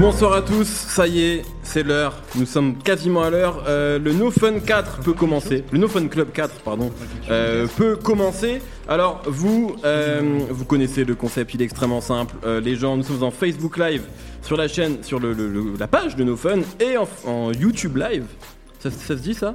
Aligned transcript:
Bonsoir 0.00 0.32
à 0.32 0.40
tous, 0.40 0.66
ça 0.66 1.06
y 1.06 1.20
est, 1.22 1.42
c'est 1.62 1.82
l'heure, 1.82 2.14
nous 2.34 2.46
sommes 2.46 2.78
quasiment 2.78 3.22
à 3.22 3.28
l'heure. 3.28 3.64
Euh, 3.68 3.98
le 3.98 4.14
No 4.14 4.30
Fun 4.30 4.58
4 4.58 5.00
peut 5.02 5.12
commencer, 5.12 5.62
le 5.70 5.78
No 5.78 5.88
Fun 5.88 6.08
Club 6.08 6.32
4, 6.32 6.60
pardon, 6.62 6.90
euh, 7.30 7.66
peut 7.76 7.96
commencer. 7.96 8.62
Alors, 8.88 9.20
vous, 9.26 9.76
euh, 9.84 10.40
vous 10.48 10.64
connaissez 10.64 11.04
le 11.04 11.14
concept, 11.14 11.52
il 11.52 11.60
est 11.60 11.66
extrêmement 11.66 12.00
simple. 12.00 12.34
Les 12.62 12.76
gens, 12.76 12.96
nous 12.96 13.02
sommes 13.02 13.22
en 13.24 13.30
Facebook 13.30 13.76
Live 13.76 14.02
sur 14.42 14.56
la 14.56 14.68
chaîne, 14.68 15.02
sur 15.02 15.20
le, 15.20 15.34
le- 15.34 15.48
le- 15.48 15.74
la 15.78 15.86
page 15.86 16.16
de 16.16 16.24
No 16.24 16.34
Fun 16.36 16.60
et 16.80 16.96
en, 16.96 17.06
en 17.26 17.52
YouTube 17.52 17.98
Live. 17.98 18.24
Ça, 18.78 18.90
ça 18.90 19.08
se 19.08 19.12
dit 19.22 19.34
ça? 19.34 19.54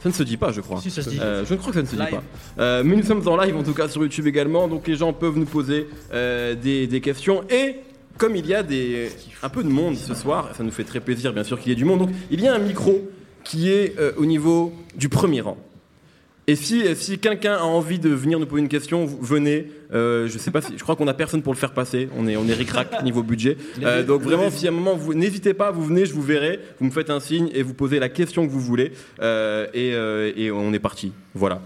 Ça 0.00 0.08
ne 0.10 0.14
se 0.14 0.22
dit 0.22 0.36
pas, 0.36 0.52
je 0.52 0.60
crois. 0.60 0.80
Si, 0.82 0.90
ça 0.90 1.02
se 1.02 1.08
dit. 1.10 1.18
Euh, 1.20 1.44
je 1.46 1.54
ne 1.54 1.58
crois 1.58 1.70
que 1.72 1.76
ça 1.78 1.82
ne 1.82 1.88
se 1.88 1.96
dit 1.96 2.10
pas. 2.10 2.22
Euh, 2.62 2.82
mais 2.84 2.94
nous 2.94 3.02
sommes 3.02 3.26
en 3.26 3.36
live, 3.38 3.56
en 3.56 3.62
tout 3.64 3.72
cas 3.74 3.88
sur 3.88 4.02
YouTube 4.02 4.26
également, 4.26 4.68
donc 4.68 4.86
les 4.86 4.94
gens 4.96 5.12
peuvent 5.14 5.36
nous 5.38 5.46
poser 5.46 5.88
euh, 6.12 6.54
des, 6.54 6.86
des 6.86 7.00
questions. 7.00 7.42
Et 7.50 7.76
comme 8.18 8.36
il 8.36 8.46
y 8.46 8.54
a 8.54 8.62
des, 8.62 9.08
un 9.42 9.48
peu 9.48 9.62
de 9.62 9.68
monde 9.68 9.96
ce 9.96 10.14
soir, 10.14 10.50
ça 10.56 10.62
nous 10.64 10.70
fait 10.70 10.84
très 10.84 11.00
plaisir 11.00 11.32
bien 11.32 11.44
sûr 11.44 11.58
qu'il 11.58 11.70
y 11.70 11.72
ait 11.72 11.76
du 11.76 11.84
monde, 11.84 12.00
donc 12.00 12.10
il 12.30 12.40
y 12.40 12.48
a 12.48 12.54
un 12.54 12.58
micro 12.58 13.08
qui 13.44 13.70
est 13.70 13.98
euh, 13.98 14.12
au 14.16 14.26
niveau 14.26 14.72
du 14.96 15.08
premier 15.08 15.40
rang. 15.40 15.56
Et 16.50 16.56
si, 16.56 16.82
si 16.96 17.18
quelqu'un 17.18 17.56
a 17.56 17.62
envie 17.64 17.98
de 17.98 18.08
venir 18.08 18.38
nous 18.38 18.46
poser 18.46 18.62
une 18.62 18.68
question, 18.70 19.04
vous- 19.04 19.18
venez. 19.20 19.66
Euh, 19.92 20.28
je 20.28 20.38
sais 20.38 20.50
pas 20.50 20.62
si, 20.62 20.72
je 20.78 20.82
crois 20.82 20.96
qu'on 20.96 21.06
a 21.06 21.12
personne 21.12 21.42
pour 21.42 21.52
le 21.52 21.58
faire 21.58 21.74
passer. 21.74 22.08
On 22.16 22.26
est, 22.26 22.38
on 22.38 22.48
est 22.48 22.54
ric-rac 22.54 23.02
niveau 23.04 23.22
budget. 23.22 23.58
Euh, 23.82 24.02
donc 24.02 24.22
vraiment, 24.22 24.48
si 24.50 24.66
à 24.66 24.70
un 24.70 24.72
moment 24.72 24.94
vous 24.96 25.12
n'hésitez 25.12 25.52
pas, 25.52 25.70
vous 25.70 25.84
venez, 25.84 26.06
je 26.06 26.14
vous 26.14 26.22
verrai. 26.22 26.58
Vous 26.80 26.86
me 26.86 26.90
faites 26.90 27.10
un 27.10 27.20
signe 27.20 27.50
et 27.52 27.62
vous 27.62 27.74
posez 27.74 27.98
la 27.98 28.08
question 28.08 28.46
que 28.46 28.50
vous 28.50 28.60
voulez. 28.60 28.92
Euh, 29.20 29.66
et, 29.74 30.42
et 30.42 30.50
on 30.50 30.72
est 30.72 30.78
parti. 30.78 31.12
Voilà. 31.34 31.60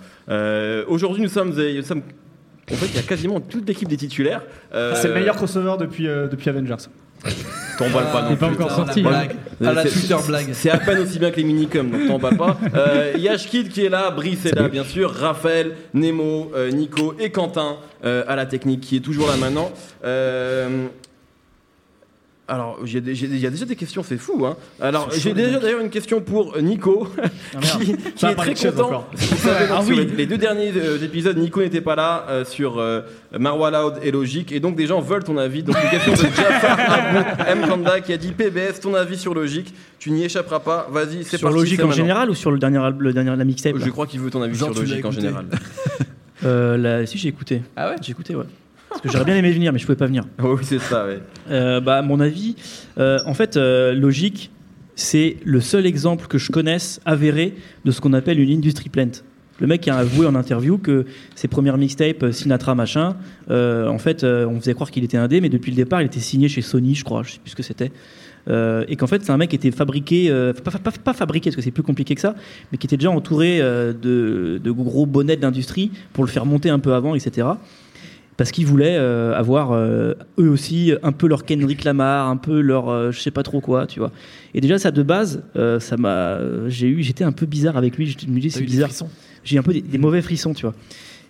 Aujourd'hui, 0.89 1.23
nous 1.23 1.29
sommes, 1.29 1.51
nous 1.55 1.83
sommes- 1.83 2.03
En 2.71 2.75
fait, 2.75 2.87
il 2.87 2.95
y 2.97 2.99
a 2.99 3.03
quasiment 3.03 3.41
toute 3.41 3.67
l'équipe 3.67 3.89
des 3.89 3.97
titulaires. 3.97 4.43
Euh, 4.75 4.95
C'est 4.95 5.09
le 5.09 5.15
meilleur 5.15 5.37
crossover 5.37 5.75
depuis, 5.81 6.07
euh, 6.09 6.29
depuis 6.29 6.49
Avengers. 6.51 6.77
T'emballes 7.79 8.11
pas 8.13 8.23
non 8.23 8.29
Il 8.31 8.33
est 8.33 8.37
pas 8.37 8.47
plus. 8.49 8.55
encore 8.57 8.69
la 8.71 8.75
sorti. 8.77 9.03
blague. 9.03 9.37
À 9.65 9.73
la 9.73 9.83
C'est- 9.83 9.91
Twitter 9.91 10.17
blague. 10.27 10.49
C'est 10.53 10.71
à 10.71 10.79
peine 10.79 10.99
aussi 10.99 11.19
bien 11.19 11.31
que 11.31 11.37
les 11.37 11.45
minicums, 11.45 11.91
donc 11.91 12.07
t'emballes 12.07 12.37
pas. 12.37 12.59
Euh, 12.75 13.13
Yash 13.17 13.47
Kid 13.49 13.69
qui 13.69 13.85
est 13.85 13.89
là, 13.89 14.11
Brice 14.11 14.47
est 14.47 14.55
là, 14.55 14.69
bien 14.69 14.85
sûr, 14.85 15.13
Raphaël, 15.13 15.73
Nemo, 15.95 16.51
euh, 16.57 16.71
Nico 16.71 17.15
et 17.21 17.31
Quentin 17.31 17.77
euh, 18.05 18.25
à 18.27 18.35
la 18.37 18.47
technique 18.47 18.81
qui 18.81 18.97
est 18.97 19.01
toujours 19.01 19.29
là 19.29 19.37
maintenant. 19.37 19.71
Euh, 20.05 20.87
alors, 22.49 22.79
il 22.85 22.93
y 23.41 23.47
a 23.47 23.51
déjà 23.51 23.65
des 23.65 23.77
questions, 23.77 24.03
c'est 24.03 24.19
fou. 24.19 24.45
Hein. 24.45 24.57
Alors, 24.81 25.09
j'ai 25.13 25.33
déjà 25.33 25.59
d'ailleurs 25.61 25.81
une 25.81 25.91
question 25.91 26.21
pour 26.21 26.61
Nico, 26.61 27.09
qui, 27.79 27.97
qui 27.97 28.25
va 28.27 28.33
est 28.33 28.35
très 28.55 28.73
content. 28.73 29.07
Ah 29.71 29.81
sur 29.83 29.97
oui. 29.97 30.07
les, 30.11 30.17
les 30.17 30.27
deux 30.27 30.37
derniers 30.39 30.73
euh, 30.77 31.03
épisodes, 31.03 31.37
Nico 31.39 31.61
n'était 31.63 31.81
pas 31.81 31.95
là 31.95 32.27
euh, 32.29 32.45
sur 32.45 32.79
euh, 32.79 33.03
Marwa 33.39 33.71
Loud 33.71 33.95
et 34.03 34.11
Logique, 34.11 34.51
et 34.53 34.61
donc 34.61 34.77
des 34.77 34.87
gens 34.87 35.01
veulent 35.01 35.25
ton 35.25 35.39
avis. 35.39 35.63
Donc, 35.63 35.77
une 35.83 35.91
question 35.91 36.13
de 36.13 36.35
Jafar 36.35 36.79
M. 37.49 37.65
Kanda 37.67 38.01
qui 38.01 38.13
a 38.13 38.17
dit 38.17 38.33
PBS, 38.33 38.81
ton 38.81 38.95
avis 38.95 39.17
sur 39.17 39.35
Logique. 39.35 39.73
Tu 39.99 40.11
n'y 40.11 40.25
échapperas 40.25 40.61
pas. 40.61 40.89
Vas-y, 40.91 41.23
c'est 41.25 41.39
Sur 41.39 41.49
parti. 41.49 41.59
Logique 41.61 41.77
c'est 41.81 41.87
en 41.87 41.93
général 41.93 42.29
ou 42.29 42.35
sur 42.35 42.51
le 42.51 42.59
dernier, 42.59 42.81
le 42.99 43.13
dernier 43.13 43.35
la 43.37 43.45
mixtape 43.45 43.77
Je 43.79 43.89
crois 43.91 44.07
qu'il 44.09 44.21
veut 44.21 44.31
ton 44.31 44.43
avis 44.43 44.57
Genre, 44.59 44.73
sur 44.73 44.83
Logique 44.83 45.05
en 45.05 45.13
général. 45.13 45.47
Euh, 46.45 46.77
la- 46.77 47.07
Si 47.07 47.19
j'ai 47.19 47.29
écouté. 47.29 47.63
Ah 47.77 47.91
ouais? 47.91 47.97
J'ai 48.03 48.11
écouté, 48.11 48.35
ouais. 48.35 48.45
Parce 48.93 49.01
que 49.03 49.11
j'aurais 49.11 49.25
bien 49.25 49.37
aimé 49.37 49.51
venir, 49.53 49.73
mais 49.73 49.79
je 49.79 49.87
pouvais 49.87 49.97
pas 49.97 50.07
venir. 50.07 50.25
oui, 50.43 50.61
c'est 50.63 50.79
ça, 50.79 51.07
ouais. 51.07 51.21
Euh, 51.51 51.81
bah, 51.81 51.99
à 51.99 52.03
mon 52.03 52.21
avis, 52.21 52.57
euh, 52.99 53.19
en 53.27 53.35
fait, 53.35 53.57
euh, 53.57 53.93
Logique, 53.95 54.51
c'est 54.95 55.37
le 55.45 55.61
seul 55.61 55.87
exemple 55.87 56.27
que 56.27 56.39
je 56.39 56.53
connaisse 56.53 57.01
avéré 57.05 57.55
de 57.85 57.91
ce 57.91 58.01
qu'on 58.01 58.13
appelle 58.13 58.39
une 58.39 58.51
industry 58.59 58.89
plant. 58.91 59.11
Le 59.61 59.67
mec 59.67 59.87
a 59.89 59.97
avoué 59.97 60.27
en 60.27 60.35
interview 60.35 60.77
que 60.79 61.07
ses 61.35 61.47
premières 61.49 61.79
mixtapes, 61.79 62.23
euh, 62.25 62.33
Sinatra 62.33 62.75
machin, 62.75 63.17
euh, 63.51 63.87
en 63.87 63.99
fait, 63.99 64.25
euh, 64.25 64.47
on 64.47 64.59
faisait 64.61 64.75
croire 64.75 64.91
qu'il 64.91 65.05
était 65.05 65.17
indé, 65.17 65.41
mais 65.41 65.49
depuis 65.49 65.71
le 65.71 65.77
départ, 65.77 66.03
il 66.03 66.07
était 66.07 66.21
signé 66.21 66.49
chez 66.49 66.63
Sony, 66.63 66.95
je 66.95 67.05
crois, 67.05 67.23
je 67.23 67.33
sais 67.33 67.39
plus 67.39 67.51
ce 67.51 67.57
que 67.57 67.63
c'était. 67.63 67.93
Euh, 68.49 68.85
et 68.89 68.97
qu'en 68.97 69.07
fait, 69.07 69.23
c'est 69.25 69.31
un 69.31 69.37
mec 69.37 69.51
qui 69.51 69.57
était 69.57 69.71
fabriqué, 69.71 70.29
pas, 70.65 70.73
pas- 70.73 70.91
pas 70.91 71.13
fabriqué 71.13 71.51
parce 71.51 71.57
que 71.57 71.63
c'est 71.63 71.71
plus 71.71 71.85
compliqué 71.85 72.15
que 72.17 72.21
ça, 72.21 72.35
mais 72.73 72.79
qui 72.79 72.87
était 72.89 72.97
déjà 72.97 73.11
entouré 73.11 73.61
de, 73.61 74.61
de 74.63 74.71
gros 74.73 75.07
bonnets 75.07 75.37
d'industrie 75.37 75.93
pour 76.13 76.25
le 76.25 76.31
faire 76.31 76.45
monter 76.45 76.69
un 76.69 76.81
peu 76.81 76.93
avant, 76.95 77.15
etc 77.15 77.47
parce 78.37 78.51
qu'ils 78.51 78.67
voulaient 78.67 78.97
euh, 78.97 79.35
avoir 79.37 79.73
euh, 79.73 80.15
eux 80.39 80.49
aussi 80.49 80.93
un 81.03 81.13
peu 81.13 81.29
leur 81.29 81.45
Kendrick 81.45 81.85
Lamar, 81.85 82.29
un 82.29 82.37
peu 82.37 82.61
leur 82.61 82.89
euh, 82.89 83.11
je 83.11 83.21
sais 83.21 83.31
pas 83.31 83.43
trop 83.43 83.61
quoi, 83.61 83.87
tu 83.87 83.99
vois. 83.99 84.11
Et 84.55 84.61
déjà 84.61 84.79
ça 84.79 84.91
de 84.91 85.03
base, 85.03 85.43
euh, 85.57 85.81
ça 85.81 85.97
m'a, 85.97 86.39
j'ai 86.69 86.89
eu, 86.89 87.03
j'étais 87.03 87.25
un 87.25 87.33
peu 87.33 87.47
bizarre 87.47 87.77
avec 87.77 87.97
lui. 87.97 88.07
Je 88.07 88.27
me 88.27 88.41
dis 88.41 88.51
c'est 88.51 88.63
bizarre. 88.63 88.89
frissons 88.89 89.09
J'ai 89.45 89.59
un 89.59 89.63
peu 89.63 89.73
des, 89.73 89.83
des 89.83 89.99
mauvais 89.99 90.23
frissons, 90.23 90.55
tu 90.55 90.63
vois. 90.63 90.75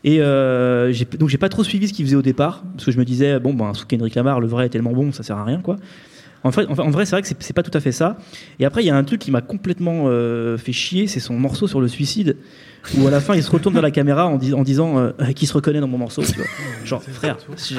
Et 0.05 0.19
donc 0.19 1.29
j'ai 1.29 1.39
pas 1.39 1.49
trop 1.49 1.65
suivi 1.65 1.89
ce 1.89 1.93
qu'il 1.93 2.05
faisait 2.05 2.17
au 2.17 2.23
départ 2.23 2.65
parce 2.73 2.87
que 2.87 2.93
je 2.93 2.99
me 2.99 3.05
disais 3.05 3.39
bon 3.39 3.55
ben 3.55 3.73
sous 3.73 3.87
Kendrick 3.87 4.15
Lamar 4.17 4.41
le 4.41 4.49
vrai 4.49 4.67
est 4.67 4.69
tellement 4.69 4.93
bon 4.93 5.13
ça 5.13 5.23
sert 5.23 5.37
à 5.37 5.45
rien 5.45 5.61
quoi. 5.61 5.77
En 6.45 6.51
fait, 6.51 6.67
en, 6.67 6.91
vrai, 6.91 7.07
c'est 7.07 7.13
vrai 7.13 7.23
que 7.23 7.29
c'est- 7.29 7.53
pas 7.53 7.63
tout 7.63 7.71
à 7.73 7.79
fait 7.79 7.93
ça. 7.93 8.19
Et 8.59 8.65
après, 8.65 8.83
il 8.83 8.87
y 8.89 8.91
a 8.91 8.97
un 8.97 9.05
truc 9.05 9.21
qui 9.21 9.31
m'a 9.31 9.43
complètement 9.43 10.07
fait 10.59 10.73
chier, 10.73 11.07
c'est 11.07 11.21
son 11.21 11.34
morceau 11.39 11.69
sur 11.69 11.81
le 11.81 11.87
suicide, 11.87 12.37
où 12.98 13.06
à 13.06 13.10
la 13.10 13.20
fin, 13.20 13.34
il 13.34 13.43
se 13.43 13.50
retourne 13.50 13.75
vers 13.75 13.82
la 13.82 13.91
caméra 13.91 14.26
en, 14.26 14.37
dis- 14.37 14.54
en 14.54 14.62
disant 14.62 14.98
euh, 14.98 15.10
qui 15.34 15.47
se 15.47 15.53
reconnaît 15.53 15.81
dans 15.81 15.87
mon 15.88 15.98
morceau. 15.98 16.22
Tu 16.22 16.34
vois. 16.37 16.47
Genre, 16.84 17.03
frère, 17.03 17.37
c'est 17.56 17.75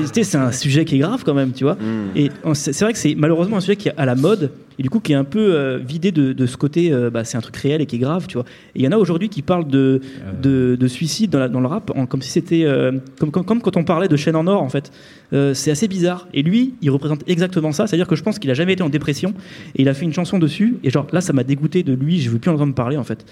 tu 0.00 0.06
sais, 0.12 0.24
c'est 0.24 0.38
un 0.38 0.52
sujet 0.52 0.84
qui 0.84 0.96
est 0.96 0.98
grave 0.98 1.22
quand 1.24 1.34
même, 1.34 1.52
tu 1.52 1.64
vois. 1.64 1.74
Mm. 1.74 2.16
Et 2.16 2.30
euh, 2.46 2.54
c'est 2.54 2.78
vrai 2.80 2.92
que 2.92 2.98
c'est 2.98 3.14
malheureusement 3.14 3.58
un 3.58 3.60
sujet 3.60 3.76
qui 3.76 3.88
est 3.88 3.94
à 3.96 4.06
la 4.06 4.14
mode 4.14 4.50
et 4.76 4.82
du 4.82 4.90
coup 4.90 4.98
qui 4.98 5.12
est 5.12 5.16
un 5.16 5.22
peu 5.24 5.54
euh, 5.54 5.78
vidé 5.78 6.10
de, 6.10 6.32
de 6.32 6.46
ce 6.46 6.56
côté, 6.56 6.92
euh, 6.92 7.08
bah, 7.08 7.22
c'est 7.22 7.36
un 7.36 7.40
truc 7.40 7.56
réel 7.58 7.80
et 7.80 7.86
qui 7.86 7.94
est 7.96 8.00
grave, 8.00 8.26
tu 8.26 8.34
vois. 8.34 8.44
Et 8.74 8.80
il 8.80 8.84
y 8.84 8.88
en 8.88 8.92
a 8.92 8.96
aujourd'hui 8.96 9.28
qui 9.28 9.40
parlent 9.42 9.68
de, 9.68 10.00
de, 10.42 10.74
de 10.80 10.88
suicide 10.88 11.30
dans, 11.30 11.38
la- 11.38 11.48
dans 11.48 11.60
le 11.60 11.68
rap 11.68 11.92
en- 11.94 12.06
comme 12.06 12.22
si 12.22 12.30
c'était 12.30 12.64
euh, 12.64 12.90
comme, 13.20 13.30
comme, 13.30 13.44
comme 13.44 13.60
quand 13.62 13.76
on 13.76 13.84
parlait 13.84 14.08
de 14.08 14.16
chaîne 14.16 14.34
en 14.36 14.46
or 14.48 14.62
en 14.62 14.68
fait. 14.68 14.90
Euh, 15.32 15.54
c'est 15.54 15.70
assez 15.70 15.86
bizarre. 15.88 16.26
Et 16.34 16.42
lui, 16.42 16.74
il 16.82 16.90
représente 16.90 17.22
exactement 17.28 17.72
ça, 17.72 17.86
c'est-à-dire 17.86 18.06
que 18.08 18.16
je 18.16 18.22
pense 18.22 18.38
qu'il 18.38 18.50
a 18.50 18.54
jamais 18.54 18.72
été 18.72 18.82
en 18.82 18.88
dépression 18.88 19.32
et 19.76 19.82
il 19.82 19.88
a 19.88 19.94
fait 19.94 20.04
une 20.04 20.12
chanson 20.12 20.38
dessus 20.38 20.76
et 20.82 20.90
genre 20.90 21.06
là 21.12 21.20
ça 21.20 21.32
m'a 21.32 21.44
dégoûté 21.44 21.82
de 21.82 21.92
lui, 21.94 22.20
je 22.20 22.30
veux 22.30 22.38
plus 22.38 22.50
en 22.50 22.54
entendre 22.54 22.74
parler 22.74 22.96
en 22.96 23.04
fait. 23.04 23.24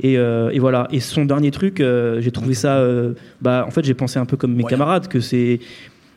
Et, 0.00 0.18
euh, 0.18 0.50
et 0.50 0.58
voilà. 0.58 0.88
Et 0.90 1.00
son 1.00 1.24
dernier 1.24 1.50
truc, 1.50 1.80
euh, 1.80 2.20
j'ai 2.20 2.30
trouvé 2.30 2.54
ça. 2.54 2.78
euh, 2.78 3.14
bah, 3.40 3.64
en 3.66 3.70
fait, 3.70 3.84
j'ai 3.84 3.94
pensé 3.94 4.18
un 4.18 4.26
peu 4.26 4.36
comme 4.36 4.54
mes 4.54 4.64
camarades 4.64 5.08
que 5.08 5.20
c'est 5.20 5.60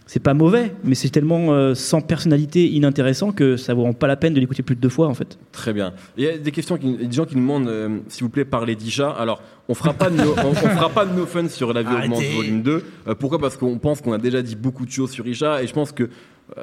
c'est 0.07 0.19
pas 0.19 0.35
mauvais, 0.35 0.71
mais 0.83 0.93
c'est 0.93 1.09
tellement 1.09 1.73
sans 1.73 1.99
personnalité, 1.99 2.69
inintéressant 2.69 3.31
que 3.31 3.57
ça 3.57 3.73
vaut 3.73 3.91
pas 3.91 4.05
la 4.05 4.15
peine 4.15 4.35
de 4.35 4.39
l'écouter 4.39 4.61
plus 4.61 4.75
de 4.75 4.79
deux 4.79 4.89
fois 4.89 5.07
en 5.07 5.15
fait. 5.15 5.39
Très 5.51 5.73
bien. 5.73 5.93
Il 6.15 6.23
y 6.23 6.29
a 6.29 6.37
des 6.37 6.51
questions, 6.51 6.77
qui, 6.77 6.95
des 6.95 7.11
gens 7.11 7.25
qui 7.25 7.35
nous 7.35 7.41
demandent, 7.41 8.01
s'il 8.07 8.21
vous 8.23 8.29
plaît, 8.29 8.45
parlez 8.45 8.75
d'Isha. 8.75 9.09
Alors, 9.09 9.41
on 9.67 9.73
fera 9.73 9.93
pas 9.93 10.11
de 10.11 10.17
no, 10.17 10.35
on, 10.45 10.49
on 10.49 10.53
fera 10.53 10.89
pas 10.89 11.05
de 11.07 11.15
no 11.17 11.25
fun 11.25 11.47
sur 11.49 11.73
La 11.73 11.81
vie 11.81 11.87
Arrêtez. 11.87 12.13
augmente 12.13 12.23
volume 12.35 12.61
2. 12.61 12.83
Euh, 13.07 13.15
pourquoi? 13.15 13.39
Parce 13.39 13.57
qu'on 13.57 13.79
pense 13.79 13.99
qu'on 14.01 14.13
a 14.13 14.19
déjà 14.19 14.43
dit 14.43 14.55
beaucoup 14.55 14.85
de 14.85 14.91
choses 14.91 15.09
sur 15.09 15.25
Isha 15.25 15.63
et 15.63 15.65
je 15.67 15.73
pense 15.73 15.91
que 15.91 16.07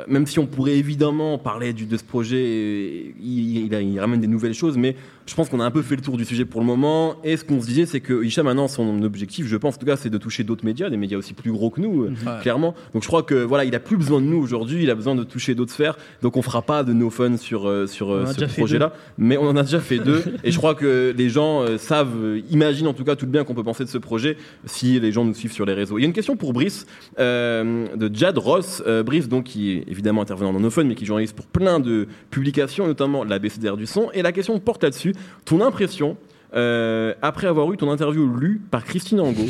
même 0.07 0.29
si 0.29 0.39
on 0.39 0.47
pourrait 0.47 0.77
évidemment 0.77 1.37
parler 1.39 1.73
du, 1.73 1.87
de 1.87 1.97
ce 1.97 2.05
projet, 2.05 3.13
il, 3.21 3.67
il 3.75 3.99
ramène 4.01 4.21
des 4.21 4.29
nouvelles 4.29 4.55
choses, 4.55 4.77
mais 4.79 4.95
je 5.27 5.35
pense 5.35 5.49
qu'on 5.49 5.61
a 5.61 5.65
un 5.65 5.71
peu 5.71 5.83
fait 5.83 5.97
le 5.97 6.03
tour 6.03 6.17
du 6.17 6.25
sujet 6.25 6.45
pour 6.45 6.61
le 6.61 6.67
moment. 6.67 7.17
Et 7.25 7.37
ce 7.37 7.45
qu'on 7.45 7.61
se 7.61 7.67
disait, 7.67 7.87
c'est 7.87 8.01
que 8.01 8.25
Isha 8.25 8.43
maintenant, 8.43 8.69
son 8.69 9.03
objectif, 9.03 9.47
je 9.47 9.57
pense 9.57 9.77
en 9.77 9.79
tout 9.79 9.87
cas, 9.87 9.97
c'est 9.97 10.11
de 10.11 10.19
toucher 10.19 10.45
d'autres 10.45 10.65
médias, 10.65 10.91
des 10.91 10.97
médias 10.97 11.19
aussi 11.19 11.35
plus 11.35 11.53
gros 11.53 11.71
que 11.71 11.81
nous, 11.81 12.05
euh, 12.05 12.41
clairement. 12.41 12.75
Donc 12.93 13.03
je 13.03 13.09
crois 13.09 13.23
que 13.23 13.35
voilà, 13.35 13.65
il 13.65 13.75
a 13.75 13.81
plus 13.81 13.97
besoin 13.97 14.21
de 14.21 14.27
nous 14.27 14.39
aujourd'hui, 14.39 14.83
il 14.83 14.91
a 14.91 14.95
besoin 14.95 15.15
de 15.15 15.25
toucher 15.25 15.55
d'autres 15.55 15.73
sphères. 15.73 15.97
Donc 16.23 16.37
on 16.37 16.43
fera 16.43 16.63
pas 16.63 16.85
de 16.85 16.93
no 16.93 17.11
fun 17.11 17.37
sur 17.37 17.69
euh, 17.69 17.87
sur 17.87 18.13
euh, 18.13 18.27
ce 18.27 18.45
projet-là, 18.45 18.93
mais 19.19 19.37
on 19.37 19.49
en 19.49 19.57
a 19.57 19.63
déjà 19.63 19.81
fait 19.81 19.99
deux. 19.99 20.23
et 20.45 20.51
je 20.51 20.59
crois 20.59 20.75
que 20.75 21.15
les 21.17 21.29
gens 21.29 21.63
euh, 21.63 21.79
savent, 21.79 22.41
imaginent 22.51 22.87
en 22.87 22.95
tout 22.95 23.05
cas 23.05 23.17
tout 23.17 23.27
le 23.27 23.31
bien 23.31 23.45
qu'on 23.45 23.55
peut 23.55 23.65
penser 23.65 23.85
de 23.85 23.89
ce 23.89 23.99
projet 23.99 24.37
si 24.65 24.99
les 25.01 25.13
gens 25.13 25.25
nous 25.25 25.35
suivent 25.35 25.53
sur 25.53 25.67
les 25.67 25.75
réseaux. 25.75 25.99
Il 25.99 26.03
y 26.03 26.05
a 26.05 26.07
une 26.07 26.13
question 26.13 26.37
pour 26.37 26.53
Brice 26.53 26.87
euh, 27.19 27.87
de 27.97 28.11
Jad 28.15 28.39
Ross. 28.39 28.83
Euh, 28.87 29.03
Brice, 29.03 29.29
donc 29.29 29.45
qui 29.45 29.73
est 29.73 29.85
évidemment 29.89 30.23
intervenant 30.23 30.53
dans 30.53 30.61
No 30.61 30.71
Fun, 30.71 30.85
mais 30.85 30.95
qui 30.95 31.05
est 31.05 31.07
journaliste 31.07 31.35
pour 31.35 31.47
plein 31.47 31.81
de 31.81 32.07
publications, 32.31 32.87
notamment 32.87 33.25
l'ABCDR 33.25 33.77
du 33.77 33.87
son. 33.87 34.11
Et 34.13 34.23
la 34.23 34.33
question 34.33 34.59
porte 34.59 34.83
là-dessus. 34.83 35.12
Ton 35.45 35.61
impression 35.61 36.17
euh, 36.55 37.15
après 37.23 37.47
avoir 37.47 37.73
eu 37.73 37.79
ton 37.79 37.91
interview 37.91 38.27
lue 38.37 38.61
par 38.71 38.85
Christine 38.85 39.21
Angot 39.21 39.47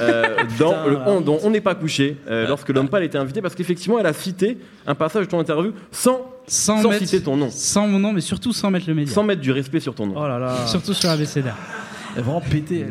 euh, 0.00 0.36
dans 0.58 0.70
Putain, 0.70 0.86
le 0.88 0.96
On, 1.06 1.18
honte. 1.18 1.24
dont 1.24 1.38
On 1.44 1.50
n'est 1.50 1.60
pas 1.60 1.76
couché, 1.76 2.16
euh, 2.28 2.48
lorsque 2.48 2.70
l'homme 2.70 2.88
pâle 2.88 3.04
était 3.04 3.18
invité, 3.18 3.40
parce 3.40 3.54
qu'effectivement, 3.54 4.00
elle 4.00 4.06
a 4.06 4.12
cité 4.12 4.58
un 4.84 4.96
passage 4.96 5.26
de 5.26 5.30
ton 5.30 5.38
interview 5.38 5.72
sans, 5.92 6.26
Sans, 6.48 6.82
sans 6.82 6.88
mettre, 6.88 7.06
citer 7.06 7.22
ton 7.22 7.36
nom, 7.36 7.50
sans 7.50 7.86
mon 7.86 8.00
nom, 8.00 8.12
mais 8.12 8.20
surtout 8.20 8.52
sans 8.52 8.68
mettre 8.72 8.88
le 8.88 8.94
média. 8.94 9.14
sans 9.14 9.22
mettre 9.22 9.42
du 9.42 9.52
respect 9.52 9.78
sur 9.78 9.94
ton 9.94 10.06
nom. 10.06 10.14
Oh 10.16 10.26
là 10.26 10.40
là. 10.40 10.66
Surtout 10.66 10.92
sur 10.92 11.08
ABCDR. 11.08 11.54
Vraiment 12.16 12.40
pété. 12.40 12.86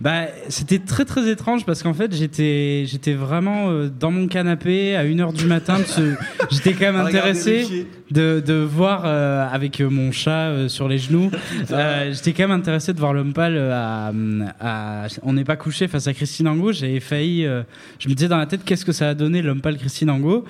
Bah, 0.00 0.26
c'était 0.48 0.78
très 0.78 1.04
très 1.04 1.28
étrange 1.30 1.64
parce 1.64 1.82
qu'en 1.82 1.94
fait 1.94 2.14
j'étais 2.14 2.84
j'étais 2.86 3.14
vraiment 3.14 3.70
euh, 3.70 3.88
dans 3.88 4.10
mon 4.10 4.26
canapé 4.26 4.94
à 4.96 5.04
1h 5.04 5.32
du 5.32 5.46
matin. 5.46 5.78
ce- 5.86 6.14
J'étais 6.50 6.72
quand 6.74 6.92
même 6.92 6.96
intéressé 7.06 7.86
de, 8.10 8.42
de 8.44 8.54
voir 8.54 9.02
euh, 9.06 9.46
avec 9.50 9.80
euh, 9.80 9.88
mon 9.88 10.12
chat 10.12 10.48
euh, 10.50 10.68
sur 10.68 10.88
les 10.88 10.98
genoux. 10.98 11.30
euh, 11.70 12.12
J'étais 12.12 12.32
quand 12.32 12.44
même 12.48 12.58
intéressé 12.58 12.92
de 12.92 12.98
voir 13.00 13.14
l'homme 13.14 13.32
pâle 13.32 13.56
à, 13.58 14.12
à- 14.60 15.06
On 15.22 15.32
n'est 15.32 15.44
pas 15.44 15.56
couché 15.56 15.88
face 15.88 16.06
à 16.06 16.12
Christine 16.12 16.48
Angot. 16.48 16.72
J'avais 16.72 17.00
failli. 17.00 17.46
euh, 17.46 17.62
je 17.98 18.08
me 18.08 18.14
disais 18.14 18.28
dans 18.28 18.36
la 18.38 18.46
tête 18.46 18.60
qu'est-ce 18.64 18.84
que 18.84 18.92
ça 18.92 19.08
a 19.10 19.14
donné 19.14 19.40
l'homme 19.42 19.60
pâle 19.62 19.78
Christine 19.78 20.10
Angot? 20.10 20.44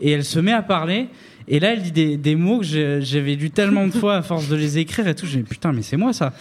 Et 0.00 0.10
elle 0.12 0.24
se 0.24 0.38
met 0.40 0.52
à 0.52 0.62
parler. 0.62 1.08
Et 1.50 1.60
là, 1.60 1.72
elle 1.72 1.82
dit 1.82 1.92
des, 1.92 2.16
des 2.16 2.34
mots 2.36 2.60
que 2.60 3.00
j'avais 3.00 3.34
lu 3.34 3.50
tellement 3.50 3.86
de 3.86 3.92
fois 3.92 4.16
à 4.16 4.22
force 4.22 4.48
de 4.48 4.56
les 4.56 4.78
écrire 4.78 5.08
et 5.08 5.14
tout. 5.14 5.26
J'ai 5.26 5.38
dit 5.38 5.44
putain, 5.44 5.72
mais 5.72 5.82
c'est 5.82 5.96
moi 5.96 6.12
ça. 6.12 6.32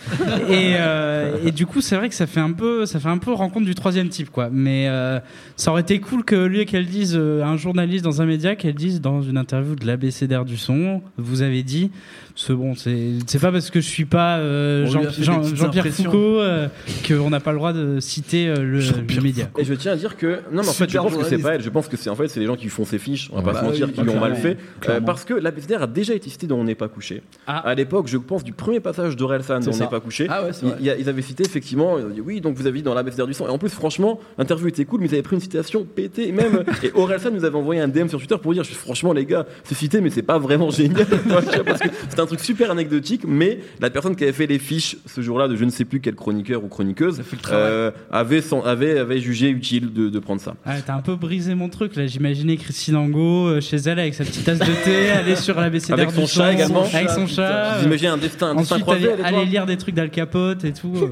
Et, 0.50 0.74
euh, 0.77 1.38
et 1.45 1.51
du 1.51 1.65
coup, 1.65 1.81
c'est 1.81 1.95
vrai 1.95 2.09
que 2.09 2.15
ça 2.15 2.27
fait 2.27 2.39
un 2.39 2.51
peu, 2.51 2.86
ça 2.86 3.00
fait 3.00 3.07
un 3.09 3.18
peu 3.18 3.31
rencontre 3.31 3.65
du 3.65 3.75
troisième 3.75 4.09
type, 4.09 4.30
quoi. 4.30 4.50
Mais 4.51 4.88
euh, 4.89 5.19
ça 5.56 5.71
aurait 5.71 5.81
été 5.81 6.00
cool 6.00 6.24
que 6.25 6.36
lui 6.36 6.65
qu'elle 6.65 6.86
dise 6.88 7.15
euh, 7.18 7.44
un 7.44 7.57
journaliste 7.57 8.04
dans 8.04 8.21
un 8.21 8.25
média, 8.25 8.56
qu'elle 8.56 8.74
dise 8.75 9.01
dans 9.01 9.21
une 9.21 9.38
interview 9.38 9.75
de 9.75 9.86
l'ABCDR 9.86 10.44
du 10.45 10.57
son, 10.57 11.01
vous 11.18 11.42
avez 11.42 11.63
dit, 11.63 11.89
c'est 12.36 12.54
bon, 12.54 12.75
c'est 12.75 12.98
c'est 13.25 13.39
pas 13.39 13.51
parce 13.51 13.69
que 13.71 13.80
je 13.81 13.88
suis 13.88 14.06
pas 14.06 14.38
euh, 14.38 14.86
On 14.88 14.92
Jean, 14.92 15.01
Jean- 15.19 15.44
Jean-Pierre. 15.56 15.88
Foucault 15.88 16.39
euh, 16.42 16.68
qu'on 17.07 17.30
n'a 17.30 17.39
pas 17.39 17.51
le 17.51 17.57
droit 17.57 17.74
de 17.74 18.00
citer 18.00 18.48
euh, 18.48 18.57
le, 18.57 18.80
le 18.80 19.21
média. 19.21 19.50
Et 19.57 19.63
je 19.63 19.74
tiens 19.74 19.94
à 19.94 19.95
dire 19.95 20.18
que 20.18 20.42
non 20.51 20.62
mais 20.62 20.69
en 20.69 20.74
fait 20.74 20.89
je 20.89 20.98
pense 20.98 21.15
que 21.15 21.24
c'est 21.25 21.38
pas 21.39 21.56
elle, 21.56 21.62
je 21.63 21.69
pense 21.69 21.88
que 21.88 21.98
c'est 21.98 22.09
en 22.09 22.15
fait 22.15 22.27
c'est 22.27 22.39
les 22.39 22.45
gens 22.45 22.56
qui 22.56 22.68
font 22.68 22.86
ces 22.86 23.00
fiches, 23.00 23.30
on 23.31 23.38
va 23.38 23.42
pas 23.42 23.54
Bah 23.54 23.59
se 23.62 23.65
mentir, 23.65 23.92
qui 23.94 24.01
l'ont 24.01 24.19
mal 24.19 24.36
fait, 24.36 24.57
euh, 24.97 25.05
parce 25.05 25.25
que 25.25 25.33
l'ABCDR 25.33 25.83
a 25.83 25.88
déjà 25.88 26.13
été 26.13 26.29
cité 26.29 26.47
dans 26.47 26.57
On 26.57 26.63
n'est 26.63 26.75
pas 26.75 26.88
couché. 26.88 27.21
Ah. 27.45 27.59
À 27.59 27.75
l'époque, 27.75 28.07
je 28.07 28.17
pense 28.17 28.44
du 28.44 28.51
premier 28.53 28.79
passage 28.79 29.15
d'Orelsan 29.15 29.59
dans 29.59 29.71
On 29.71 29.77
n'est 29.77 29.88
pas 29.88 29.99
couché. 29.99 30.27
Ah 30.29 30.44
ouais, 30.44 30.51
Ils, 30.79 31.09
avaient 31.09 31.21
cité 31.21 31.44
effectivement, 31.45 31.97
ils 31.99 32.13
dit 32.13 32.21
oui, 32.21 32.41
donc 32.41 32.55
vous 32.55 32.67
avez 32.67 32.79
dit 32.79 32.83
dans 32.83 32.94
l'ABCDR 32.94 33.27
du 33.27 33.33
son. 33.33 33.47
Et 33.47 33.49
en 33.49 33.57
plus, 33.57 33.69
franchement, 33.69 34.19
l'interview 34.38 34.67
était 34.67 34.85
cool, 34.85 35.01
mais 35.01 35.07
ils 35.07 35.13
avaient 35.13 35.21
pris 35.21 35.35
une 35.35 35.41
citation 35.41 35.85
pétée. 35.85 36.31
Même, 36.31 36.63
et 36.83 36.91
Orelsan 36.95 37.31
nous 37.31 37.45
avait 37.45 37.57
envoyé 37.57 37.81
un 37.81 37.88
DM 37.88 38.07
sur 38.07 38.19
Twitter 38.19 38.38
pour 38.41 38.53
dire 38.53 38.65
franchement, 38.65 39.13
les 39.13 39.25
gars, 39.25 39.45
c'est 39.63 39.75
cité, 39.75 40.01
mais 40.01 40.09
c'est 40.09 40.21
pas 40.21 40.38
vraiment 40.39 40.69
génial. 40.69 41.05
Parce 41.65 41.79
que 41.79 41.89
c'est 42.09 42.19
un 42.19 42.25
truc 42.25 42.39
super 42.39 42.71
anecdotique, 42.71 43.23
mais 43.27 43.59
la 43.79 43.89
personne 43.89 44.15
qui 44.15 44.23
avait 44.23 44.33
fait 44.33 44.47
les 44.47 44.59
fiches 44.59 44.97
ce 45.05 45.21
jour-là 45.21 45.47
de 45.47 45.55
je 45.55 45.65
ne 45.65 45.69
sais 45.69 45.85
plus 45.85 45.99
quel 45.99 46.15
chroniqueur 46.15 46.63
ou 46.63 46.67
chroniqueuse 46.67 47.21
euh, 47.51 47.91
avait, 48.11 48.41
son- 48.41 48.61
avait, 48.61 48.99
avait 48.99 49.19
jugé 49.19 49.49
utile 49.49 49.94
de, 49.94 50.09
de 50.09 50.19
prendre 50.19 50.41
ça. 50.41 50.55
Ah, 50.65 50.75
t'as 50.85 50.95
un 50.95 51.01
peu 51.01 51.15
brisé 51.15 51.55
mon 51.55 51.69
truc 51.69 51.95
là. 51.95 52.07
J'imaginais 52.07 52.57
Christine 52.57 52.95
Angot 52.95 53.47
euh, 53.47 53.61
chez 53.61 53.77
elle 53.77 53.99
avec 53.99 54.13
sa 54.13 54.23
petite 54.23 54.45
tasse 54.45 54.59
de 54.59 54.65
thé, 54.65 54.87
aller 54.88 55.36
sur 55.36 55.60
la 55.60 55.69
BCDR 55.69 55.94
Avec 55.94 56.12
son 56.12 56.22
du 56.22 56.28
chat 56.28 56.48
son, 56.48 56.57
également. 56.57 56.84
Avec 56.84 57.10
son 57.10 57.28
chat. 57.28 57.78
Vous 57.80 57.86
imaginez 57.86 58.10
un 58.10 58.18
destin, 58.18 58.48
un 58.48 58.56
destin 58.56 58.75
Ensuite, 58.81 59.10
aller, 59.24 59.45
lire 59.45 59.66
des 59.66 59.78
trucs 59.78 59.95
d'Al 59.95 60.10
Capote 60.10 60.63
et 60.63 60.74
tout. 60.74 60.94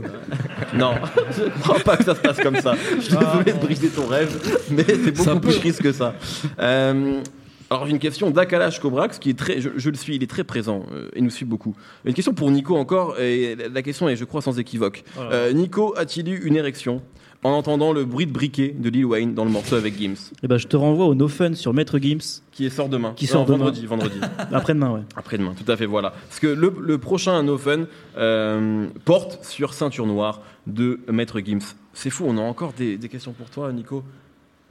Non, 0.74 0.94
je 1.32 1.62
crois 1.62 1.80
pas 1.80 1.96
que 1.96 2.04
ça 2.04 2.16
se 2.16 2.20
passe 2.20 2.38
comme 2.40 2.58
ça. 2.58 2.74
Je 2.98 3.02
suis 3.02 3.16
désolé 3.16 3.54
de 3.54 3.66
briser 3.66 3.88
ton 3.88 4.08
rêve, 4.08 4.38
mais 4.72 4.84
c'est 4.86 5.12
beaucoup 5.12 5.40
plus 5.40 5.58
risque 5.58 5.84
que 5.84 5.94
ça. 5.94 6.16
Euh, 6.60 7.22
alors 7.70 7.86
j'ai 7.86 7.92
une 7.92 8.00
question 8.00 8.30
d'Akalash 8.30 8.80
Kobrax 8.80 9.18
qui 9.18 9.32
est 9.32 9.38
très, 9.38 9.60
je, 9.60 9.70
je 9.76 9.90
le 9.90 9.96
suis, 9.96 10.16
il 10.16 10.24
est 10.24 10.30
très 10.30 10.44
présent 10.44 10.86
euh, 10.92 11.10
et 11.16 11.22
nous 11.22 11.30
suit 11.30 11.46
beaucoup. 11.46 11.76
Une 12.06 12.14
question 12.14 12.34
pour 12.34 12.52
Nico 12.52 12.76
encore 12.76 13.20
et 13.20 13.56
la 13.56 13.82
question 13.82 14.08
est, 14.08 14.16
je 14.16 14.26
crois, 14.26 14.42
sans 14.42 14.60
équivoque. 14.60 15.04
Euh, 15.18 15.52
Nico 15.52 15.96
a-t-il 15.98 16.30
eu 16.30 16.46
une 16.46 16.56
érection? 16.56 17.02
En 17.44 17.52
entendant 17.52 17.94
le 17.94 18.06
bruit 18.06 18.26
de 18.26 18.32
briquet 18.32 18.74
de 18.78 18.90
Lil 18.90 19.06
Wayne 19.06 19.34
dans 19.34 19.46
le 19.46 19.52
morceau 19.52 19.76
avec 19.76 19.98
Gims, 20.00 20.32
Et 20.44 20.48
ben, 20.48 20.58
je 20.58 20.68
te 20.68 20.76
renvoie 20.76 21.06
au 21.06 21.14
No 21.16 21.28
Fun 21.28 21.54
sur 21.54 21.74
Maître 21.74 22.00
Gims 22.00 22.42
qui 22.52 22.70
sort 22.70 22.90
demain, 22.90 23.14
Qui 23.16 23.28
sort 23.28 23.42
Non, 23.42 23.46
demain. 23.54 23.58
vendredi, 23.66 23.86
vendredi. 23.86 24.20
après-demain, 24.54 24.92
ouais. 24.92 25.02
Après-demain, 25.16 25.54
tout 25.64 25.72
à 25.72 25.76
fait, 25.78 25.86
voilà. 25.86 26.12
Parce 26.28 26.40
que 26.40 26.48
le, 26.48 26.74
le 26.82 26.98
prochain 26.98 27.44
No 27.44 27.58
Fun 27.58 27.86
euh, 28.18 28.88
porte 29.06 29.44
sur 29.46 29.74
Ceinture 29.74 30.08
Noire 30.08 30.42
de 30.66 31.00
Maître 31.12 31.40
Gims. 31.40 31.76
C'est 31.94 32.10
fou, 32.10 32.26
on 32.28 32.38
a 32.38 32.42
encore 32.42 32.74
des, 32.74 32.98
des 32.98 33.10
questions 33.10 33.34
pour 33.34 33.50
toi, 33.50 33.72
Nico. 33.72 34.04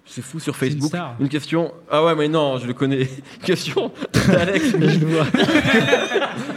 C'est 0.06 0.20
fou 0.20 0.38
sur 0.38 0.52
une 0.54 0.58
Facebook. 0.58 0.88
star. 0.88 1.16
question. 1.30 1.72
Ah 1.90 2.04
ouais, 2.04 2.14
mais 2.14 2.28
non, 2.28 2.58
je 2.58 2.66
le 2.66 2.74
connais. 2.74 3.02
Une 3.40 3.42
question 3.44 3.90
d'Alex. 4.26 4.64
Je 4.78 4.98
le 4.98 5.06
vois. 5.06 5.24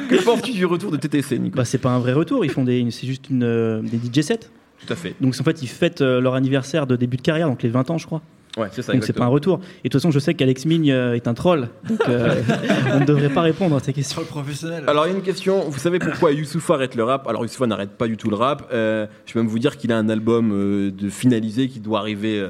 que 0.09 0.23
penses-tu 0.23 0.51
du 0.51 0.65
retour 0.65 0.91
de 0.91 0.97
TTC, 0.97 1.39
Nico? 1.39 1.55
Bah, 1.55 1.63
c'est 1.63 1.77
pas 1.77 1.91
un 1.91 1.99
vrai 1.99 2.11
retour, 2.13 2.43
ils 2.43 2.51
font 2.51 2.63
des, 2.65 2.85
c'est 2.91 3.07
juste 3.07 3.29
une, 3.29 3.43
euh, 3.43 3.81
des 3.81 3.97
DJ 3.97 4.21
sets. 4.25 4.49
Tout 4.85 4.93
à 4.93 4.95
fait. 4.95 5.15
Donc 5.21 5.35
en 5.39 5.43
fait, 5.43 5.61
ils 5.61 5.67
fêtent 5.67 6.01
euh, 6.01 6.21
leur 6.21 6.35
anniversaire 6.35 6.87
de 6.87 6.95
début 6.95 7.17
de 7.17 7.21
carrière, 7.21 7.47
donc 7.49 7.63
les 7.63 7.69
20 7.69 7.89
ans, 7.89 7.97
je 7.97 8.05
crois. 8.05 8.21
Ouais, 8.57 8.69
c'est 8.71 8.81
ça. 8.81 8.93
donc 8.93 9.03
c'est 9.03 9.13
pas 9.13 9.25
un 9.25 9.27
retour. 9.27 9.59
Et 9.83 9.89
de 9.89 9.91
toute 9.91 10.01
façon, 10.01 10.09
je 10.09 10.17
sais 10.17 10.33
qu'Alex 10.33 10.65
Migne 10.65 10.91
euh, 10.91 11.13
est 11.13 11.27
un 11.27 11.35
troll, 11.35 11.69
donc 11.87 11.99
euh, 12.09 12.41
on 12.93 13.01
ne 13.01 13.05
devrait 13.05 13.29
pas 13.29 13.41
répondre 13.41 13.75
à 13.75 13.79
ces 13.79 13.93
questions. 13.93 14.19
Le 14.21 14.25
professionnel. 14.25 14.83
Alors 14.87 15.05
il 15.05 15.11
y 15.11 15.13
a 15.13 15.15
une 15.15 15.21
question, 15.23 15.69
vous 15.69 15.77
savez 15.77 15.99
pourquoi 15.99 16.31
Youssoufa 16.31 16.73
arrête 16.73 16.95
le 16.95 17.03
rap? 17.03 17.27
Alors 17.27 17.43
Youssoufa 17.43 17.67
n'arrête 17.67 17.91
pas 17.91 18.07
du 18.07 18.17
tout 18.17 18.31
le 18.31 18.35
rap, 18.35 18.67
Euh, 18.73 19.05
je 19.27 19.33
peux 19.33 19.39
même 19.39 19.47
vous 19.47 19.59
dire 19.59 19.77
qu'il 19.77 19.91
a 19.91 19.97
un 19.97 20.09
album 20.09 20.51
euh, 20.51 20.89
de 20.91 21.07
finalisé 21.09 21.67
qui 21.67 21.79
doit 21.79 21.99
arriver, 21.99 22.47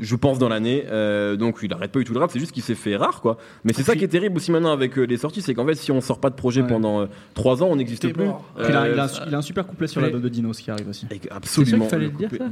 je 0.00 0.16
pense, 0.16 0.38
dans 0.38 0.48
l'année, 0.48 0.84
Euh, 0.88 1.36
donc 1.36 1.58
il 1.62 1.72
arrête 1.72 1.90
pas 1.92 1.98
du 1.98 2.04
tout 2.04 2.12
le 2.14 2.20
rap, 2.20 2.30
c'est 2.30 2.38
juste 2.38 2.52
qu'il 2.52 2.62
s'est 2.62 2.74
fait 2.76 2.96
rare 2.96 3.20
quoi. 3.20 3.36
Mais 3.64 3.72
c'est 3.72 3.82
ça 3.82 3.96
qui 3.96 4.04
est 4.04 4.08
terrible 4.08 4.36
aussi 4.36 4.50
maintenant 4.52 4.72
avec 4.72 4.96
euh, 4.98 5.02
les 5.04 5.16
sorties, 5.16 5.42
c'est 5.42 5.54
qu'en 5.54 5.66
fait 5.66 5.74
si 5.74 5.90
on 5.92 6.00
sort 6.00 6.20
pas 6.20 6.30
de 6.30 6.36
projet 6.36 6.62
Ouais. 6.62 6.68
pendant 6.68 7.06
3 7.34 7.62
ans, 7.62 7.68
on 7.70 7.76
n'existe 7.76 8.12
plus. 8.12 8.24
il, 8.58 8.62
a, 8.64 8.68
il 8.68 8.98
a 8.98 9.04
un, 9.04 9.06
Euh, 9.06 9.24
il 9.26 9.34
a 9.34 9.38
un 9.38 9.42
super 9.42 9.66
couplet 9.66 9.86
sur 9.88 10.00
Mais- 10.00 10.06
l'album 10.06 10.22
de 10.22 10.28
Dinos 10.28 10.60
qui 10.60 10.70
arrive 10.70 10.88
aussi. 10.88 11.06
Absolument. 11.30 11.80
qu'il 11.84 11.90
fallait 11.90 12.04
le 12.06 12.10
dire, 12.12 12.28
couplet- 12.28 12.38
ça 12.38 12.48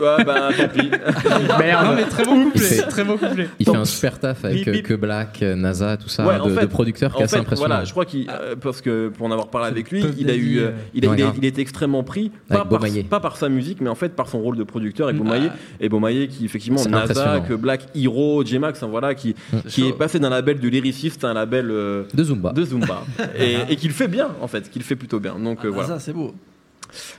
Ouais, 0.00 0.24
bah 0.24 0.48
tant 0.56 0.68
pis. 0.68 0.90
Non, 1.84 1.94
mais 1.96 2.04
très 2.04 2.24
bon 2.24 2.44
couplet. 2.44 2.60
fait- 2.60 2.82
Très 2.88 3.04
bon 3.04 3.16
couplet. 3.16 3.48
Il 3.58 3.66
fait 3.66 3.76
un 3.76 3.84
super 3.84 4.18
taf 4.18 4.44
avec 4.44 4.58
Bip, 4.58 4.68
euh, 4.68 4.72
bip. 4.72 4.86
Que 4.86 4.94
Black, 4.94 5.42
euh, 5.42 5.54
NASA, 5.54 5.96
tout 5.96 6.08
ça, 6.08 6.26
Ouais, 6.26 6.36
en 6.38 6.46
de, 6.48 6.54
fait- 6.54 6.60
de 6.62 6.66
producteurs 6.66 7.12
qui 7.12 7.18
est 7.18 7.22
En 7.22 7.24
assez 7.24 7.36
fait, 7.36 7.40
impressionnant. 7.42 7.68
voilà, 7.68 7.84
je 7.84 7.90
crois 7.92 8.04
qu'il, 8.04 8.28
euh, 8.30 8.54
parce 8.56 8.80
que 8.80 9.08
pour 9.08 9.26
en 9.26 9.30
avoir 9.32 9.48
parlé 9.48 9.68
avec 9.68 9.90
lui, 9.90 10.00
Puff 10.02 10.14
il 10.18 10.30
a 10.30 10.34
eu, 10.34 10.58
euh, 10.58 10.68
euh, 10.68 10.70
il, 10.94 11.04
a, 11.04 11.08
Ouais, 11.10 11.16
il, 11.16 11.22
a, 11.22 11.24
grave. 11.26 11.34
il 11.38 11.44
a 11.44 11.48
été 11.48 11.60
extrêmement 11.60 12.02
pris, 12.02 12.30
Avec 12.30 12.32
pas 12.48 12.56
par, 12.56 12.66
Beaumaillé. 12.66 13.02
pas 13.04 13.20
par 13.20 13.36
sa 13.36 13.48
musique, 13.48 13.80
mais 13.80 13.88
en 13.90 13.94
fait 13.94 14.10
par 14.10 14.28
son 14.28 14.40
rôle 14.40 14.56
de 14.56 14.64
producteur 14.64 15.08
avec 15.08 15.20
Mm. 15.20 15.24
Beaumaillé, 15.24 15.48
Ah. 15.52 15.56
et 15.80 15.88
Beaumaillé 15.88 16.28
qui 16.28 16.44
effectivement 16.44 16.78
C'est 16.78 16.88
NASA, 16.90 17.02
impressionnant. 17.04 17.42
que 17.42 17.54
Black 17.54 17.86
Hero, 17.94 18.44
J-Max, 18.44 18.82
hein, 18.82 18.88
voilà, 18.90 19.14
qui, 19.14 19.34
Mm. 19.52 19.56
qui 19.68 19.88
est 19.88 19.92
passé 19.92 20.18
d'un 20.18 20.30
label 20.30 20.60
de 20.60 20.68
lyriciste 20.68 21.24
à 21.24 21.28
un 21.30 21.34
label 21.34 21.70
euh, 21.70 22.04
De 22.14 22.24
Zumba. 22.24 22.52
de 22.52 22.64
Zumba, 22.64 23.02
et, 23.38 23.56
et 23.68 23.76
qu'il 23.76 23.90
fait 23.90 24.08
bien 24.08 24.28
en 24.40 24.46
fait, 24.48 24.70
qu'il 24.70 24.82
fait 24.82 24.96
plutôt 24.96 25.20
bien. 25.20 25.36
Donc 25.38 25.64
euh, 25.64 25.68
Ah, 25.68 25.74
voilà. 25.74 25.88
Ça, 25.88 25.98
c'est 26.00 26.12
beau. 26.12 26.34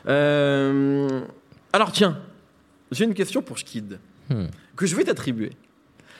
Euh, 0.07 1.07
alors 1.73 1.91
tiens, 1.91 2.17
j'ai 2.91 3.05
une 3.05 3.13
question 3.13 3.41
pour 3.41 3.59
Skid 3.59 3.99
Hmm. 4.29 4.45
que 4.75 4.87
je 4.87 4.95
vais 4.95 5.03
t'attribuer. 5.03 5.51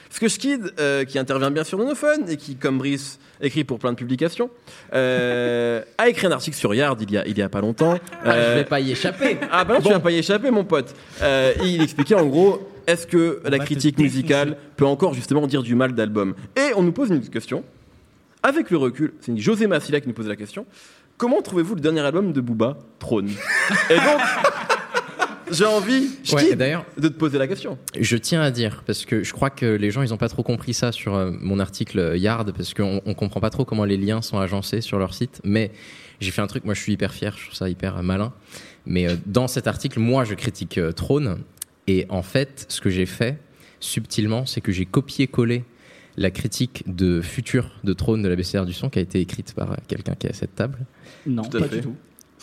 Parce 0.08 0.20
que 0.20 0.28
Skid, 0.28 0.72
euh, 0.78 1.04
qui 1.04 1.18
intervient 1.18 1.50
bien 1.50 1.64
sur 1.64 1.76
Nonophone 1.76 2.28
et 2.30 2.36
qui, 2.36 2.54
comme 2.54 2.78
Brice, 2.78 3.18
écrit 3.40 3.64
pour 3.64 3.80
plein 3.80 3.90
de 3.90 3.96
publications, 3.96 4.48
euh, 4.94 5.82
a 5.98 6.08
écrit 6.08 6.28
un 6.28 6.30
article 6.30 6.56
sur 6.56 6.72
Yard 6.72 7.02
il 7.02 7.10
y 7.10 7.18
a, 7.18 7.26
il 7.26 7.36
y 7.36 7.42
a 7.42 7.48
pas 7.48 7.60
longtemps. 7.60 7.98
Ah, 8.24 8.26
je 8.26 8.30
Euh, 8.30 8.54
vais 8.58 8.64
pas 8.64 8.78
y 8.78 8.92
échapper. 8.92 9.38
ah 9.50 9.64
bah 9.64 9.74
non, 9.74 9.80
tu 9.80 9.88
vas 9.88 9.98
pas 9.98 10.12
y 10.12 10.18
échapper, 10.18 10.52
mon 10.52 10.64
pote. 10.64 10.94
Euh, 11.20 11.52
il 11.64 11.82
expliquait 11.82 12.14
en 12.14 12.26
gros, 12.26 12.70
est-ce 12.86 13.08
que 13.08 13.40
On 13.44 13.50
la 13.50 13.58
critique 13.58 13.98
musicale 13.98 14.56
peut 14.76 14.86
encore 14.86 15.12
justement 15.12 15.48
dire 15.48 15.64
du 15.64 15.74
mal 15.74 15.92
d'album? 15.92 16.36
Et 16.56 16.72
on 16.76 16.82
nous 16.84 16.92
pose 16.92 17.10
une 17.10 17.28
question. 17.28 17.64
Avec 18.44 18.70
le 18.70 18.76
recul, 18.76 19.14
c'est 19.20 19.36
José 19.36 19.66
Massila 19.66 20.00
qui 20.00 20.06
nous 20.06 20.14
pose 20.14 20.28
la 20.28 20.36
question. 20.36 20.64
Comment 21.16 21.42
trouvez-vous 21.42 21.74
le 21.74 21.80
dernier 21.80 22.02
album 22.02 22.32
de 22.32 22.40
Booba, 22.40 22.78
Trône? 23.00 23.30
Et 23.90 23.94
donc, 23.96 24.20
j'ai 25.50 25.64
envie, 25.64 26.08
Ouais, 26.32 26.54
d'ailleurs, 26.56 26.84
de 26.98 27.08
te 27.08 27.14
poser 27.14 27.38
la 27.38 27.46
question. 27.46 27.78
je 27.98 28.16
tiens 28.16 28.40
à 28.42 28.50
dire, 28.50 28.82
parce 28.86 29.04
que 29.04 29.22
je 29.22 29.32
crois 29.32 29.50
que 29.50 29.66
les 29.66 29.90
gens, 29.90 30.02
ils 30.02 30.12
ont 30.12 30.16
pas 30.18 30.28
trop 30.28 30.42
compris 30.42 30.74
ça 30.74 30.92
sur 30.92 31.14
euh, 31.14 31.30
mon 31.40 31.58
article 31.58 31.98
euh, 31.98 32.16
Yard, 32.16 32.52
parce 32.52 32.74
qu'on 32.74 33.00
on 33.04 33.14
comprend 33.14 33.40
pas 33.40 33.50
trop 33.50 33.64
comment 33.64 33.84
les 33.84 33.96
liens 33.96 34.22
sont 34.22 34.38
agencés 34.38 34.80
sur 34.80 34.98
leur 34.98 35.14
site. 35.14 35.40
Mais 35.44 35.70
j'ai 36.20 36.30
fait 36.30 36.42
un 36.42 36.46
truc, 36.46 36.64
moi 36.64 36.74
je 36.74 36.80
suis 36.80 36.92
hyper 36.92 37.12
fier, 37.12 37.34
je 37.36 37.44
trouve 37.44 37.54
ça 37.54 37.68
hyper 37.68 37.98
euh, 37.98 38.02
malin. 38.02 38.32
Mais 38.86 39.08
euh, 39.08 39.16
dans 39.26 39.48
cet 39.48 39.66
article, 39.66 39.98
moi 40.00 40.24
je 40.24 40.34
critique 40.34 40.78
euh, 40.78 40.92
Trône. 40.92 41.38
Et 41.88 42.06
en 42.08 42.22
fait, 42.22 42.66
ce 42.68 42.80
que 42.80 42.90
j'ai 42.90 43.06
fait, 43.06 43.38
subtilement, 43.80 44.46
c'est 44.46 44.60
que 44.60 44.72
j'ai 44.72 44.86
copié-collé 44.86 45.64
la 46.16 46.30
critique 46.30 46.82
de 46.86 47.20
futur 47.20 47.70
de 47.84 47.92
Trône 47.92 48.22
de 48.22 48.28
la 48.28 48.36
BCR 48.36 48.64
du 48.64 48.72
son 48.72 48.88
qui 48.88 48.98
a 48.98 49.02
été 49.02 49.20
écrite 49.20 49.52
par 49.54 49.76
quelqu'un 49.86 50.14
qui 50.14 50.26
est 50.26 50.30
à 50.30 50.32
cette 50.32 50.54
table. 50.54 50.78
Non, 51.26 51.42
Tout 51.44 51.58
à 51.58 51.60
pas 51.60 51.68
fait. 51.68 51.76
du 51.76 51.82
tout. 51.82 51.94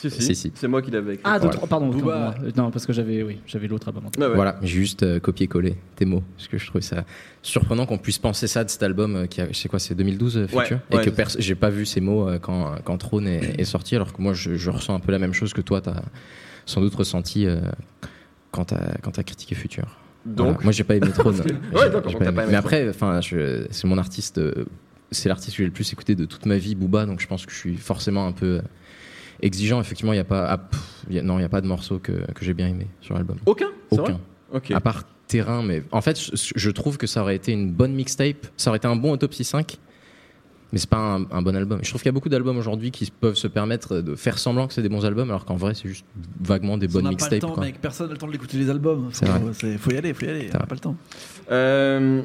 Si, 0.10 0.22
si, 0.22 0.22
Si, 0.22 0.36
si. 0.36 0.52
c'est 0.56 0.68
moi 0.68 0.82
qui 0.82 0.92
l'avais 0.92 1.14
écrit. 1.16 1.24
Ah, 1.26 1.40
Voilà. 1.40 1.58
pardon. 1.70 1.88
Booba. 1.90 2.36
Non, 2.58 2.72
parce 2.72 2.86
que 2.86 2.94
j'avais, 2.94 3.24
oui, 3.24 3.40
j'avais 3.46 3.68
l'autre 3.68 3.88
album. 3.88 4.06
Ouais, 4.18 4.26
ouais. 4.28 4.36
Voilà, 4.36 4.58
j'ai 4.62 4.80
juste 4.80 5.04
euh, 5.04 5.20
copié-collé 5.20 5.76
tes 5.96 6.06
mots, 6.06 6.24
parce 6.38 6.48
que 6.48 6.58
je 6.58 6.66
trouvais 6.68 6.82
ça 6.82 7.06
surprenant 7.42 7.86
qu'on 7.86 7.98
puisse 7.98 8.20
penser 8.20 8.48
ça 8.48 8.64
de 8.64 8.70
cet 8.70 8.84
album 8.84 9.16
euh, 9.16 9.26
qui 9.26 9.42
a, 9.42 9.48
je 9.52 9.54
sais 9.58 9.70
quoi, 9.70 9.80
c'est 9.80 9.96
2012 9.96 10.38
euh, 10.38 10.48
Future, 10.48 10.60
Ouais, 10.92 11.06
et 11.06 11.10
ouais, 11.10 11.12
que 11.12 11.24
j'ai 11.40 11.56
pas 11.56 11.70
vu 11.70 11.86
ces 11.86 12.02
mots 12.02 12.28
euh, 12.30 12.40
quand, 12.40 12.76
quand 12.84 12.98
Throne 12.98 13.28
est, 13.28 13.60
est 13.60 13.66
sorti, 13.66 13.96
alors 13.96 14.14
que 14.14 14.22
moi 14.22 14.34
je, 14.34 14.56
je 14.56 14.70
ressens 14.70 14.96
un 14.96 15.00
peu 15.00 15.12
la 15.12 15.20
même 15.20 15.34
chose 15.34 15.54
que 15.54 15.62
toi, 15.62 15.82
t'as 15.82 16.02
sans 16.66 16.80
doute 16.82 16.96
ressenti 16.96 17.46
euh, 17.46 17.60
quand 18.52 18.66
t'as 18.66 18.98
quand 19.02 19.12
t'as 19.12 19.24
critiqué 19.24 19.56
Future. 19.56 19.98
Donc, 20.26 20.48
Voilà. 20.48 20.64
moi 20.64 20.72
j'ai 20.72 20.84
pas 20.86 20.96
aimé 20.96 21.10
Throne. 21.14 21.36
Ouais, 21.74 21.90
pas 21.90 22.00
aimé. 22.10 22.20
pas 22.20 22.44
aimé 22.44 22.44
Mais 22.52 22.56
après, 22.56 22.92
c'est 23.72 23.88
mon 23.88 23.98
artiste, 23.98 24.38
euh, 24.38 24.66
c'est 25.12 25.28
l'artiste 25.28 25.58
que 25.58 25.64
j'ai 25.64 25.68
le 25.68 25.74
plus 25.74 25.92
écouté 25.92 26.16
de 26.16 26.24
toute 26.26 26.46
ma 26.46 26.58
vie, 26.58 26.76
Booba, 26.76 27.06
donc 27.06 27.20
je 27.20 27.28
pense 27.28 27.46
que 27.46 27.52
je 27.52 27.58
suis 27.58 27.76
forcément 27.76 28.26
un 28.26 28.32
peu 28.32 28.46
euh, 28.46 28.62
exigeant. 29.46 29.80
Effectivement, 29.82 30.14
il 30.14 30.18
y 30.18 30.20
a 30.20 30.24
pas, 30.24 30.46
ah, 30.50 30.58
pff, 30.58 30.80
il 31.10 31.16
y 31.16 31.20
a- 31.20 31.22
non, 31.24 31.38
il 31.40 31.42
y 31.42 31.46
a 31.46 31.50
pas 31.50 31.62
de 31.62 31.68
morceau 31.68 32.00
que, 32.00 32.12
que 32.34 32.44
j'ai 32.46 32.54
bien 32.54 32.68
aimé 32.68 32.88
sur 33.02 33.14
l'album. 33.16 33.38
aucun 33.46 33.68
c'est 33.92 34.00
Aucun. 34.00 34.14
vrai 34.14 34.22
Ok. 34.54 34.72
À 34.72 34.80
part 34.82 35.04
terrain, 35.28 35.64
mais 35.64 35.84
en 35.92 36.02
fait, 36.02 36.20
je, 36.20 36.52
je 36.56 36.70
trouve 36.72 36.98
que 36.98 37.08
ça 37.08 37.22
aurait 37.22 37.36
été 37.36 37.52
une 37.52 37.72
bonne 37.72 37.94
mixtape, 37.94 38.46
ça 38.58 38.70
aurait 38.70 38.78
été 38.78 38.88
un 38.88 38.96
bon 38.96 39.12
Autopsy 39.14 39.44
5, 39.44 39.78
mais 40.72 40.78
c'est 40.80 40.90
pas 40.90 40.98
un, 40.98 41.26
un 41.32 41.42
bon 41.42 41.56
album. 41.56 41.80
Je 41.82 41.90
trouve 41.90 42.02
qu'il 42.02 42.08
y 42.08 42.10
a 42.10 42.14
beaucoup 42.14 42.30
d'albums 42.30 42.58
aujourd'hui 42.58 42.92
qui 42.92 43.10
peuvent 43.12 43.36
se 43.36 43.48
permettre 43.48 44.02
de 44.02 44.16
faire 44.16 44.38
semblant 44.38 44.68
que 44.68 44.74
c'est 44.74 44.82
des 44.84 44.90
bons 44.90 45.06
albums, 45.06 45.30
alors 45.30 45.46
qu'en 45.46 45.56
vrai, 45.56 45.74
c'est 45.74 45.88
juste 45.88 46.06
vaguement 46.42 46.78
des 46.78 46.88
On 46.88 46.92
bonnes 46.94 47.04
n'a 47.06 47.10
pas 47.12 47.26
le 47.30 47.32
mixtapes. 47.32 47.40
temps, 47.40 47.52
quoi. 47.56 47.64
mec. 47.64 47.82
Personne 47.82 48.08
n'a 48.08 48.14
le 48.14 48.20
temps 48.20 48.28
d'écouter 48.28 48.58
les 48.58 48.70
albums. 48.70 49.10
C'est 49.12 49.26
Faut, 49.28 49.54
faut 49.80 49.92
y 49.92 49.98
aller, 49.98 50.14
faut 50.14 50.26
y 50.26 50.30
aller. 50.30 50.50
On 50.54 50.58
n'a 50.60 50.66
pas 50.68 50.76
le 50.76 50.80
temps. 50.82 50.96
Euh, 51.52 52.22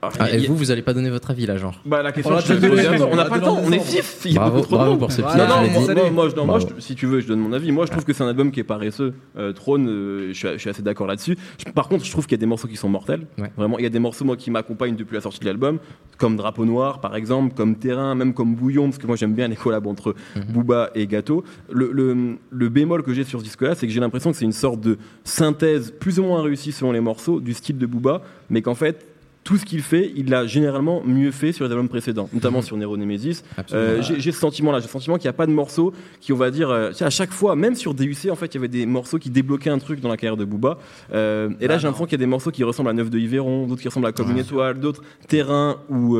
Ah, 0.00 0.10
Ah, 0.20 0.30
et 0.30 0.46
vous, 0.46 0.54
vous 0.54 0.70
allez 0.70 0.82
pas 0.82 0.94
donner 0.94 1.10
votre 1.10 1.30
avis 1.32 1.44
là, 1.44 1.56
genre 1.56 1.74
Bah 1.84 2.04
la 2.04 2.12
question, 2.12 2.38
je 2.38 2.54
te 2.54 2.66
pose 2.66 2.78
bientôt. 2.80 3.08
on 3.10 3.16
n'a 3.16 3.26
on 3.26 3.28
pas 3.28 3.36
le 3.36 3.42
temps, 3.42 3.58
on 3.60 3.72
est 3.72 3.80
six. 3.80 4.20
Il 4.26 4.32
y 4.32 4.36
a 4.36 4.40
Bravo, 4.42 4.56
beaucoup 4.58 4.66
trop 4.68 4.74
de 4.74 4.78
bravo 4.78 4.90
monde. 4.92 5.00
pour 5.00 5.10
ce 5.10 5.16
petit 5.22 5.28
Voilà, 5.34 5.48
Non, 5.48 5.62
non, 5.66 5.70
moi, 5.72 5.82
salut. 5.86 6.00
moi, 6.02 6.10
moi, 6.10 6.28
je- 6.28 6.36
non, 6.36 6.44
moi, 6.44 6.58
Bravo. 6.58 6.74
je- 6.76 6.80
si 6.80 6.94
tu 6.94 7.06
veux, 7.06 7.18
je 7.20 7.26
donne 7.26 7.40
mon 7.40 7.52
avis. 7.52 7.72
Moi, 7.72 7.84
je 7.84 7.90
trouve 7.90 8.04
que 8.04 8.12
c'est 8.12 8.22
un 8.22 8.28
album 8.28 8.52
qui 8.52 8.60
est 8.60 8.64
paresseux. 8.64 9.14
Euh, 9.36 9.52
Throne, 9.52 9.88
euh, 9.88 10.28
je, 10.28 10.32
suis, 10.38 10.48
je 10.52 10.58
suis 10.58 10.70
assez 10.70 10.82
d'accord 10.82 11.08
là-dessus. 11.08 11.36
Je- 11.58 11.72
Par 11.72 11.88
contre, 11.88 12.04
je 12.04 12.12
trouve 12.12 12.26
qu'il 12.26 12.36
y 12.36 12.38
a 12.38 12.40
des 12.40 12.46
morceaux 12.46 12.68
qui 12.68 12.76
sont 12.76 12.88
mortels. 12.88 13.26
Ouais. 13.38 13.50
Vraiment, 13.56 13.76
il 13.78 13.82
y 13.82 13.86
a 13.86 13.90
des 13.90 13.98
morceaux 13.98 14.24
moi 14.24 14.36
qui 14.36 14.52
m'accompagnent 14.52 14.94
depuis 14.94 15.14
la 15.16 15.20
sortie 15.20 15.40
de 15.40 15.46
l'album, 15.46 15.78
comme 16.16 16.36
Drapeau 16.36 16.64
Noir, 16.64 17.00
par 17.00 17.16
exemple, 17.16 17.54
comme 17.56 17.74
Terrain, 17.74 18.14
même 18.14 18.34
comme 18.34 18.54
Bouillon, 18.54 18.84
parce 18.84 18.98
que 18.98 19.06
moi 19.08 19.16
j'aime 19.16 19.34
bien 19.34 19.48
les 19.48 19.56
collabs 19.56 19.86
entre 19.88 20.14
Mhm. 20.36 20.42
Booba 20.52 20.90
et 20.94 21.08
Gâteau. 21.08 21.42
Le, 21.72 21.90
le- 21.92 22.36
le 22.50 22.68
bémol 22.68 23.02
que 23.02 23.12
j'ai 23.12 23.24
sur 23.24 23.40
ce 23.40 23.44
disque-là, 23.44 23.74
c'est 23.74 23.88
que 23.88 23.92
j'ai 23.92 23.98
l'impression 24.00 24.30
que 24.30 24.36
c'est 24.36 24.44
une 24.44 24.52
sorte 24.52 24.80
de 24.80 24.96
synthèse 25.24 25.92
plus 25.98 26.20
ou 26.20 26.22
moins 26.22 26.40
réussie 26.42 26.70
selon 26.70 26.92
les 26.92 27.00
morceaux 27.00 27.40
du 27.40 27.52
style 27.52 27.78
de 27.78 27.86
Booba, 27.86 28.22
mais 28.48 28.62
qu'en 28.62 28.76
fait. 28.76 29.06
Tout 29.48 29.56
ce 29.56 29.64
qu'il 29.64 29.80
fait, 29.80 30.12
il 30.14 30.28
l'a 30.28 30.46
généralement 30.46 31.02
mieux 31.06 31.30
fait 31.30 31.52
sur 31.52 31.64
les 31.64 31.70
albums 31.70 31.88
précédents, 31.88 32.28
notamment 32.34 32.60
sur 32.60 32.76
Nero 32.76 32.98
Nemesis, 32.98 33.42
euh, 33.72 34.02
j'ai 34.02 34.30
ce 34.30 34.38
sentiment-là, 34.38 34.78
j'ai 34.80 34.84
le 34.88 34.90
sentiment 34.90 35.16
qu'il 35.16 35.24
n'y 35.24 35.30
a 35.30 35.32
pas 35.32 35.46
de 35.46 35.52
morceaux 35.52 35.94
qui, 36.20 36.34
on 36.34 36.36
va 36.36 36.50
dire, 36.50 36.68
euh, 36.68 36.90
à 37.00 37.08
chaque 37.08 37.30
fois, 37.32 37.56
même 37.56 37.74
sur 37.74 37.94
DUC, 37.94 38.28
en 38.30 38.34
fait, 38.36 38.48
il 38.48 38.54
y 38.56 38.58
avait 38.58 38.68
des 38.68 38.84
morceaux 38.84 39.18
qui 39.18 39.30
débloquaient 39.30 39.70
un 39.70 39.78
truc 39.78 40.00
dans 40.00 40.10
la 40.10 40.18
carrière 40.18 40.36
de 40.36 40.44
Booba. 40.44 40.76
Euh, 41.14 41.48
et 41.62 41.66
là, 41.66 41.78
j'ai 41.78 41.84
l'impression 41.84 42.04
qu'il 42.04 42.12
y 42.12 42.20
a 42.20 42.24
des 42.24 42.26
morceaux 42.26 42.50
qui 42.50 42.62
ressemblent 42.62 42.90
à 42.90 42.92
Neuf 42.92 43.08
de 43.08 43.18
Yveron, 43.18 43.66
d'autres 43.66 43.80
qui 43.80 43.88
ressemblent 43.88 44.06
à 44.08 44.12
Comme 44.12 44.30
une 44.32 44.36
étoile, 44.36 44.80
d'autres 44.80 45.02
Terrain 45.28 45.78
ou 45.88 46.18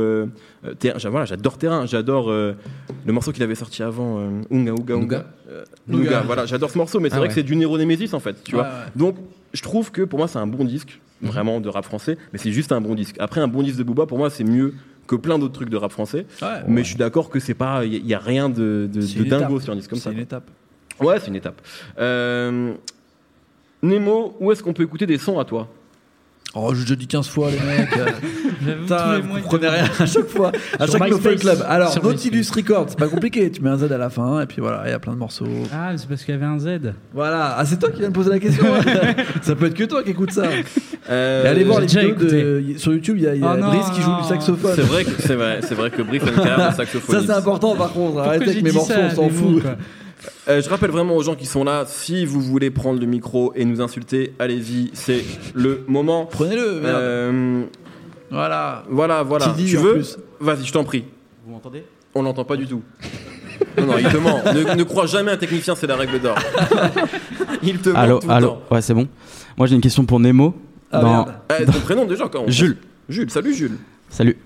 Terrain. 0.79 0.99
j'a- 0.99 1.11
Voilà, 1.11 1.27
j'adore 1.27 1.59
Terrain, 1.59 1.85
j'adore 1.85 2.31
le 2.31 2.57
morceau 3.13 3.33
qu'il 3.33 3.43
avait 3.43 3.55
sorti 3.57 3.83
avant, 3.83 4.21
Unga 4.51 4.73
Unga 4.73 4.95
Unga. 4.95 4.97
Nougat. 4.97 5.27
Nougat, 5.87 6.23
voilà, 6.25 6.47
j'adore 6.47 6.71
ce 6.71 6.79
morceau, 6.79 6.99
mais 6.99 7.11
c'est 7.11 7.17
Ah 7.17 7.19
vrai 7.19 7.27
ouais. 7.29 7.35
que 7.35 7.35
c'est 7.35 7.43
du 7.43 7.57
Nero 7.57 7.77
Nemesis 7.77 8.15
en 8.15 8.21
fait, 8.21 8.43
tu 8.43 8.55
Ouais, 8.57 8.63
vois. 8.63 8.71
ouais. 8.71 8.85
Donc, 8.97 9.17
je 9.53 9.63
trouve 9.63 9.91
que 9.91 10.03
pour 10.03 10.19
moi, 10.19 10.29
c'est 10.29 10.39
un 10.39 10.47
bon 10.47 10.65
disque, 10.65 11.01
Mhm. 11.23 11.29
vraiment 11.31 11.61
de 11.61 11.69
rap 11.69 11.85
français, 11.85 12.17
mais 12.33 12.39
c'est 12.39 12.53
juste 12.53 12.71
un 12.73 12.81
bon 12.81 12.95
disque. 12.95 13.17
Après, 13.19 13.41
un 13.41 13.49
bon 13.49 13.63
disque 13.63 13.79
de 13.79 13.83
Booba, 13.83 14.07
pour 14.07 14.19
moi, 14.19 14.31
c'est 14.31 14.45
mieux 14.45 14.75
que 15.07 15.17
plein 15.17 15.39
d'autres 15.39 15.55
trucs 15.55 15.71
de 15.71 15.77
rap 15.77 15.91
français. 15.91 16.27
Ouais. 16.43 16.49
Mais 16.69 16.83
je 16.83 16.89
suis 16.89 16.97
d'accord 16.97 17.29
que 17.31 17.41
c'est 17.41 17.55
pas, 17.55 17.85
il 17.85 18.07
y, 18.07 18.15
a 18.15 18.19
rien 18.19 18.49
de, 18.49 18.89
de, 18.93 19.01
C'est 19.01 19.19
de 19.19 19.25
une 19.25 19.29
dingo 19.31 19.55
étape. 19.55 19.63
sur 19.65 19.73
un 19.73 19.77
disque 19.77 19.91
comme 19.91 19.99
C'est 19.99 20.05
ça. 20.11 20.13
une 20.13 20.19
étape. 20.21 20.49
Ouais, 21.01 21.19
c'est 21.21 21.29
une 21.29 21.37
étape. 21.37 21.61
Euh, 21.99 22.75
Nemo, 23.83 24.37
où 24.41 24.51
est-ce 24.53 24.63
qu'on 24.63 24.73
peut 24.73 24.83
écouter 24.83 25.07
des 25.07 25.19
sons 25.19 25.39
à 25.39 25.45
toi? 25.45 25.69
Oh, 26.55 26.73
je, 26.75 26.85
je 26.87 26.95
dis 26.95 27.07
15 27.07 27.29
fois, 27.29 27.51
les 27.51 27.59
mecs. 27.59 27.91
euh, 27.99 28.77
Putain, 28.81 29.17
les 29.17 29.21
vous 29.23 29.35
comprenez 29.43 29.69
rien 29.69 29.85
à 29.99 30.07
chaque 30.07 30.27
fois. 30.29 30.51
À 30.81 30.87
Sur 30.87 30.99
chaque 30.99 31.11
MySpace. 31.13 31.41
Club. 31.41 31.65
Alors, 31.69 31.93
Sur 31.93 32.03
Nautilus 32.03 32.39
MySpace. 32.39 32.57
Records, 32.57 32.87
c'est 32.89 32.99
pas 32.99 33.07
compliqué. 33.09 33.51
Tu 33.51 33.61
mets 33.61 33.69
un 33.71 33.77
Z 33.77 33.93
à 33.93 33.99
la 33.99 34.09
fin, 34.11 34.41
et 34.41 34.47
puis 34.47 34.61
voilà, 34.61 34.83
il 34.87 34.91
y 34.91 34.95
a 34.95 34.99
plein 34.99 35.13
de 35.13 35.19
morceaux. 35.19 35.47
Ah, 35.73 35.93
c'est 35.97 36.09
parce 36.09 36.25
qu'il 36.25 36.35
y 36.35 36.37
avait 36.37 36.47
un 36.47 36.59
Z. 36.59 36.95
Voilà. 37.13 37.55
Ah, 37.59 37.65
c'est 37.67 37.79
toi 37.79 37.91
qui 37.91 37.99
viens 38.01 38.09
de 38.09 38.15
poser 38.15 38.31
la 38.31 38.39
question. 38.39 38.65
ça 39.43 39.55
peut 39.55 39.67
être 39.67 39.75
que 39.75 39.85
toi 39.85 40.03
qui 40.03 40.11
écoute 40.11 40.33
ça. 40.33 40.45
Euh, 41.11 41.45
Et 41.45 41.49
allez 41.49 41.65
voir 41.65 41.81
les 41.81 41.87
vidéos 41.87 42.15
de, 42.15 42.63
sur 42.79 42.93
YouTube. 42.93 43.17
Il 43.19 43.25
y 43.25 43.29
a, 43.29 43.35
y 43.35 43.43
a 43.43 43.55
Oh 43.55 43.57
non, 43.61 43.69
Brice 43.69 43.91
qui 43.91 44.01
joue 44.01 44.11
non. 44.11 44.23
du 44.23 44.29
saxophone. 44.29 44.73
C'est 44.75 44.83
vrai 44.83 45.05
que 45.05 45.11
c'est 45.23 45.35
vrai, 45.35 45.61
c'est 45.63 45.75
vrai 45.75 45.91
que 45.91 46.03
Brief 46.03 46.25
a 46.27 46.31
une 46.31 46.37
carrière 46.37 46.57
de 46.57 46.63
Ça, 46.63 46.73
saxophoniste. 46.73 47.27
c'est 47.27 47.33
important 47.33 47.77
par 47.77 47.93
contre. 47.93 48.15
Pourquoi 48.15 48.27
Arrêtez 48.27 48.51
avec 48.51 48.63
mes 48.63 48.73
morceaux, 48.73 48.93
ça 48.93 49.01
on 49.13 49.15
s'en 49.15 49.29
fout. 49.29 49.63
Euh, 50.49 50.61
je 50.63 50.69
rappelle 50.69 50.91
vraiment 50.91 51.15
aux 51.17 51.23
gens 51.23 51.35
qui 51.35 51.47
sont 51.47 51.63
là, 51.65 51.85
si 51.87 52.25
vous 52.27 52.41
voulez 52.41 52.71
prendre 52.71 52.99
le 53.01 53.07
micro 53.07 53.53
et 53.55 53.65
nous 53.65 53.81
insulter, 53.81 54.35
allez-y, 54.39 54.91
c'est 54.95 55.25
le 55.55 55.85
moment. 55.87 56.27
Prenez-le. 56.27 56.81
merde. 56.81 56.97
Euh, 56.97 57.63
Voilà. 58.31 58.85
voilà, 58.89 59.23
voilà. 59.23 59.47
Qui 59.49 59.65
dit, 59.65 59.71
tu 59.71 59.79
en 59.79 59.83
veux 59.83 59.93
plus. 59.95 60.19
Vas-y, 60.41 60.65
je 60.65 60.73
t'en 60.73 60.85
prie. 60.85 61.05
Vous 61.47 61.53
m'entendez? 61.53 61.85
On 62.15 62.23
l'entend 62.23 62.45
pas 62.45 62.57
du 62.57 62.67
tout. 62.67 62.83
Non, 63.77 63.87
non, 63.87 63.99
il 63.99 64.09
te 64.09 64.17
ment. 64.17 64.41
Ne, 64.55 64.75
ne 64.75 64.83
crois 64.85 65.07
jamais 65.07 65.31
un 65.33 65.37
technicien, 65.37 65.75
c'est 65.75 65.87
la 65.87 65.97
règle 65.97 66.21
d'or. 66.21 66.37
il 67.63 67.79
te 67.79 67.91
ment 67.91 67.99
Allô, 67.99 68.19
tout 68.19 68.27
le 68.29 68.33
allô, 68.33 68.49
temps. 68.49 68.63
ouais, 68.71 68.83
c'est 68.83 68.95
bon. 68.95 69.09
Moi, 69.57 69.67
j'ai 69.67 69.75
une 69.75 69.81
question 69.81 70.05
pour 70.05 70.21
Nemo. 70.21 70.55
Ah, 70.91 71.01
Dans- 71.01 71.11
merde. 71.11 71.35
Eh, 71.61 71.65
ton 71.65 71.73
prénom 71.81 72.05
déjà 72.07 72.29
quand 72.29 72.45
on- 72.47 72.51
Jules, 72.51 72.79
Jules, 73.09 73.31
salut 73.31 73.55
Jules. 73.55 73.77
salut. 74.09 74.37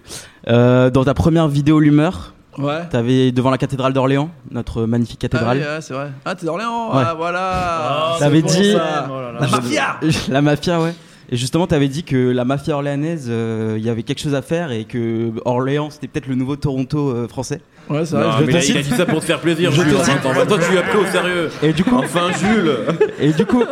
Euh, 0.49 0.91
dans 0.91 1.05
ta 1.05 1.15
première 1.15 1.47
vidéo 1.49 1.79
L'humeur, 1.79 2.35
Ouais. 2.59 2.87
t'avais 2.91 3.33
devant 3.33 3.51
la 3.51 3.59
cathédrale 3.59 3.93
d'Orléans, 3.93 4.31
notre 4.51 4.85
magnifique 4.85 5.21
Ah, 5.25 5.29
cathédrale, 5.29 5.59
oui, 5.59 5.65
ouais, 5.65 5.81
c'est 5.81 5.95
vrai. 5.95 6.11
Ah, 6.25 6.35
t'es 6.35 6.45
d'Orléans 6.47 6.95
Ouais. 6.95 7.03
Ah, 7.07 7.15
voilà. 7.15 8.17
T'avais 8.19 8.43
C'est 8.47 8.57
bon, 8.59 8.63
dit- 8.63 8.73
ça. 8.73 9.09
Oh 9.11 9.21
là 9.21 9.33
là. 9.33 9.39
La 9.41 9.47
mafia 9.49 9.97
la 10.29 10.43
mafia, 10.43 10.81
ouais. 10.81 10.95
Et 11.31 11.37
justement, 11.37 11.67
t'avais 11.67 11.89
dit 11.89 12.03
que 12.05 12.31
la 12.31 12.45
mafia 12.45 12.75
orléanaise, 12.75 13.27
euh, 13.31 13.77
il 13.79 13.85
y 13.85 13.89
avait 13.89 14.03
quelque 14.03 14.21
chose 14.21 14.35
à 14.35 14.43
faire 14.43 14.71
et 14.71 14.85
que 14.85 15.33
Orléans, 15.47 15.89
c'était 15.89 16.09
peut-être 16.09 16.27
le 16.27 16.35
nouveau 16.35 16.57
Toronto 16.57 17.09
euh, 17.09 17.27
français. 17.29 17.61
Ouais, 17.93 18.05
c'est 18.07 18.17
vrai. 18.17 18.25
Non, 18.25 18.33
je 18.41 18.45
mais 18.45 18.53
il 18.67 18.77
a, 18.79 18.83
dit 18.83 18.91
ça 18.91 19.07
pour 19.07 19.21
te 19.21 19.25
faire 19.25 19.41
plaisir, 19.41 19.71
Je 19.71 19.83
Jules. 19.83 19.93
te 19.93 20.05
cite. 20.05 20.15
Attends, 20.17 20.47
toi, 20.47 20.59
tu 20.59 20.71
lui 20.71 20.79
as 20.79 20.83
pris 20.83 20.99
au 20.99 21.07
sérieux. 21.07 21.51
Et 21.63 21.73
du 21.73 21.85
coup, 21.85 21.97
Enfin, 21.97 22.29
Jules. 22.39 22.73
et 23.21 23.33
du 23.33 23.45
coup, 23.47 23.63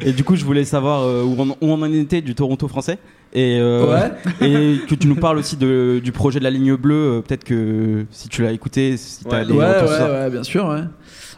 et 0.00 0.12
du 0.12 0.22
coup, 0.24 0.36
je 0.36 0.44
voulais 0.44 0.64
savoir 0.64 1.02
euh, 1.02 1.22
où, 1.22 1.34
on, 1.38 1.48
où 1.50 1.56
on 1.72 1.82
en 1.82 1.92
était 1.92 2.20
du 2.20 2.34
Toronto 2.34 2.68
français 2.68 2.98
et 3.32 3.58
euh, 3.60 3.86
Ouais. 3.86 4.46
et 4.46 4.76
que 4.86 4.94
tu 4.94 5.06
nous 5.08 5.16
parles 5.16 5.38
aussi 5.38 5.56
de, 5.56 6.00
du 6.02 6.12
projet 6.12 6.38
de 6.38 6.44
la 6.44 6.50
ligne 6.50 6.76
bleue. 6.76 6.94
euh, 6.94 7.20
peut-être 7.20 7.44
que 7.44 8.04
si 8.10 8.28
tu 8.28 8.42
l'as 8.42 8.52
écouté, 8.52 8.96
si 8.96 9.24
t'as 9.24 9.40
Ouais, 9.40 9.46
des 9.46 9.52
Ouais, 9.52 9.66
retours 9.66 9.88
ouais, 9.90 9.96
sur 9.96 10.06
ça. 10.06 10.12
ouais, 10.12 10.30
bien 10.30 10.42
sûr, 10.42 10.66
ouais. 10.68 10.80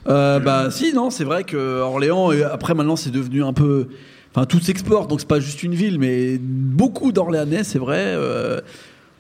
Euh, 0.09 0.38
bah 0.38 0.68
si, 0.71 0.92
non, 0.95 1.11
c'est 1.11 1.25
vrai 1.25 1.42
que 1.45 1.80
Orléans, 1.80 2.30
et 2.33 2.42
après 2.45 2.75
maintenant 2.75 2.97
c'est 2.97 3.11
devenu 3.11 3.42
un 3.42 3.52
peu... 3.52 3.87
Enfin, 4.35 4.45
tout 4.47 4.61
s'exporte, 4.61 5.09
donc 5.09 5.21
c'est 5.21 5.26
pas 5.28 5.40
juste 5.40 5.62
une 5.62 5.75
ville, 5.75 5.99
mais 5.99 6.37
beaucoup 6.40 7.11
d'Orléanais, 7.11 7.64
c'est 7.64 7.78
vrai, 7.78 7.99
euh, 8.00 8.61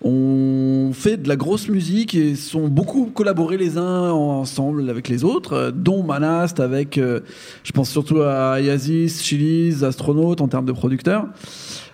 ont 0.02 0.90
fait 0.92 1.16
de 1.16 1.28
la 1.28 1.36
grosse 1.36 1.68
musique 1.68 2.14
et 2.14 2.34
sont 2.34 2.68
beaucoup 2.68 3.06
collaboré 3.06 3.56
les 3.56 3.78
uns 3.78 4.10
ensemble 4.10 4.88
avec 4.90 5.08
les 5.08 5.24
autres, 5.24 5.52
euh, 5.54 5.70
dont 5.70 6.02
Manast 6.02 6.60
avec, 6.60 6.98
euh, 6.98 7.20
je 7.64 7.72
pense 7.72 7.90
surtout 7.90 8.20
à 8.20 8.60
Yazis, 8.60 9.20
Chili's, 9.22 9.82
Astronaut 9.82 10.36
en 10.40 10.48
termes 10.48 10.66
de 10.66 10.72
producteurs. 10.72 11.26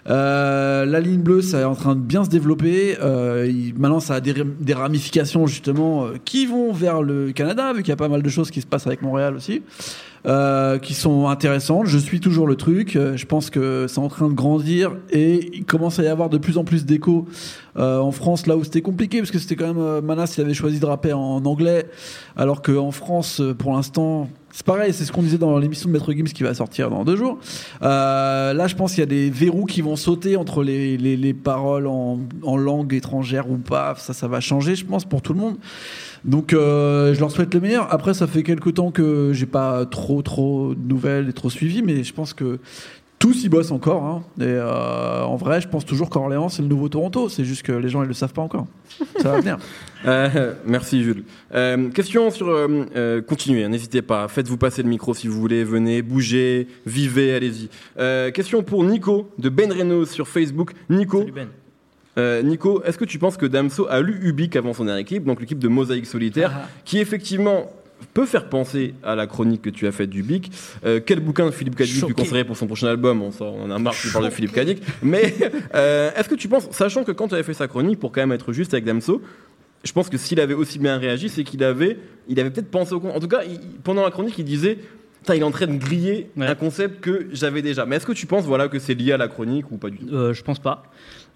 Euh, 0.09 0.85
la 0.85 1.01
ligne 1.01 1.21
bleue, 1.21 1.43
ça 1.43 1.61
est 1.61 1.65
en 1.65 1.75
train 1.75 1.95
de 1.95 2.01
bien 2.01 2.25
se 2.25 2.31
développer. 2.31 2.97
Euh, 3.01 3.51
maintenant, 3.77 4.01
ça 4.01 4.15
a 4.15 4.21
des 4.21 4.75
ramifications 4.75 5.47
justement 5.47 6.05
euh, 6.05 6.15
qui 6.25 6.47
vont 6.47 6.73
vers 6.73 7.03
le 7.03 7.33
Canada, 7.33 7.73
vu 7.73 7.83
qu'il 7.83 7.91
y 7.91 7.93
a 7.93 7.97
pas 7.97 8.09
mal 8.09 8.23
de 8.23 8.29
choses 8.29 8.51
qui 8.51 8.61
se 8.61 8.67
passent 8.67 8.87
avec 8.87 9.03
Montréal 9.03 9.37
aussi, 9.37 9.63
euh, 10.25 10.79
qui 10.79 10.95
sont 10.95 11.27
intéressantes. 11.27 11.87
Je 11.87 11.99
suis 11.99 12.21
toujours 12.21 12.47
le 12.47 12.55
truc. 12.55 12.95
Euh, 12.95 13.17
je 13.17 13.27
pense 13.27 13.51
que 13.51 13.87
c'est 13.89 13.99
en 13.99 14.09
train 14.09 14.29
de 14.29 14.35
grandir 14.35 14.97
et 15.11 15.51
il 15.53 15.65
commence 15.65 15.99
à 15.99 16.05
y 16.05 16.07
avoir 16.07 16.29
de 16.29 16.39
plus 16.39 16.59
en 16.59 16.65
plus 16.65 16.85
d'échos 16.85 17.27
euh, 17.77 17.99
en 17.99 18.13
France, 18.13 18.47
là 18.47 18.57
où 18.57 18.63
c'était 18.63 18.83
compliqué, 18.83 19.19
parce 19.19 19.31
que 19.31 19.39
c'était 19.39 19.57
quand 19.57 19.75
même 19.75 20.01
Manas, 20.05 20.35
il 20.37 20.43
avait 20.43 20.55
choisi 20.55 20.79
de 20.79 20.87
rapper 20.87 21.13
en 21.13 21.45
anglais, 21.45 21.87
alors 22.37 22.63
qu'en 22.63 22.91
France, 22.91 23.43
pour 23.59 23.73
l'instant. 23.73 24.29
C'est 24.55 24.67
pareil, 24.67 24.93
c'est 24.93 25.07
ce 25.07 25.13
qu'on 25.13 25.23
disait 25.23 25.39
dans 25.39 25.59
l'émission 25.59 25.89
de 25.89 25.95
Maître 25.95 26.13
Gims 26.13 26.25
qui 26.25 26.43
va 26.43 26.53
sortir 26.53 26.91
dans 26.91 27.05
deux 27.05 27.17
jours. 27.17 27.39
Là, 27.81 28.67
je 28.67 28.75
pense 28.75 28.91
qu'il 28.93 29.01
y 29.01 29.03
a 29.03 29.07
des 29.07 29.31
verrous 29.31 29.65
qui 29.65 29.81
vont 29.81 29.97
sauter 29.97 30.37
entre 30.37 30.63
les, 30.63 30.99
les, 30.99 31.17
les 31.17 31.33
paroles 31.33 31.87
en, 31.87 32.19
en 32.43 32.57
langue 32.59 32.93
étrangère 32.93 33.51
ou 33.51 33.57
pas. 33.57 33.95
Ça, 33.97 34.13
ça 34.13 34.29
va 34.29 34.41
changer, 34.41 34.75
je 34.75 34.85
pense, 34.85 35.07
pour 35.07 35.23
tout 35.23 35.33
le 35.33 35.41
monde. 35.41 35.57
Donc, 36.25 36.53
euh, 36.53 37.15
je 37.15 37.21
leur 37.21 37.31
souhaite 37.31 37.53
le 37.55 37.61
meilleur. 37.61 37.93
Après, 37.93 38.15
ça 38.15 38.27
fait 38.27 38.43
quelques 38.43 38.75
temps 38.75 38.91
que 38.91 39.33
j'ai 39.33 39.47
pas 39.47 39.85
trop, 39.87 40.23
trop 40.23 40.75
de 40.75 40.89
nouvelles 40.89 41.29
et 41.29 41.33
trop 41.33 41.51
suivi, 41.51 41.83
mais 41.83 42.05
je 42.05 42.13
pense 42.15 42.33
que 42.33 42.59
tous 43.19 43.45
y 43.45 43.49
bossent 43.49 43.71
encore. 43.71 44.05
hein. 44.05 44.25
Et 44.41 44.45
euh, 44.47 45.23
en 45.23 45.37
vrai, 45.37 45.61
je 45.61 45.69
pense 45.69 45.85
toujours 45.87 46.11
qu'Orléans, 46.11 46.49
c'est 46.49 46.63
le 46.63 46.69
nouveau 46.69 46.89
Toronto. 46.89 47.29
C'est 47.29 47.45
juste 47.45 47.63
que 47.63 47.71
les 47.73 47.89
gens, 47.89 48.03
ils 48.03 48.09
le 48.09 48.15
savent 48.15 48.33
pas 48.33 48.43
encore. 48.43 48.67
Ça 49.21 49.31
va 49.31 49.41
venir. 49.41 49.59
Euh, 50.05 50.55
merci 50.67 51.05
Jules. 51.05 51.23
Euh, 51.55 51.89
question 51.91 52.33
sur 52.33 52.49
euh, 52.49 52.87
euh, 52.97 53.23
continuez, 53.23 53.63
hein, 53.63 53.69
n'hésitez 53.69 54.03
pas, 54.03 54.27
faites-vous 54.27 54.57
passer 54.57 54.83
le 54.83 54.89
micro 54.89 55.15
si 55.15 55.29
vous 55.29 55.41
voulez, 55.41 55.63
venez, 55.63 56.03
bougez, 56.03 56.67
vivez, 56.87 57.33
allez-y. 57.33 57.69
Euh, 58.01 58.33
question 58.33 58.65
pour 58.65 58.83
Nico 58.83 59.31
de 59.39 59.49
Ben 59.49 59.73
Reno 59.73 60.05
sur 60.05 60.27
Facebook. 60.27 60.73
Nico, 60.91 61.21
Salut 61.21 61.31
Ben. 61.31 61.49
Euh, 62.19 62.43
Nico, 62.43 62.83
est-ce 62.85 62.99
que 62.99 63.05
tu 63.05 63.19
penses 63.19 63.37
que 63.37 63.47
Damso 63.47 63.87
a 63.89 64.01
lu 64.01 64.19
Ubik 64.23 64.57
avant 64.57 64.75
son 64.75 64.85
dernier 64.85 65.05
clip, 65.05 65.25
donc 65.25 65.45
clip 65.45 65.59
de 65.59 65.69
Mosaïque 65.69 66.07
solitaire, 66.07 66.53
qui 66.85 66.99
effectivement 66.99 67.73
peut 68.15 68.27
faire 68.27 68.49
penser 68.49 68.95
à 69.05 69.15
la 69.15 69.27
chronique 69.27 69.63
que 69.63 69.71
tu 69.71 69.87
as 69.87 69.93
faite 69.93 70.11
d'Ubik. 70.11 70.51
Euh, 70.85 71.01
quel 71.05 71.21
bouquin 71.21 71.47
de 71.47 71.51
Philippe 71.53 71.77
Cadic 71.77 72.05
tu 72.05 72.13
conseillerais 72.15 72.45
pour 72.45 72.57
son 72.57 72.67
prochain 72.67 72.89
album? 72.89 73.23
On, 73.23 73.31
sort- 73.31 73.55
on 73.55 73.65
en 73.67 73.71
a 73.71 73.79
marre 73.79 73.95
tu 73.95 74.09
parles 74.11 74.25
de 74.27 74.31
Philippe 74.31 74.53
Cadic. 74.53 74.83
Mais 75.03 75.35
euh, 75.75 76.11
est-ce 76.17 76.29
que 76.29 76.35
tu 76.35 76.49
penses, 76.49 76.69
sachant 76.73 77.05
que 77.05 77.13
quand 77.13 77.29
tu 77.29 77.35
avais 77.35 77.45
fait 77.45 77.55
sa 77.55 77.69
chronique, 77.69 77.99
pour 78.01 78.11
quand 78.13 78.21
même 78.21 78.33
être 78.33 78.53
juste 78.53 78.75
avec 78.75 78.85
Damso, 78.85 79.23
je 79.85 79.93
pense 79.93 80.09
que 80.09 80.19
s'il 80.19 80.41
avait 80.41 80.55
aussi 80.55 80.79
bien 80.79 80.99
réagi, 80.99 81.29
c'est 81.29 81.45
qu'il 81.45 81.63
avait, 81.65 81.97
il 82.29 82.39
avait 82.41 82.51
peut-être 82.51 82.71
pensé 82.71 82.93
au 82.93 83.01
con. 83.01 83.11
En 83.15 83.21
tout 83.21 83.29
cas, 83.29 83.43
il- 83.45 83.59
pendant 83.83 84.03
la 84.03 84.11
chronique, 84.11 84.35
il 84.39 84.45
disait. 84.45 84.79
Il 85.29 85.37
est 85.37 85.43
en 85.45 85.53
train 85.53 85.69
de 85.69 85.79
griller 85.79 86.31
Ouais. 86.37 86.49
un 86.49 86.57
concept 86.57 87.01
que 87.01 87.29
j'avais 87.31 87.63
déjà. 87.63 87.87
Mais 87.87 87.95
est-ce 87.95 88.07
que 88.07 88.11
tu 88.13 88.27
penses 88.27 88.45
voilà, 88.45 88.67
que 88.67 88.81
c'est 88.81 88.95
lié 88.95 89.13
à 89.13 89.17
la 89.17 89.29
chronique 89.29 89.71
ou 89.71 89.77
pas 89.77 89.89
du 89.89 89.99
tout? 89.99 90.13
Euh, 90.13 90.35
je 90.35 90.43
pense 90.43 90.59
pas. 90.59 90.83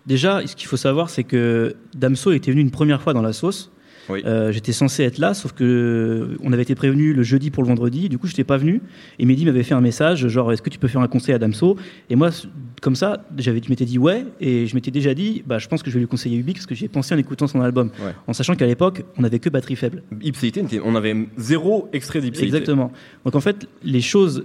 Déjà, 0.07 0.47
ce 0.47 0.55
qu'il 0.55 0.69
faut 0.69 0.77
savoir, 0.77 1.11
c'est 1.11 1.25
que 1.25 1.75
Damso 1.97 2.33
était 2.33 2.51
venu 2.51 2.61
une 2.61 2.71
première 2.71 3.03
fois 3.03 3.13
dans 3.13 3.23
la 3.23 3.33
sauce. 3.33 3.73
Oui. 4.09 4.23
Euh, 4.25 4.53
j'étais 4.53 4.71
censé 4.71 5.03
être 5.03 5.19
là, 5.19 5.35
sauf 5.35 5.51
que 5.53 6.37
on 6.41 6.53
avait 6.53 6.63
été 6.63 6.77
prévenu 6.77 7.13
le 7.13 7.25
jeudi 7.25 7.51
pour 7.51 7.65
le 7.65 7.69
vendredi. 7.69 8.09
Du 8.09 8.19
coup, 8.19 8.29
je 8.29 8.33
n'étais 8.35 8.45
pas 8.45 8.57
venu. 8.57 8.81
Et 9.19 9.27
Mehdi 9.27 9.45
m'avait 9.45 9.65
fait 9.65 9.75
un 9.75 9.81
message, 9.81 10.29
genre, 10.29 10.53
est-ce 10.53 10.63
que 10.63 10.71
tu 10.71 10.79
peux 10.79 10.87
faire 10.87 11.01
un 11.01 11.09
conseil 11.09 11.35
à 11.35 11.39
Damso? 11.41 11.77
Et 12.09 12.15
moi, 12.15 12.31
comme 12.83 12.95
ça, 12.95 13.27
j'avais, 13.37 13.61
je 13.61 13.69
m'étais 13.69 13.85
dit 13.85 13.99
ouais, 13.99 14.25
et 14.41 14.69
je 14.69 14.77
m'étais 14.77 14.93
déjà 14.93 15.13
dit, 15.13 15.43
bah, 15.45 15.59
je 15.59 15.67
pense 15.67 15.83
que 15.83 15.91
je 15.91 15.95
vais 15.97 16.01
lui 16.03 16.07
conseiller 16.07 16.37
Ubik 16.39 16.55
parce 16.55 16.67
que 16.67 16.77
j'ai 16.77 16.87
pensé 16.87 17.17
en 17.17 17.19
écoutant 17.19 17.49
son 17.49 17.61
album, 17.61 17.91
Ouais. 18.01 18.13
en 18.29 18.33
sachant 18.33 18.55
qu'à 18.55 18.67
l'époque, 18.67 19.03
on 19.19 19.23
n'avait 19.23 19.41
que 19.41 19.49
batterie 19.51 19.75
faible. 19.75 20.05
Ipséité, 20.23 20.63
on 20.85 20.95
avait 20.95 21.17
zéro 21.37 21.89
extrait 21.93 22.21
d'Ipséité. 22.21 22.47
Exactement. 22.47 22.93
Donc 23.25 23.35
en 23.35 23.41
fait, 23.41 23.67
les 23.83 24.01
choses 24.03 24.45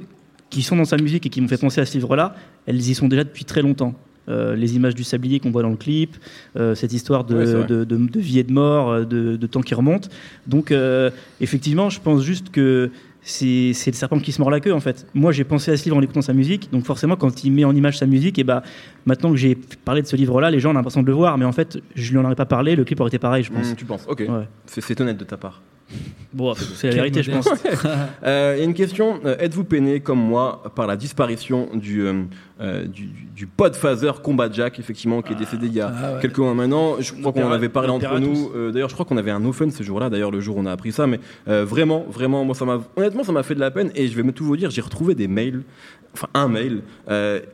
qui 0.49 0.63
sont 0.63 0.75
dans 0.75 0.85
sa 0.85 0.97
musique 0.97 1.27
et 1.27 1.29
qui 1.29 1.39
m'ont 1.39 1.47
fait 1.47 1.57
penser 1.59 1.79
à 1.81 1.85
ce 1.85 1.93
livre-là, 1.93 2.33
elles 2.65 2.81
y 2.81 2.95
sont 2.95 3.07
déjà 3.07 3.23
depuis 3.23 3.45
très 3.45 3.61
longtemps. 3.61 3.93
Euh, 4.31 4.55
les 4.55 4.75
images 4.75 4.95
du 4.95 5.03
sablier 5.03 5.39
qu'on 5.39 5.51
voit 5.51 5.61
dans 5.61 5.69
le 5.69 5.75
clip, 5.75 6.15
euh, 6.57 6.73
cette 6.73 6.93
histoire 6.93 7.23
de, 7.25 7.35
Ouais, 7.35 7.45
c'est 7.45 7.53
vrai. 7.53 7.67
de, 7.67 7.83
de- 7.83 7.97
de 8.07 8.19
vie 8.19 8.39
et 8.39 8.43
de 8.43 8.53
mort, 8.53 8.89
euh, 8.89 9.03
de, 9.05 9.47
temps 9.47 9.61
qui 9.61 9.75
remonte. 9.75 10.09
Donc, 10.47 10.73
effectivement, 11.39 11.89
je 11.89 11.99
pense 11.99 12.23
juste 12.23 12.49
que 12.49 12.89
c'est 13.23 13.73
le 13.87 13.93
serpent 13.93 14.19
qui 14.19 14.31
se 14.31 14.41
mord 14.41 14.49
la 14.49 14.59
queue, 14.59 14.73
en 14.73 14.79
fait. 14.79 15.05
Moi, 15.13 15.31
j'ai 15.31 15.43
pensé 15.43 15.69
à 15.71 15.77
ce 15.77 15.83
livre 15.83 15.97
en 15.97 16.01
écoutant 16.01 16.21
sa 16.23 16.33
musique, 16.33 16.69
donc 16.71 16.85
forcément, 16.85 17.15
quand 17.15 17.43
il 17.43 17.51
met 17.51 17.65
en 17.65 17.75
image 17.75 17.97
sa 17.99 18.05
musique, 18.07 18.39
et 18.39 18.43
bah, 18.43 18.63
maintenant 19.05 19.29
que 19.31 19.37
j'ai 19.37 19.55
parlé 19.85 20.01
de 20.01 20.07
ce 20.07 20.15
livre-là, 20.15 20.49
les 20.49 20.59
gens 20.59 20.71
ont 20.71 20.73
l'impression 20.73 21.01
de 21.03 21.07
le 21.07 21.13
voir, 21.13 21.37
mais 21.37 21.45
en 21.45 21.51
fait, 21.51 21.77
je 21.95 22.11
lui 22.11 22.17
en 22.17 22.25
aurais 22.25 22.35
pas 22.35 22.45
parlé, 22.47 22.75
le 22.75 22.83
clip 22.83 22.99
aurait 22.99 23.09
été 23.09 23.19
pareil, 23.19 23.43
je 23.43 23.51
pense. 23.51 23.71
Hmm, 23.71 23.75
tu 23.75 23.85
penses 23.85 24.05
Ok. 24.07 24.23
Ouais. 24.27 24.47
C'est 24.65 24.99
honnête 25.01 25.17
de 25.17 25.23
ta 25.25 25.37
part. 25.37 25.61
Bon, 26.33 26.53
c'est 26.75 26.87
la 26.89 26.95
vérité, 26.95 27.21
je 27.21 27.31
pense. 27.31 27.49
Euh, 28.23 28.53
Il 28.57 28.59
y 28.59 28.63
a 28.63 28.65
une 28.65 28.73
question. 28.73 29.19
euh, 29.25 29.35
Êtes-vous 29.39 29.65
peiné, 29.65 29.99
comme 29.99 30.19
moi, 30.19 30.63
par 30.75 30.87
la 30.87 30.95
disparition 30.95 31.67
du, 31.75 32.01
euh, 32.01 32.23
euh, 32.61 32.85
du, 32.85 33.07
du, 33.35 33.47
Podfather 33.47 34.21
Combat 34.21 34.47
Jack, 34.51 34.77
effectivement, 34.77 35.23
qui 35.23 35.33
est 35.33 35.35
décédé 35.35 35.65
il 35.65 35.73
y 35.73 35.81
a 35.81 35.91
Ah 35.91 36.13
ouais. 36.13 36.21
quelques 36.21 36.37
mois 36.37 36.53
maintenant 36.53 36.97
Je 36.99 37.13
crois 37.13 37.33
qu'on 37.33 37.43
en 37.43 37.51
avait 37.51 37.69
parlé 37.69 37.89
entre 37.89 38.19
nous. 38.19 38.51
Euh, 38.55 38.71
d'ailleurs, 38.71 38.89
je 38.89 38.93
crois 38.93 39.05
qu'on 39.05 39.17
avait 39.17 39.31
un 39.31 39.43
open 39.43 39.71
ce 39.71 39.81
jour-là, 39.81 40.11
d'ailleurs, 40.11 40.29
le 40.29 40.41
jour 40.41 40.57
où 40.57 40.59
on 40.59 40.67
a 40.67 40.71
appris 40.71 40.91
ça. 40.91 41.07
Mais 41.07 41.19
euh, 41.47 41.65
vraiment, 41.65 42.05
vraiment, 42.07 42.45
moi, 42.45 42.53
ça 42.53 42.65
m'a, 42.65 42.79
honnêtement, 42.95 43.23
ça 43.23 43.31
m'a 43.31 43.41
fait 43.41 43.55
de 43.55 43.59
la 43.59 43.71
peine. 43.71 43.91
Et 43.95 44.07
je 44.07 44.21
vais 44.21 44.31
tout 44.31 44.45
vous 44.45 44.57
dire, 44.57 44.69
j'ai 44.69 44.81
retrouvé 44.81 45.15
des 45.15 45.27
mails, 45.27 45.63
enfin, 46.13 46.27
un 46.35 46.47
mail, 46.47 46.83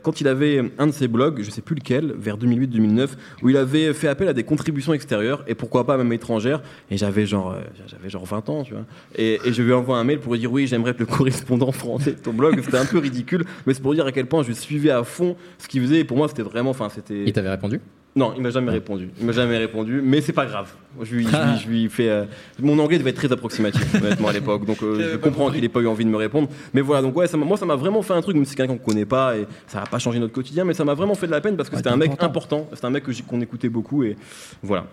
quand 0.04 0.20
il 0.20 0.28
avait 0.28 0.72
un 0.78 0.88
de 0.88 0.92
ses 0.92 1.08
blogs, 1.08 1.42
je 1.42 1.52
sais 1.52 1.62
plus 1.62 1.76
lequel, 1.76 2.14
vers 2.18 2.38
2008-2009, 2.38 3.10
où 3.44 3.50
il 3.50 3.56
avait 3.56 3.94
fait 3.94 4.10
appel 4.10 4.28
à 4.28 4.34
des 4.34 4.44
contributions 4.44 4.94
extérieures, 4.94 5.44
et 5.48 5.56
pourquoi 5.56 5.86
pas 5.86 5.96
même 5.96 6.12
étrangères. 6.12 6.62
Et 6.92 6.98
j'avais 6.98 7.26
genre, 7.26 7.56
j'avais 7.88 8.10
genre 8.10 8.26
20 8.26 8.50
ans, 8.50 8.64
tu 8.64 8.74
vois. 8.74 8.84
Et, 9.16 9.40
et 9.46 9.54
je 9.54 9.64
lui 9.64 9.72
envoie 9.72 9.98
un 9.98 10.04
mail 10.04 10.20
pour 10.20 10.34
lui 10.34 10.40
dire 10.40 10.52
oui, 10.52 10.68
j'aimerais 10.68 10.92
être 10.92 11.00
le 11.00 11.06
correspondant 11.18 11.72
français 11.72 12.12
de 12.12 12.20
ton 12.20 12.34
blog. 12.34 12.60
C'était 12.62 12.78
un 12.78 12.86
peu 12.86 12.98
ridicule, 12.98 13.46
mais 13.66 13.74
c'est 13.74 13.82
pour 13.82 13.94
dire 13.94 14.06
à 14.06 14.12
quel 14.12 14.26
point 14.26 14.44
je 14.44 14.52
suivais 14.52 14.92
à 14.98 15.04
fond 15.04 15.36
ce 15.58 15.68
qu'il 15.68 15.82
faisait. 15.82 16.00
Et 16.00 16.04
pour 16.04 16.18
moi, 16.18 16.27
c'était 16.27 16.42
vraiment, 16.44 16.72
enfin, 16.72 16.89
c'était. 16.94 17.24
Il 17.25 17.34
t'avait 17.34 17.50
répondu? 17.50 17.80
Non, 18.16 18.34
il 18.36 18.42
m'a 18.42 18.50
jamais 18.50 18.72
répondu. 18.72 19.10
Il 19.20 19.27
m'a 19.27 19.32
jamais 19.32 19.58
répondu, 19.60 20.01
mais 20.04 20.22
c'est 20.22 20.34
pas 20.34 20.48
grave. 20.48 20.74
Je 21.04 21.16
lui, 21.16 21.24
je 21.24 21.30
lui, 21.30 21.60
je 21.63 21.68
lui 21.70 21.89
fais. 21.89 22.10
euh, 22.10 22.24
Mon 22.60 22.80
anglais 22.80 22.98
devait 22.98 23.12
être 23.12 23.18
très 23.18 23.32
approximatif, 23.32 23.94
honnêtement, 24.04 24.30
à 24.30 24.34
l'époque. 24.34 24.66
Donc, 24.66 24.82
euh, 24.82 25.12
je 25.12 25.18
comprends 25.18 25.51
qu'il 25.51 25.63
ait 25.63 25.70
pas 25.70 25.82
eu 25.82 25.88
envie 25.88 26.04
de 26.04 26.10
me 26.10 26.18
répondre. 26.18 26.50
Mais 26.74 26.82
voilà, 26.82 27.04
donc 27.04 27.16
ouais, 27.16 27.27
ça 27.27 27.38
m'a- 27.38 27.46
moi, 27.46 27.58
ça 27.58 27.68
m'a 27.68 27.75
vraiment 27.75 28.01
fait 28.01 28.13
un 28.13 28.22
truc, 28.22 28.36
même 28.36 28.44
si 28.46 28.51
c'est 28.51 28.58
quelqu'un 28.58 28.75
qu'on 28.75 28.84
connaît 28.92 29.06
pas 29.06 29.38
et 29.38 29.46
ça 29.68 29.82
va 29.82 29.86
pas 29.86 30.00
changer 30.00 30.18
notre 30.18 30.34
quotidien, 30.34 30.63
mais 30.66 30.74
ça 30.74 30.84
m'a 30.84 30.96
vraiment 30.96 31.13
fait 31.13 31.27
de 31.27 31.32
la 31.32 31.42
peine 31.42 31.56
parce 31.58 31.70
que 31.70 31.75
Ouais, 31.75 31.80
c'était 31.80 31.92
un 31.92 31.98
mec 31.98 32.10
important. 32.13 32.25
important. 32.25 32.70
C'était 32.74 32.86
un 32.88 32.89
mec 32.89 33.04
que 33.04 33.12
j'ai- 33.12 33.22
qu'on 33.24 33.39
écoutait 33.39 33.70
beaucoup 33.70 34.04
et 34.04 34.16
voilà. 34.63 34.88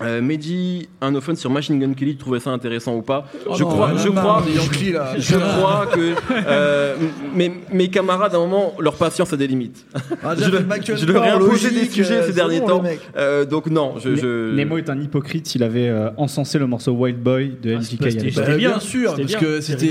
Euh, 0.00 0.22
Mehdi, 0.22 0.88
un 1.00 1.12
offen 1.16 1.34
sur 1.34 1.50
Machine 1.50 1.76
Gun 1.80 1.92
Kelly, 1.92 2.12
tu 2.12 2.18
trouvais 2.18 2.38
ça 2.38 2.50
intéressant 2.50 2.94
ou 2.94 3.02
pas 3.02 3.26
Oh 3.48 3.54
Je 3.56 3.64
non, 3.64 3.68
crois, 3.70 3.90
je 3.96 4.08
crois, 4.10 4.42
des 4.46 4.54
Yankees, 4.54 4.92
là. 4.92 5.14
je 5.18 5.34
crois 5.36 5.86
que 5.92 6.14
euh, 6.46 6.94
mes, 7.34 7.52
mes 7.72 7.88
camarades, 7.88 8.32
à 8.32 8.36
un 8.36 8.40
moment, 8.46 8.74
leur 8.78 8.94
patience 8.94 9.32
a 9.32 9.36
des 9.36 9.48
limites. 9.48 9.84
Ah, 10.22 10.34
Je, 10.36 10.44
déjà, 10.44 10.50
leur- 10.50 10.60
je 10.96 11.12
ai 11.12 11.16
imposé 11.30 11.70
des 11.70 11.74
logique, 11.76 11.90
sujets 11.92 12.14
euh, 12.18 12.26
ces 12.28 12.32
derniers 12.32 12.60
bon, 12.60 12.66
temps. 12.66 12.82
Euh, 13.16 13.44
donc 13.44 13.66
non, 13.66 13.94
je, 13.98 14.14
je... 14.14 14.54
Nemo 14.54 14.78
est 14.78 14.88
un 14.88 15.00
hypocrite, 15.00 15.52
il 15.56 15.64
avait 15.64 15.88
euh, 15.88 16.10
encensé 16.16 16.60
le 16.60 16.68
morceau 16.68 16.92
Wild 16.92 17.18
Boy 17.20 17.56
de 17.60 17.74
Ah, 17.74 17.78
LGK. 17.80 18.34
Bah, 18.36 18.42
bien, 18.42 18.56
bien 18.56 18.78
sûr, 18.80 19.14
parce 19.16 19.26
bien, 19.26 19.38
que 19.40 19.60
c'était. 19.60 19.90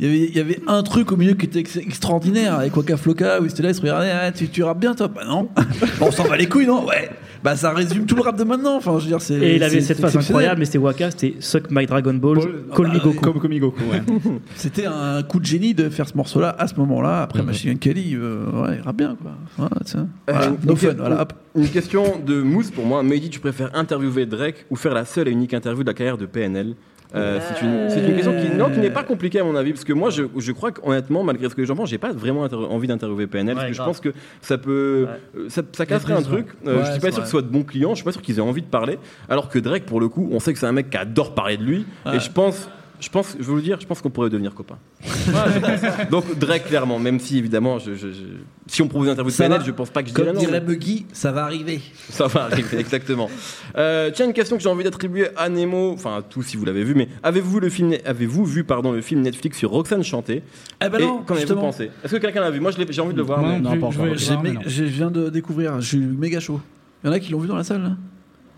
Il 0.00 0.06
y, 0.06 0.08
avait, 0.08 0.18
il 0.30 0.36
y 0.36 0.40
avait 0.40 0.60
un 0.68 0.84
truc 0.84 1.10
au 1.10 1.16
milieu 1.16 1.34
qui 1.34 1.46
était 1.46 1.58
ex- 1.58 1.76
extraordinaire 1.78 2.54
avec 2.54 2.76
Waka 2.76 2.96
Flocka 2.96 3.40
où 3.40 3.44
ils 3.46 3.50
se 3.50 3.80
regardaient, 3.80 4.12
ah, 4.12 4.30
tu, 4.30 4.48
tu 4.48 4.62
rappes 4.62 4.78
bien 4.78 4.94
toi? 4.94 5.08
Bah 5.08 5.22
non. 5.26 5.48
On 6.00 6.12
s'en 6.12 6.22
va 6.24 6.36
les 6.36 6.46
couilles, 6.46 6.66
non? 6.68 6.86
Ouais. 6.86 7.10
Bah 7.44 7.56
ça 7.56 7.70
résume 7.72 8.04
tout 8.06 8.16
le 8.16 8.22
rap 8.22 8.36
de 8.36 8.44
maintenant. 8.44 8.76
Enfin, 8.76 8.98
je 8.98 9.04
veux 9.04 9.08
dire, 9.10 9.20
c'est. 9.20 9.34
Et 9.34 9.56
il 9.56 9.62
avait 9.62 9.80
cette 9.80 10.00
phase 10.00 10.16
incroyable, 10.16 10.58
mais 10.60 10.64
c'était 10.64 10.78
Waka, 10.78 11.10
c'était 11.10 11.36
Suck 11.40 11.70
My 11.70 11.86
Dragon 11.86 12.14
Balls, 12.14 12.38
Call 12.74 12.86
Ah 12.90 12.94
Me 12.94 12.98
bah, 12.98 13.04
Goku. 13.04 13.20
Comme, 13.20 13.40
comme 13.40 13.58
Goku, 13.58 13.82
ouais. 13.90 14.02
C'était 14.56 14.86
un 14.86 15.22
coup 15.22 15.38
de 15.40 15.44
génie 15.46 15.74
de 15.74 15.88
faire 15.88 16.08
ce 16.08 16.16
morceau-là 16.16 16.54
à 16.58 16.66
ce 16.66 16.74
moment-là. 16.76 17.22
Après 17.22 17.40
Mhm. 17.40 17.46
Machine 17.46 17.72
Gun 17.72 17.78
Kelly, 17.78 18.14
euh, 18.16 18.44
ouais, 18.62 18.76
il 18.78 18.82
rappe 18.82 18.96
bien 18.96 19.16
quoi. 19.20 19.32
Voilà, 19.56 19.76
tiens. 19.84 20.08
Voilà, 20.26 20.46
une- 20.46 20.56
no 20.66 20.72
une- 20.72 20.76
fun, 20.78 20.94
voilà, 20.98 21.22
hop. 21.22 21.32
Une 21.54 21.68
question 21.68 22.04
de 22.24 22.40
Mousse 22.42 22.70
pour 22.70 22.84
moi. 22.86 23.02
Mehdi, 23.02 23.30
tu 23.30 23.40
préfères 23.40 23.70
interviewer 23.74 24.26
Drake 24.26 24.66
ou 24.70 24.76
faire 24.76 24.94
la 24.94 25.04
seule 25.04 25.28
et 25.28 25.30
unique 25.30 25.54
interview 25.54 25.82
de 25.82 25.88
la 25.88 25.94
carrière 25.94 26.18
de 26.18 26.26
PNL 26.26 26.74
Euh, 27.14 27.40
c'est 27.40 27.64
une, 27.64 27.88
c'est 27.88 28.06
une 28.06 28.14
question 28.14 28.32
qui, 28.32 28.54
non, 28.54 28.68
qui 28.70 28.78
n'est 28.80 28.90
pas 28.90 29.02
compliquée 29.02 29.40
à 29.40 29.44
mon 29.44 29.56
avis, 29.56 29.72
parce 29.72 29.84
que 29.84 29.94
moi, 29.94 30.10
je, 30.10 30.24
je 30.36 30.52
crois 30.52 30.72
qu'honnêtement, 30.72 31.24
malgré 31.24 31.48
ce 31.48 31.54
que 31.54 31.64
j'en 31.64 31.74
pense, 31.74 31.88
j'ai 31.88 31.96
pas 31.98 32.12
vraiment 32.12 32.44
inter- 32.44 32.56
envie 32.56 32.86
d'interviewer 32.86 33.26
PNL, 33.26 33.54
parce 33.54 33.66
que 33.68 33.72
je 33.72 33.78
grave. 33.78 33.88
pense 33.88 34.00
que 34.00 34.12
ça 34.42 34.58
peut, 34.58 35.06
euh, 35.36 35.48
ça, 35.48 35.62
ça 35.72 35.86
casserait 35.86 36.12
un 36.12 36.22
truc. 36.22 36.48
Euh, 36.66 36.84
je 36.84 36.90
suis 36.92 37.00
pas 37.00 37.10
sûr 37.10 37.20
que 37.20 37.24
ce 37.26 37.30
soit 37.30 37.42
de 37.42 37.48
bons 37.48 37.62
clients, 37.62 37.90
je 37.90 37.96
suis 37.96 38.04
pas 38.04 38.12
sûr 38.12 38.20
qu'ils 38.20 38.36
aient 38.38 38.42
envie 38.42 38.60
de 38.62 38.66
parler, 38.66 38.98
alors 39.30 39.48
que 39.48 39.58
Drake, 39.58 39.86
pour 39.86 40.00
le 40.00 40.08
coup, 40.08 40.28
on 40.32 40.38
sait 40.40 40.52
que 40.52 40.58
c'est 40.58 40.66
un 40.66 40.72
mec 40.72 40.90
qui 40.90 40.96
adore 40.98 41.34
parler 41.34 41.56
de 41.56 41.64
lui, 41.64 41.86
Ouais. 42.04 42.16
et 42.16 42.20
je 42.20 42.30
pense. 42.30 42.68
Je 43.00 43.08
pense, 43.10 43.32
je 43.38 43.44
veux 43.44 43.50
vous 43.50 43.56
le 43.56 43.62
dire, 43.62 43.78
je 43.80 43.86
pense 43.86 44.00
qu'on 44.02 44.10
pourrait 44.10 44.30
devenir 44.30 44.54
copains. 44.54 44.78
Donc 46.10 46.38
Drake 46.38 46.66
clairement, 46.66 46.98
même 46.98 47.20
si 47.20 47.38
évidemment, 47.38 47.78
je, 47.78 47.94
je- 47.94 48.08
je- 48.12 48.22
si 48.66 48.82
on 48.82 48.88
propose 48.88 49.06
une 49.06 49.12
interview 49.12 49.30
de 49.30 49.36
Ça 49.36 49.44
PNL, 49.44 49.60
va. 49.60 49.64
je 49.64 49.70
pense 49.70 49.90
pas 49.90 50.02
que 50.02 50.08
je 50.08 50.14
Comme 50.14 50.24
dirais 50.24 50.34
non. 50.34 50.40
dirait 50.40 50.60
mais- 50.60 50.66
Buggy, 50.66 51.06
ça 51.12 51.32
va 51.32 51.44
arriver. 51.44 51.80
ça 52.10 52.26
va 52.26 52.44
arriver, 52.44 52.76
exactement. 52.78 53.30
Euh, 53.76 54.10
tiens, 54.12 54.26
une 54.26 54.32
question 54.32 54.56
que 54.56 54.62
j'ai 54.62 54.68
envie 54.68 54.84
d'attribuer 54.84 55.28
à 55.36 55.48
Nemo, 55.48 55.92
enfin 55.92 56.16
à 56.18 56.22
tous 56.22 56.42
si 56.42 56.56
vous 56.56 56.64
l'avez 56.64 56.84
vu, 56.84 56.94
mais 56.94 57.08
avez-vous 57.22 57.60
le 57.60 57.68
film, 57.68 57.94
avez-vous 58.04 58.44
vu 58.44 58.64
pardon 58.64 58.92
le 58.92 59.00
film 59.00 59.20
Netflix 59.22 59.58
sur 59.58 59.70
Roxane 59.70 60.02
Chanté? 60.02 60.42
Eh 60.84 60.88
ben 60.88 60.98
Et 60.98 61.02
non, 61.02 61.18
qu'en 61.18 61.34
avez-vous 61.34 61.36
justement. 61.40 61.60
pensé? 61.60 61.90
Est-ce 62.04 62.16
que 62.16 62.20
quelqu'un 62.20 62.40
l'a 62.40 62.50
vu? 62.50 62.60
Moi, 62.60 62.70
je 62.72 62.78
l'ai- 62.78 62.86
j'ai 62.92 63.00
envie 63.00 63.12
de 63.12 63.18
le 63.18 63.24
voir. 63.24 63.40
Moi 63.40 63.50
mais- 63.50 63.60
non 63.60 63.76
non, 63.76 63.88
plus, 63.90 63.98
pas 63.98 64.12
je 64.14 64.18
J'ai 64.18 64.36
mais 64.42 64.52
non. 64.52 64.60
j'ai- 64.66 64.86
je 64.86 64.92
viens 64.92 65.10
de 65.10 65.28
découvrir, 65.30 65.80
je 65.80 65.86
suis 65.86 65.98
méga 65.98 66.40
chaud. 66.40 66.60
Il 67.04 67.06
y 67.06 67.10
en 67.10 67.12
a 67.12 67.20
qui 67.20 67.30
l'ont 67.30 67.38
vu 67.38 67.46
dans 67.48 67.56
la 67.56 67.64
salle 67.64 67.82
là 67.82 67.96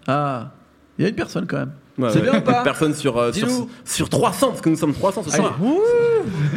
Ah, 0.07 0.53
il 0.99 1.03
y 1.03 1.07
a 1.07 1.09
une 1.11 1.15
personne 1.15 1.47
quand 1.47 1.59
même. 1.59 1.73
Ouais, 2.05 2.11
C'est 2.11 2.21
ouais. 2.21 2.31
bien 2.31 2.39
ou 2.39 2.43
pas 2.43 2.63
Personne 2.63 2.95
sur, 2.95 3.17
euh, 3.19 3.33
sur, 3.33 3.49
sur 3.85 4.09
300, 4.09 4.49
parce 4.49 4.61
que 4.61 4.69
nous 4.71 4.77
sommes 4.77 4.95
300 4.95 5.23
ce 5.25 5.31
soir. 5.31 5.59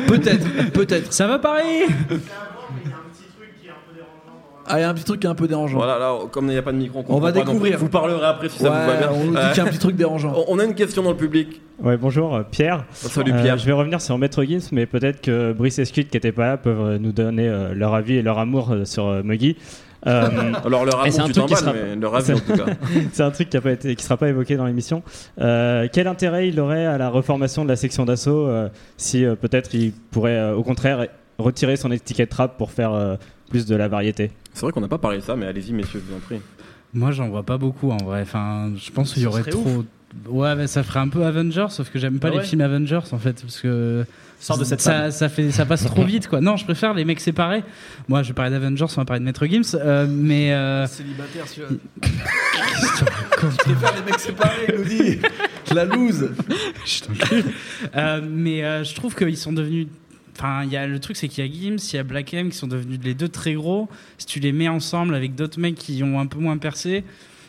Peut-être, 0.08 0.72
peut-être. 0.72 1.12
Ça 1.14 1.28
va 1.28 1.40
Paris? 1.40 1.86
Ah, 4.66 4.80
il 4.80 4.82
y 4.82 4.86
a 4.86 4.90
un 4.90 4.94
petit 4.94 5.04
truc 5.04 5.20
qui 5.20 5.28
est 5.28 5.30
un 5.30 5.36
peu 5.36 5.46
dérangeant. 5.46 5.78
Voilà, 5.78 6.00
là, 6.00 6.14
comme 6.32 6.46
il 6.46 6.52
n'y 6.52 6.58
a 6.58 6.62
pas 6.62 6.72
de 6.72 6.78
micro, 6.78 7.04
On 7.10 7.20
va 7.20 7.34
pas, 7.34 7.40
donc 7.40 7.48
découvrir. 7.48 7.78
Vous 7.78 7.90
parlerez 7.90 8.26
après 8.26 8.48
si 8.48 8.60
ça 8.60 8.70
vous 8.70 8.76
va 8.76 8.96
bien. 8.96 9.10
on 9.12 9.26
nous 9.26 9.32
dit 9.32 9.38
Euh, 9.38 9.50
qu'il 9.50 9.58
y 9.58 9.60
a 9.60 9.64
un 9.64 9.68
petit 9.70 9.78
truc 9.80 9.96
dérangeant. 9.98 10.34
on 10.48 10.58
a 10.58 10.64
une 10.64 10.74
question 10.74 11.04
dans 11.04 11.12
le 11.12 11.18
public. 11.18 11.62
Ouais, 11.84 11.98
bonjour 11.98 12.34
euh, 12.34 12.44
Pierre. 12.50 12.86
Salut 12.94 13.34
Euh, 13.34 13.42
Pierre. 13.42 13.58
je 13.58 13.66
vais 13.66 13.74
revenir 13.74 14.00
sur 14.00 14.18
Maître 14.18 14.42
Gims, 14.46 14.70
mais 14.72 14.86
peut-être 14.86 15.20
que 15.20 15.52
Brice 15.52 15.80
et 15.80 15.86
Squid 15.86 16.08
qui 16.10 16.16
n'étaient 16.16 16.32
pas 16.32 16.46
là 16.48 16.58
peuvent 16.58 16.80
euh, 16.80 16.98
nous 16.98 17.12
donner 17.12 17.50
euh, 17.50 17.74
leur 17.76 17.94
avis 17.94 18.16
et 18.16 18.22
leur 18.22 18.40
amour 18.40 18.72
euh, 18.72 18.86
sur 18.86 19.08
euh, 19.08 19.22
Muggy. 19.22 19.58
Euh, 20.06 20.52
Alors 20.66 20.86
leur 20.86 21.06
Et 21.06 21.12
c'est 21.12 21.20
amour, 21.22 21.30
un 21.30 21.34
tu 21.34 21.40
truc 21.40 21.48
qui 21.50 21.56
sera- 21.56 21.74
mais 21.74 21.96
leur 21.96 22.16
avis 22.16 22.34
en 22.34 22.40
tout 22.40 22.54
cas. 22.54 22.66
c'est 23.14 23.24
un 23.24 23.32
truc 23.32 23.50
qui 23.50 23.58
a 23.58 23.62
pas 23.62 23.72
été, 23.72 23.96
qui 23.96 24.04
sera 24.04 24.18
pas 24.18 24.28
évoqué 24.30 24.56
dans 24.58 24.66
l'émission. 24.66 25.02
Euh, 25.40 25.88
quel 25.92 26.08
intérêt 26.08 26.50
il 26.50 26.60
aurait 26.60 26.86
à 26.86 26.98
la 26.98 27.10
reformation 27.10 27.64
de 27.64 27.70
la 27.70 27.76
section 27.76 28.04
d'assaut 28.06 28.48
euh, 28.48 28.70
si 28.98 29.24
euh, 29.26 29.36
peut-être 29.36 29.74
il 29.74 29.94
pourrait 30.12 30.38
euh, 30.38 30.56
au 30.56 30.64
contraire 30.64 31.08
retirer 31.38 31.76
son 31.78 31.92
étiquette 31.92 32.34
rap 32.34 32.58
pour 32.58 32.72
faire 32.72 32.94
euh, 32.94 33.16
plus 33.50 33.66
de 33.66 33.76
la 33.76 33.88
variété? 33.88 34.32
C'est 34.54 34.62
vrai 34.62 34.72
qu'on 34.72 34.82
n'a 34.82 34.88
pas 34.88 34.98
parlé 34.98 35.18
de 35.20 35.24
ça, 35.24 35.36
mais 35.36 35.46
allez-y 35.48 35.72
messieurs, 35.74 36.02
je 36.06 36.12
vous 36.12 36.18
en 36.18 36.22
prie. 36.22 36.42
Moi, 36.94 37.12
j'en 37.12 37.28
vois 37.30 37.44
pas 37.44 37.58
beaucoup 37.58 37.90
en 37.92 37.98
vrai. 37.98 38.22
Enfin, 38.22 38.72
je 38.76 38.92
pense 38.92 39.14
qu'il 39.14 39.24
y 39.24 39.26
aurait 39.26 39.42
trop. 39.44 39.84
Ouais, 40.28 40.56
mais 40.56 40.68
ça 40.68 40.84
ferait 40.84 41.00
un 41.00 41.10
peu 41.10 41.26
Avengers, 41.26 41.68
sauf 41.70 41.90
que 41.90 42.00
j'aime 42.00 42.20
pas 42.20 42.30
Ah 42.32 42.38
les 42.38 42.44
films 42.44 42.62
Avengers 42.62 43.02
en 43.12 43.18
fait, 43.18 43.42
parce 43.42 43.60
que 43.60 44.06
Sors 44.40 44.58
de 44.58 44.66
cette 44.66 44.82
ça, 44.82 45.10
ça 45.10 45.30
fait, 45.30 45.52
ça 45.52 45.66
passe 45.66 45.86
trop 45.86 46.04
vite 46.04 46.28
quoi. 46.28 46.42
Non, 46.42 46.58
je 46.58 46.66
préfère 46.66 46.94
les 46.94 47.06
mecs 47.06 47.22
séparés. 47.22 47.64
Moi, 48.10 48.24
je 48.24 48.30
vais 48.30 48.34
parler 48.34 48.52
d'Avengers, 48.52 48.84
on 48.84 49.02
va 49.02 49.06
parler 49.06 49.22
de 49.22 49.26
Maître 49.26 49.46
Gims, 49.46 49.62
euh, 49.76 50.06
mais 50.10 50.52
euh, 50.52 50.86
Célibataire, 50.86 51.48
celui-là. 51.48 51.70
Je 53.42 53.58
préfère 53.58 53.96
les 53.96 54.02
mecs 54.02 54.20
séparés, 54.20 54.76
dit. 54.86 55.20
La 55.74 55.86
loose. 55.86 56.30
Euh, 57.96 58.22
mais 58.28 58.64
euh, 58.64 58.84
je 58.84 58.94
trouve 58.96 59.16
qu'ils 59.16 59.38
sont 59.38 59.54
devenus. 59.54 59.88
Enfin, 60.38 60.66
y 60.66 60.76
a 60.76 60.88
le 60.88 61.00
truc, 61.00 61.16
c'est 61.16 61.28
qu'il 61.28 61.46
y 61.46 61.48
a 61.48 61.52
Gims, 61.52 61.78
il 61.94 61.96
y 61.96 62.00
a 62.00 62.04
Black 62.04 62.34
M 62.34 62.50
qui 62.50 62.58
sont 62.58 62.68
devenus 62.68 63.00
les 63.04 63.14
deux 63.14 63.30
très 63.30 63.54
gros. 63.54 63.88
Si 64.18 64.26
tu 64.26 64.40
les 64.40 64.52
mets 64.52 64.68
ensemble 64.68 65.16
avec 65.16 65.36
d'autres 65.36 65.60
mecs 65.60 65.76
qui 65.76 66.04
ont 66.04 66.20
un 66.20 66.26
peu 66.26 66.40
moins 66.40 66.58
percé, 66.58 67.04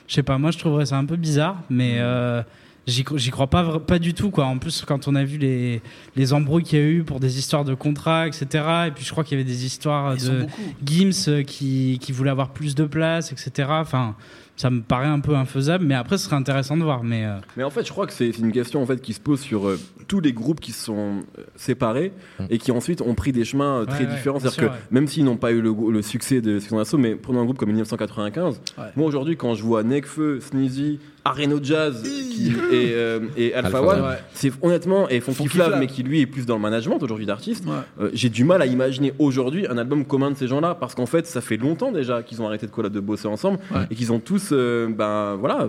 je 0.08 0.14
sais 0.14 0.22
pas, 0.22 0.38
moi 0.38 0.50
je 0.50 0.58
trouverais 0.58 0.86
ça 0.86 0.96
un 0.98 1.04
peu 1.04 1.16
bizarre, 1.16 1.56
mais 1.70 1.96
euh, 1.98 2.42
j'y 2.86 3.02
cro- 3.02 3.16
j'y 3.18 3.30
crois 3.30 3.46
pas, 3.48 3.78
pas 3.80 3.98
du 3.98 4.12
tout. 4.14 4.30
Quoi. 4.30 4.44
En 4.46 4.58
plus, 4.58 4.84
quand 4.86 5.08
on 5.08 5.14
a 5.14 5.24
vu 5.24 5.38
les, 5.38 5.80
les 6.16 6.32
embrouilles 6.32 6.62
qu'il 6.64 6.78
y 6.78 6.82
a 6.82 6.84
eu 6.84 7.02
pour 7.04 7.20
des 7.20 7.38
histoires 7.38 7.64
de 7.64 7.74
contrats, 7.74 8.26
etc., 8.26 8.46
et 8.88 8.90
puis 8.90 9.04
je 9.04 9.10
crois 9.10 9.24
qu'il 9.24 9.38
y 9.38 9.40
avait 9.40 9.50
des 9.50 9.64
histoires 9.64 10.14
Ils 10.14 10.28
de. 10.28 10.46
Gims 10.84 11.28
euh, 11.28 11.42
qui, 11.42 11.98
qui 12.00 12.12
voulait 12.12 12.30
avoir 12.30 12.50
plus 12.50 12.74
de 12.74 12.84
place, 12.84 13.32
etc. 13.32 13.68
Enfin, 13.70 14.14
ça 14.56 14.70
me 14.70 14.80
paraît 14.82 15.06
un 15.08 15.20
peu 15.20 15.34
infaisable, 15.34 15.84
mais 15.84 15.94
après 15.94 16.16
ce 16.18 16.24
serait 16.26 16.36
intéressant 16.36 16.76
de 16.76 16.82
voir. 16.84 17.02
Mais 17.02 17.24
euh, 17.24 17.36
Mais 17.56 17.64
en 17.64 17.70
fait, 17.70 17.84
je 17.84 17.90
crois 17.90 18.06
que 18.06 18.12
c'est 18.12 18.30
une 18.38 18.52
question 18.52 18.82
en 18.82 18.86
fait 18.86 19.00
qui 19.00 19.12
se 19.12 19.20
pose 19.20 19.40
sur 19.40 19.66
euh, 19.68 19.78
tous 20.06 20.20
les 20.20 20.32
groupes 20.32 20.60
qui 20.60 20.72
se 20.72 20.84
sont 20.84 21.22
euh, 21.38 21.42
séparés 21.56 22.12
Mm. 22.38 22.44
et 22.50 22.58
qui 22.58 22.72
ensuite 22.72 23.00
ont 23.02 23.14
pris 23.14 23.32
des 23.32 23.44
chemins 23.44 23.80
euh, 23.80 23.84
très 23.84 24.04
Ouais, 24.04 24.10
différents. 24.14 24.38
C'est-à-dire 24.38 24.70
que 24.70 24.76
même 24.90 25.06
s'ils 25.08 25.24
n'ont 25.24 25.36
pas 25.36 25.52
eu 25.52 25.60
le, 25.60 26.02
succès 26.02 26.40
de 26.40 26.58
Section 26.58 26.76
d'Assaut, 26.78 26.98
mais 26.98 27.14
prenons 27.14 27.40
un 27.40 27.44
groupe 27.44 27.58
comme 27.58 27.68
1995. 27.70 28.60
Ouais. 28.78 28.84
Moi 28.96 29.06
aujourd'hui, 29.06 29.36
quand 29.36 29.54
je 29.54 29.62
vois 29.62 29.82
Nekfeu, 29.82 30.40
Sneezy, 30.40 30.98
Areno 31.24 31.58
Jazz 31.62 32.02
qui, 32.02 32.48
et, 32.72 32.92
euh, 32.94 33.20
et 33.36 33.54
Alpha, 33.54 33.78
Alpha 33.78 33.82
One, 33.96 34.00
Ouais. 34.02 34.16
c'est 34.34 34.52
honnêtement 34.62 35.08
et 35.08 35.20
Funky 35.20 35.36
Funky 35.38 35.48
Flav, 35.50 35.68
Flav. 35.68 35.80
mais 35.80 35.86
qui 35.86 36.02
lui 36.02 36.20
est 36.20 36.26
plus 36.26 36.44
dans 36.46 36.56
le 36.56 36.60
management 36.60 37.02
aujourd'hui 37.02 37.24
d'artistes. 37.26 37.64
Ouais. 37.66 37.72
Euh, 38.00 38.10
j'ai 38.12 38.28
du 38.28 38.44
mal 38.44 38.60
à 38.60 38.66
imaginer 38.66 39.14
aujourd'hui 39.18 39.66
un 39.68 39.78
album 39.78 40.04
commun 40.04 40.30
de 40.32 40.36
ces 40.36 40.48
gens-là 40.48 40.74
parce 40.78 40.94
qu'en 40.94 41.06
fait 41.06 41.26
ça 41.26 41.40
fait 41.40 41.56
longtemps 41.56 41.92
déjà 41.92 42.22
qu'ils 42.22 42.42
ont 42.42 42.46
arrêté 42.46 42.66
de 42.66 42.70
collab 42.72 42.92
de 42.92 43.00
bosser 43.00 43.28
ensemble 43.28 43.58
Ouais. 43.74 43.82
et 43.90 43.94
qu'ils 43.94 44.12
ont 44.12 44.18
tous 44.20 44.50
euh, 44.52 44.88
ben 44.88 45.36
voilà, 45.36 45.68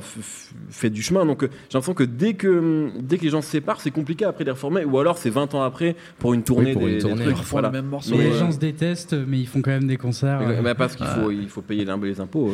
fait 0.69 0.89
du 0.89 1.01
chemin. 1.01 1.25
Donc 1.25 1.41
j'ai 1.43 1.47
l'impression 1.73 1.93
que 1.93 2.03
dès 2.03 2.33
que 2.33 2.89
dès 2.99 3.17
que 3.17 3.23
les 3.23 3.29
gens 3.29 3.41
se 3.41 3.49
séparent, 3.49 3.79
c'est 3.81 3.91
compliqué 3.91 4.25
après 4.25 4.43
de 4.43 4.49
les 4.49 4.53
reformer, 4.53 4.83
ou 4.83 4.99
alors 4.99 5.17
c'est 5.17 5.29
20 5.29 5.53
ans 5.55 5.61
après 5.63 5.95
pour 6.19 6.33
une 6.33 6.43
tournée. 6.43 6.73
pour 6.73 6.81
des, 6.81 6.87
une 6.87 6.93
des 6.95 7.01
tournée. 7.01 7.23
trucs, 7.23 7.35
Ils 7.37 7.39
refont 7.39 7.51
voilà. 7.51 7.69
le 7.69 7.73
même 7.73 7.85
morceau. 7.85 8.15
Mais, 8.17 8.25
les 8.25 8.31
euh, 8.35 8.39
gens 8.39 8.51
se 8.51 8.57
détestent, 8.59 9.15
mais 9.27 9.39
ils 9.39 9.47
font 9.47 9.61
quand 9.61 9.71
même 9.71 9.87
des 9.87 9.97
concerts. 9.97 10.41
Mais, 10.45 10.55
euh. 10.57 10.61
mais 10.63 10.73
parce 10.75 10.95
qu'il 10.95 11.05
faut, 11.05 11.31
il 11.31 11.47
faut 11.47 11.61
payer 11.61 11.85
les 11.85 12.19
impôts. 12.19 12.53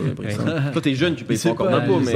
Toi, 0.73 0.81
t'es 0.81 0.93
jeune, 0.93 1.15
tu 1.15 1.23
payes 1.25 1.37
pas 1.37 1.49
encore 1.49 1.69
d'impôts, 1.69 1.99
mais 1.99 2.13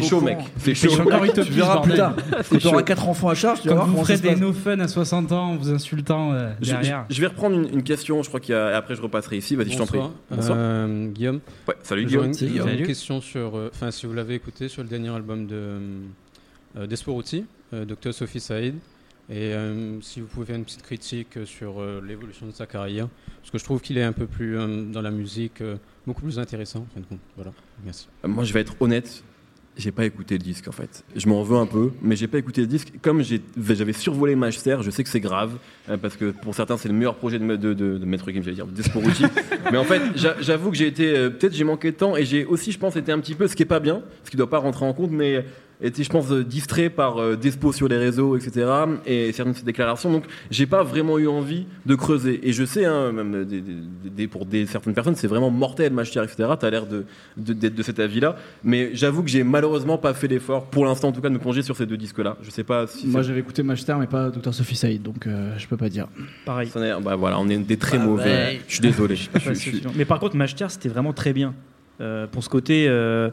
faut 0.00 0.08
chaud, 0.08 0.20
mec. 0.20 0.38
Suis 0.58 0.74
chaud. 0.74 1.00
encore 1.00 1.22
Tu 1.32 1.40
verras 1.52 1.80
plus 1.82 1.94
tard. 1.94 2.16
Quand 2.50 2.58
tu 2.58 2.66
auras 2.68 2.82
4 2.82 3.08
enfants 3.08 3.28
à 3.28 3.34
charge, 3.34 3.60
tu 3.62 3.68
vas 3.68 3.74
Quand 3.74 3.84
voir 3.84 3.96
vous 3.96 4.04
ferez 4.04 4.18
des 4.18 4.36
no 4.36 4.52
fun 4.52 4.78
à 4.80 4.88
60 4.88 5.32
ans 5.32 5.50
en 5.50 5.56
vous 5.56 5.70
insultant 5.70 6.32
euh, 6.32 6.52
Je, 6.60 6.70
derrière. 6.70 7.04
je- 7.08 7.14
je 7.16 7.20
vais 7.20 7.26
reprendre 7.28 7.56
une, 7.56 7.68
une 7.72 7.82
question, 7.82 8.22
je 8.22 8.28
crois 8.28 8.40
qu'il 8.40 8.54
y 8.54 8.58
a, 8.58 8.70
et 8.70 8.74
après 8.74 8.94
je 8.94 9.02
repasserai 9.02 9.36
ici. 9.36 9.56
Vas-y, 9.56 9.72
je 9.72 9.78
t'en 9.78 9.86
prie. 9.86 10.00
Bonsoir. 10.30 10.56
Euh, 10.58 11.08
Guillaume. 11.08 11.40
Ouais, 11.68 11.74
salut 11.82 12.04
Guillaume. 12.06 12.32
une, 12.40 12.78
une 12.80 12.86
question 12.86 13.20
sur, 13.20 13.56
euh, 13.56 13.70
enfin 13.74 13.90
si 13.90 14.06
vous 14.06 14.12
l'avez 14.14 14.34
écouté 14.34 14.68
sur 14.68 14.82
le 14.82 14.88
dernier 14.88 15.10
album 15.10 15.46
de 15.46 15.78
euh, 16.76 16.86
d'Esporuti, 16.86 17.44
euh, 17.74 17.84
Dr 17.84 18.14
Sophie 18.14 18.40
Saïd, 18.40 18.76
et 19.30 19.52
euh, 19.54 20.00
si 20.00 20.20
vous 20.20 20.26
pouvez 20.26 20.46
faire 20.46 20.56
une 20.56 20.64
petite 20.64 20.82
critique 20.82 21.38
sur 21.44 21.80
euh, 21.80 22.02
l'évolution 22.06 22.46
de 22.46 22.52
sa 22.52 22.66
carrière, 22.66 23.08
parce 23.40 23.50
que 23.50 23.58
je 23.58 23.64
trouve 23.64 23.80
qu'il 23.80 23.96
est 23.98 24.02
un 24.02 24.12
peu 24.12 24.26
plus 24.26 24.58
euh, 24.58 24.84
dans 24.90 25.00
la 25.02 25.10
musique, 25.10 25.60
euh, 25.60 25.76
beaucoup 26.06 26.22
plus 26.22 26.38
intéressant. 26.38 26.80
En 26.80 26.94
fin 26.94 27.00
de 27.00 27.06
compte. 27.06 27.18
Voilà, 27.36 27.52
merci. 27.84 28.08
Moi, 28.26 28.44
je 28.44 28.52
vais 28.52 28.60
être 28.60 28.74
honnête. 28.80 29.22
J'ai 29.76 29.90
pas 29.90 30.04
écouté 30.04 30.34
le 30.36 30.44
disque 30.44 30.68
en 30.68 30.72
fait. 30.72 31.02
Je 31.16 31.26
m'en 31.28 31.42
veux 31.42 31.56
un 31.56 31.64
peu, 31.64 31.92
mais 32.02 32.14
j'ai 32.14 32.28
pas 32.28 32.36
écouté 32.36 32.60
le 32.60 32.66
disque. 32.66 32.92
Comme 33.00 33.22
j'avais 33.22 33.94
survolé 33.94 34.36
Master, 34.36 34.82
je 34.82 34.90
sais 34.90 35.02
que 35.02 35.08
c'est 35.08 35.18
grave 35.20 35.52
euh, 35.88 35.96
parce 35.96 36.16
que 36.16 36.26
pour 36.30 36.54
certains 36.54 36.76
c'est 36.76 36.88
le 36.88 36.94
meilleur 36.94 37.14
projet 37.14 37.38
de, 37.38 37.46
de, 37.56 37.72
de, 37.72 37.96
de 37.96 38.04
Maître 38.04 38.30
Game, 38.30 38.42
j'allais 38.42 38.56
dire, 38.56 38.66
Desporucci. 38.66 39.24
mais 39.72 39.78
en 39.78 39.84
fait, 39.84 40.02
j'a- 40.14 40.36
j'avoue 40.42 40.70
que 40.70 40.76
j'ai 40.76 40.88
été 40.88 41.16
euh, 41.16 41.30
peut-être 41.30 41.54
j'ai 41.54 41.64
manqué 41.64 41.90
de 41.90 41.96
temps 41.96 42.16
et 42.18 42.24
j'ai 42.26 42.44
aussi, 42.44 42.70
je 42.70 42.78
pense, 42.78 42.96
été 42.96 43.12
un 43.12 43.18
petit 43.18 43.34
peu, 43.34 43.48
ce 43.48 43.56
qui 43.56 43.62
est 43.62 43.66
pas 43.66 43.80
bien, 43.80 44.02
ce 44.24 44.30
qui 44.30 44.36
doit 44.36 44.50
pas 44.50 44.58
rentrer 44.58 44.84
en 44.84 44.92
compte, 44.92 45.10
mais 45.10 45.46
été, 45.82 46.04
je 46.04 46.08
pense, 46.10 46.30
distrait 46.32 46.88
par 46.90 47.18
euh, 47.18 47.36
Despo 47.36 47.72
sur 47.72 47.88
les 47.88 47.96
réseaux, 47.98 48.36
etc. 48.36 48.66
et 49.06 49.32
certaines 49.32 49.52
de 49.54 49.58
ses 49.58 49.64
déclarations. 49.64 50.10
Donc, 50.12 50.24
j'ai 50.50 50.66
pas 50.66 50.82
vraiment 50.82 51.18
eu 51.18 51.26
envie 51.28 51.66
de 51.86 51.94
creuser. 51.94 52.40
Et 52.48 52.52
je 52.52 52.64
sais, 52.64 52.84
hein, 52.84 53.12
même 53.12 53.44
des- 53.44 53.60
des- 53.60 53.74
des- 54.10 54.28
pour 54.28 54.46
des, 54.46 54.66
certaines 54.66 54.94
personnes, 54.94 55.16
c'est 55.16 55.26
vraiment 55.26 55.50
mortel, 55.50 55.92
Master, 55.92 56.22
etc. 56.22 56.48
T'as 56.58 56.70
l'air 56.70 56.86
de, 56.86 57.04
de, 57.36 57.52
d'être 57.52 57.74
de 57.74 57.82
cet 57.82 57.98
avis-là. 58.00 58.36
Mais 58.64 58.90
j'avoue 58.94 59.22
que 59.22 59.28
j'ai 59.30 59.42
malheureusement 59.44 59.98
pas 59.98 60.14
fait 60.14 60.28
l'effort, 60.28 60.66
pour 60.66 60.84
l'instant 60.84 61.08
en 61.08 61.12
tout 61.12 61.20
cas, 61.20 61.28
de 61.28 61.34
me 61.34 61.38
plonger 61.40 61.62
sur 61.62 61.76
ces 61.76 61.86
deux 61.86 61.96
disques-là. 61.96 62.36
Je 62.42 62.50
sais 62.50 62.64
pas 62.64 62.86
si 62.86 63.06
Moi 63.06 63.22
j'avais 63.22 63.40
écouté 63.40 63.62
Master 63.62 63.98
mais 63.98 64.06
pas 64.06 64.30
Dr 64.30 64.54
Sophie 64.54 64.76
Saïd 64.76 65.02
donc 65.02 65.26
euh, 65.26 65.52
je 65.58 65.66
peux 65.66 65.76
pas 65.76 65.88
dire. 65.88 66.06
Pareil. 66.46 66.70
bah 67.02 67.16
voilà, 67.16 67.38
on 67.40 67.48
est 67.48 67.58
des 67.58 67.76
très 67.76 67.98
Ah 67.98 68.04
mauvais. 68.04 68.60
Je 68.68 68.72
suis 68.74 68.80
désolé. 68.80 69.16
Je- 69.16 69.28
je- 69.40 69.52
suis-. 69.54 69.82
Mais 69.96 70.04
par 70.04 70.20
contre, 70.20 70.36
Machter, 70.36 70.66
c'était 70.70 70.88
vraiment 70.88 71.12
très 71.12 71.32
bien. 71.32 71.54
Euh, 72.00 72.26
pour 72.26 72.42
ce 72.42 72.48
côté, 72.48 72.86
euh, 72.88 73.30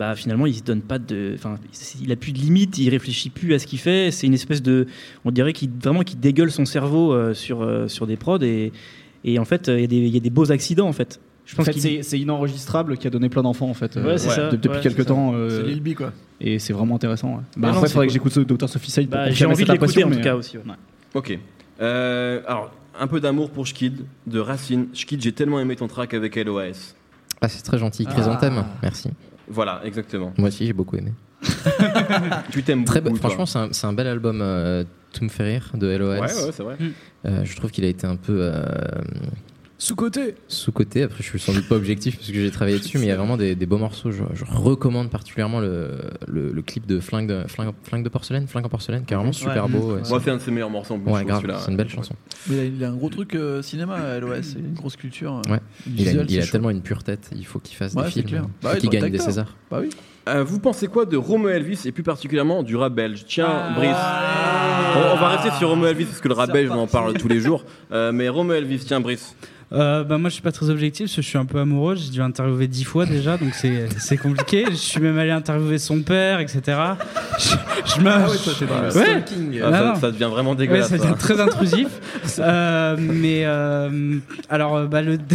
bah, 0.00 0.16
finalement, 0.16 0.46
il 0.46 0.54
se 0.54 0.62
donne 0.62 0.80
pas 0.80 0.98
de. 0.98 1.32
Enfin, 1.34 1.56
il 2.02 2.10
a 2.10 2.16
plus 2.16 2.32
de 2.32 2.38
limites, 2.38 2.78
il 2.78 2.88
réfléchit 2.88 3.28
plus 3.28 3.52
à 3.52 3.58
ce 3.58 3.66
qu'il 3.66 3.78
fait. 3.78 4.10
C'est 4.10 4.26
une 4.26 4.32
espèce 4.34 4.62
de. 4.62 4.86
On 5.26 5.30
dirait 5.30 5.52
qu'il 5.52 5.68
vraiment 5.78 6.00
qu'il 6.00 6.18
dégueule 6.18 6.50
son 6.50 6.64
cerveau 6.64 7.12
euh, 7.12 7.34
sur, 7.34 7.60
euh, 7.62 7.86
sur 7.86 8.06
des 8.06 8.16
prods 8.16 8.38
et, 8.42 8.72
et 9.24 9.38
en 9.38 9.44
fait, 9.44 9.68
euh, 9.68 9.76
il 9.78 9.82
y, 9.82 9.84
a 9.84 9.86
des- 9.88 9.96
il 9.98 10.14
y 10.14 10.16
a 10.16 10.20
des 10.20 10.30
beaux 10.30 10.50
accidents 10.50 10.88
en 10.88 10.94
fait. 10.94 11.20
Je 11.44 11.60
En 11.60 11.64
fait 11.64 11.72
c'est 11.78 12.02
c'est 12.02 12.18
inenregistrable 12.18 12.96
qui 12.96 13.06
a 13.06 13.10
donné 13.10 13.28
plein 13.28 13.42
d'enfants 13.42 13.68
en 13.68 13.74
fait. 13.74 13.96
euh, 13.98 14.06
Ouais, 14.06 14.18
c'est 14.18 14.30
ça. 14.30 14.48
de- 14.50 14.56
depuis 14.56 14.76
Ouais, 14.76 14.80
quelques 14.82 15.04
temps 15.04 15.32
euh, 15.34 15.62
C'est 15.64 15.68
Lil 15.70 15.82
B 15.82 15.94
quoi. 15.94 16.12
et 16.40 16.58
c'est 16.58 16.72
vraiment 16.72 16.94
intéressant. 16.94 17.34
ouais. 17.34 17.42
Bah, 17.58 17.68
non, 17.68 17.74
après 17.74 17.88
c'est 17.88 17.92
faudrait 17.92 18.06
que 18.06 18.12
j'écoute 18.14 18.32
ce 18.32 18.40
Dr 18.40 18.68
Sophie 18.70 18.90
Saïd 18.90 19.10
pour 19.10 19.18
bah, 19.18 19.30
j'ai 19.30 19.44
envie 19.44 19.64
de 19.64 19.72
l'écouter 19.72 20.02
en 20.04 20.10
tout 20.10 20.20
cas 20.20 20.34
aussi. 20.36 20.56
Ok. 21.14 21.38
Alors, 21.80 22.72
un 22.98 23.06
peu 23.06 23.20
d'amour 23.20 23.50
pour 23.50 23.66
Schkid, 23.66 24.04
de 24.26 24.38
Racine. 24.38 24.86
Schkid, 24.94 25.20
j'ai 25.22 25.32
tellement 25.32 25.60
aimé 25.60 25.76
ton 25.76 25.86
track 25.88 26.14
avec 26.14 26.36
LOS. 26.36 26.94
Ah, 27.40 27.48
c'est 27.48 27.62
très 27.62 27.78
gentil. 27.78 28.06
Chrysanthème, 28.06 28.64
merci. 28.82 29.10
Voilà, 29.48 29.80
exactement. 29.84 30.32
Moi 30.38 30.48
aussi, 30.48 30.66
j'ai 30.66 30.72
beaucoup 30.72 30.96
aimé. 30.96 31.12
Tu 32.52 32.62
t'aimes 32.62 32.84
Très 32.84 33.00
beaucoup, 33.00 33.16
be- 33.16 33.18
franchement, 33.20 33.46
c'est 33.46 33.58
un, 33.58 33.68
c'est 33.72 33.86
un 33.86 33.92
bel 33.92 34.06
album, 34.06 34.40
euh, 34.42 34.84
Tout 35.12 35.24
me 35.24 35.28
fait 35.30 35.44
rire, 35.44 35.70
de 35.74 35.86
LOS. 35.88 36.10
Ouais, 36.12 36.20
ouais, 36.20 36.28
c'est 36.52 36.62
vrai. 36.62 36.76
Euh, 37.26 37.44
je 37.44 37.56
trouve 37.56 37.70
qu'il 37.70 37.84
a 37.84 37.88
été 37.88 38.06
un 38.06 38.16
peu 38.16 38.38
euh, 38.40 38.62
Sous-côté. 39.82 40.34
sous-côté. 40.46 41.02
Après, 41.04 41.22
je 41.22 41.28
suis 41.28 41.40
sans 41.40 41.54
doute 41.54 41.66
pas 41.66 41.74
objectif 41.76 42.16
parce 42.16 42.28
que 42.28 42.34
j'ai 42.34 42.50
travaillé 42.50 42.78
dessus, 42.78 42.98
mais 42.98 43.04
il 43.06 43.08
y 43.08 43.12
a 43.12 43.16
vraiment 43.16 43.38
des, 43.38 43.54
des 43.54 43.64
beaux 43.64 43.78
morceaux. 43.78 44.10
Je, 44.10 44.22
je 44.34 44.44
recommande 44.44 45.08
particulièrement 45.10 45.58
le, 45.58 45.96
le, 46.28 46.52
le 46.52 46.62
clip 46.62 46.86
de 46.86 47.00
Flingue 47.00 47.26
de, 47.26 47.44
Flingue, 47.48 47.72
Flingue 47.82 48.04
de 48.04 48.10
porcelaine, 48.10 48.46
Flingue 48.46 48.66
en 48.66 48.68
porcelaine, 48.68 49.04
qui 49.06 49.14
est 49.14 49.16
vraiment 49.16 49.32
super 49.32 49.64
Ouais. 49.64 49.70
beau. 49.72 49.94
ouais. 49.94 50.02
Moi, 50.08 50.20
c'est 50.22 50.30
un 50.30 50.36
de 50.36 50.42
ses 50.42 50.50
meilleurs 50.50 50.68
morceaux 50.68 50.94
en 50.94 50.98
plus. 51.00 51.10
Ouais, 51.10 51.24
grave, 51.24 51.42
c'est 51.64 51.70
une 51.70 51.78
belle 51.78 51.88
chanson. 51.88 52.14
Mais 52.48 52.56
il 52.56 52.60
a, 52.60 52.64
il 52.64 52.84
a 52.84 52.90
un 52.90 52.94
gros 52.94 53.08
truc 53.08 53.34
euh, 53.34 53.62
cinéma 53.62 53.94
à 53.94 54.20
LOS, 54.20 54.42
c'est 54.42 54.58
une 54.58 54.74
grosse 54.74 54.96
culture. 54.96 55.40
euh, 55.46 55.50
Ouais. 55.52 55.60
Il 55.86 55.92
a, 56.02 56.04
visuelle, 56.10 56.26
il 56.28 56.38
a 56.38 56.42
chaud. 56.42 56.52
tellement 56.52 56.70
une 56.70 56.82
pure 56.82 57.02
tête, 57.02 57.30
il 57.34 57.46
faut 57.46 57.58
qu'il 57.58 57.76
fasse 57.76 57.94
Ouais, 57.94 58.04
des 58.04 58.10
films, 58.10 58.26
clair. 58.26 58.46
Bah 58.62 58.76
qu'il 58.76 58.90
gagne 58.90 59.10
des. 59.10 59.18
Césars. 59.18 59.56
Bah 59.70 59.78
oui. 59.80 59.88
Euh, 60.28 60.44
vous 60.44 60.58
pensez 60.60 60.86
quoi 60.86 61.06
de 61.06 61.16
Romo 61.16 61.48
Elvis 61.48 61.80
et 61.86 61.92
plus 61.92 62.02
particulièrement 62.02 62.62
du 62.62 62.76
rap 62.76 62.92
belge? 62.92 63.24
Tiens, 63.26 63.48
Ah. 63.48 63.72
Brice. 63.74 63.96
On, 64.96 65.16
on 65.16 65.20
va 65.20 65.28
rester 65.28 65.50
sur 65.58 65.68
Romo 65.70 65.86
Elvis 65.86 66.04
parce 66.04 66.20
que 66.20 66.28
le 66.28 66.34
rap 66.34 66.52
belge, 66.52 66.70
on 66.70 66.78
en 66.78 66.86
parle 66.86 67.14
tous 67.14 67.28
les 67.28 67.40
jours. 67.40 67.64
Euh, 67.92 68.12
mais 68.12 68.28
Romo 68.28 68.52
Elvis, 68.52 68.80
tiens, 68.86 69.00
Brice. 69.00 69.34
Euh, 69.72 70.02
bah 70.02 70.18
moi 70.18 70.30
je 70.30 70.34
suis 70.34 70.42
pas 70.42 70.50
très 70.50 70.68
objectif 70.68 71.06
parce 71.06 71.14
que 71.14 71.22
je 71.22 71.28
suis 71.28 71.38
un 71.38 71.44
peu 71.44 71.60
amoureux 71.60 71.94
j'ai 71.94 72.10
dû 72.10 72.20
interviewer 72.20 72.66
dix 72.66 72.82
fois 72.82 73.06
déjà 73.06 73.36
donc 73.36 73.54
c'est 73.54 73.86
c'est 74.00 74.16
compliqué 74.16 74.64
je 74.68 74.74
suis 74.74 74.98
même 75.00 75.16
allé 75.16 75.30
interviewer 75.30 75.78
son 75.78 76.00
père 76.02 76.40
etc 76.40 76.60
je, 77.38 77.50
je 77.50 77.54
Ah 78.04 78.28
ouais, 78.28 78.36
toi, 78.36 78.52
le 78.60 78.66
Ouais. 78.98 79.22
Ah, 79.62 79.70
Non, 79.70 79.94
ça, 79.94 80.00
ça 80.00 80.10
devient 80.10 80.28
vraiment 80.28 80.56
dégueulasse. 80.56 80.88
ça 80.88 80.98
ça. 80.98 81.04
devient 81.04 81.16
très 81.16 81.38
intrusif. 81.40 81.86
Euh, 82.40 82.96
mais 82.98 83.42
euh, 83.44 84.18
alors, 84.48 84.88
bah, 84.88 85.02
le. 85.02 85.18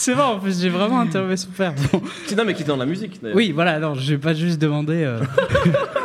C'est 0.00 0.12
vrai, 0.14 0.22
en 0.22 0.38
plus, 0.38 0.60
j'ai 0.60 0.68
vraiment 0.68 1.00
interviewé 1.00 1.36
son 1.36 1.48
père. 1.50 1.74
Bon. 1.92 2.00
Qui- 2.28 2.36
Non, 2.36 2.44
mais 2.44 2.54
qui 2.54 2.62
est 2.62 2.66
dans 2.66 2.76
la 2.76 2.86
musique. 2.86 3.20
d'ailleurs. 3.20 3.36
Oui, 3.36 3.50
voilà, 3.50 3.80
non, 3.80 3.94
je 3.94 4.12
vais 4.12 4.18
pas 4.18 4.32
juste 4.32 4.60
demander. 4.60 5.02
euh, 5.04 5.18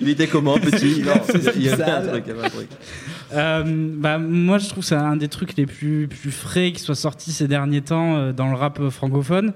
Il 0.00 0.08
était 0.08 0.26
comment, 0.26 0.54
petit 0.58 1.02
Non, 1.04 1.12
il 1.54 1.62
y 1.62 1.68
avait 1.68 1.82
un 1.84 2.02
truc, 2.06 2.24
il 2.26 2.30
y 2.30 2.32
avait 2.36 2.46
un 2.46 2.50
truc. 2.50 2.68
Euh, 3.32 3.62
bah, 3.96 4.18
moi, 4.18 4.58
je 4.58 4.68
trouve 4.68 4.82
que 4.82 4.88
c'est 4.88 4.94
un 4.94 5.16
des 5.16 5.28
trucs 5.28 5.56
les 5.56 5.66
plus, 5.66 6.08
plus 6.08 6.30
frais 6.30 6.72
qui 6.72 6.80
soit 6.80 6.94
sorti 6.94 7.32
ces 7.32 7.48
derniers 7.48 7.82
temps 7.82 8.16
euh, 8.16 8.32
dans 8.32 8.48
le 8.50 8.56
rap 8.56 8.80
francophone. 8.90 9.52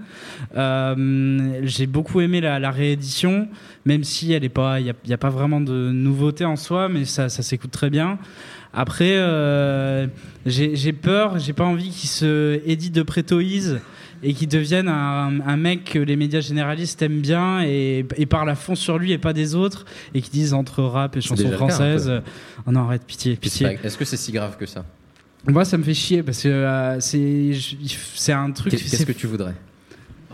Euh, 0.57 1.61
J'ai 1.63 1.87
beaucoup 1.87 2.21
aimé 2.21 2.41
la, 2.41 2.59
la 2.59 2.71
réédition, 2.71 3.49
même 3.85 4.05
si 4.05 4.33
elle 4.33 4.45
est 4.45 4.49
pas, 4.49 4.81
il 4.81 4.93
n'y 5.07 5.13
a, 5.15 5.19
pas 5.19 5.31
vraiment 5.31 5.61
de 5.61 5.91
nouveauté 5.93 6.45
en 6.45 6.57
soi, 6.57 6.89
mais 6.89 7.05
ça, 7.05 7.29
ça 7.29 7.43
s'écoute 7.43 7.71
très 7.71 7.91
bien. 7.91 8.19
Après, 8.75 9.13
euh, 9.17 10.07
j'ai 10.47 10.93
peur, 10.93 11.39
j'ai 11.39 11.53
pas 11.53 11.65
envie 11.65 11.91
qu'il 11.91 12.09
se 12.09 12.61
édite 12.67 12.93
de 12.95 13.03
prétoïse 13.03 13.81
et 14.23 14.33
qu'il 14.35 14.49
devienne 14.49 14.89
un, 14.89 15.41
un 15.47 15.57
mec 15.57 15.85
que 15.85 15.99
les 15.99 16.17
médias 16.17 16.41
généralistes 16.41 17.01
aiment 17.03 17.21
bien 17.21 17.63
et, 17.63 18.05
et 18.17 18.27
parlent 18.27 18.51
à 18.51 18.55
fond 18.55 18.75
sur 18.75 18.99
lui 18.99 19.13
et 19.13 19.19
pas 19.19 19.33
des 19.33 19.55
autres 19.55 19.85
et 20.15 20.23
qui 20.23 20.31
disent 20.31 20.55
entre 20.55 20.83
rap 20.83 21.17
et 21.17 21.21
chansons 21.21 21.47
un 21.47 21.51
peu. 21.51 21.57
françaises. 21.57 22.09
euh, 22.09 22.21
Oh 22.67 22.73
non, 22.73 22.81
arrête, 22.81 23.05
pitié, 23.07 23.37
pitié. 23.37 23.79
Est-ce 23.85 23.97
que 23.99 24.05
c'est 24.05 24.17
si 24.17 24.33
grave 24.33 24.57
que 24.57 24.67
ça? 24.67 24.85
Moi, 25.47 25.65
ça 25.67 25.77
me 25.77 25.83
fait 25.85 25.93
chier 25.95 26.23
parce 26.23 26.43
que 26.43 26.49
euh, 26.49 27.01
c'est 27.01 28.33
un 28.33 28.51
truc. 28.51 28.73
Qu'est- 28.73 28.79
Qu'est-ce 28.79 29.05
que 29.07 29.13
tu 29.13 29.27
voudrais? 29.27 29.55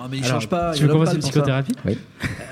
Ah, 0.02 0.06
mais 0.10 0.18
il 0.18 0.24
Alors, 0.24 0.34
change 0.40 0.48
pas. 0.48 0.72
Tu 0.72 0.84
il 0.84 0.88
veux 0.88 0.94
une 0.94 1.18
psychothérapie 1.18 1.72
Oui. 1.84 1.98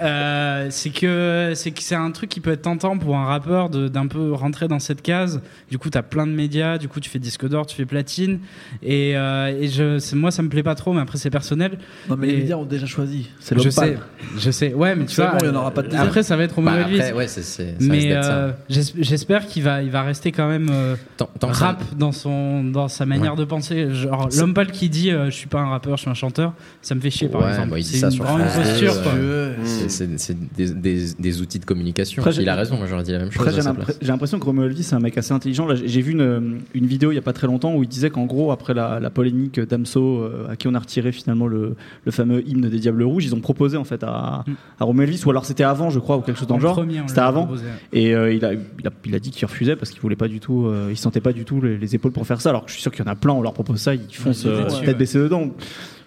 Euh, 0.02 0.66
C'est 0.70 0.90
que 0.90 1.52
c'est 1.54 1.94
un 1.94 2.10
truc 2.10 2.28
qui 2.30 2.40
peut 2.40 2.50
être 2.52 2.62
tentant 2.62 2.98
pour 2.98 3.16
un 3.16 3.24
rappeur 3.24 3.70
de- 3.70 3.88
d'un 3.88 4.06
peu 4.06 4.32
rentrer 4.32 4.68
dans 4.68 4.78
cette 4.78 5.02
case. 5.02 5.40
Du 5.70 5.78
coup, 5.78 5.90
t'as 5.90 6.02
plein 6.02 6.26
de 6.26 6.32
médias. 6.32 6.78
Du 6.78 6.88
coup, 6.88 7.00
tu 7.00 7.08
fais 7.10 7.18
disque 7.18 7.48
d'or, 7.48 7.66
tu 7.66 7.74
fais 7.76 7.84
platine. 7.86 8.40
Et, 8.82 9.16
euh, 9.16 9.56
et 9.60 9.68
je, 9.68 10.14
moi, 10.14 10.30
ça 10.30 10.42
me 10.42 10.48
plaît 10.48 10.62
pas 10.62 10.74
trop. 10.74 10.92
Mais 10.92 11.00
après, 11.00 11.18
c'est 11.18 11.30
personnel. 11.30 11.78
Non, 12.08 12.16
mais 12.16 12.26
les 12.28 12.36
médias 12.38 12.56
ont 12.56 12.64
déjà 12.64 12.86
choisi. 12.86 13.30
C'est 13.40 13.54
Je 13.56 13.62
l'homme 13.62 13.70
sais, 13.70 13.98
je 14.38 14.50
sais. 14.50 14.74
Ouais, 14.74 14.94
mais 14.94 15.06
tu 15.06 15.16
vois. 15.16 15.30
bon, 15.32 15.38
il 15.42 15.46
y 15.46 15.50
en 15.50 15.54
aura 15.56 15.70
pas 15.70 15.82
de 15.82 15.88
deuxième. 15.88 16.06
Après, 16.06 16.22
ça 16.22 16.36
va 16.36 16.44
être 16.44 16.54
Romain 16.54 16.72
Bah, 16.76 16.80
Elvis. 16.86 17.00
Après, 17.00 17.12
ouais, 17.12 17.26
Mais 17.80 18.12
euh, 18.12 18.52
j'es- 18.68 18.92
j'espère 18.98 19.46
qu'il 19.46 19.62
va, 19.62 19.82
il 19.82 19.90
va 19.90 20.02
rester 20.02 20.32
quand 20.32 20.48
même 20.48 20.68
euh, 20.70 20.96
Tant, 21.16 21.28
tant 21.38 21.48
que 21.50 21.56
ça- 21.56 21.66
rap 21.66 21.82
dans 21.96 22.12
son, 22.12 22.62
dans 22.64 22.88
sa 22.88 23.06
manière 23.06 23.36
de 23.36 23.44
penser. 23.44 23.92
Genre 23.94 24.28
l'homme 24.36 24.54
pâle 24.54 24.70
qui 24.70 24.88
dit 24.88 25.10
euh, 25.10 25.26
je 25.26 25.30
suis 25.36 25.48
pas 25.48 25.60
un 25.60 25.68
rappeur, 25.68 25.96
je 25.96 26.02
suis 26.02 26.10
un 26.10 26.14
chanteur, 26.14 26.52
ça 26.82 26.94
me 26.94 27.00
fait 27.00 27.10
chier 27.10 27.28
par 27.38 27.46
Ouais, 27.46 27.50
exemple. 27.52 27.70
bah, 27.70 27.78
il 27.78 27.82
dit 27.84 27.88
c'est 27.90 27.98
ça 27.98 28.06
une 28.06 28.12
sur 28.12 28.24
France 28.24 28.40
posture 28.56 28.92
euh, 29.14 29.54
C'est, 29.64 30.56
des, 30.56 30.70
des- 30.72 31.14
des 31.18 31.40
outils 31.40 31.58
de 31.58 31.64
communication. 31.64 32.22
Après, 32.22 32.34
il 32.36 32.48
a 32.48 32.54
raison, 32.54 32.76
moi 32.76 32.86
j'aurais 32.86 33.02
dit 33.02 33.12
la 33.12 33.18
même 33.18 33.30
chose. 33.30 33.46
J'ai 34.00 34.08
l'impression 34.08 34.38
que 34.38 34.44
Romo 34.44 34.64
Elvis 34.64 34.82
c'est 34.84 34.94
un 34.94 35.00
mec 35.00 35.16
assez 35.18 35.32
intelligent. 35.32 35.66
J'ai 35.74 36.00
vu 36.02 36.12
une, 36.12 36.60
une 36.74 36.86
vidéo 36.86 37.12
il 37.12 37.14
y 37.14 37.18
a 37.18 37.22
pas 37.22 37.32
très 37.32 37.46
longtemps 37.46 37.74
où 37.74 37.82
il 37.82 37.88
disait 37.88 38.10
qu'en 38.10 38.26
gros, 38.26 38.50
après 38.52 38.74
la, 38.74 39.00
la 39.00 39.10
polémique 39.10 39.60
d'Amso, 39.60 40.20
euh, 40.22 40.48
à 40.50 40.56
qui 40.56 40.68
on 40.68 40.74
a 40.74 40.78
retiré 40.78 41.12
finalement 41.12 41.46
le, 41.46 41.74
le 42.04 42.12
fameux 42.12 42.46
hymne 42.48 42.68
des 42.68 42.78
Diables 42.78 43.02
Rouges, 43.02 43.24
ils 43.24 43.34
ont 43.34 43.40
proposé 43.40 43.76
en 43.76 43.84
fait 43.84 44.02
à, 44.04 44.44
Mm. 44.46 44.52
à 44.80 44.86
ou 44.86 45.30
alors 45.30 45.44
c'était 45.44 45.64
avant, 45.64 45.90
je 45.90 45.98
crois, 45.98 46.16
ou 46.16 46.20
quelque 46.22 46.38
chose 46.38 46.48
dans 46.48 46.56
le 46.56 46.60
genre. 46.62 46.84
C'était 47.06 47.20
avant. 47.20 47.44
proposé. 47.46 47.64
Et 47.92 48.14
euh, 48.14 48.32
il, 48.32 48.44
a, 48.44 48.52
il, 48.54 48.86
a, 48.86 48.90
il 49.04 49.14
a 49.14 49.18
dit 49.18 49.30
qu'il 49.30 49.46
refusait 49.46 49.76
parce 49.76 49.90
qu'il 49.90 50.00
voulait 50.00 50.16
pas 50.16 50.28
du 50.28 50.40
tout, 50.40 50.66
euh, 50.66 50.88
il 50.90 50.96
sentait 50.96 51.20
pas 51.20 51.32
du 51.32 51.44
tout 51.44 51.60
les, 51.60 51.76
les 51.78 51.94
épaules 51.94 52.12
pour 52.12 52.26
faire 52.26 52.40
ça. 52.40 52.50
Alors 52.50 52.62
que 52.64 52.68
je 52.68 52.74
suis 52.74 52.82
sûr 52.82 52.90
qu'il 52.92 53.04
y 53.04 53.08
en 53.08 53.10
a 53.10 53.14
plein, 53.16 53.32
on 53.32 53.42
leur 53.42 53.52
propose 53.52 53.78
ça, 53.80 53.94
ils 53.94 54.00
foncent 54.14 54.44
euh, 54.46 54.64
tête 54.68 54.86
ouais. 54.86 54.94
baissée 54.94 55.18
dedans. 55.18 55.50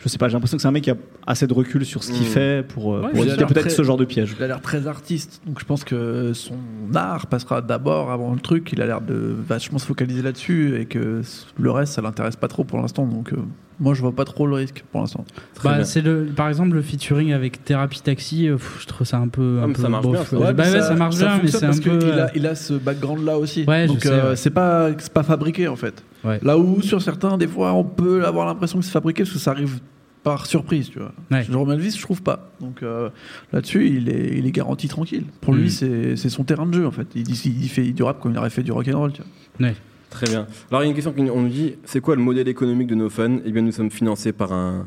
Je 0.04 0.10
sais 0.10 0.18
pas, 0.18 0.28
j'ai 0.28 0.34
l'impression 0.34 0.58
que 0.58 0.62
c'est 0.62 0.68
un 0.68 0.72
mec 0.72 0.84
qui 0.84 0.90
a 0.90 0.96
assez 1.28 1.46
de 1.46 1.54
recul 1.54 1.86
sur 1.86 2.04
ce 2.04 2.12
qu'il 2.12 2.24
Mm. 2.24 2.30
fait 2.32 2.68
pour, 2.68 2.96
euh, 2.96 3.02
Ouais, 3.04 3.10
pour 3.12 3.24
éviter 3.24 3.46
peut-être 3.46 3.70
ce 3.70 3.84
genre 3.84 3.98
de 3.98 4.06
piège. 4.06 4.34
Il 4.38 4.44
a 4.44 4.48
l'air 4.48 4.62
très 4.62 4.88
artiste, 4.88 5.42
donc 5.46 5.60
je 5.60 5.66
pense 5.66 5.84
que 5.84 6.34
son 6.34 6.56
art 6.96 7.28
passera 7.28 7.62
d'abord 7.62 8.10
avant 8.12 8.34
le 8.34 8.40
truc. 8.40 8.72
Il 8.74 8.82
a 8.82 8.88
l'air 8.88 9.02
de 9.02 9.36
vachement 9.48 9.78
se 9.78 9.86
focaliser 9.86 10.22
là-dessus 10.24 10.80
et 10.80 10.86
que 10.86 11.22
le 11.60 11.72
reste, 11.72 11.94
ça 11.94 12.02
l'intéresse 12.02 12.36
pas 12.36 12.48
trop 12.48 12.64
pour 12.64 12.80
l'instant. 12.82 13.06
Donc, 13.06 13.32
euh, 13.34 13.38
Moi, 13.80 13.94
je 13.96 14.02
vois 14.02 14.12
pas 14.16 14.26
trop 14.26 14.46
le 14.46 14.54
risque 14.56 14.84
pour 14.92 15.02
l'instant. 15.02 15.26
Bah, 15.64 15.76
bien. 15.76 15.84
c'est 15.84 16.02
le, 16.02 16.26
par 16.36 16.50
exemple, 16.50 16.76
le 16.76 16.82
featuring 16.84 17.34
avec 17.34 17.64
Thérapie 17.66 18.02
Taxi, 18.02 18.48
euh, 18.48 18.58
pff, 18.58 18.78
je 18.82 18.86
trouve 18.88 19.08
ça 19.08 19.18
un 19.18 19.28
peu. 19.28 19.58
Ah, 19.60 19.64
un 19.64 19.68
mais 19.68 19.74
peu 19.74 19.82
ça 19.82 19.90
marche 19.90 20.06
bof. 20.06 20.30
bien. 20.32 20.40
Ouais, 20.40 20.54
bah 20.54 20.64
mais 20.68 20.74
ouais, 20.74 20.82
ça, 20.82 20.96
marche 20.96 21.18
bien, 21.18 21.40
mais 21.42 21.50
c'est 21.50 21.64
un 21.64 21.68
parce 21.70 21.80
peu. 21.80 21.98
qu'il 21.98 22.10
euh, 22.10 22.26
a, 22.28 22.32
il 22.36 22.46
a 22.46 22.54
ce 22.56 22.74
background 22.74 23.26
là 23.26 23.38
aussi. 23.40 23.66
Ouais, 23.68 23.88
Donc 23.88 24.06
euh, 24.06 24.30
ouais. 24.32 24.36
c'est 24.36 24.52
pas 24.52 24.90
c'est 25.00 25.12
pas 25.14 25.24
fabriqué 25.24 25.68
en 25.68 25.76
fait. 25.76 26.04
Ouais. 26.24 26.40
Là 26.44 26.58
où 26.60 26.82
sur 26.82 27.02
certains, 27.02 27.38
des 27.38 27.48
fois, 27.48 27.74
on 27.74 27.84
peut 27.84 28.26
avoir 28.26 28.46
l'impression 28.46 28.78
que 28.80 28.86
c'est 28.86 28.92
fabriqué 28.92 29.24
parce 29.24 29.34
que 29.34 29.40
ça 29.40 29.52
arrive 29.52 29.80
par 30.24 30.46
surprise, 30.46 30.92
tu 30.92 31.00
vois. 31.00 31.14
Ouais. 31.32 31.44
Jean 31.50 31.66
Melvis, 31.66 31.96
je 31.98 32.02
trouve 32.04 32.22
pas. 32.22 32.52
Donc 32.60 32.84
euh, 32.84 33.10
là-dessus, 33.52 33.88
il 33.88 34.10
est, 34.10 34.38
il 34.38 34.46
est 34.46 34.52
garanti 34.52 34.88
tranquille. 34.88 35.24
Pour 35.42 35.56
lui, 35.56 35.66
Mm. 35.66 35.70
c'est 35.70 36.16
c'est 36.18 36.30
son 36.30 36.44
terrain 36.44 36.68
de 36.68 36.74
jeu 36.76 36.86
en 36.86 36.92
fait. 36.92 37.08
Il, 37.16 37.24
dit- 37.24 37.56
il 37.60 37.70
fait 37.70 37.92
du 37.92 38.04
rap 38.04 38.20
comme 38.20 38.32
il 38.34 38.38
aurait 38.38 38.52
fait 38.52 38.62
du 38.62 38.72
rock 38.72 38.88
and 38.94 39.00
roll. 39.00 39.12
Tu 39.14 39.24
vois. 39.60 39.70
Très 40.12 40.28
bien. 40.28 40.46
Alors, 40.70 40.84
il 40.84 40.86
y 40.86 40.88
a 40.88 40.90
une 40.90 40.94
question 40.96 41.14
qu'on 41.14 41.24
nous 41.42 41.50
dit 41.50 41.76
c'est 41.86 42.02
quoi 42.02 42.16
le 42.16 42.22
modèle 42.22 42.48
économique 42.48 42.88
de 42.88 42.96
nos 42.96 43.10
fans? 43.10 43.40
Eh 43.44 43.52
bien, 43.52 43.64
nous 43.64 43.72
sommes 43.72 43.90
financés 43.90 44.32
par 44.34 44.52
un, 44.54 44.86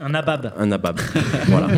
Un 0.00 0.08
nabab. 0.08 0.52
un 0.58 0.66
nabab. 0.66 0.98
voilà. 1.46 1.68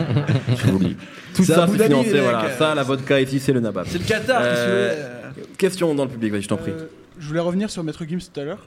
Je 0.57 0.67
vous 0.71 0.79
le 0.79 0.85
dis. 0.87 0.97
Tout 1.35 1.45
ça, 1.45 1.67
c'est 1.69 1.85
financé. 1.85 2.21
Voilà. 2.21 2.51
Ça, 2.57 2.75
la 2.75 2.83
vodka 2.85 3.21
ici, 3.21 3.39
c'est 3.41 3.53
le 3.53 3.61
nabab. 3.61 3.87
C'est 3.89 3.99
le 3.99 4.05
Qatar. 4.05 4.41
Euh, 4.43 5.15
Question 5.59 5.95
dans 5.95 6.05
le 6.05 6.11
public, 6.11 6.33
vas-y, 6.33 6.43
je 6.43 6.49
t'en 6.49 6.57
prie. 6.57 6.71
Euh, 6.71 6.87
je 7.19 7.27
voulais 7.29 7.41
revenir 7.41 7.69
sur 7.71 7.83
Maître 7.85 8.05
Gims 8.09 8.19
tout 8.33 8.41
à 8.41 8.45
l'heure. 8.45 8.65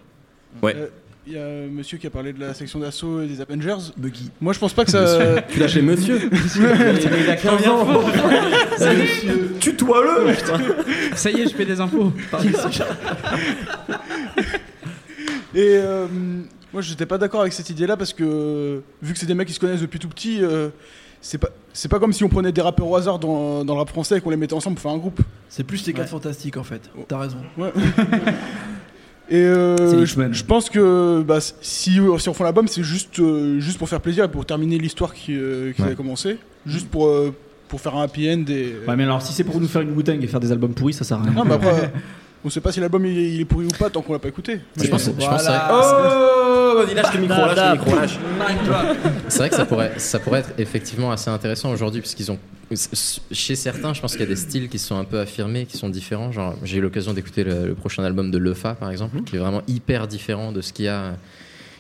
Ouais. 0.62 0.76
Il 1.28 1.34
y 1.34 1.38
a 1.38 1.46
un 1.46 1.68
monsieur 1.68 2.00
qui 2.00 2.08
a 2.08 2.10
parlé 2.10 2.34
de 2.34 2.40
la 2.40 2.56
section 2.56 2.80
d'assaut 2.80 3.22
et 3.22 3.28
des 3.28 3.42
Avengers. 3.42 3.92
Buggy. 3.96 4.32
Moi, 4.42 4.54
je 4.54 4.60
pense 4.60 4.74
pas 4.74 4.86
que 4.86 4.92
ça. 4.92 5.42
Tu 5.50 5.60
lâches 5.60 5.76
les 5.76 5.84
monsieur 5.84 6.20
il 6.56 7.30
a 7.30 7.36
15 7.36 7.68
ans 7.68 7.88
Tutoie-le. 9.60 10.34
Ça 11.16 11.30
y 11.30 11.42
est, 11.42 11.48
je 11.48 11.56
fais 11.56 11.66
des 11.66 11.80
infos. 11.80 12.12
Et 15.54 15.78
euh, 15.78 16.08
moi, 16.74 16.82
j'étais 16.82 17.06
pas 17.06 17.20
d'accord 17.20 17.42
avec 17.42 17.54
cette 17.54 17.70
idée-là 17.70 17.98
parce 17.98 18.14
que, 18.14 18.24
euh, 18.24 18.80
vu 19.04 19.14
que 19.14 19.20
c'est 19.20 19.26
des 19.28 19.36
mecs 19.36 19.48
qui 19.48 19.54
se 19.54 19.60
connaissent 19.60 19.82
depuis 19.82 20.00
tout 20.00 20.08
petit, 20.08 20.42
euh, 20.42 20.70
c'est 21.22 21.38
pas, 21.38 21.50
c'est 21.72 21.90
pas 21.90 22.00
comme 22.00 22.14
si 22.14 22.24
on 22.24 22.30
prenait 22.30 22.52
des 22.52 22.62
rappeurs 22.62 22.88
au 22.88 22.96
hasard 22.96 23.20
dans, 23.20 23.64
dans 23.64 23.74
le 23.74 23.80
rap 23.80 23.90
français 23.90 24.18
et 24.18 24.22
qu'on 24.22 24.32
les 24.32 24.38
mettait 24.38 24.54
ensemble 24.54 24.78
pour 24.78 24.84
faire 24.84 24.94
un 24.94 24.98
groupe. 24.98 25.22
C'est 25.50 25.66
plus 25.66 25.86
les 25.86 25.94
4 25.94 26.10
fantastiques 26.10 26.58
en 26.58 26.64
fait. 26.64 26.90
T'as 27.08 27.20
raison. 27.20 27.38
Et 29.32 29.46
euh, 29.46 30.06
je, 30.06 30.44
pense 30.44 30.70
que 30.70 31.24
bah, 31.26 31.40
si, 31.40 31.54
si 31.62 32.30
on 32.30 32.34
fait 32.34 32.44
l'album, 32.44 32.68
c'est 32.68 32.84
juste, 32.84 33.18
euh, 33.20 33.62
juste 33.62 33.78
pour 33.78 33.88
faire 33.88 34.02
plaisir 34.02 34.26
et 34.26 34.28
pour 34.28 34.46
terminer 34.46 34.78
l'histoire 34.78 35.14
qui, 35.14 35.38
euh, 35.38 35.72
qui 35.72 35.82
Ouais. 35.82 35.92
a 35.92 35.96
commencé. 35.96 36.38
Juste 36.66 36.90
pour, 36.90 37.08
euh, 37.08 37.34
pour 37.70 37.80
faire 37.80 37.96
un 37.96 38.04
happy 38.04 38.30
end. 38.30 38.44
Et... 38.50 38.76
Ouais, 38.86 38.98
mais 38.98 39.04
alors 39.04 39.22
si 39.22 39.32
c'est 39.32 39.46
pour 39.46 39.62
nous 39.62 39.70
faire 39.70 39.84
une 39.84 39.92
wu 39.92 40.04
et 40.06 40.28
faire 40.28 40.42
des 40.42 40.52
albums 40.52 40.74
pourris, 40.74 40.92
ça 40.92 41.06
sert 41.06 41.18
à 41.18 41.24
rien. 41.24 41.32
Non, 41.32 41.46
mais 41.46 41.54
après, 41.54 41.94
on 42.44 42.50
sait 42.50 42.62
pas 42.62 42.72
si 42.72 42.80
l'album 42.80 43.06
il, 43.06 43.18
il 43.18 43.42
est 43.42 43.46
pourri 43.46 43.66
ou 43.66 43.70
pas 43.70 43.90
tant 43.90 44.02
qu'on 44.02 44.14
l'a 44.14 44.20
pas 44.20 44.28
écouté. 44.30 44.60
Je 44.82 44.88
pense, 44.88 45.06
je 45.06 45.12
pense 45.12 45.38
que 45.38 45.38
c'est 45.44 45.50
vrai- 45.50 45.60
Oh 45.72 46.74
Vas-y, 46.84 46.96
lâche 46.96 47.14
le 47.14 47.22
micro, 47.22 47.36
lâche 47.38 47.58
le 47.58 47.72
micro, 47.78 47.96
lâche. 47.96 48.20
C'est 49.28 49.38
vrai 49.40 49.50
que 49.50 49.56
ça 49.56 49.66
pourrait, 49.66 49.94
ça 49.98 50.20
pourrait 50.20 50.40
être 50.40 50.54
effectivement 50.58 51.12
assez 51.12 51.30
intéressant 51.30 51.72
aujourd'hui, 51.72 52.02
puisqu'ils 52.02 52.32
ont. 52.32 52.40
Chez 53.32 53.56
certains, 53.56 53.94
je 53.94 54.00
pense 54.02 54.14
qu'il 54.14 54.22
y 54.22 54.24
a 54.24 54.28
des 54.28 54.36
styles 54.38 54.70
qui 54.70 54.80
sont 54.80 54.96
un 54.98 55.04
peu 55.04 55.20
affirmés, 55.20 55.66
qui 55.66 55.78
sont 55.78 55.90
différents. 55.90 56.32
Genre, 56.32 56.56
j'ai 56.64 56.78
eu 56.78 56.82
l'occasion 56.82 57.12
d'écouter 57.14 57.44
le, 57.44 57.68
le 57.68 57.74
prochain 57.76 58.04
album 58.04 58.32
de 58.32 58.38
Lefa, 58.38 58.76
par 58.76 58.90
exemple, 58.90 59.18
Mhm. 59.18 59.24
qui 59.26 59.36
est 59.36 59.40
vraiment 59.40 59.62
hyper 59.68 60.08
différent 60.08 60.52
de 60.54 60.62
ce 60.62 60.72
qu'il 60.72 60.86
y 60.86 60.88
a 60.88 61.16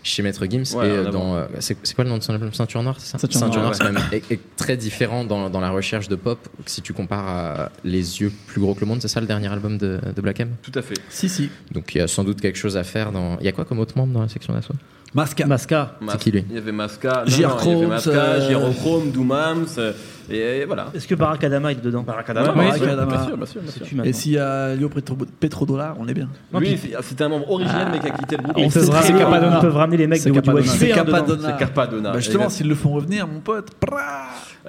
chez 0.03 0.23
Maître 0.23 0.45
Gims. 0.49 0.63
Ouais, 0.75 0.87
et 0.87 0.91
euh, 0.91 1.11
dans. 1.11 1.35
euh, 1.35 1.45
C'est 1.59 1.77
c'est 1.83 1.93
quoi 1.95 2.03
le 2.03 2.09
nom 2.09 2.17
de 2.17 2.23
son 2.23 2.33
album 2.33 2.53
Ceinture 2.53 2.81
Noire, 2.83 2.95
c'est 2.99 3.07
ça 3.11 3.17
Ceinture 3.19 3.39
Noire, 3.61 3.61
Noire, 3.61 3.75
c'est 3.75 3.83
même 3.83 3.99
est, 4.11 4.31
est 4.31 4.39
très 4.55 4.77
différent 4.77 5.23
dans, 5.23 5.49
dans 5.49 5.59
la 5.59 5.69
recherche 5.69 6.07
de 6.09 6.15
pop. 6.15 6.39
Si 6.65 6.81
tu 6.81 6.93
compares 6.93 7.27
à 7.27 7.71
Les 7.83 8.21
yeux 8.21 8.31
plus 8.47 8.61
gros 8.61 8.73
que 8.73 8.81
le 8.81 8.85
monde, 8.87 9.01
c'est 9.01 9.07
ça 9.07 9.21
le 9.21 9.27
dernier 9.27 9.47
album 9.47 9.77
de, 9.77 9.99
de 10.15 10.21
Black 10.21 10.39
M? 10.39 10.49
Tout 10.61 10.71
à 10.75 10.81
fait. 10.81 10.95
Si, 11.09 11.29
si. 11.29 11.49
Donc 11.71 11.93
il 11.95 11.99
y 11.99 12.01
a 12.01 12.07
sans 12.07 12.23
doute 12.23 12.41
quelque 12.41 12.57
chose 12.57 12.77
à 12.77 12.83
faire 12.83 13.11
dans. 13.11 13.37
Il 13.39 13.45
y 13.45 13.49
a 13.49 13.51
quoi 13.51 13.65
comme 13.65 13.79
autre 13.79 13.97
membre 13.97 14.13
dans 14.13 14.21
la 14.21 14.29
section 14.29 14.53
d'assaut? 14.53 14.73
Masca. 15.13 15.45
Masca. 15.45 15.97
Mas- 15.99 16.13
C'est 16.13 16.17
qui, 16.19 16.31
lui 16.31 16.45
Il 16.49 16.55
y 16.55 16.57
avait 16.57 16.71
Masca, 16.71 17.25
Masca, 17.25 18.11
euh, 18.13 18.99
Doomams, 19.13 19.65
euh, 19.77 19.91
et, 20.29 20.37
et 20.59 20.65
voilà. 20.65 20.87
Est-ce 20.93 21.05
que 21.07 21.15
Barack 21.15 21.43
Adama 21.43 21.71
est 21.73 21.83
dedans? 21.83 22.03
Barakadama, 22.03 22.53
Ouais, 22.53 22.69
bien 22.69 22.73
sûr, 22.77 22.85
bien 22.85 22.95
sûr, 22.95 23.37
bien 23.37 23.45
sûr, 23.45 23.61
bien 23.61 23.71
sûr. 23.71 23.85
C'est-tu 23.87 24.07
Et 24.07 24.13
s'il 24.13 24.31
y 24.33 24.37
a 24.37 24.73
Petro- 24.93 25.17
Petrodollar, 25.39 25.97
on 25.99 26.07
est 26.07 26.13
bien. 26.13 26.29
Lui, 26.57 26.79
c'était 27.01 27.23
un 27.25 27.29
membre 27.29 27.51
original, 27.51 27.89
mais 27.91 27.99
qui 27.99 28.07
a 28.07 28.11
quitté 28.11 28.37
le 28.37 28.43
groupe. 28.43 28.55
Peuvent, 28.73 28.85
sait 28.85 28.91
ramener. 28.91 29.19
Capadonna. 29.19 29.59
ramener 29.69 29.97
les 29.97 30.07
mecs 30.07 30.21
C'est 30.21 30.29
de, 30.29 30.35
Capadonna. 30.35 30.65
C'est. 30.65 30.89
Capadonna. 30.89 31.49
C'est 31.51 31.57
Carpadonna. 31.59 32.11
Bah 32.13 32.19
justement, 32.19 32.49
s'ils 32.49 32.69
le 32.69 32.75
font 32.75 32.91
revenir, 32.91 33.27
mon 33.27 33.39
pote. 33.41 33.69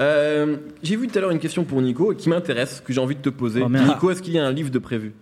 Euh, 0.01 0.57
J'ai 0.83 0.97
vu 0.97 1.07
tout 1.07 1.19
à 1.19 1.21
l'heure 1.21 1.31
une 1.31 1.39
question 1.39 1.65
pour 1.65 1.81
Nico 1.83 2.15
qui 2.17 2.29
m'intéresse, 2.29 2.83
que 2.85 2.93
j'ai 2.93 3.01
envie 3.01 3.15
de 3.17 3.21
te 3.21 3.29
poser. 3.29 3.63
Oh. 3.65 3.69
Nico, 3.69 4.11
est-ce 4.11 4.23
qu'il 4.23 4.33
y 4.33 4.39
a 4.39 4.45
un 4.47 4.53
livre 4.53 4.71
de 4.71 4.79
prévu? 4.79 5.13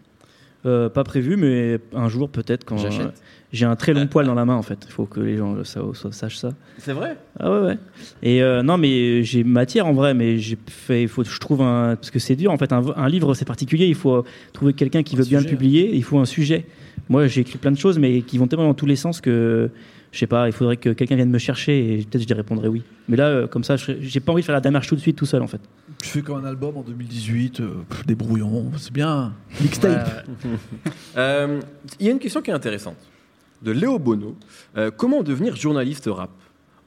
Euh, 0.66 0.88
pas 0.88 1.04
prévu, 1.04 1.36
mais 1.36 1.80
un 1.94 2.08
jour 2.08 2.28
peut-être 2.28 2.64
quand 2.64 2.76
J'achète. 2.78 3.20
Euh, 3.52 3.56
j'ai 3.56 3.66
un 3.66 3.76
très 3.76 3.92
long 3.92 4.06
poil 4.06 4.26
dans 4.26 4.34
la 4.34 4.44
main 4.44 4.54
en 4.54 4.62
fait. 4.62 4.78
Il 4.86 4.92
faut 4.92 5.06
que 5.06 5.20
les 5.20 5.36
gens 5.36 5.52
le 5.54 5.64
sa- 5.64 5.80
sa- 5.94 6.12
sachent 6.12 6.38
ça. 6.38 6.50
C'est 6.78 6.92
vrai? 6.92 7.16
Ah 7.38 7.50
ouais 7.50 7.60
ouais. 7.66 7.78
Et 8.22 8.42
euh, 8.42 8.62
non 8.62 8.76
mais 8.78 9.22
j'ai 9.22 9.44
matière 9.44 9.86
en 9.86 9.92
vrai, 9.92 10.14
mais 10.14 10.38
j'ai 10.38 10.56
fait. 10.68 11.02
Il 11.02 11.08
faut 11.08 11.24
je 11.24 11.38
trouve 11.38 11.62
un 11.62 11.96
parce 11.96 12.10
que 12.10 12.18
c'est 12.18 12.36
dur 12.36 12.52
en 12.52 12.58
fait. 12.58 12.72
Un, 12.72 12.82
un 12.96 13.08
livre 13.08 13.34
c'est 13.34 13.44
particulier. 13.44 13.86
Il 13.86 13.94
faut 13.94 14.24
trouver 14.52 14.72
quelqu'un 14.72 15.02
qui 15.02 15.16
Un 15.16 15.18
veut 15.18 15.24
bien 15.24 15.40
le 15.40 15.46
publier. 15.46 15.90
Il 15.94 16.04
faut 16.04 16.18
un 16.18 16.24
sujet. 16.24 16.66
Moi 17.08 17.26
j'ai 17.26 17.40
écrit 17.40 17.58
plein 17.58 17.72
de 17.72 17.78
choses, 17.78 17.98
mais 17.98 18.22
qui 18.22 18.38
vont 18.38 18.46
tellement 18.46 18.66
dans 18.66 18.74
tous 18.74 18.86
les 18.86 18.96
sens 18.96 19.20
que 19.20 19.70
je 20.12 20.18
sais 20.18 20.26
pas. 20.26 20.46
Il 20.48 20.52
faudrait 20.52 20.76
que 20.76 20.90
quelqu'un 20.90 21.16
vienne 21.16 21.30
me 21.30 21.38
chercher 21.38 21.94
et 21.94 21.96
peut-être 22.04 22.22
je 22.22 22.26
lui 22.28 22.34
répondrai 22.34 22.68
oui. 22.68 22.82
Mais 23.08 23.16
là 23.16 23.26
euh, 23.26 23.46
comme 23.48 23.64
ça, 23.64 23.74
j'ai 23.76 24.20
pas 24.20 24.30
envie 24.32 24.42
de 24.42 24.46
faire 24.46 24.54
la 24.54 24.60
démarche 24.60 24.86
tout 24.88 24.94
de 24.96 25.00
suite 25.00 25.16
tout 25.16 25.26
seul 25.26 25.42
en 25.42 25.46
fait. 25.48 25.60
Tu 26.02 26.08
fais 26.08 26.22
comme 26.22 26.44
un 26.44 26.48
album 26.48 26.76
en 26.76 26.82
2018, 26.82 27.60
euh, 27.60 27.68
pff, 27.88 28.06
des 28.06 28.14
brouillons, 28.14 28.70
c'est 28.76 28.92
bien. 28.92 29.32
Mixtape. 29.60 30.26
Euh, 31.16 31.60
Il 31.98 32.06
y 32.06 32.08
a 32.08 32.12
une 32.12 32.18
question 32.18 32.40
qui 32.40 32.50
est 32.50 32.54
intéressante. 32.54 32.96
De 33.62 33.72
Léo 33.72 33.98
Bono. 33.98 34.36
Euh, 34.76 34.90
comment 34.94 35.22
devenir 35.22 35.56
journaliste 35.56 36.08
rap 36.10 36.30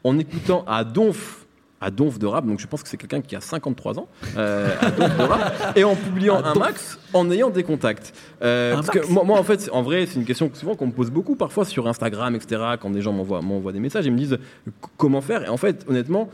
En 0.03 0.17
écoutant 0.17 0.63
à 0.67 0.83
Donf, 0.83 1.45
à 1.83 1.91
Donf 1.91 2.17
de 2.17 2.25
rap, 2.25 2.45
donc 2.45 2.59
je 2.59 2.67
pense 2.67 2.81
que 2.81 2.87
c'est 2.87 2.97
quelqu'un 2.97 3.21
qui 3.21 3.35
a 3.35 3.41
53 3.41 3.99
ans, 3.99 4.07
euh, 4.37 4.73
à 4.79 4.89
Donf 4.89 5.17
de 5.17 5.23
rap, 5.23 5.53
et 5.75 5.83
en 5.83 5.95
publiant 5.95 6.41
un 6.43 6.55
max, 6.55 6.97
en 7.13 7.29
ayant 7.29 7.49
des 7.49 7.63
contacts. 7.63 8.13
Euh, 8.41 8.75
parce 8.75 8.87
max. 8.87 9.07
que 9.07 9.11
moi, 9.11 9.23
moi, 9.25 9.37
en 9.37 9.43
fait, 9.43 9.69
en 9.71 9.81
vrai, 9.81 10.05
c'est 10.05 10.15
une 10.15 10.25
question 10.25 10.47
que 10.47 10.57
souvent 10.57 10.75
qu'on 10.75 10.87
me 10.87 10.93
pose 10.93 11.11
beaucoup, 11.11 11.35
parfois 11.35 11.65
sur 11.65 11.87
Instagram, 11.87 12.35
etc., 12.35 12.61
quand 12.79 12.89
des 12.89 13.01
gens 13.01 13.11
m'envoient 13.11 13.41
m'envoient 13.41 13.73
des 13.73 13.81
messages 13.81 14.07
et 14.07 14.11
me 14.11 14.17
disent 14.17 14.33
euh, 14.33 14.71
comment 14.97 15.21
faire? 15.21 15.43
Et 15.43 15.49
en 15.49 15.57
fait, 15.57 15.85
honnêtement, 15.89 16.29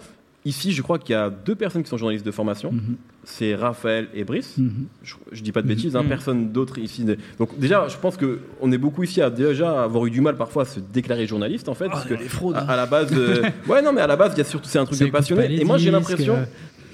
ici, 0.46 0.72
je 0.72 0.82
crois 0.82 0.98
qu'il 1.00 1.12
y 1.14 1.16
a 1.18 1.30
deux 1.30 1.56
personnes 1.56 1.84
qui 1.84 1.90
sont 1.90 1.98
journalistes 1.98 2.26
de 2.26 2.32
formation. 2.32 2.72
Mhm. 2.72 2.96
C'est 3.26 3.54
Raphaël 3.54 4.08
et 4.16 4.24
Brice 4.24 4.58
Mhm. 4.58 4.86
je, 5.04 5.16
je 5.34 5.44
dis 5.44 5.52
pas 5.52 5.62
de 5.62 5.68
bêtises, 5.68 5.96
hein, 5.96 6.02
Mhm. 6.04 6.10
personne 6.10 6.52
d'autre 6.52 6.80
ici. 6.80 7.06
Donc 7.38 7.60
déjà, 7.60 7.88
je 7.88 7.98
pense 7.98 8.16
que 8.18 8.40
on 8.62 8.72
est 8.72 8.78
beaucoup 8.78 9.04
ici 9.04 9.22
à 9.22 9.30
déjà 9.30 9.84
avoir 9.84 10.06
eu 10.06 10.10
du 10.10 10.22
mal 10.22 10.36
parfois 10.38 10.64
à 10.64 10.66
se 10.66 10.80
déclairer 10.80 11.28
journaliste 11.28 11.68
en 11.70 11.74
fait, 11.76 11.86
Ah, 11.88 11.92
parce 11.92 12.06
que 12.06 12.14
les 12.14 12.30
fraudes. 12.30 12.56
à, 12.56 12.62
hein. 12.64 12.66
à 12.70 12.76
la 12.78 12.86
base, 12.86 13.12
euh, 13.14 13.44
ouais 13.68 13.82
non 13.82 13.92
mais 13.94 14.02
à 14.02 14.08
la 14.08 14.16
base, 14.16 14.32
il 14.34 14.38
y 14.38 14.42
a 14.42 14.46
surtout 14.46 14.68
c'est 14.70 14.80
un 14.80 14.86
truc 14.86 14.98
de 15.00 15.08
passionné. 15.08 15.60
Et 15.62 15.66
moi 15.66 15.78
j'ai 15.78 15.92
l'impression, 15.92 16.36
euh. 16.38 16.46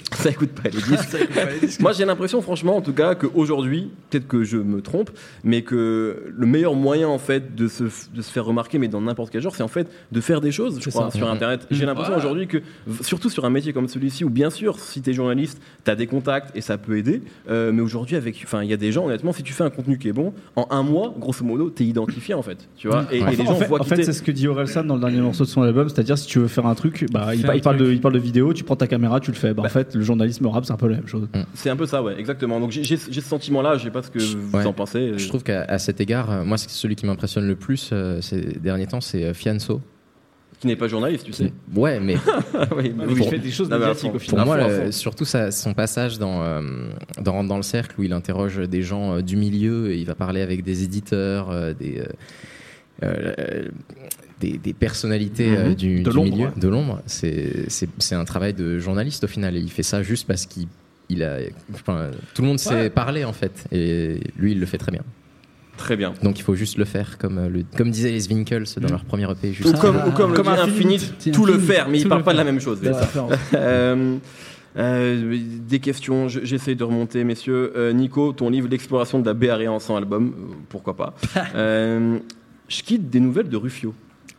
ça 0.16 0.30
écoute 0.30 0.52
pas 0.52 0.70
les 0.70 0.82
disques. 0.82 1.80
Moi 1.80 1.92
j'ai 1.92 2.06
l'impression 2.06 2.42
franchement 2.42 2.78
en 2.78 2.82
tout 2.82 2.94
cas 2.94 3.16
qu'aujourd'hui, 3.16 3.92
peut-être 4.10 4.28
que 4.28 4.44
je 4.44 4.58
me 4.58 4.82
trompe, 4.82 5.10
mais 5.44 5.62
que 5.64 6.32
le 6.36 6.46
meilleur 6.46 6.76
moyen 6.76 7.08
en 7.08 7.18
fait 7.18 7.56
de 7.56 7.68
se, 7.68 7.84
de 7.84 8.22
se 8.22 8.32
faire 8.32 8.46
remarquer, 8.46 8.78
mais 8.78 8.88
dans 8.88 9.02
n'importe 9.02 9.32
quel 9.32 9.42
genre, 9.42 9.56
c'est 9.56 9.64
en 9.64 9.68
fait 9.68 9.90
de 10.12 10.22
faire 10.22 10.42
des 10.42 10.52
choses, 10.52 10.78
je 10.80 10.84
C'est 10.86 10.90
crois, 10.92 11.12
ça. 11.12 11.18
sur 11.18 11.30
internet. 11.30 11.68
J'ai 11.72 11.86
l'impression 11.86 12.16
aujourd'hui 12.16 12.48
que, 12.48 12.60
surtout 13.02 13.30
sur 13.30 13.46
un 13.46 13.50
métier 13.50 13.74
comme 13.74 13.88
celui-ci, 13.88 14.24
où 14.24 14.30
bien 14.30 14.50
sûr, 14.50 14.80
si 14.80 15.02
tu 15.02 15.10
es 15.10 15.14
journaliste, 15.14 15.60
tu 15.84 15.92
as 15.92 15.96
des 15.96 16.08
contacts 16.08 16.56
et 16.56 16.62
ça 16.62 16.78
peut 16.78 16.98
aider, 16.98 17.22
euh, 17.50 17.72
mais 17.72 17.82
aujourd'hui, 17.82 18.16
avec, 18.16 18.40
enfin, 18.44 18.64
il 18.64 18.70
y 18.70 18.74
a 18.74 18.78
des 18.78 18.92
gens, 18.92 19.06
honnêtement, 19.06 19.34
si 19.34 19.44
tu 19.44 19.54
fais 19.54 19.64
un 19.64 19.70
contenu 19.70 19.98
qui 19.98 20.08
est 20.08 20.14
bon, 20.14 20.34
en 20.56 20.68
un 20.70 20.84
mois, 20.84 21.14
grosso 21.18 21.44
modo, 21.44 21.70
tu 21.70 21.84
es 21.84 21.86
identifié 21.88 22.34
en 22.34 22.42
fait, 22.42 22.68
tu 22.78 22.88
vois, 22.88 23.06
et, 23.12 23.20
et 23.20 23.26
les 23.26 23.42
en 23.42 23.46
gens 23.46 23.56
fait, 23.56 23.66
voient 23.66 23.82
en 23.82 23.84
fait, 23.84 23.98
t'es. 23.98 24.04
c'est 24.04 24.14
ce 24.14 24.22
que 24.22 24.32
dit 24.32 24.48
Orelsan 24.48 24.84
dans 24.84 24.96
le 24.96 25.02
dernier 25.02 25.22
morceau 25.22 25.44
de 25.44 25.50
son 25.50 25.62
album, 25.62 25.90
c'est-à-dire 25.90 26.18
si 26.18 26.28
tu 26.28 26.40
veux 26.40 26.48
faire 26.48 26.66
un 26.66 26.76
truc, 26.76 27.06
bah, 27.12 27.34
il, 27.34 27.42
parle 27.62 27.78
de, 27.78 27.86
truc. 27.86 27.96
il 27.96 28.02
parle 28.02 28.14
de 28.14 28.20
vidéo, 28.20 28.54
tu 28.54 28.64
prends 28.64 28.76
ta 28.76 28.88
caméra, 28.88 29.20
tu 29.20 29.32
le 29.32 29.38
fais. 29.38 29.54
Bah, 29.54 29.64
en 29.66 29.70
fait, 29.70 29.95
le 29.98 30.04
journalisme 30.04 30.46
rap, 30.48 30.66
c'est 30.66 30.74
un 30.74 30.78
peu 30.78 30.88
la 30.88 30.98
même 30.98 31.08
chose. 31.08 31.28
C'est 31.54 31.70
un 31.70 31.76
peu 31.76 31.86
ça, 31.86 32.04
ouais, 32.04 32.20
exactement. 32.20 32.60
Donc 32.60 32.72
j'ai 32.72 32.98
ce 32.98 33.22
sentiment-là, 33.22 33.78
je 33.78 33.84
sais 33.86 33.92
pas 33.92 34.04
ce 34.04 34.10
que 34.12 34.20
vous 34.20 34.58
Ouais. 34.58 34.66
en 34.66 34.74
pensez. 34.74 35.18
Je 35.18 35.28
trouve 35.28 35.44
qu'à 35.44 35.78
cet 35.80 36.00
égard, 36.02 36.30
euh, 36.32 36.44
moi, 36.44 36.58
c'est 36.58 36.70
celui 36.70 36.96
qui 36.96 37.06
m'impressionne 37.06 37.48
le 37.48 37.56
plus 37.56 37.90
euh, 37.94 38.22
ces 38.22 38.42
derniers 38.42 38.88
temps, 38.88 39.02
c'est 39.02 39.24
euh, 39.24 39.34
Fianso. 39.34 39.82
Qui 40.60 40.68
n'est 40.68 40.78
pas 40.78 40.88
journaliste, 40.88 41.26
tu 41.26 41.34
sais. 41.34 41.52
Ouais, 41.76 42.00
mais 42.00 42.16
oui, 42.78 42.94
mais 42.96 43.04
Il 43.10 43.24
fait 43.26 43.40
des 43.40 43.52
choses 43.52 43.70
Non, 43.70 43.78
médiatiques 43.78 44.16
au 44.16 44.20
final. 44.20 44.46
pour 44.46 44.56
moi, 44.56 44.68
le- 44.68 44.92
surtout 44.94 45.26
sa- 45.26 45.52
son 45.52 45.74
passage 45.74 46.18
dans, 46.18 46.44
euh, 46.44 46.62
dans 47.22 47.34
Rentre 47.34 47.50
dans 47.50 47.58
le 47.58 47.62
cercle 47.64 48.00
où 48.00 48.04
il 48.04 48.14
interroge 48.14 48.58
des 48.70 48.82
gens 48.82 49.16
euh, 49.18 49.22
du 49.22 49.36
milieu 49.36 49.92
et 49.92 49.98
il 49.98 50.06
va 50.06 50.16
parler 50.16 50.42
avec 50.42 50.64
des 50.64 50.84
éditeurs, 50.84 51.50
euh, 51.52 51.74
des, 51.74 52.00
euh, 52.00 52.06
euh, 53.04 53.68
des, 54.40 54.58
des 54.58 54.74
personnalités 54.74 55.56
euh, 55.58 55.70
Mhm. 55.70 55.76
du, 55.76 56.04
De 56.04 56.12
du 56.12 56.18
milieu, 56.20 56.50
de 56.56 56.68
l'ombre. 56.68 57.02
C'est 57.06 57.68
un 58.14 58.26
travail 58.26 58.54
de 58.54 58.80
journaliste 58.80 59.24
au 59.24 59.28
final 59.28 59.56
et 59.56 59.60
il 59.60 59.72
fait 59.72 59.84
ça 59.84 60.04
juste 60.04 60.28
parce 60.28 60.46
qu'il 60.46 60.68
il 61.08 61.24
a, 61.24 61.38
enfin, 61.74 62.10
tout 62.34 62.42
le 62.42 62.48
monde 62.48 62.60
sait 62.60 62.74
Ouais. 62.74 62.90
parler 62.90 63.24
en 63.26 63.34
fait 63.34 63.66
et 63.72 64.20
lui 64.38 64.54
il 64.54 64.60
le 64.60 64.66
fait 64.66 64.78
très 64.80 64.92
bien. 64.92 65.02
Très 65.78 65.96
bien. 65.98 66.14
Donc 66.24 66.40
il 66.40 66.42
faut 66.42 66.56
juste 66.56 66.78
le 66.78 66.86
faire 66.86 67.18
comme, 67.18 67.38
euh, 67.38 67.50
le, 67.50 67.64
comme 67.78 67.92
disaient 67.92 68.12
les 68.12 68.28
Winkles 68.30 68.64
dans 68.82 68.88
leur 68.90 69.04
premier 69.06 69.30
EP. 69.30 69.52
Juste 69.54 69.76
Ou 69.76 69.78
comme, 69.78 69.98
ou 70.08 70.12
comme, 70.12 70.34
Comme 70.34 70.48
Infinite. 70.48 71.32
Tout 71.34 71.46
le 71.46 71.60
faire, 71.60 71.90
mais 71.90 71.98
il 72.00 72.04
tout 72.04 72.10
parle 72.10 72.22
le 72.22 72.26
pas 72.26 72.32
de 72.34 72.38
la 72.38 72.44
même 72.46 72.60
chose. 72.62 72.80
Euh, 73.54 74.18
euh, 74.78 75.38
des 75.70 75.80
questions, 75.80 76.28
je- 76.28 76.42
j'essaie 76.44 76.76
de 76.76 76.84
remonter, 76.84 77.24
messieurs. 77.24 77.72
Euh, 77.78 77.94
Nico, 77.94 78.34
ton 78.34 78.50
livre 78.50 78.68
L'exploration 78.70 79.20
de 79.20 79.30
la 79.30 79.54
Arée 79.54 79.68
en 79.70 79.80
100 79.80 79.96
albums, 79.98 80.34
pourquoi 80.70 80.96
pas. 80.98 81.14
Euh, 81.56 82.18
je 82.68 82.82
quitte 82.82 83.10
des 83.10 83.20
nouvelles 83.20 83.48
de 83.50 83.58
Rufio. 83.58 83.94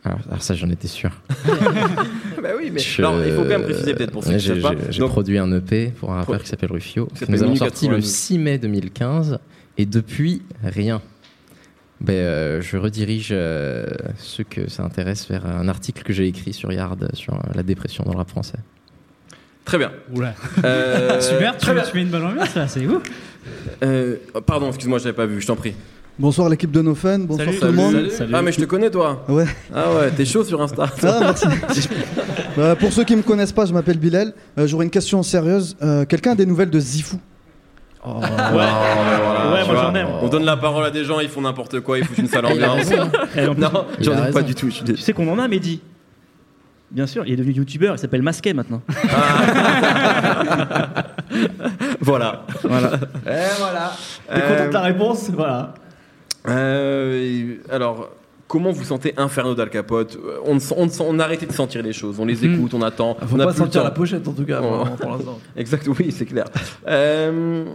Alors, 0.07 0.19
alors 0.29 0.41
ça, 0.41 0.55
j'en 0.55 0.69
étais 0.69 0.87
sûr. 0.87 1.09
bah 2.41 2.49
oui, 2.57 2.69
mais 2.71 2.79
Je- 2.79 3.01
il 3.01 3.33
faut 3.33 3.41
quand 3.41 3.47
même 3.49 3.63
préciser 3.63 3.93
peut-être 3.93 4.11
pour 4.11 4.23
ceux 4.23 4.37
qui 4.37 4.45
savent 4.47 4.61
pas. 4.61 4.71
j'ai- 4.89 4.99
Donc, 4.99 5.09
produit 5.09 5.37
un 5.37 5.51
EP 5.51 5.87
pour 5.87 6.11
un 6.13 6.17
rappeur 6.17 6.41
qui 6.41 6.47
s'appelle 6.47 6.71
Rufio. 6.71 7.07
Que 7.19 7.25
Nous 7.29 7.43
avons 7.43 7.55
sorti 7.55 7.85
le 7.87 7.95
92. 7.95 8.05
6 8.09 8.37
mai 8.37 8.57
2015 8.57 9.39
et 9.77 9.85
depuis, 9.85 10.41
rien. 10.63 11.01
Ben, 11.99 12.13
euh, 12.13 12.61
je 12.61 12.77
redirige 12.77 13.29
euh, 13.31 13.85
ceux 14.17 14.43
que 14.43 14.69
ça 14.69 14.83
intéresse 14.83 15.27
vers 15.29 15.45
un 15.45 15.67
article 15.67 16.03
que 16.03 16.13
j'ai 16.13 16.27
écrit 16.27 16.53
sur 16.53 16.71
Yard 16.71 17.09
sur 17.15 17.33
euh, 17.33 17.39
la 17.55 17.63
dépression 17.63 18.03
dans 18.05 18.11
le 18.11 18.17
rap 18.17 18.29
français. 18.29 18.59
Très 19.65 19.77
bien. 19.77 19.91
Oula. 20.13 20.35
Euh, 20.63 21.19
Super, 21.21 21.53
tu, 21.57 21.59
très 21.65 21.73
bien. 21.73 21.83
tu 21.83 21.95
mets 21.97 22.03
une 22.03 22.09
bonne 22.09 22.23
ambiance 22.23 22.55
là, 22.55 22.67
c'est. 22.67 22.81
Euh, 23.83 24.15
pardon, 24.45 24.67
excuse-moi, 24.69 24.99
je 24.99 25.05
n'avais 25.05 25.15
pas 25.15 25.25
vu, 25.25 25.41
je 25.41 25.47
t'en 25.47 25.55
prie. 25.57 25.73
Bonsoir 26.19 26.49
l'équipe 26.49 26.71
de 26.71 26.81
No 26.81 26.95
Fun, 26.95 27.19
bonsoir 27.19 27.45
Salut. 27.47 27.59
tout 27.59 27.65
le 27.67 27.71
monde. 27.73 28.09
Salut. 28.09 28.33
Ah, 28.35 28.41
mais 28.41 28.51
je 28.51 28.59
te 28.59 28.65
connais, 28.65 28.89
toi. 28.89 29.23
Ouais. 29.29 29.45
Ah 29.73 29.93
ouais, 29.93 30.09
t'es 30.09 30.25
chaud 30.25 30.43
sur 30.43 30.59
Insta. 30.61 30.85
Ah, 31.03 31.17
merci. 31.21 31.47
Euh, 32.59 32.73
pour 32.73 32.91
ceux 32.91 33.03
qui 33.03 33.15
me 33.15 33.21
connaissent 33.21 33.51
pas, 33.51 33.67
je 33.67 33.73
m'appelle 33.73 33.99
Bilal. 33.99 34.33
Euh, 34.57 34.65
J'aurais 34.65 34.85
une 34.85 34.89
question 34.89 35.21
sérieuse. 35.21 35.77
Euh, 35.83 36.05
Quelqu'un 36.05 36.31
a 36.31 36.35
des 36.35 36.47
nouvelles 36.47 36.71
de 36.71 36.79
Zifou? 36.79 37.17
Ouais, 38.03 38.13
voilà, 38.51 39.51
Ouais, 39.53 39.61
tu 39.63 39.67
moi, 39.71 39.75
j'en 39.79 39.93
ai. 39.93 40.03
On 40.23 40.27
donne 40.27 40.43
la 40.43 40.57
parole 40.57 40.83
à 40.83 40.89
des 40.89 41.03
gens, 41.03 41.19
ils 41.19 41.29
font 41.29 41.41
n'importe 41.41 41.81
quoi, 41.81 41.99
ils 41.99 42.03
foutent 42.03 42.17
une 42.17 42.27
sale 42.27 42.45
ambiance. 42.47 42.89
Non, 43.59 43.85
j'en 43.99 44.25
ai 44.25 44.31
pas 44.31 44.41
du 44.41 44.55
tout. 44.55 44.69
je 44.71 44.73
suis 44.77 44.83
Tu 44.85 44.97
sais 44.97 45.13
qu'on 45.13 45.27
en 45.31 45.37
a, 45.37 45.47
Mehdi? 45.47 45.81
Bien 46.89 47.05
sûr, 47.05 47.27
il 47.27 47.33
est 47.33 47.35
devenu 47.35 47.53
youtubeur, 47.53 47.93
il 47.93 47.99
s'appelle 47.99 48.23
Masquet 48.23 48.53
maintenant. 48.55 48.81
Voilà. 52.01 52.45
Voilà. 52.63 52.93
Et 53.27 53.53
voilà. 53.59 53.91
T'es 54.27 54.33
Euh, 54.35 54.49
content 54.55 54.65
de 54.67 54.71
ta 54.71 54.81
réponse? 54.81 55.29
Voilà. 55.31 55.75
Euh, 56.47 57.55
alors, 57.69 58.09
comment 58.47 58.71
vous 58.71 58.83
sentez 58.83 59.13
Inferno 59.17 59.55
d'Al 59.55 59.69
Capote? 59.69 60.17
Euh, 60.23 60.37
on, 60.45 60.55
ne 60.55 60.61
on, 61.01 61.13
ne 61.13 61.19
a 61.19 61.23
arrêté 61.23 61.45
de 61.45 61.51
sentir 61.53 61.81
les 61.83 61.93
choses, 61.93 62.19
on 62.19 62.25
les 62.25 62.35
Mhm. 62.47 62.55
écoute, 62.55 62.73
on 62.73 62.81
attend. 62.81 63.15
Faut 63.21 63.35
on 63.35 63.37
pas 63.43 63.53
sentir 63.53 63.83
la 63.83 63.91
pochette 63.91 64.27
en 64.27 64.33
tout 64.33 64.45
cas 64.45 64.61
Oh. 64.63 64.85
pour, 64.85 64.95
pour 64.97 65.11
l'instant. 65.11 65.39
Exact, 65.55 65.87
oui, 65.87 66.11
c'est 66.11 66.25
clair. 66.25 66.45
Euh, 66.87 67.65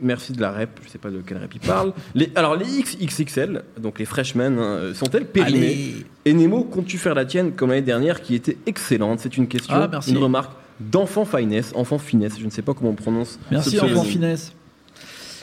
merci 0.00 0.32
de 0.32 0.40
la 0.40 0.50
rep, 0.52 0.80
je 0.84 0.88
sais 0.90 0.98
pas 0.98 1.10
de 1.10 1.20
quelle 1.20 1.38
rep 1.38 1.54
il 1.54 1.60
parle. 1.60 1.92
Les, 2.14 2.30
alors, 2.34 2.56
les 2.56 2.64
XXXL, 2.66 3.62
donc 3.80 3.98
les 3.98 4.04
freshmen, 4.04 4.58
hein, 4.58 4.80
sont-elles 4.94 5.26
périmées? 5.26 5.58
Allez. 5.58 6.06
Et 6.24 6.32
Nemo, 6.34 6.64
comptes-tu 6.64 6.98
faire 6.98 7.14
la 7.14 7.24
tienne 7.24 7.52
comme 7.52 7.70
l'année 7.70 7.82
dernière 7.82 8.20
qui 8.22 8.34
était 8.34 8.56
excellente? 8.66 9.20
C'est 9.20 9.36
une 9.36 9.46
question, 9.48 9.74
Ah, 9.76 9.88
une 10.08 10.18
remarque 10.18 10.52
d'enfant 10.80 11.24
finesse, 11.24 11.72
enfant 11.76 11.98
finesse, 11.98 12.34
je 12.40 12.44
ne 12.44 12.50
sais 12.50 12.62
pas 12.62 12.74
comment 12.74 12.90
on 12.90 12.94
prononce. 12.94 13.38
Merci 13.50 13.78
enfant 13.78 14.02
finesse. 14.02 14.52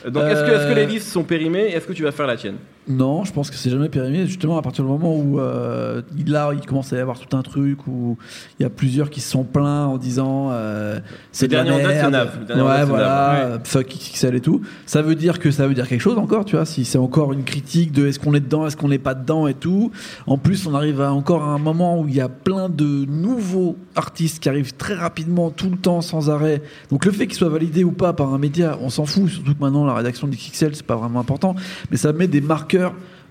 Donc, 0.08 0.24
est-ce 0.24 0.42
que, 0.42 0.50
que 0.50 0.70
Euh, 0.70 0.74
les 0.74 0.86
listes 0.86 1.08
sont 1.08 1.22
périmées? 1.24 1.66
Et 1.68 1.72
est-ce 1.74 1.86
que 1.86 1.92
tu 1.92 2.02
vas 2.02 2.12
faire 2.12 2.26
la 2.26 2.36
tienne? 2.36 2.56
Non, 2.88 3.24
je 3.24 3.32
pense 3.32 3.50
que 3.50 3.56
c'est 3.56 3.70
jamais 3.70 3.88
périmé. 3.88 4.26
Justement, 4.26 4.56
à 4.58 4.62
partir 4.62 4.84
du 4.84 4.90
moment 4.90 5.14
où 5.14 5.38
euh, 5.38 6.02
il- 6.18 6.30
là, 6.30 6.50
il 6.54 6.60
commence 6.66 6.92
à 6.92 6.96
y 6.96 6.98
avoir 6.98 7.20
tout 7.20 7.36
un 7.36 7.42
truc 7.42 7.86
où 7.86 8.16
il 8.58 8.62
y 8.62 8.66
a 8.66 8.70
plusieurs 8.70 9.10
qui 9.10 9.20
se 9.20 9.30
sont 9.30 9.44
plaints 9.44 9.86
en 9.86 9.96
disant 9.98 10.48
euh, 10.50 10.98
c'est 11.30 11.46
de 11.46 11.52
dernier 11.52 11.70
en 11.70 11.76
date, 11.76 11.96
c'est. 12.04 12.10
Nav. 12.10 12.38
Ouais, 12.66 12.84
voilà, 12.88 13.58
fuck 13.64 13.86
XXL 13.86 14.34
et 14.34 14.40
tout. 14.40 14.62
Ça 14.86 15.02
veut 15.02 15.14
dire 15.14 15.38
que 15.38 15.50
ça 15.50 15.68
veut 15.68 15.74
dire 15.74 15.86
quelque 15.86 16.00
chose 16.00 16.18
encore, 16.18 16.44
tu 16.44 16.56
vois. 16.56 16.64
Si 16.64 16.84
c'est 16.84 16.98
encore 16.98 17.32
une 17.32 17.44
critique 17.44 17.92
de 17.92 18.06
est-ce 18.06 18.18
qu'on 18.18 18.34
est 18.34 18.40
dedans, 18.40 18.66
est-ce 18.66 18.76
qu'on 18.76 18.88
n'est 18.88 18.98
pas 18.98 19.14
dedans 19.14 19.46
et 19.46 19.54
tout. 19.54 19.92
En 20.26 20.38
plus, 20.38 20.66
on 20.66 20.74
arrive 20.74 21.00
à 21.00 21.12
encore 21.12 21.44
à 21.44 21.48
un 21.52 21.58
moment 21.58 22.00
où 22.00 22.08
il 22.08 22.14
y 22.14 22.20
a 22.20 22.28
plein 22.30 22.68
de 22.68 23.04
nouveaux 23.04 23.76
artistes 23.94 24.42
qui 24.42 24.48
arrivent 24.48 24.74
très 24.74 24.94
rapidement, 24.94 25.50
tout 25.50 25.70
le 25.70 25.76
temps, 25.76 26.00
sans 26.00 26.28
arrêt. 26.30 26.62
Donc 26.90 27.04
le 27.04 27.12
fait 27.12 27.26
qu'ils 27.26 27.36
soient 27.36 27.50
validés 27.50 27.84
ou 27.84 27.92
pas 27.92 28.14
par 28.14 28.32
un 28.34 28.38
média, 28.38 28.78
on 28.80 28.88
s'en 28.88 29.04
fout. 29.04 29.28
Surtout 29.28 29.54
que 29.54 29.60
maintenant, 29.60 29.84
la 29.84 29.94
rédaction 29.94 30.26
de 30.26 30.32
XXL, 30.34 30.74
c'est 30.74 30.86
pas 30.86 30.96
vraiment 30.96 31.20
important. 31.20 31.54
Mais 31.90 31.96
ça 31.98 32.12
met 32.12 32.26
des 32.26 32.40
marqueurs 32.40 32.69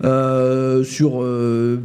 euh, 0.04 0.84
sur 0.84 1.22
euh, 1.24 1.80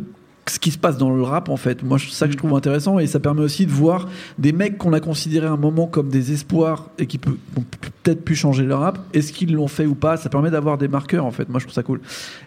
ce 0.46 0.58
qui 0.58 0.70
se 0.70 0.78
passe 0.78 0.98
dans 0.98 1.10
le 1.14 1.22
rap 1.22 1.48
en 1.48 1.56
fait. 1.56 1.82
Moi, 1.82 1.98
c'est 1.98 2.10
ça 2.10 2.26
que 2.26 2.32
je 2.32 2.36
trouve 2.38 2.54
intéressant 2.54 2.98
et 2.98 3.06
ça 3.06 3.18
permet 3.18 3.40
aussi 3.40 3.64
de 3.66 3.70
voir 3.70 4.08
des 4.38 4.52
mecs 4.52 4.76
qu'on 4.78 4.92
a 4.92 5.00
considérés 5.00 5.46
à 5.46 5.52
un 5.52 5.56
moment 5.56 5.86
comme 5.86 6.08
des 6.08 6.32
espoirs 6.32 6.90
et 6.98 7.06
qui 7.06 7.18
peut- 7.18 7.36
ont 7.56 7.64
peut-être 8.02 8.22
pu 8.24 8.34
changer 8.34 8.64
le 8.64 8.74
rap. 8.74 8.98
Est-ce 9.14 9.32
qu'ils 9.32 9.54
l'ont 9.54 9.68
fait 9.68 9.86
ou 9.86 9.94
pas? 9.94 10.16
Ça 10.16 10.28
permet 10.28 10.50
d'avoir 10.50 10.76
des 10.78 10.88
marqueurs 10.88 11.24
en 11.24 11.30
fait. 11.30 11.48
Moi, 11.48 11.58
je 11.60 11.64
trouve 11.64 11.74
ça 11.74 11.82
cool. 11.82 12.00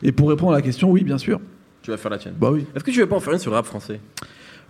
Et 0.03 0.11
pour 0.11 0.29
répondre 0.29 0.51
à 0.53 0.55
la 0.55 0.61
question, 0.61 0.89
oui, 0.91 1.03
bien 1.03 1.17
sûr. 1.17 1.39
Tu 1.81 1.91
vas 1.91 1.97
faire 1.97 2.11
la 2.11 2.17
tienne. 2.17 2.33
Bah 2.39 2.49
oui. 2.51 2.65
Est-ce 2.75 2.83
que 2.83 2.91
tu 2.91 2.99
veux 2.99 3.07
pas 3.07 3.15
en 3.15 3.19
faire 3.19 3.33
une 3.33 3.39
sur 3.39 3.49
le 3.51 3.55
rap 3.55 3.65
français? 3.65 3.99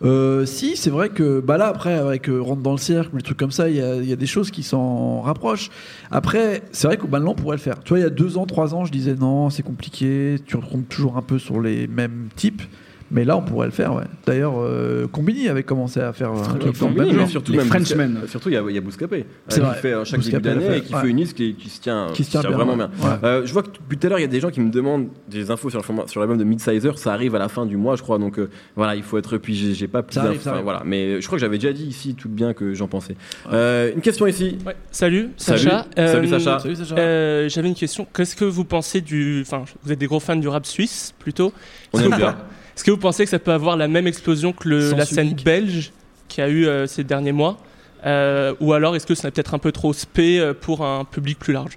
Euh, 0.03 0.45
si, 0.45 0.77
c'est 0.77 0.91
vrai 0.91 1.09
que 1.09 1.39
bah 1.39 1.57
là 1.57 1.67
après 1.67 1.95
avec 1.95 2.29
euh, 2.29 2.39
rentre 2.39 2.61
dans 2.61 2.71
le 2.71 2.77
cercle, 2.77 3.15
les 3.15 3.23
trucs 3.23 3.37
comme 3.37 3.51
ça, 3.51 3.67
il 3.67 3.75
y 3.75 4.07
y 4.07 4.13
a 4.13 4.15
des 4.15 4.25
choses 4.27 4.51
qui 4.51 4.63
s'en 4.63 5.21
rapprochent. 5.21 5.69
Après, 6.11 6.61
c'est 6.71 6.87
vrai 6.87 6.97
que 6.97 7.07
maintenant 7.07 7.31
on 7.31 7.35
pourrait 7.35 7.57
le 7.57 7.61
faire. 7.61 7.83
Tu 7.83 7.89
vois, 7.89 7.99
il 7.99 8.03
y 8.03 8.05
a 8.05 8.11
deux 8.11 8.37
ans, 8.37 8.45
trois 8.45 8.75
ans, 8.75 8.85
je 8.85 8.91
disais 8.91 9.15
non, 9.15 9.49
c'est 9.49 9.63
compliqué. 9.63 10.35
Tu 10.45 10.55
retombes 10.55 10.87
toujours 10.87 11.17
un 11.17 11.21
peu 11.21 11.39
sur 11.39 11.61
les 11.61 11.87
mêmes 11.87 12.29
types. 12.35 12.61
Mais 13.09 13.23
là, 13.23 13.37
on 13.37 13.41
pourrait 13.41 13.67
le 13.67 13.71
faire, 13.71 13.93
ouais. 13.93 14.03
D'ailleurs, 14.25 14.55
euh, 14.57 15.07
Combini 15.07 15.47
avait 15.47 15.63
commencé 15.63 15.99
à 16.01 16.11
faire 16.11 16.31
un 16.31 16.41
truc 16.41 16.61
dans 16.61 16.67
le 16.67 16.73
Combini, 16.73 16.97
même 17.07 17.07
mais 17.15 17.19
genre. 17.21 17.29
surtout 17.29 17.51
Les 17.53 17.57
même 17.59 17.67
Frenchmen. 17.67 18.19
Surtout, 18.27 18.49
il 18.49 18.55
y 18.55 18.57
a, 18.57 18.63
il 18.67 18.75
y 18.75 18.77
a 18.77 18.81
Bouscapé. 18.81 19.25
Euh, 19.25 19.55
vrai. 19.61 19.75
Qui 19.75 19.81
fait 19.81 19.93
euh, 19.93 20.03
chaque 20.05 20.19
Bouscapé 20.19 20.49
début 20.49 20.59
d'année 20.65 20.77
et 20.77 20.81
qui 20.81 20.93
ouais. 20.93 21.01
fait 21.01 21.07
une 21.07 21.17
liste 21.17 21.37
qui, 21.37 21.53
qui 21.55 21.69
se 21.69 21.79
tient, 21.81 22.07
Qui 22.13 22.23
se 22.25 22.31
tient 22.31 22.41
bien, 22.41 22.51
vraiment 22.51 22.73
ouais. 22.73 22.87
bien. 22.99 23.09
Ouais. 23.09 23.15
Euh, 23.23 23.41
je 23.45 23.53
vois 23.53 23.63
que 23.63 23.69
depuis 23.69 23.97
tout 23.97 24.07
à 24.07 24.09
l'heure, 24.09 24.19
il 24.19 24.23
y 24.23 24.25
a 24.25 24.29
des 24.29 24.39
gens 24.41 24.49
qui 24.49 24.59
me 24.59 24.69
demandent 24.69 25.07
des 25.29 25.51
infos 25.51 25.69
sur, 25.69 25.79
le 25.79 25.83
format- 25.85 26.07
sur 26.07 26.19
l'album 26.19 26.37
de 26.37 26.43
Midsizer. 26.43 26.97
Ça 26.97 27.13
arrive 27.13 27.33
à 27.35 27.39
la 27.39 27.47
fin 27.47 27.65
du 27.65 27.77
mois, 27.77 27.95
je 27.95 28.01
crois. 28.01 28.17
Donc 28.19 28.39
euh, 28.39 28.49
voilà, 28.75 28.95
il 28.95 29.03
faut 29.03 29.17
être. 29.17 29.37
Puis 29.37 29.73
j'ai 29.73 29.87
pas 29.87 30.03
plus 30.03 30.15
d'infos. 30.15 30.49
Voilà. 30.63 30.81
Mais 30.85 31.21
je 31.21 31.25
crois 31.27 31.37
que 31.37 31.41
j'avais 31.41 31.57
déjà 31.57 31.71
dit 31.73 31.85
ici 31.85 32.13
tout 32.15 32.29
bien 32.29 32.53
que 32.53 32.73
j'en 32.73 32.87
pensais. 32.87 33.15
Euh, 33.51 33.93
une 33.95 34.01
question 34.01 34.27
ici. 34.27 34.57
Ouais. 34.65 34.75
Salut, 34.91 35.29
Salut. 35.37 35.59
Sacha. 35.63 35.85
Salut, 35.95 36.27
Sacha. 36.27 36.59
Salut 36.59 36.75
Sacha. 36.75 37.47
J'avais 37.47 37.67
une 37.69 37.75
question. 37.75 38.05
Qu'est-ce 38.13 38.35
que 38.35 38.45
vous 38.45 38.65
pensez 38.65 39.01
du. 39.01 39.41
Enfin, 39.43 39.63
vous 39.83 39.91
êtes 39.91 39.99
des 39.99 40.07
gros 40.07 40.19
fans 40.19 40.35
du 40.35 40.47
rap 40.47 40.65
suisse 40.65 41.13
plutôt? 41.19 41.53
On 41.93 41.99
aime 41.99 42.15
bien. 42.15 42.35
Est-ce 42.77 42.83
que 42.85 42.91
vous 42.91 42.97
pensez 42.97 43.23
que 43.25 43.29
ça 43.29 43.39
peut 43.39 43.51
avoir 43.51 43.75
la 43.75 43.87
même 43.87 44.07
explosion 44.07 44.53
que 44.53 44.69
le- 44.69 44.91
la 44.91 45.05
scène 45.05 45.27
unique. 45.27 45.43
belge 45.43 45.91
qui 46.27 46.41
a 46.41 46.47
eu 46.47 46.65
euh, 46.67 46.85
ces 46.87 47.03
derniers 47.03 47.31
mois 47.33 47.57
Euh, 48.05 48.53
Ou 48.61 48.73
alors 48.73 48.95
est-ce 48.95 49.07
que 49.07 49.15
ce 49.15 49.21
serait 49.23 49.31
peut-être 49.31 49.55
un 49.55 49.59
peu 49.59 49.71
trop 49.71 49.91
spé 49.91 50.39
euh, 50.39 50.53
pour 50.53 50.85
un 50.85 51.03
public 51.03 51.39
plus 51.39 51.51
large? 51.53 51.75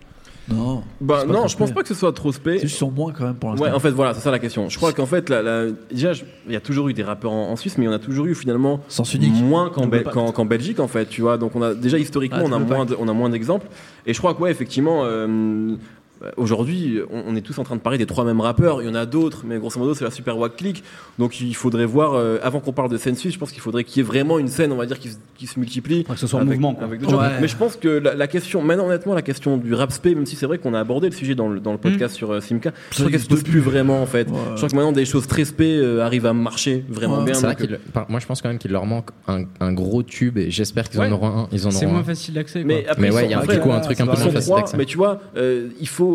Non. 0.50 0.82
Bah 1.00 1.20
C'est 1.22 1.26
non, 1.32 1.46
je 1.46 1.56
pense 1.56 1.70
pas 1.72 1.80
que 1.82 1.88
ce 1.88 1.94
soit 1.94 2.12
trop 2.12 2.30
spé. 2.32 2.56
C'est 2.58 2.66
juste 2.66 2.76
sur 2.76 2.90
moins 2.90 3.12
quand 3.12 3.24
même 3.24 3.36
pour 3.36 3.50
l'instant. 3.50 3.64
Ouais, 3.64 3.70
en 3.72 3.78
fait, 3.80 3.90
voilà, 3.90 4.12
c'est 4.14 4.20
ça 4.20 4.30
la 4.30 4.38
question. 4.38 4.68
Je 4.68 4.76
crois 4.76 4.92
qu'en 4.92 5.06
fait, 5.06 5.30
la- 5.30 5.40
la- 5.42 5.66
déjà, 5.90 6.12
je- 6.12 6.24
il 6.46 6.52
y 6.52 6.56
a 6.56 6.60
toujours 6.60 6.88
eu 6.88 6.92
des 6.92 7.02
rappeurs 7.04 7.30
en, 7.32 7.50
en 7.50 7.56
Suisse, 7.56 7.78
mais 7.78 7.84
il 7.84 7.86
y 7.86 7.90
en 7.90 7.94
a 7.94 7.98
toujours 8.00 8.26
eu 8.26 8.34
finalement 8.34 8.80
Sens 8.88 9.14
unique. 9.14 9.32
moins 9.42 9.70
qu'en, 9.70 9.86
Belgique, 10.44 10.80
en 10.80 10.88
fait, 10.88 11.06
tu 11.08 11.22
vois. 11.22 11.38
Donc, 11.38 11.56
on 11.56 11.62
a 11.62 11.72
déjà 11.72 11.98
historiquement, 11.98 12.40
Ah, 12.42 12.48
on 12.48 12.52
a 12.52 12.58
moins, 12.58 12.84
de- 12.84 12.96
on 12.98 13.08
a 13.08 13.12
moins 13.14 13.30
d'exemples. 13.30 13.66
Et 14.06 14.12
je 14.12 14.18
crois 14.18 14.34
que, 14.34 14.40
ouais, 14.42 14.50
effectivement. 14.50 15.02
euh, 15.04 15.76
Aujourd'hui, 16.36 17.00
on, 17.10 17.34
est 17.36 17.40
tous 17.40 17.58
en 17.58 17.64
train 17.64 17.76
de 17.76 17.80
parler 17.80 17.96
des 17.98 18.06
trois 18.06 18.24
mêmes 18.24 18.40
rappeurs. 18.40 18.82
Il 18.82 18.88
y 18.88 18.90
en 18.90 18.94
a 18.94 19.06
d'autres, 19.06 19.42
mais 19.46 19.58
grosso 19.58 19.78
modo, 19.78 19.94
c'est 19.94 20.04
la 20.04 20.10
super 20.10 20.36
wack 20.38 20.56
click. 20.56 20.82
Donc, 21.18 21.40
il 21.40 21.54
faudrait 21.56 21.86
voir, 21.86 22.14
euh, 22.14 22.38
avant 22.42 22.60
qu'on 22.60 22.72
parle 22.72 22.90
de 22.90 22.96
scène 22.98 23.16
suisse, 23.16 23.34
je 23.34 23.38
pense 23.38 23.52
qu'il 23.52 23.60
faudrait 23.62 23.84
qu'il 23.84 23.98
y 23.98 24.00
ait 24.00 24.08
vraiment 24.08 24.38
une 24.38 24.48
scène, 24.48 24.72
on 24.72 24.76
va 24.76 24.86
dire, 24.86 24.98
qui, 24.98 25.08
se- 25.10 25.16
qui 25.36 25.46
se 25.46 25.58
multiplie. 25.58 26.04
Que 26.04 26.16
ce 26.16 26.26
soit 26.26 26.38
un 26.40 26.42
avec- 26.42 26.54
mouvement, 26.58 26.74
quoi. 26.74 26.84
avec. 26.84 27.00
Ouais. 27.02 27.16
Mais 27.40 27.48
je 27.48 27.56
pense 27.56 27.76
que 27.76 27.88
la, 27.88 28.14
la 28.14 28.26
question, 28.26 28.62
maintenant 28.62 28.86
honnêtement, 28.86 29.14
la 29.14 29.22
question 29.22 29.56
du 29.56 29.72
rap 29.74 29.92
spé, 29.92 30.14
même 30.14 30.26
si 30.26 30.36
c'est 30.36 30.46
vrai 30.46 30.58
qu'on 30.58 30.74
a 30.74 30.80
abordé 30.80 31.08
le 31.08 31.14
sujet 31.14 31.34
dans 31.34 31.48
le, 31.48 31.60
dans 31.60 31.72
le 31.72 31.78
podcast 31.78 32.14
sur 32.14 32.32
euh, 32.32 32.40
Simca, 32.40 32.72
je 32.90 32.98
crois 32.98 33.10
qu'elle 33.10 33.20
se 33.20 33.26
pose 33.28 33.42
plus 33.42 33.60
vraiment 33.60 34.02
en 34.02 34.06
fait. 34.06 34.28
Ouais. 34.28 34.36
Je 34.52 34.56
crois 34.56 34.68
que 34.68 34.74
maintenant 34.76 34.92
des 34.92 35.04
choses 35.04 35.26
très 35.26 35.44
spé 35.44 35.76
euh, 35.76 36.04
arrivent 36.04 36.26
à 36.26 36.32
marcher 36.32 36.84
vraiment 36.88 37.18
Ouais. 37.18 37.32
bien. 37.32 37.34
Vrai 37.40 37.56
moi, 38.08 38.20
je 38.20 38.26
pense 38.26 38.42
quand 38.42 38.48
même 38.48 38.58
qu'il 38.58 38.70
leur 38.72 38.86
manque 38.86 39.08
un, 39.28 39.44
un 39.60 39.72
gros 39.72 40.02
tube 40.02 40.36
et 40.38 40.50
j'espère 40.50 40.88
qu'ils 40.88 41.00
Ouais. 41.00 41.06
en 41.08 41.12
auront 41.12 41.26
un. 41.28 41.48
Ils 41.52 41.66
en 41.66 41.70
C'est 41.70 41.86
moins 41.86 42.00
un. 42.00 42.04
facile 42.04 42.34
d'accès. 42.34 42.62
mais 42.64 42.86
après, 42.86 43.02
Mais 43.02 43.10
ouais, 43.14 43.24
il 43.26 43.30
y 43.30 43.34
a 43.34 43.40
un 43.40 43.42
truc 43.46 43.64
ou 43.64 43.72
un 43.72 43.80
truc 43.80 44.00
un 44.00 44.06
peu 44.06 44.18
moins 44.18 44.30
facile 44.30 44.54
d'accès. 44.54 44.76
mais 44.76 44.84
tu 44.84 44.96
vois, 44.96 45.20
euh, 45.36 45.68
il 45.80 45.88
faut, 45.88 46.09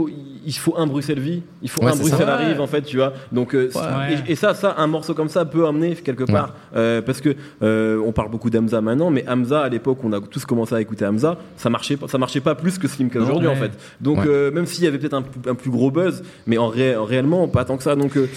il 0.48 0.54
faut 0.54 0.76
un 0.78 0.86
Bruxelles 0.88 1.20
vie, 1.20 1.42
il 1.64 1.70
faut 1.70 1.82
Ouais, 1.82 1.88
un 1.90 1.94
c'est 1.94 2.00
Bruxelles 2.02 2.28
ça. 2.28 2.34
arrive 2.36 2.62
en 2.62 2.68
fait, 2.68 2.82
tu 2.84 2.98
vois. 2.98 3.14
Donc 3.32 3.54
euh, 3.56 3.70
Ouais. 3.76 4.16
et, 4.28 4.34
et 4.34 4.36
ça, 4.36 4.54
ça, 4.54 4.76
un 4.78 4.88
morceau 4.88 5.14
comme 5.14 5.30
ça 5.30 5.44
peut 5.46 5.66
amener 5.68 5.96
quelque 5.96 6.24
part, 6.24 6.54
euh, 6.76 7.02
parce 7.02 7.22
que 7.22 7.36
euh, 7.64 8.00
on 8.06 8.12
parle 8.12 8.30
beaucoup 8.30 8.50
d'Hamza 8.50 8.80
maintenant, 8.82 9.10
mais 9.10 9.26
Hamza 9.28 9.62
à 9.62 9.70
l'époque, 9.70 10.00
on 10.04 10.14
a 10.14 10.22
tous 10.22 10.46
commencé 10.46 10.76
à 10.76 10.82
écouter 10.82 11.06
Hamza, 11.06 11.38
ça 11.58 11.70
marchait, 11.70 11.98
pas- 11.98 12.08
ça 12.08 12.18
marchait 12.18 12.42
pas 12.42 12.56
plus 12.56 12.78
que 12.78 12.88
Slim 12.88 13.10
aujourd'hui 13.16 13.48
Ouais. 13.48 13.54
en 13.54 13.58
fait. 13.58 13.72
Donc 14.02 14.20
Ouais. 14.20 14.26
euh, 14.28 14.52
même 14.52 14.66
s'il 14.66 14.84
y 14.84 14.88
avait 14.88 14.98
peut-être 15.00 15.14
un, 15.16 15.22
plus- 15.24 15.50
un 15.50 15.56
plus 15.56 15.72
gros 15.72 15.90
buzz, 15.92 16.24
mais 16.48 16.58
en 16.58 16.68
ré- 16.68 16.96
réellement 16.96 17.48
pas 17.48 17.66
tant 17.66 17.78
que 17.78 17.84
ça. 17.84 17.96
Donc 17.96 18.16
euh, 18.18 18.28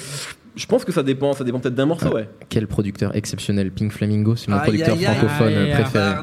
je 0.56 0.66
pense 0.66 0.84
que 0.84 0.92
ça 0.92 1.02
dépend, 1.02 1.32
ça 1.32 1.44
dépend 1.44 1.58
peut-être 1.60 1.74
d'un 1.74 1.86
morceau, 1.86 2.08
ouais. 2.14 2.28
Quel 2.48 2.66
producteur 2.66 3.14
exceptionnel, 3.14 3.70
Pink 3.70 3.92
Flamingo, 3.92 4.36
c'est 4.36 4.48
mon 4.50 4.56
Aïe, 4.56 4.62
producteur 4.64 4.94
aïe, 4.96 5.04
francophone 5.04 5.54
Aïe, 5.54 5.70
préféré. 5.72 6.14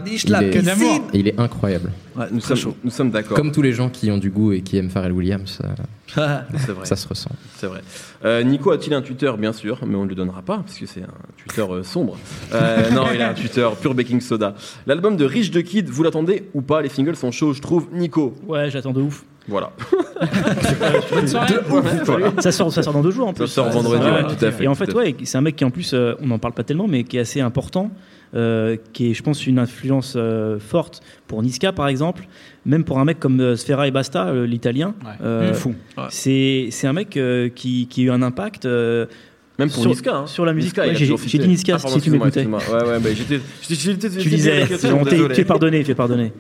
Il 1.14 1.28
est, 1.28 1.36
il 1.36 1.40
incroyable. 1.40 1.92
Ouais, 2.16 2.26
Nous 2.32 2.40
sommes, 2.40 2.58
chaud. 2.58 2.76
nous 2.84 2.92
sommes 2.92 3.12
d'accord. 3.12 3.36
Comme 3.36 3.52
tous 3.52 3.62
les 3.62 3.74
gens 3.74 3.90
qui 3.90 4.10
ont 4.12 4.18
du 4.18 4.30
goût 4.30 4.52
et 4.54 4.62
qui 4.62 4.78
aiment 4.78 4.90
Pharrell 4.90 5.12
Williams, 5.12 5.60
euh, 6.18 6.38
C'est 6.58 6.72
vrai. 6.72 6.86
ça 6.86 6.96
se 6.96 7.08
ressent. 7.08 7.30
C'est 7.58 7.68
vrai. 7.68 7.82
Euh, 8.24 8.44
Nico 8.44 8.72
a-t-il 8.72 8.94
un 8.94 9.02
Twitter 9.02 9.32
Bien 9.38 9.52
sûr, 9.54 9.80
mais 9.86 9.96
on 9.96 10.04
ne 10.06 10.10
le 10.10 10.16
donnera 10.16 10.42
pas, 10.42 10.58
parce 10.58 10.78
que 10.78 10.86
c'est 10.86 11.02
un 11.04 11.08
Twitter 11.38 11.66
euh, 11.70 11.84
sombre. 11.84 12.18
Euh, 12.54 12.90
non, 12.92 13.06
il 13.14 13.22
a 13.22 13.30
un 13.30 13.34
Twitter 13.34 13.68
pur 13.82 13.94
baking 13.96 14.22
soda. 14.22 14.56
L'album 14.88 15.18
de 15.18 15.26
Rich 15.26 15.52
the 15.52 15.62
Kid, 15.64 15.90
vous 15.90 16.04
l'attendez 16.04 16.50
ou 16.54 16.62
pas? 16.62 16.82
Les 16.82 16.90
singles 16.90 17.16
sont 17.16 17.32
chauds, 17.32 17.54
je 17.54 17.62
trouve. 17.62 17.88
Nico, 17.94 18.36
Ouais, 18.48 18.70
j'attends 18.70 18.94
de 18.94 19.02
ouf. 19.02 19.24
Voilà. 19.48 19.72
Ça 22.40 22.52
sort, 22.52 22.72
ça 22.72 22.84
sort 22.84 22.94
dans 22.94 23.02
deux 23.02 23.12
jours 23.12 23.28
en 23.28 23.34
plus. 23.34 23.48
Ça 23.48 23.54
sort 23.56 23.70
vendredi, 23.70 24.06
Ouais, 24.06 24.24
tout 24.24 24.44
à 24.46 24.52
fait. 24.52 24.64
Et 24.64 24.68
en 24.68 24.76
fait, 24.76 24.94
ouais, 24.94 25.16
c'est 25.24 25.38
un 25.38 25.42
mec 25.42 25.56
qui 25.56 25.66
en 25.66 25.72
plus, 25.72 25.94
euh, 25.94 26.14
on 26.22 26.28
n'en 26.28 26.40
parle 26.40 26.54
pas 26.54 26.64
tellement, 26.64 26.88
mais 26.88 27.04
qui 27.04 27.18
est 27.18 27.22
assez 27.22 27.42
important, 27.42 27.92
euh, 28.36 28.78
qui 28.94 29.12
est, 29.12 29.14
je 29.14 29.24
pense, 29.24 29.46
une 29.48 29.60
influence 29.60 30.14
euh, 30.16 30.60
forte 30.60 31.02
pour 31.28 31.42
Niska 31.42 31.72
par 31.74 31.88
exemple, 31.88 32.28
même 32.66 32.84
pour 32.84 33.00
un 33.00 33.06
mec 33.06 33.20
comme 33.20 33.40
euh, 33.40 33.56
Sfera 33.56 33.88
et 33.88 33.92
Basta, 33.92 34.28
euh, 34.28 34.46
l'italien. 34.46 34.96
Ouais. 35.22 35.50
Mmh. 35.50 35.54
Fou. 35.54 35.76
Ouais. 35.98 36.04
C'est 36.10 36.68
c'est 36.72 36.88
un 36.88 36.94
mec 36.94 37.18
euh, 37.18 37.50
qui, 37.50 37.88
qui 37.88 38.02
a 38.02 38.04
eu 38.06 38.12
un 38.12 38.22
impact. 38.22 38.68
Même 39.58 39.70
pour 39.70 39.82
Sur- 39.84 39.92
Niska. 39.92 40.14
hein. 40.16 40.28
sur 40.28 40.44
la 40.46 40.54
musique, 40.54 40.78
ouais, 40.78 40.94
j'ai- 40.96 41.38
dit 41.40 41.48
Niska, 41.48 41.76
Ah, 41.78 41.80
pardon, 41.82 41.96
si 41.98 42.02
tu 42.04 42.12
m'écoutais. 42.12 42.46
Ouais, 42.46 42.54
ouais, 42.56 43.00
bah, 43.00 43.10
j'étais. 43.16 43.40
j'étais- 43.62 43.76
j'étais- 43.94 44.10
Tu 44.10 44.30
disais, 44.30 44.66
tu 44.68 45.42
es 45.42 45.46
pardonné, 45.46 45.84
tu 45.84 45.92
es 45.92 45.96
pardonné. 45.96 46.34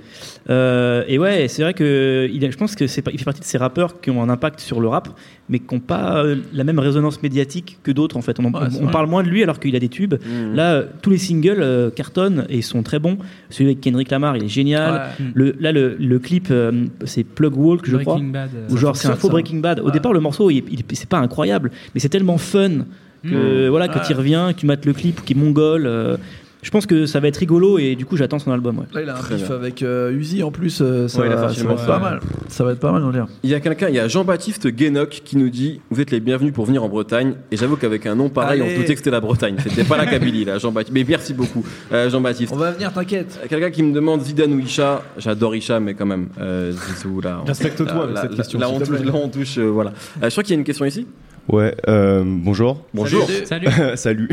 Euh, 0.49 1.03
et 1.07 1.17
ouais, 1.17 1.47
c'est 1.47 1.63
vrai 1.63 1.73
que 1.73 2.29
il 2.31 2.51
je 2.51 2.57
pense 2.57 2.75
que 2.75 2.87
c'est 2.87 3.01
pas- 3.01 3.11
il 3.11 3.17
fait 3.17 3.25
partie 3.25 3.39
de 3.39 3.45
ces 3.45 3.57
rappeurs 3.57 3.99
qui 4.01 4.11
ont 4.11 4.21
un 4.21 4.29
impact 4.29 4.59
sur 4.59 4.79
le 4.81 4.87
rap, 4.87 5.09
mais 5.49 5.59
qui 5.59 5.73
n'ont 5.73 5.79
pas 5.79 6.23
euh, 6.23 6.35
la 6.53 6.63
même 6.63 6.77
résonance 6.77 7.23
médiatique 7.23 7.79
que 7.83 7.91
d'autres 7.91 8.17
en 8.17 8.21
fait. 8.21 8.39
On, 8.39 8.45
en- 8.45 8.53
Ouais, 8.53 8.67
on 8.81 8.87
parle 8.87 9.09
moins 9.09 9.23
de 9.23 9.29
lui 9.29 9.41
alors 9.43 9.59
qu'il 9.59 9.75
a 9.75 9.79
des 9.79 9.89
tubes. 9.89 10.15
Mhm. 10.15 10.53
Là, 10.53 10.73
euh, 10.73 10.85
tous 11.01 11.09
les 11.09 11.17
singles 11.17 11.61
euh, 11.61 11.89
cartonnent 11.89 12.45
et 12.49 12.61
sont 12.61 12.83
très 12.83 12.99
bons. 12.99 13.17
Celui 13.49 13.71
avec 13.71 13.81
Kendrick 13.81 14.11
Lamar, 14.11 14.37
il 14.37 14.43
est 14.43 14.47
génial. 14.49 14.93
Ouais. 15.19 15.25
Le, 15.33 15.55
là, 15.59 15.71
le, 15.71 15.95
le 15.99 16.19
clip, 16.19 16.47
euh, 16.51 16.85
c'est 17.05 17.23
Plug 17.23 17.55
Walk, 17.57 17.81
je 17.85 17.97
crois. 17.97 18.15
Breaking 18.15 18.31
Bad. 18.31 18.49
euh, 18.55 18.67
Ou 18.73 18.77
genre 18.77 18.95
c'est 18.95 19.07
un 19.07 19.15
faux 19.15 19.27
ça. 19.27 19.31
Breaking 19.33 19.57
Bad. 19.59 19.79
Au 19.79 19.89
départ, 19.89 20.13
le 20.13 20.19
morceau, 20.19 20.49
il, 20.51 20.63
il- 20.69 20.83
c'est 20.93 21.09
pas 21.09 21.17
incroyable, 21.19 21.71
mais 21.93 21.99
c'est 22.01 22.09
tellement 22.09 22.37
fun 22.37 22.85
que 23.29 23.67
voilà, 23.69 23.87
quand 23.87 23.99
Ouais. 23.99 24.05
il 24.09 24.15
revient, 24.15 24.47
que 24.53 24.59
tu 24.59 24.65
mates 24.65 24.85
le 24.85 24.93
clip 24.93 25.19
ou 25.19 25.23
qu'il 25.23 25.37
est 25.37 25.39
mongol. 25.39 25.85
euh, 25.85 26.17
je 26.61 26.71
pense 26.71 26.87
que 26.87 27.05
ça 27.05 27.19
va 27.19 27.27
être 27.27 27.37
rigolo 27.37 27.77
et 27.77 27.95
du 27.95 28.07
coup, 28.07 28.17
j'attends 28.17 28.39
son 28.39 28.51
album. 28.51 28.79
Ouais. 28.79 28.85
Là, 28.91 29.01
il 29.03 29.09
a 29.09 29.15
un 29.15 29.35
bien. 29.37 29.51
avec 29.55 29.83
euh, 29.83 30.11
Uzi 30.17 30.41
en 30.41 30.49
plus. 30.49 30.79
euh, 30.81 31.07
ça, 31.07 31.19
Ouais, 31.21 31.27
il 31.27 31.31
a 31.31 31.35
va, 31.35 31.53
ça 31.53 31.63
va 31.63 31.73
être 31.73 31.85
pas 31.85 31.99
mal. 31.99 32.19
Ça 32.47 32.63
va 32.63 32.71
être 32.71 32.79
pas 32.79 32.91
mal, 32.91 33.03
on 33.03 33.07
va 33.07 33.11
dire. 33.11 33.27
Il 33.43 33.51
y 33.51 33.53
a 33.53 33.59
quelqu'un, 33.59 33.87
il 33.89 33.93
y 33.93 33.99
a 33.99 34.07
Jean-Baptiste 34.07 34.65
Guénoc 34.69 35.21
qui 35.23 35.37
nous 35.37 35.49
dit 35.51 35.79
Vous 35.91 36.01
êtes 36.01 36.09
les 36.09 36.19
bienvenus 36.19 36.53
pour 36.53 36.65
venir 36.65 36.83
en 36.83 36.89
Bretagne. 36.89 37.35
Et 37.51 37.57
j'avoue 37.57 37.75
qu'avec 37.75 38.07
un 38.07 38.15
nom 38.15 38.29
pareil, 38.29 38.63
on 38.63 38.65
Allez. 38.65 38.77
doutait 38.77 38.93
que 38.93 38.97
c'était 38.97 39.11
la 39.11 39.19
Bretagne. 39.21 39.57
C'était 39.61 39.83
pas 39.83 39.95
la 39.97 40.07
Kabylie, 40.07 40.45
là, 40.45 40.57
Jean-Baptiste. 40.57 40.91
Mais 40.95 41.05
merci 41.07 41.35
beaucoup, 41.35 41.63
euh, 41.93 42.09
Jean-Baptiste. 42.09 42.51
On 42.51 42.57
va 42.57 42.71
venir, 42.71 42.91
t'inquiète. 42.91 43.39
Quelqu'un 43.47 43.69
qui 43.69 43.83
me 43.83 43.93
demande 43.93 44.21
Zidane 44.21 44.53
ou 44.53 44.59
Isha. 44.59 45.03
J'adore 45.19 45.55
Isha, 45.55 45.79
mais 45.79 45.93
quand 45.93 46.07
même, 46.07 46.29
euh, 46.41 46.71
Zizou, 46.71 47.21
là. 47.21 47.41
on- 47.43 47.47
Respecte-toi 47.47 47.85
là, 47.93 48.01
avec 48.01 48.15
là, 48.15 48.21
cette 48.23 48.31
là, 48.31 48.37
question, 48.37 48.57
Là, 48.59 48.65
s'il 48.65 48.75
on 48.75 48.79
te 48.79 48.85
touche, 48.85 48.97
plaît. 49.01 49.05
là, 49.05 49.13
on 49.23 49.29
touche, 49.29 49.57
euh, 49.59 49.65
voilà. 49.69 49.91
Euh, 49.91 50.25
je 50.25 50.29
crois 50.31 50.41
qu'il 50.43 50.53
y 50.55 50.57
a 50.57 50.59
une 50.59 50.65
question 50.65 50.85
ici. 50.85 51.05
Ouais, 51.47 51.75
euh, 51.87 52.23
bonjour. 52.25 52.83
Bonjour. 52.93 53.27
Salut. 53.45 53.67
Salut. 53.95 54.29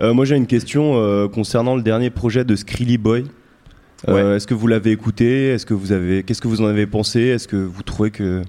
Euh, 0.00 0.12
moi 0.12 0.24
j'ai 0.24 0.36
une 0.36 0.46
question 0.46 0.96
euh, 0.96 1.28
concernant 1.28 1.76
le 1.76 1.82
dernier 1.82 2.10
projet 2.10 2.44
de 2.44 2.54
Skrilly 2.56 2.98
Boy. 2.98 3.24
Euh, 4.08 4.36
Est-ce 4.36 4.46
que 4.46 4.52
vous 4.54 4.66
l'avez 4.66 4.90
écouté? 4.90 5.48
Est-ce 5.48 5.64
que 5.64 5.72
vous 5.72 5.92
avez 5.92 6.22
Qu'est-ce 6.22 6.42
que 6.42 6.48
vous 6.48 6.60
en 6.60 6.66
avez 6.66 6.86
pensé? 6.86 7.20
Est-ce 7.20 7.48
que 7.48 7.56
vous 7.56 7.82
trouvez 7.82 8.10
que 8.10 8.42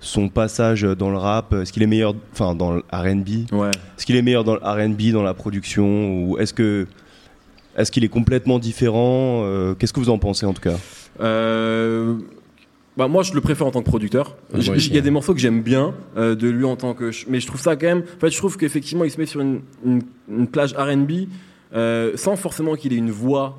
son 0.00 0.28
passage 0.28 0.82
dans 0.82 1.10
le 1.10 1.16
rap, 1.16 1.52
est-ce 1.54 1.72
qu'il 1.72 1.82
est 1.82 1.86
meilleur, 1.86 2.14
enfin 2.32 2.54
dans 2.54 2.72
le 2.72 2.82
R&B 2.92 3.50
Ouais. 3.52 3.70
Est-ce 3.70 4.04
qu'il 4.06 4.16
est 4.16 4.22
meilleur 4.22 4.44
dans 4.44 4.54
le 4.54 4.60
R&B, 4.60 5.12
dans 5.12 5.22
la 5.22 5.34
production, 5.34 6.22
ou 6.24 6.38
est-ce 6.38 6.52
que 6.52 6.86
est-ce 7.76 7.90
qu'il 7.92 8.04
est 8.04 8.08
complètement 8.08 8.58
différent? 8.58 9.42
Euh, 9.44 9.74
Qu'est-ce 9.74 9.92
que 9.92 10.00
vous 10.00 10.10
en 10.10 10.18
pensez 10.18 10.46
en 10.46 10.52
tout 10.54 10.62
cas? 10.62 10.76
Euh, 11.20 12.16
bah 12.96 13.08
moi 13.08 13.22
je 13.22 13.32
le 13.34 13.40
préfère 13.40 13.66
en 13.66 13.70
tant 13.70 13.80
que 13.80 13.88
producteur. 13.88 14.36
Aussi, 14.56 14.70
Il 14.70 14.94
y 14.94 14.96
a 14.96 15.00
hein. 15.00 15.04
des 15.04 15.10
morceaux 15.10 15.34
que 15.34 15.40
j'aime 15.40 15.62
bien 15.62 15.94
euh, 16.16 16.34
de 16.34 16.48
lui 16.48 16.64
en 16.64 16.76
tant 16.76 16.94
que 16.94 17.10
mais 17.28 17.40
je 17.40 17.46
trouve 17.46 17.60
ça 17.60 17.76
quand 17.76 17.86
même 17.86 18.04
en 18.16 18.20
fait 18.20 18.30
je 18.30 18.38
trouve 18.38 18.56
qu'effectivement 18.56 19.04
il 19.04 19.10
se 19.10 19.18
met 19.18 19.26
sur 19.26 19.40
une, 19.40 19.60
une, 19.84 20.02
une 20.30 20.48
plage 20.48 20.74
R&B 20.74 21.28
euh, 21.74 22.12
sans 22.16 22.36
forcément 22.36 22.74
qu'il 22.74 22.92
ait 22.92 22.96
une 22.96 23.10
voix 23.10 23.58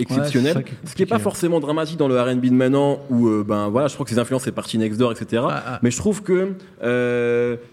exceptionnelle. 0.00 0.64
qui 0.64 0.72
ce 0.84 0.94
qui 0.94 1.02
est 1.02 1.06
pas 1.06 1.16
compliqué. 1.16 1.22
forcément 1.22 1.60
dramatique 1.60 1.96
dans 1.96 2.08
le 2.08 2.20
R&B 2.20 2.46
de 2.46 2.50
maintenant 2.50 3.00
où 3.10 3.28
euh, 3.28 3.44
ben 3.46 3.68
voilà, 3.68 3.88
je 3.88 3.94
crois 3.94 4.04
que 4.04 4.10
ses 4.10 4.18
influences 4.18 4.44
c'est 4.44 4.52
parti 4.52 4.76
Next 4.76 4.98
Door 4.98 5.12
etc. 5.12 5.42
Ah, 5.48 5.62
ah. 5.66 5.78
Mais 5.82 5.90
je 5.90 5.96
trouve 5.96 6.22
que 6.22 6.52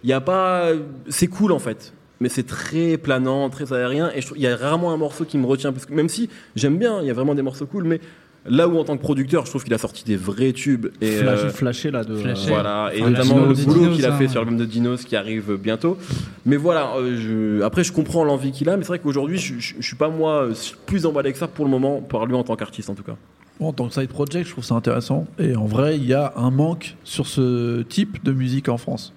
il 0.03 0.09
y 0.09 0.14
a 0.14 0.22
pas 0.22 0.70
c'est 1.09 1.28
cool 1.28 1.51
en 1.51 1.59
fait. 1.59 1.93
Mais 2.22 2.30
c'est 2.30 2.45
très 2.45 2.99
planant, 2.99 3.49
très 3.49 3.74
aérien, 3.74 4.12
et 4.16 4.20
il 4.36 4.41
y 4.43 4.45
a 4.45 4.55
rarement 4.55 4.93
un 4.93 4.97
morceau 4.97 5.26
qui 5.26 5.39
me 5.39 5.47
retient, 5.47 5.74
parce 5.74 5.88
que 5.88 5.93
même 5.95 6.07
si 6.07 6.30
j'aime 6.55 6.78
bien, 6.78 7.01
il 7.01 7.07
y 7.07 7.09
a 7.09 7.14
vraiment 7.14 7.34
des 7.34 7.41
morceaux 7.41 7.66
cool, 7.66 7.84
mais 7.84 7.99
là 8.45 8.67
où 8.67 8.77
en 8.79 8.83
tant 8.83 8.97
que 8.97 9.01
producteur, 9.01 9.45
je 9.45 9.51
trouve 9.51 9.63
qu'il 9.63 9.73
a 9.73 9.77
sorti 9.77 10.03
des 10.03 10.15
vrais 10.15 10.51
tubes. 10.51 10.87
Et, 11.01 11.11
Flash, 11.17 11.39
euh, 11.43 11.49
flashé 11.49 11.91
là 11.91 12.03
de. 12.03 12.15
Flashé. 12.15 12.49
voilà, 12.49 12.89
et 12.93 13.01
Enfin, 13.01 13.11
notamment 13.11 13.35
Dinos, 13.51 13.59
le 13.59 13.65
boulot 13.65 13.91
qu'il 13.95 14.05
a 14.05 14.13
hein. 14.13 14.17
fait 14.17 14.27
sur 14.27 14.39
l'album 14.41 14.57
de 14.57 14.65
Dinos 14.65 15.03
qui 15.05 15.15
arrive 15.15 15.55
bientôt. 15.61 15.97
Mais 16.45 16.55
voilà, 16.57 16.93
euh, 16.97 17.17
je- 17.59 17.61
après 17.63 17.83
je 17.83 17.91
comprends 17.91 18.23
l'envie 18.23 18.51
qu'il 18.51 18.69
a, 18.69 18.77
mais 18.77 18.83
c'est 18.83 18.89
vrai 18.89 18.99
qu'aujourd'hui 18.99 19.37
je, 19.37 19.55
je, 19.59 19.73
je 19.79 19.85
suis 19.85 19.95
pas 19.95 20.09
moi 20.09 20.47
plus 20.85 21.05
emballé 21.05 21.31
que 21.31 21.37
ça 21.37 21.47
pour 21.47 21.65
le 21.65 21.71
moment, 21.71 22.01
par 22.01 22.25
lui 22.25 22.35
en 22.35 22.43
tant 22.43 22.55
qu'artiste 22.55 22.89
en 22.89 22.95
tout 22.95 23.03
cas. 23.03 23.15
Bon, 23.59 23.67
en 23.67 23.73
tant 23.73 23.87
que 23.87 23.93
side 23.93 24.07
project, 24.09 24.47
je 24.47 24.51
trouve 24.53 24.63
ça 24.63 24.73
intéressant. 24.73 25.27
Et 25.37 25.55
en 25.55 25.65
vrai, 25.65 25.95
il 25.97 26.05
y 26.05 26.13
a 26.15 26.33
un 26.35 26.49
manque 26.49 26.95
sur 27.03 27.27
ce 27.27 27.83
type 27.83 28.23
de 28.23 28.31
musique 28.31 28.69
en 28.69 28.77
France. 28.77 29.13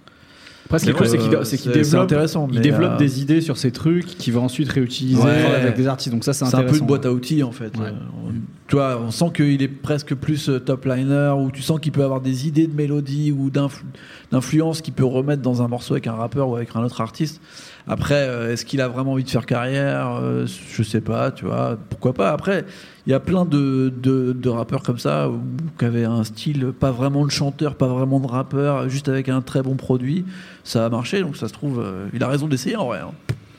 Après, 0.66 0.78
ce 0.78 0.84
qui 0.84 0.90
est 0.90 0.94
cool, 0.94 1.06
c'est 1.44 1.58
qu'il 1.58 1.70
Euh, 1.70 1.74
développe, 1.74 2.04
intéressant, 2.04 2.48
il 2.50 2.60
développe 2.60 2.92
euh, 2.92 2.96
des 2.98 3.20
idées 3.20 3.40
sur 3.40 3.56
ces 3.58 3.70
trucs 3.70 4.06
qu'il 4.06 4.32
va 4.32 4.40
ensuite 4.40 4.68
réutiliser 4.70 5.20
avec 5.56 5.76
des 5.76 5.86
artistes. 5.86 6.12
Donc 6.12 6.24
ça, 6.24 6.32
c'est 6.32 6.44
un 6.44 6.48
peu 6.62 6.76
une 6.78 6.86
boîte 6.86 7.06
à 7.06 7.12
outils 7.12 7.42
en 7.42 7.52
fait. 7.52 7.76
Ouais. 7.76 7.86
Euh, 7.86 7.90
on- 8.28 8.32
tu 8.66 8.76
vois, 8.76 8.98
on 9.06 9.10
sent 9.10 9.26
qu'il 9.34 9.62
est 9.62 9.68
presque 9.68 10.14
plus 10.14 10.50
top 10.64 10.86
liner, 10.86 11.34
ou 11.38 11.50
tu 11.50 11.60
sens 11.60 11.78
qu'il 11.80 11.92
peut 11.92 12.02
avoir 12.02 12.22
des 12.22 12.48
idées 12.48 12.66
de 12.66 12.74
mélodie 12.74 13.30
ou 13.30 13.50
d'influ- 13.50 13.84
d'influence 14.32 14.80
qu'il 14.80 14.94
peut 14.94 15.04
remettre 15.04 15.42
dans 15.42 15.60
un 15.60 15.68
morceau 15.68 15.92
avec 15.94 16.06
un 16.06 16.14
rappeur 16.14 16.48
ou 16.48 16.56
avec 16.56 16.70
un 16.74 16.82
autre 16.82 17.00
artiste. 17.02 17.40
Après, 17.86 18.28
euh, 18.28 18.52
est-ce 18.52 18.64
qu'il 18.64 18.80
a 18.80 18.88
vraiment 18.88 19.12
envie 19.12 19.24
de 19.24 19.30
faire 19.30 19.44
carrière 19.44 20.18
Euh, 20.22 20.46
Je 20.46 20.82
sais 20.82 21.02
pas, 21.02 21.30
tu 21.30 21.44
vois, 21.44 21.76
pourquoi 21.90 22.14
pas. 22.14 22.30
Après, 22.32 22.64
il 23.06 23.10
y 23.10 23.14
a 23.14 23.20
plein 23.20 23.44
de, 23.44 23.92
de, 23.94 24.48
rappeurs 24.48 24.82
comme 24.82 24.98
ça 24.98 25.30
qui 25.78 25.84
avaient 25.84 26.04
un 26.06 26.24
style 26.24 26.72
pas 26.72 26.90
vraiment 26.90 27.26
de 27.26 27.30
chanteur, 27.30 27.74
pas 27.74 27.86
vraiment 27.88 28.20
de 28.20 28.26
rappeur, 28.26 28.88
juste 28.88 29.08
avec 29.10 29.28
un 29.28 29.42
très 29.42 29.62
bon 29.62 29.74
produit. 29.74 30.24
Ça 30.62 30.86
a 30.86 30.88
marché, 30.88 31.20
donc 31.20 31.36
ça 31.36 31.46
se 31.48 31.52
trouve, 31.52 31.80
euh, 31.80 32.06
il 32.14 32.22
a 32.24 32.28
raison 32.28 32.48
d'essayer 32.48 32.76
en 32.76 32.86
vrai. 32.86 33.00
hein. 33.00 33.12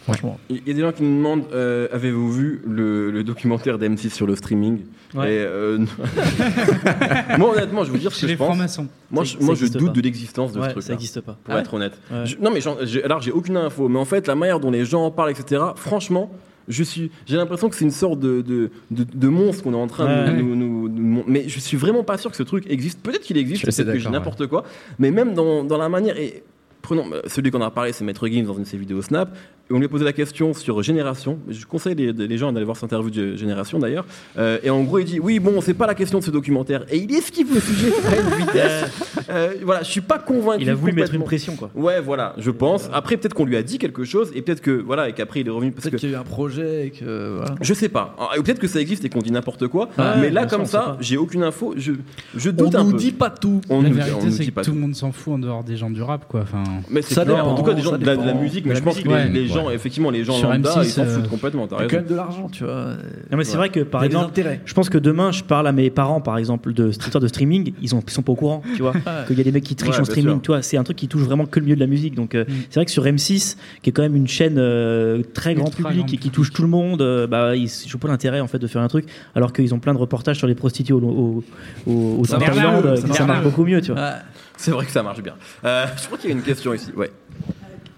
Franchement. 0.05 0.39
Il 0.49 0.61
y 0.67 0.71
a 0.71 0.73
des 0.73 0.81
gens 0.81 0.91
qui 0.91 1.03
nous 1.03 1.17
demandent 1.17 1.45
euh, 1.51 1.87
avez-vous 1.91 2.31
vu 2.31 2.61
le, 2.67 3.11
le 3.11 3.23
documentaire 3.23 3.77
d'M6 3.79 4.09
sur 4.11 4.25
le 4.27 4.35
streaming 4.35 4.81
Ouais. 5.15 5.33
Et, 5.33 5.37
euh, 5.39 5.79
Moi 7.37 7.53
honnêtement, 7.55 7.83
je 7.83 7.91
vous 7.91 7.97
dire 7.97 8.11
ce 8.13 8.21
que 8.21 8.25
les 8.27 8.33
je 8.33 8.37
pense. 8.37 8.47
francs-maçons. 8.47 8.87
Moi, 9.11 9.23
je, 9.23 9.37
moi, 9.39 9.55
je 9.55 9.65
doute 9.67 9.87
pas. 9.87 9.91
de 9.93 10.01
l'existence 10.01 10.51
de 10.53 10.59
Ouais, 10.59 10.67
ce 10.67 10.71
truc. 10.71 10.83
ça 10.83 10.93
n'existe 10.93 11.21
pas. 11.21 11.37
Pour 11.43 11.53
Ah 11.53 11.59
être 11.59 11.73
honnête. 11.73 11.93
Ouais. 12.11 12.25
Je- 12.25 12.37
non 12.37 12.51
mais 12.51 12.61
j'en- 12.61 12.77
j'ai- 12.83 13.03
alors 13.03 13.21
j'ai 13.21 13.31
aucune 13.31 13.57
info, 13.57 13.87
mais 13.87 13.99
en 13.99 14.05
fait 14.05 14.27
la 14.27 14.35
manière 14.35 14.59
dont 14.59 14.71
les 14.71 14.85
gens 14.85 15.05
en 15.05 15.11
parlent, 15.11 15.31
etc. 15.31 15.61
Franchement, 15.75 16.31
je 16.67 16.83
suis, 16.83 17.11
j'ai 17.25 17.37
l'impression 17.37 17.69
que 17.69 17.75
c'est 17.75 17.85
une 17.85 17.91
sorte 17.91 18.19
de, 18.19 18.41
de, 18.41 18.71
de, 18.91 19.05
de 19.11 19.27
monstre 19.27 19.63
qu'on 19.63 19.73
est 19.73 19.77
en 19.77 19.87
train 19.87 20.25
de 20.25 20.31
Ouais. 20.31 20.41
nous, 20.41 20.55
nous- 20.89 21.23
mais 21.27 21.45
je 21.47 21.59
suis 21.59 21.77
vraiment 21.77 22.03
pas 22.03 22.17
sûr 22.17 22.31
que 22.31 22.37
ce 22.37 22.43
truc 22.43 22.65
existe. 22.69 22.99
Peut-être 23.01 23.21
qu'il 23.21 23.37
existe, 23.37 23.63
peut-être 23.65 23.91
que 23.93 23.99
j'ai 23.99 24.09
n'importe 24.09 24.47
quoi, 24.47 24.63
mais 24.99 25.11
même 25.11 25.33
dans, 25.33 25.63
dans 25.63 25.77
la 25.77 25.89
manière 25.89 26.17
et 26.17 26.43
Prenons 26.85 27.05
euh, 27.11 27.21
celui 27.25 27.49
qu'on 27.49 27.61
a 27.61 27.71
parlé, 27.71 27.91
c'est 27.93 28.03
Maître 28.03 28.27
Gims 28.27 28.43
dans 28.45 28.53
une 28.53 28.61
de 28.63 28.67
ses 28.67 28.77
vidéos 28.77 29.01
Snap. 29.01 29.35
Et 29.67 29.73
on 29.73 29.79
lui 29.79 29.85
a 29.85 29.89
posé 29.89 30.05
la 30.05 30.13
question 30.13 30.53
sur 30.53 30.83
Génération. 30.83 31.39
Je 31.49 31.65
conseille 31.65 31.95
les, 31.95 32.13
les 32.13 32.37
gens 32.37 32.53
d'aller 32.53 32.65
voir 32.65 32.77
cette 32.77 32.83
interview 32.83 33.09
de 33.09 33.35
Génération 33.35 33.79
d'ailleurs. 33.79 34.05
Euh, 34.37 34.59
et 34.61 34.69
en 34.69 34.83
gros, 34.83 34.99
il 34.99 35.05
dit 35.05 35.19
Oui, 35.19 35.39
bon, 35.39 35.59
c'est 35.61 35.73
pas 35.73 35.87
la 35.87 35.95
question 35.95 36.19
de 36.19 36.23
ce 36.23 36.29
documentaire. 36.29 36.85
Et 36.91 36.97
il 36.99 37.11
esquive 37.15 37.51
le 37.51 37.59
sujet 37.59 37.91
à 38.07 38.15
une 38.21 38.45
vitesse. 38.45 38.91
Euh, 39.27 39.55
voilà, 39.63 39.81
je 39.81 39.89
suis 39.89 40.01
pas 40.01 40.19
convaincu. 40.19 40.61
Il 40.61 40.69
a 40.69 40.75
voulu 40.75 40.93
mettre 40.93 41.15
une 41.15 41.23
pression, 41.23 41.55
quoi. 41.55 41.71
Ouais, 41.73 41.99
voilà, 41.99 42.35
je 42.37 42.51
pense. 42.51 42.87
Après, 42.93 43.17
peut-être 43.17 43.33
qu'on 43.33 43.45
lui 43.45 43.57
a 43.57 43.63
dit 43.63 43.79
quelque 43.79 44.03
chose 44.03 44.31
et 44.35 44.43
peut-être 44.43 44.61
que 44.61 44.69
voilà 44.69 45.09
et 45.09 45.13
qu'après 45.13 45.39
il 45.39 45.47
est 45.47 45.49
revenu 45.49 45.71
parce 45.71 45.85
Peut-être 45.85 45.93
que 45.95 45.99
qu'il 45.99 46.11
y 46.11 46.13
a 46.13 46.17
eu 46.17 46.19
un 46.21 46.23
projet 46.23 46.87
et 46.87 46.91
que. 46.91 47.37
Voilà. 47.37 47.55
je 47.59 47.73
sais 47.73 47.89
pas. 47.89 48.15
Ah, 48.19 48.37
Ou 48.37 48.43
peut-être 48.43 48.59
que 48.59 48.67
ça 48.67 48.79
existe 48.79 49.03
et 49.03 49.09
qu'on 49.09 49.19
dit 49.21 49.31
n'importe 49.31 49.67
quoi. 49.67 49.89
Mais 50.21 50.29
là, 50.29 50.45
comme 50.45 50.61
on 50.61 50.65
ça, 50.65 50.95
j'ai 51.01 51.17
aucune 51.17 51.41
info. 51.41 51.73
Je, 51.75 51.93
je 52.35 52.49
On 52.51 52.53
doute 52.53 52.75
un 52.75 52.83
nous 52.83 52.91
peu. 52.91 52.97
dit 52.97 53.11
pas 53.13 53.31
tout. 53.31 53.61
On 53.67 53.81
la 53.81 53.89
nous- 53.89 53.95
on 53.95 53.97
vérité, 53.97 54.25
nous 54.25 54.31
c'est 54.31 54.45
que 54.51 54.61
tout 54.61 54.71
le 54.73 54.79
monde 54.79 54.93
s'en 54.95 55.11
fout 55.11 55.33
en 55.33 55.39
dehors 55.39 55.63
des 55.63 55.75
gens 55.75 55.89
du 55.89 56.03
rap, 56.03 56.27
quoi. 56.27 56.41
Enfin, 56.41 56.63
Mais 56.89 57.01
c'est 57.01 57.13
Ça 57.13 57.23
clair. 57.25 57.37
dépend, 57.37 57.47
en 57.49 57.55
tout 57.55 57.63
cas 57.63 57.73
des 57.73 57.81
gens 57.81 57.91
ça 57.91 57.97
de 57.97 58.05
la, 58.05 58.15
de 58.15 58.21
la 58.21 58.27
dépend. 58.27 58.41
musique, 58.41 58.65
mais 58.65 58.75
je 58.75 58.81
pense 58.83 58.99
que 58.99 59.07
musique, 59.07 59.17
les, 59.17 59.25
ouais. 59.25 59.29
les 59.41 59.47
gens, 59.47 59.69
effectivement, 59.69 60.09
les 60.11 60.23
gens 60.23 60.33
Sur 60.33 60.49
lambda, 60.49 60.69
M6, 60.71 60.83
ils 60.83 60.89
s'en 60.89 61.01
euh, 61.03 61.05
foutent 61.07 61.27
complètement. 61.29 61.67
T'as 61.67 61.75
quand 61.77 61.81
raison. 61.83 61.95
même 61.97 62.05
de 62.05 62.15
l'argent, 62.15 62.49
tu 62.51 62.63
vois. 62.63 62.85
Non, 63.31 63.37
mais 63.37 63.43
c'est 63.43 63.57
vrai 63.57 63.69
que 63.69 63.79
par 63.81 64.01
des 64.01 64.07
exemple, 64.07 64.25
intérêts. 64.27 64.61
je 64.65 64.73
pense 64.73 64.89
que 64.89 64.97
demain, 64.97 65.31
je 65.31 65.43
parle 65.43 65.67
à 65.67 65.71
mes 65.71 65.89
parents, 65.89 66.21
par 66.21 66.37
exemple, 66.37 66.73
de 66.73 66.91
cette 66.91 67.03
histoire 67.03 67.21
de 67.21 67.27
streaming, 67.27 67.73
ils, 67.81 67.95
ont, 67.95 68.01
ils 68.05 68.09
sont 68.11 68.21
pas 68.21 68.31
au 68.31 68.35
courant, 68.35 68.61
tu 68.75 68.81
vois. 68.81 68.93
Qu'il 69.27 69.37
y 69.37 69.41
a 69.41 69.43
des 69.43 69.51
mecs 69.51 69.63
qui 69.63 69.75
trichent 69.75 69.91
Ouais, 69.95 69.95
en 69.99 70.03
bien 70.03 70.11
streaming, 70.11 70.33
sûr. 70.35 70.41
tu 70.41 70.47
vois. 70.51 70.61
C'est 70.61 70.77
un 70.77 70.83
truc 70.83 70.97
qui 70.97 71.07
touche 71.07 71.23
vraiment 71.23 71.45
que 71.45 71.59
le 71.59 71.65
milieu 71.65 71.75
de 71.75 71.81
la 71.81 71.87
musique. 71.87 72.15
Donc, 72.15 72.35
euh, 72.35 72.43
Mm. 72.45 72.53
c'est 72.69 72.75
vrai 72.79 72.85
que 72.85 72.91
sur 72.91 73.03
M6, 73.05 73.57
qui 73.81 73.89
est 73.89 73.93
quand 73.93 74.01
même 74.03 74.15
une 74.15 74.27
chaîne 74.27 74.55
euh, 74.57 75.21
très 75.33 75.53
grand 75.55 75.65
Ultra 75.67 75.89
public 75.89 76.05
grand 76.05 76.13
et 76.13 76.17
qui 76.17 76.29
touche 76.29 76.51
tout 76.51 76.61
le 76.61 76.67
monde, 76.67 77.01
euh, 77.01 77.27
bah, 77.27 77.55
ils 77.55 77.67
je 77.69 77.91
vois 77.91 77.99
pas 77.99 78.07
l'intérêt 78.07 78.39
en 78.39 78.47
fait 78.47 78.59
de 78.59 78.67
faire 78.67 78.81
un 78.81 78.87
truc, 78.87 79.05
alors 79.35 79.51
qu'ils 79.53 79.73
ont 79.73 79.79
plein 79.79 79.93
de 79.93 79.97
reportages 79.99 80.37
sur 80.37 80.47
les 80.47 80.55
prostituées 80.55 80.93
au, 80.93 80.99
au, 81.01 81.43
au, 81.87 82.17
au 82.19 82.25
Ça 82.25 82.37
marche 82.37 82.57
euh, 82.57 82.95
ça 82.95 83.01
qui- 83.01 83.07
marche 83.07 83.17
ça 83.17 83.25
marche 83.25 83.39
mieux. 83.39 83.43
beaucoup 83.45 83.65
mieux, 83.65 83.81
tu 83.81 83.91
vois. 83.91 84.01
Ouais. 84.01 84.09
C'est 84.57 84.71
vrai 84.71 84.85
que 84.85 84.91
ça 84.91 85.03
marche 85.03 85.21
bien. 85.21 85.35
Euh, 85.63 85.85
je 85.97 86.05
crois 86.05 86.17
qu'il 86.17 86.29
y 86.29 86.33
a 86.33 86.35
une 86.35 86.43
question 86.43 86.73
ici. 86.73 86.91
Ouais. 86.95 87.11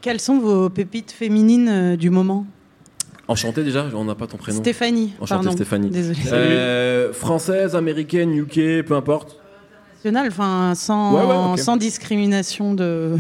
Quelles 0.02 0.20
sont 0.20 0.40
vos 0.40 0.70
pépites 0.70 1.12
féminines 1.12 1.70
euh, 1.70 1.96
du 1.98 2.10
moment? 2.10 2.46
Enchanté 3.28 3.64
déjà, 3.64 3.86
on 3.94 4.06
n'a 4.06 4.16
pas 4.16 4.28
ton 4.28 4.38
prénom. 4.38 4.60
Stéphanie. 4.60 5.14
Enchanté 5.20 5.44
pardon. 5.44 5.52
Stéphanie. 5.58 5.90
Désolée. 5.90 6.20
Euh, 6.32 7.12
française, 7.14 7.76
américaine, 7.76 8.34
UK, 8.34 8.86
peu 8.86 8.96
importe. 8.96 9.38
Nationale, 9.96 10.28
enfin, 10.30 10.74
sans, 10.76 11.14
Ouais, 11.14 11.26
ouais, 11.26 11.52
ok. 11.54 11.60
sans 11.60 11.76
discrimination 11.76 12.74
de, 12.74 13.18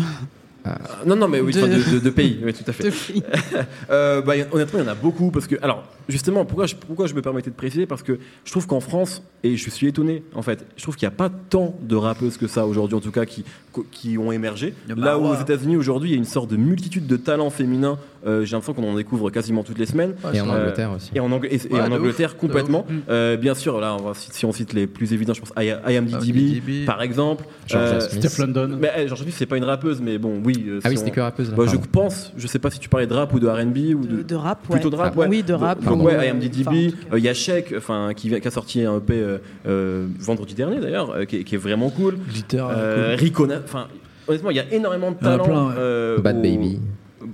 non, 1.05 1.15
non, 1.15 1.28
mais 1.28 1.39
oui, 1.41 1.53
De- 1.53 1.59
enfin, 1.59 1.68
de, 1.68 1.95
de- 1.95 1.99
de 1.99 2.09
pays, 2.09 2.39
oui, 2.43 2.53
tout 2.53 2.63
à 2.68 2.74
fait. 2.74 2.89
Euh, 3.89 4.22
bah, 4.22 4.34
honnêtement, 4.51 4.80
il 4.80 4.86
y 4.86 4.88
en 4.88 4.91
a 4.91 4.95
beaucoup 4.95 5.32
parce 5.32 5.47
que, 5.47 5.55
alors, 5.61 5.84
justement, 6.09 6.45
pourquoi 6.45 6.65
je, 6.65 6.76
pourquoi 6.76 7.07
je 7.07 7.13
me 7.13 7.22
permettais 7.22 7.49
de 7.49 7.55
préciser? 7.55 7.86
Parce 7.86 8.03
que 8.03 8.20
je 8.45 8.51
trouve 8.51 8.68
qu'en 8.68 8.80
France, 8.80 9.24
et 9.43 9.55
je 9.55 9.70
suis 9.70 9.88
étonné, 9.88 10.24
en 10.34 10.41
fait, 10.41 10.65
je 10.76 10.84
trouve 10.84 10.95
qu'il 10.95 11.07
n'y 11.07 11.13
a 11.13 11.18
pas 11.18 11.30
tant 11.49 11.76
de 11.82 11.95
rappeuses 11.95 12.38
que 12.38 12.47
ça 12.47 12.65
aujourd'hui, 12.65 12.95
en 12.97 13.01
tout 13.01 13.11
cas, 13.11 13.26
qui, 13.26 13.43
qui 13.91 14.18
ont 14.18 14.32
émergé. 14.32 14.74
A 14.89 14.95
Là 14.95 15.18
où 15.18 15.26
aux 15.28 15.36
États-Unis 15.36 15.78
aujourd'hui, 15.78 16.09
il 16.09 16.13
y 16.13 16.15
a 16.15 16.18
une 16.18 16.26
sorte 16.26 16.49
de 16.49 16.57
multitude 16.57 17.07
de 17.07 17.18
talents 17.18 17.49
féminins. 17.49 17.97
euh, 18.26 18.43
J'ai 18.45 18.53
l'impression 18.55 18.74
qu'on 18.74 18.89
en 18.91 18.95
découvre 18.95 19.30
quasiment 19.30 19.63
toutes 19.63 19.78
les 19.78 19.86
semaines. 19.86 20.15
Et 20.34 20.41
en 20.41 20.49
Euh, 20.49 20.61
Angleterre 20.61 20.91
aussi. 20.91 21.11
Et 21.15 21.20
en, 21.20 21.30
Angl- 21.30 21.47
et- 21.49 21.55
et 21.55 21.74
Ouais, 21.74 21.82
en 21.82 21.86
de 21.89 21.93
ouf, 21.93 21.99
Angleterre, 21.99 22.38
complètement. 22.38 22.86
Euh, 23.09 23.38
bien 23.38 23.53
sûr, 23.55 23.80
là, 23.80 23.95
on 23.99 24.03
va, 24.03 24.13
si, 24.15 24.30
si 24.32 24.45
on 24.45 24.51
cite 24.51 24.74
les 24.74 24.88
plus 24.88 25.13
évidents, 25.13 25.34
je 25.34 25.41
pense 25.41 25.51
I, 25.57 25.68
I 25.88 25.95
Am 25.97 26.07
Ah, 26.13 26.18
DDB, 26.18 26.86
par 26.86 27.01
exemple. 27.01 27.45
Euh. 27.74 27.99
Steph 27.99 28.39
London. 28.41 28.78
mais 28.80 28.91
eh, 28.97 29.07
Georgia 29.07 29.24
Smith, 29.24 29.36
c'est 29.38 29.45
pas 29.45 29.57
une 29.57 29.63
rappeuse, 29.65 30.01
mais 30.01 30.18
bon, 30.18 30.41
oui, 30.43 30.57
oui. 30.58 30.70
euh, 30.70 30.80
Ah 30.84 30.89
oui, 30.89 30.97
c'était 30.97 31.12
on- 31.12 31.14
que 31.16 31.20
rappeuse, 31.22 31.49
là, 31.49 31.55
Bah, 31.58 31.64
je 31.68 31.78
pense, 31.78 32.34
je 32.38 32.47
sais 32.47 32.60
pas 32.60 32.70
si 32.70 32.80
tu 32.80 32.89
parlais 32.89 33.08
de 33.08 33.14
rap 33.14 33.34
ou 33.34 33.39
de 33.39 33.47
R&B 33.47 33.78
ou 33.95 34.05
de, 34.05 34.24
De 34.24 34.36
rap, 34.36 34.60
ouais. 34.70 34.76
plutôt 34.76 34.89
de 34.89 34.95
rap, 34.95 35.14
Ah, 35.16 35.20
ouais. 35.20 35.28
oui, 35.28 35.43
de 35.43 35.53
rap, 35.53 35.84
Donc, 35.84 36.01
ou- 36.01 36.05
ouais, 36.05 36.16
enfin, 36.16 36.26
IMDb, 36.26 36.93
en 37.12 37.18
il 37.18 37.24
y 37.24 37.30
a 37.30 37.34
enfin 37.78 38.12
qui, 38.16 38.30
a 38.47 38.51
sorti 38.51 38.84
un 38.84 38.97
EP 38.97 39.14
euh, 39.14 39.38
euh, 39.68 40.08
vendredi 40.20 40.53
dernier 40.53 40.80
d'ailleurs, 40.80 41.12
euh, 41.12 41.26
qui, 41.26 41.38
est- 41.38 41.43
qui 41.43 41.55
est 41.55 41.60
vraiment 41.60 41.89
cool. 41.89 42.18
Glitter, 42.30 42.64
Euh, 42.70 43.16
cool. 43.16 43.24
Ricona, 43.26 43.55
enfin 43.64 43.88
honnêtement, 44.28 44.49
il 44.51 44.58
y 44.58 44.60
a 44.60 44.66
énormément 44.72 45.12
de 45.12 45.18
talent. 45.18 45.43
plein, 45.43 45.68
ouais. 45.68 45.74
euh, 45.78 46.18
Bad 46.20 46.38
au- 46.38 46.41
Baby. 46.41 46.80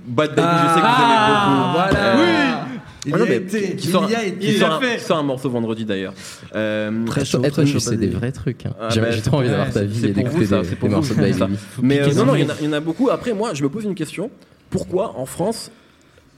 Bad 0.06 0.34
Baby, 0.34 0.48
je 0.62 0.74
sais 0.74 0.80
que 0.80 0.86
Ah, 0.86 0.96
vous 0.96 1.02
aimez 1.04 1.18
beaucoup. 1.34 1.72
voilà. 1.72 2.06
Euh, 2.06 2.16
Oui. 2.18 2.63
Il 3.06 3.14
ah 3.14 3.18
non, 3.18 3.24
y 3.24 3.28
a 3.28 3.30
mais 3.30 3.36
été, 3.36 3.76
qui 3.76 3.88
il 3.88 3.90
sort, 3.92 4.10
y 4.10 4.14
a 4.14 4.24
été. 4.24 4.46
un, 4.64 4.78
qui 4.96 5.00
sort 5.04 5.18
un 5.18 5.22
morceau 5.22 5.50
vendredi 5.50 5.84
d'ailleurs. 5.84 6.14
Euh, 6.54 7.04
Très 7.06 7.24
chaud, 7.24 7.38
très 7.40 7.50
toi, 7.50 7.66
chaud. 7.66 7.78
c'est 7.78 7.96
des 7.96 8.08
vrais 8.08 8.32
trucs. 8.32 8.64
hein. 8.66 8.74
Ah, 8.80 8.88
J'ai 8.90 9.20
trop 9.22 9.38
envie 9.38 9.48
d'avoir 9.48 9.70
ta 9.70 9.82
vie 9.84 10.00
c'est 10.00 10.08
et 10.08 10.12
pour 10.12 10.24
d'écouter 10.24 10.46
des, 10.46 10.64
c'est 10.64 10.76
pour 10.76 10.88
des 10.88 10.94
vous, 10.94 11.00
morceaux 11.00 11.14
de 11.14 11.32
ça. 11.32 11.48
Mais 11.82 12.00
euh, 12.00 12.12
non, 12.14 12.26
non, 12.26 12.34
il 12.34 12.42
y, 12.44 12.68
en 12.68 12.72
a- 12.72 12.78
en 12.78 12.80
beaucoup. 12.80 13.10
Après, 13.10 13.32
moi, 13.34 13.52
je 13.54 13.62
me 13.62 13.68
pose 13.68 13.84
une 13.84 13.94
question. 13.94 14.30
Pourquoi 14.70 15.18
en 15.18 15.26
France 15.26 15.70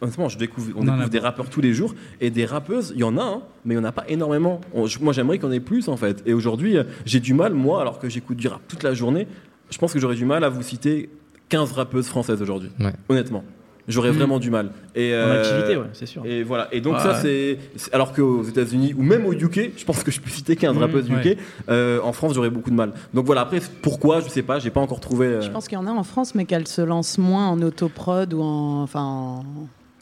Honnêtement, 0.03 0.29
je 0.29 0.37
découvre, 0.37 0.73
on 0.77 0.81
en 0.81 0.85
découvre 0.85 1.03
a 1.05 1.09
des 1.09 1.19
rappeurs 1.19 1.49
tous 1.49 1.63
les 1.63 1.73
jours 1.73 1.95
et 2.21 2.29
des 2.31 2.45
rappeuses, 2.45 2.93
il 2.95 3.01
y 3.01 3.05
en 3.05 3.17
a, 3.17 3.23
hein, 3.23 3.43
mais 3.65 3.73
il 3.75 3.79
n'y 3.79 3.83
en 3.83 3.89
a 3.89 3.93
pas 3.93 4.05
énormément. 4.09 4.61
On- 4.75 4.87
je- 4.87 4.99
moi, 5.01 5.15
j'aimerais 5.15 5.39
qu'on 5.39 5.51
ait 5.53 5.61
plus 5.61 5.89
en 5.89 5.97
fait. 5.97 6.23
Et 6.27 6.35
aujourd'hui, 6.35 6.77
euh, 6.77 6.83
j'ai 7.07 7.19
du 7.21 7.33
mal, 7.33 7.55
moi, 7.55 7.81
alors 7.81 7.99
que 7.99 8.09
j'écoute 8.11 8.37
du 8.37 8.47
rap 8.49 8.61
toute 8.69 8.83
la 8.83 8.93
journée, 8.93 9.27
je 9.71 9.79
pense 9.79 9.95
que 9.95 9.99
j'aurais 9.99 10.17
du 10.17 10.27
mal 10.27 10.45
à 10.45 10.51
vous 10.51 10.63
citer 10.63 11.09
15 11.49 11.73
rappeuses 11.73 12.09
françaises 12.09 12.43
aujourd'hui. 12.43 12.69
Ouais. 12.79 12.93
Honnêtement. 13.09 13.43
J'aurais 13.89 14.11
Mm. 14.11 14.17
vraiment 14.17 14.39
du 14.41 14.51
mal. 14.51 14.71
Et, 14.95 15.15
En 15.17 15.31
activité, 15.31 15.77
ouais, 15.77 15.87
c'est 15.93 16.07
sûr. 16.07 16.25
Et 16.27 16.43
voilà. 16.43 16.69
Et 16.73 16.81
donc 16.81 16.99
ça, 16.99 17.15
c'est 17.15 17.59
c'est- 17.77 17.95
alors 17.95 18.13
qu'aux 18.13 18.43
États-Unis 18.43 18.95
ou 18.99 19.03
même 19.03 19.25
au 19.27 19.33
UK, 19.33 19.73
je 19.77 19.85
pense 19.85 20.03
que 20.03 20.11
je 20.11 20.21
peux 20.21 20.29
citer 20.31 20.57
15 20.57 20.75
Mm, 20.77 20.79
rappeuses 20.81 21.09
UK. 21.09 21.25
ouais. 21.25 21.39
euh, 21.69 22.01
en 22.03 22.13
France, 22.13 22.35
j'aurais 22.35 22.51
beaucoup 22.51 22.71
de 22.71 22.75
mal. 22.77 22.93
Donc 23.15 23.27
voilà. 23.27 23.43
Après, 23.43 23.61
pourquoi 23.83 24.21
Je 24.21 24.29
sais 24.29 24.43
pas. 24.43 24.59
J'ai 24.59 24.71
pas 24.71 24.81
encore 24.81 24.99
trouvé. 25.01 25.27
euh, 25.27 25.41
Je 25.41 25.51
pense 25.51 25.69
qu'il 25.69 25.77
y 25.79 25.81
en 25.81 25.87
a 25.87 25.91
en 25.93 26.03
France, 26.03 26.35
mais 26.35 26.47
qu'elles 26.47 26.67
se 26.69 26.83
lancent 26.83 27.19
moins 27.19 27.49
en 27.49 27.63
autoprod 27.63 28.33
ou 28.35 28.43
en. 28.43 28.83
Enfin, 28.83 29.03
en- 29.03 29.45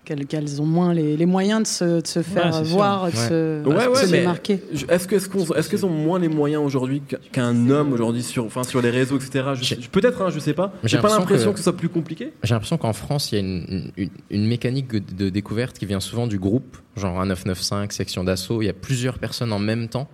qu'elles 0.04 0.26
qu'elles 0.26 0.60
ont 0.60 0.66
moins 0.66 0.92
les, 0.94 1.16
les 1.16 1.26
moyens 1.26 1.62
de 1.62 1.66
se, 1.66 2.00
de 2.00 2.06
se 2.06 2.22
faire 2.22 2.54
sûr. 2.54 2.64
voir, 2.64 3.10
de 3.10 3.16
Ouais. 3.16 3.28
se, 3.28 3.66
Ouais, 3.66 3.88
de 3.88 4.06
se 4.06 4.10
mais 4.12 4.18
démarquer. 4.20 4.60
Est-ce 4.88 5.08
que- 5.08 5.16
est-ce 5.16 5.28
qu'on- 5.28 5.54
est-ce 5.54 5.68
qu'elles 5.68 5.86
ont 5.86 5.90
moins 5.90 6.18
les 6.18 6.28
moyens 6.28 6.62
aujourd'hui 6.64 7.00
qu'- 7.00 7.16
qu'un 7.32 7.70
homme 7.70 7.92
aujourd'hui 7.92 8.22
sur, 8.22 8.44
enfin, 8.44 8.62
sur 8.64 8.80
les 8.82 8.90
réseaux, 8.90 9.16
etc. 9.16 9.44
Peut-être, 9.90 10.22
hein, 10.22 10.30
je 10.30 10.38
sais 10.38 10.52
pas. 10.54 10.72
J'ai 10.84 10.98
pas 10.98 11.08
l'impression 11.08 11.50
que... 11.50 11.52
que- 11.54 11.58
ce 11.58 11.64
soit 11.64 11.76
plus 11.76 11.88
compliqué. 11.88 12.32
J'ai 12.42 12.54
l'impression 12.54 12.76
qu'en 12.78 12.92
France, 12.92 13.32
il 13.32 13.34
y 13.34 13.38
a 13.38 13.40
une, 13.40 13.90
une- 13.96 14.10
une 14.30 14.46
mécanique 14.46 14.88
de, 14.88 14.98
de 14.98 15.28
découverte 15.30 15.78
qui 15.78 15.86
vient 15.86 16.00
souvent 16.00 16.26
du 16.26 16.38
groupe, 16.38 16.76
genre 16.96 17.20
un 17.20 17.26
995, 17.26 17.90
section 17.94 18.24
d'assaut. 18.24 18.62
Il 18.62 18.66
y 18.66 18.70
a 18.70 18.74
plusieurs 18.74 19.18
personnes 19.18 19.52
en 19.52 19.58
même 19.58 19.88
temps 19.88 20.08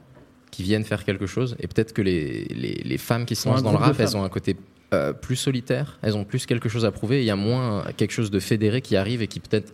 qui 0.51 0.62
viennent 0.64 0.84
faire 0.84 1.05
quelque 1.05 1.26
chose. 1.26 1.57
Et 1.61 1.66
peut-être 1.68 1.93
que 1.93 2.03
les, 2.03 2.45
les, 2.51 2.82
les 2.84 2.99
femmes 2.99 3.24
qui 3.24 3.36
se 3.36 3.49
lancent 3.49 3.62
dans 3.62 3.70
le 3.72 3.78
rap, 3.78 3.95
elles 4.01 4.16
ont 4.16 4.24
un 4.24 4.28
côté 4.28 4.57
euh, 4.93 5.12
plus 5.12 5.36
solitaire, 5.36 5.99
elles 6.03 6.16
ont 6.16 6.24
plus 6.24 6.47
quelque 6.47 6.68
chose 6.68 6.84
à 6.84 6.91
prouver. 6.91 7.20
Il 7.20 7.24
y 7.26 7.30
a 7.30 7.36
moins 7.36 7.84
quelque 7.97 8.12
chose 8.12 8.30
de 8.30 8.41
fédéré 8.41 8.80
qui 8.80 8.97
arrive 8.97 9.22
et 9.22 9.26
qui 9.28 9.41
peut-être 9.41 9.72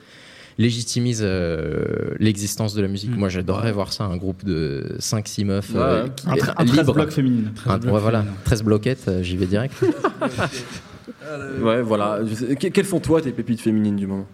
légitimise 0.59 1.21
euh, 1.23 2.15
l'existence 2.19 2.73
de 2.75 2.81
la 2.81 2.89
musique. 2.89 3.15
Moi, 3.15 3.29
j'adorerais 3.29 3.73
voir 3.73 3.93
ça, 3.93 4.05
un 4.05 4.17
groupe 4.17 4.43
de 4.45 4.97
5-6 5.01 5.45
meufs 5.45 5.71
Ouais, 5.75 5.81
euh, 5.81 6.09
qui 6.09 6.27
Un 6.29 6.33
un 6.33 6.65
13 6.65 6.79
libre. 6.79 6.95
blocs 6.95 7.11
féminines. 7.11 7.51
Un- 7.67 7.79
13 7.79 7.81
blocs 7.81 7.95
ouais, 7.95 8.01
voilà, 8.01 8.19
féminines. 8.21 8.41
13 8.45 8.63
bloquettes, 8.63 9.09
euh, 9.09 9.23
j'y 9.23 9.37
vais 9.37 9.47
direct. 9.47 9.75
Ouais, 11.61 11.83
voilà. 11.83 12.21
Quelles 12.59 12.85
sont 12.87 13.01
toi 13.01 13.21
tes 13.21 13.33
pépites 13.33 13.61
féminines 13.61 13.97
du 13.97 14.07
moment? 14.07 14.27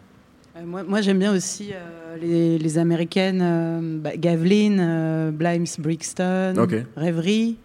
Euh, 0.57 0.61
moi, 0.67 0.83
moi, 0.83 1.01
j'aime 1.01 1.19
bien 1.19 1.35
aussi 1.35 1.71
euh, 1.73 2.17
les, 2.21 2.59
les 2.59 2.79
américaines 2.79 3.41
euh, 3.43 3.99
bah, 4.01 4.17
Gavlin, 4.17 4.79
euh, 4.79 5.31
Blimes 5.31 5.65
Brixton, 5.79 6.55
Ok. 6.59 6.75
Rêverie. 6.97 7.57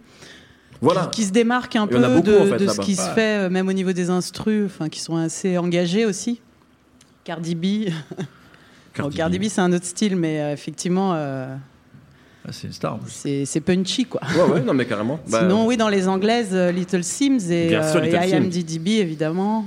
Voilà. 0.81 1.07
Qui, 1.11 1.21
qui 1.21 1.27
se 1.27 1.31
démarquent 1.31 1.75
un 1.75 1.87
peu 1.87 1.99
beaucoup, 1.99 2.21
de, 2.21 2.37
en 2.37 2.45
fait, 2.45 2.63
de 2.63 2.67
ce 2.67 2.79
qui 2.81 2.95
se 2.95 3.09
fait, 3.09 3.45
euh, 3.45 3.49
même 3.49 3.67
au 3.67 3.73
niveau 3.73 3.93
des 3.93 4.09
instrus, 4.09 4.65
enfin, 4.65 4.89
qui 4.89 4.99
sont 4.99 5.15
assez 5.15 5.57
engagés 5.57 6.05
aussi. 6.05 6.41
Cardi 7.23 7.55
B. 7.55 7.89
Bon, 8.99 9.09
Cardi 9.11 9.37
B. 9.37 9.43
C'est 9.47 9.61
un 9.61 9.71
autre 9.73 9.85
style, 9.85 10.15
mais 10.15 10.41
euh, 10.41 10.53
effectivement, 10.53 11.11
euh, 11.13 11.55
Ah, 12.47 12.51
c'est 12.51 12.65
une 12.67 12.73
star. 12.73 12.97
punchy, 13.63 14.05
quoi. 14.05 14.21
Ouais, 14.35 14.53
ouais, 14.53 14.61
non, 14.61 14.73
mais 14.73 14.85
carrément. 14.87 15.19
Bah, 15.29 15.41
Sinon, 15.41 15.67
oui, 15.67 15.77
dans 15.77 15.89
les 15.89 16.07
anglaises, 16.07 16.55
Little 16.55 17.03
Sims 17.03 17.51
et, 17.51 17.69
sûr, 17.69 18.01
euh, 18.01 18.03
et 18.03 18.27
I 18.29 18.33
Am. 18.33 18.49
DDB, 18.49 18.97
évidemment. 18.99 19.65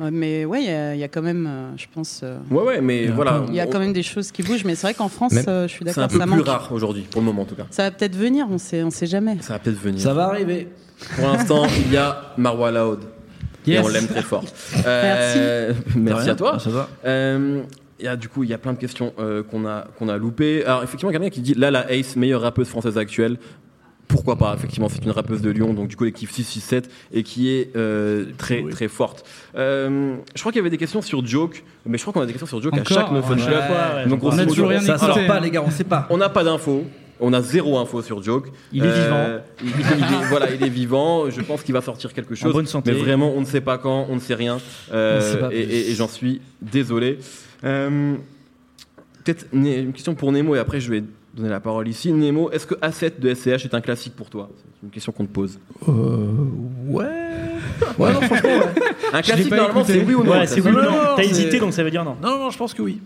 Mais 0.00 0.44
ouais, 0.44 0.62
il 0.62 0.66
y, 0.66 0.72
a- 0.72 0.94
il 0.94 1.00
y 1.00 1.04
a 1.04 1.08
quand 1.08 1.22
même, 1.22 1.46
euh, 1.48 1.70
je 1.76 1.86
pense, 1.92 2.20
euh, 2.22 2.38
Ouais, 2.50 2.62
ouais, 2.62 2.80
mais 2.80 3.04
Il 3.04 3.08
y 3.08 3.12
a 3.12 3.14
voilà. 3.14 3.44
il 3.48 3.54
y 3.54 3.60
a 3.60 3.66
on- 3.66 3.70
quand 3.70 3.78
même 3.80 3.92
des 3.92 4.02
choses 4.02 4.30
qui 4.30 4.42
bougent. 4.42 4.64
Mais 4.64 4.74
c'est 4.74 4.86
vrai 4.86 4.94
qu'en 4.94 5.08
France, 5.08 5.34
euh, 5.48 5.66
je 5.66 5.72
suis 5.72 5.78
C'est 5.80 5.84
d'accord, 5.86 6.04
un 6.04 6.08
peu 6.08 6.18
ça 6.18 6.24
plus 6.26 6.36
manque. 6.36 6.46
rare 6.46 6.68
aujourd'hui, 6.72 7.02
pour 7.10 7.20
le 7.20 7.26
moment 7.26 7.42
en 7.42 7.46
tout 7.46 7.56
cas. 7.56 7.66
Ça 7.70 7.82
va 7.84 7.90
peut-être 7.90 8.14
venir, 8.16 8.46
on 8.50 8.58
sait, 8.58 8.82
on 8.82 8.90
sait 8.90 9.06
jamais. 9.06 9.36
Ça 9.40 9.54
va 9.54 9.58
peut-être 9.58 9.80
venir. 9.80 10.00
Ça 10.00 10.14
va 10.14 10.26
arriver. 10.26 10.68
Pour 11.16 11.26
l'instant, 11.28 11.64
il 11.86 11.92
y 11.92 11.96
a 11.96 12.32
Marwa 12.36 12.70
Laoud. 12.70 13.00
Et 13.66 13.78
on 13.80 13.88
l'aime 13.88 14.06
très 14.06 14.22
fort. 14.22 14.44
Euh, 14.86 15.72
merci 15.96 16.22
rien. 16.24 16.32
à 16.32 16.36
toi. 16.36 16.58
Ça 16.58 16.70
va. 16.70 16.88
Euh, 17.04 17.62
il 18.00 18.04
y 18.04 18.08
a, 18.08 18.16
du 18.16 18.28
coup, 18.28 18.44
il 18.44 18.48
y 18.50 18.54
a 18.54 18.58
plein 18.58 18.72
de 18.72 18.78
questions 18.78 19.12
euh, 19.18 19.42
qu'on 19.42 19.66
a, 19.66 19.86
qu'on 19.98 20.08
a 20.08 20.16
loupées. 20.16 20.64
Alors, 20.64 20.84
effectivement, 20.84 21.10
quelqu'un 21.12 21.28
qui 21.30 21.40
dit 21.40 21.54
là, 21.54 21.70
la 21.70 21.90
Ace, 21.92 22.14
meilleure 22.16 22.42
rappeuse 22.42 22.68
française 22.68 22.96
actuelle. 22.96 23.36
Pourquoi 24.08 24.36
pas 24.36 24.54
Effectivement, 24.56 24.88
c'est 24.88 25.04
une 25.04 25.10
rappeuse 25.10 25.42
de 25.42 25.50
Lyon, 25.50 25.74
donc 25.74 25.88
du 25.88 25.96
collectif 25.96 26.30
667, 26.32 26.90
et 27.12 27.22
qui 27.22 27.50
est 27.50 27.76
euh, 27.76 28.24
très 28.38 28.62
très 28.70 28.88
forte. 28.88 29.24
Euh, 29.54 30.16
je 30.34 30.40
crois 30.40 30.50
qu'il 30.50 30.58
y 30.58 30.62
avait 30.62 30.70
des 30.70 30.78
questions 30.78 31.02
sur 31.02 31.24
Joke, 31.26 31.62
mais 31.86 31.98
je 31.98 32.02
crois 32.02 32.12
qu'on 32.14 32.22
a 32.22 32.26
des 32.26 32.32
questions 32.32 32.46
sur 32.46 32.62
Joke 32.62 32.74
à 32.78 32.84
chaque 32.84 33.12
No 33.12 33.20
Fun 33.22 33.36
Ouais. 33.36 33.42
Club. 33.44 33.62
Ouais, 33.70 34.06
Donc, 34.08 34.14
On 34.24 34.28
grosso 34.28 34.34
a 34.34 34.36
modo, 34.40 34.50
toujours 34.50 34.68
rien 34.70 34.80
Ça 34.80 34.96
sort 34.98 35.14
pas, 35.26 35.36
hein. 35.36 35.40
les 35.40 35.50
gars, 35.50 35.62
on 35.64 35.70
sait 35.70 35.84
pas. 35.84 36.06
on 36.10 36.16
n'a 36.16 36.28
pas 36.30 36.42
d'infos. 36.42 36.84
On 37.20 37.32
a 37.32 37.42
zéro 37.42 37.76
info 37.78 38.00
sur 38.00 38.22
Joke. 38.22 38.46
Il 38.72 38.84
est 38.84 38.86
Euh, 38.88 39.40
il, 39.60 39.70
il 39.70 39.72
est, 39.80 40.24
voilà, 40.28 40.54
il 40.54 40.62
est 40.64 40.68
vivant. 40.68 41.28
Je 41.28 41.40
pense 41.40 41.62
qu'il 41.64 41.74
va 41.74 41.80
sortir 41.82 42.14
quelque 42.14 42.36
chose. 42.36 42.52
bonne 42.52 42.66
santé. 42.66 42.92
Mais 42.92 42.98
vraiment, 42.98 43.32
on 43.36 43.40
ne 43.40 43.44
sait 43.44 43.60
pas 43.60 43.76
quand, 43.76 44.06
on 44.08 44.14
ne 44.14 44.20
sait 44.20 44.36
rien. 44.36 44.58
Euh, 44.92 45.20
sait 45.20 45.38
et 45.56 45.64
plus. 45.64 45.74
et- 45.74 45.90
et 45.90 45.94
j'en 45.96 46.06
suis 46.08 46.40
désolé. 46.62 47.18
Euh, 47.64 48.14
Peut-être 49.24 49.46
une 49.52 49.92
question 49.92 50.14
pour 50.14 50.32
Nemo 50.32 50.54
et 50.54 50.58
après 50.58 50.80
je 50.80 50.90
vais 50.90 51.02
donner 51.38 51.50
la 51.50 51.60
parole 51.60 51.88
ici. 51.88 52.12
Nemo, 52.12 52.50
est-ce 52.50 52.66
que 52.66 52.74
A7 52.76 53.18
de 53.18 53.34
SCH 53.34 53.64
est 53.64 53.74
un 53.74 53.80
classique 53.80 54.14
pour 54.14 54.28
toi? 54.28 54.48
C'est 54.58 54.86
une 54.86 54.90
question 54.90 55.12
qu'on 55.12 55.24
te 55.24 55.32
pose. 55.32 55.58
Euh, 55.88 55.92
ouais. 56.88 57.04
Ouais, 57.98 58.12
non, 58.12 58.20
franchement, 58.20 58.48
ouais. 58.48 58.82
Un 59.12 59.22
classique, 59.22 59.50
normalement, 59.52 59.84
c'est 59.84 60.02
oui 60.02 60.14
ou 60.14 60.24
non 60.24 60.32
Ouais, 60.32 60.46
c'est 60.46 60.60
oui 60.60 60.70
ou 60.70 60.74
Non, 60.74 60.90
T'as 61.16 61.22
hésité, 61.22 61.58
donc 61.58 61.72
ça 61.72 61.82
veut 61.82 61.90
dire 61.90 62.04
non. 62.04 62.16
Non, 62.22 62.38
non, 62.38 62.50
je 62.50 62.58
pense 62.58 62.74
que 62.74 62.82
oui. 62.82 63.00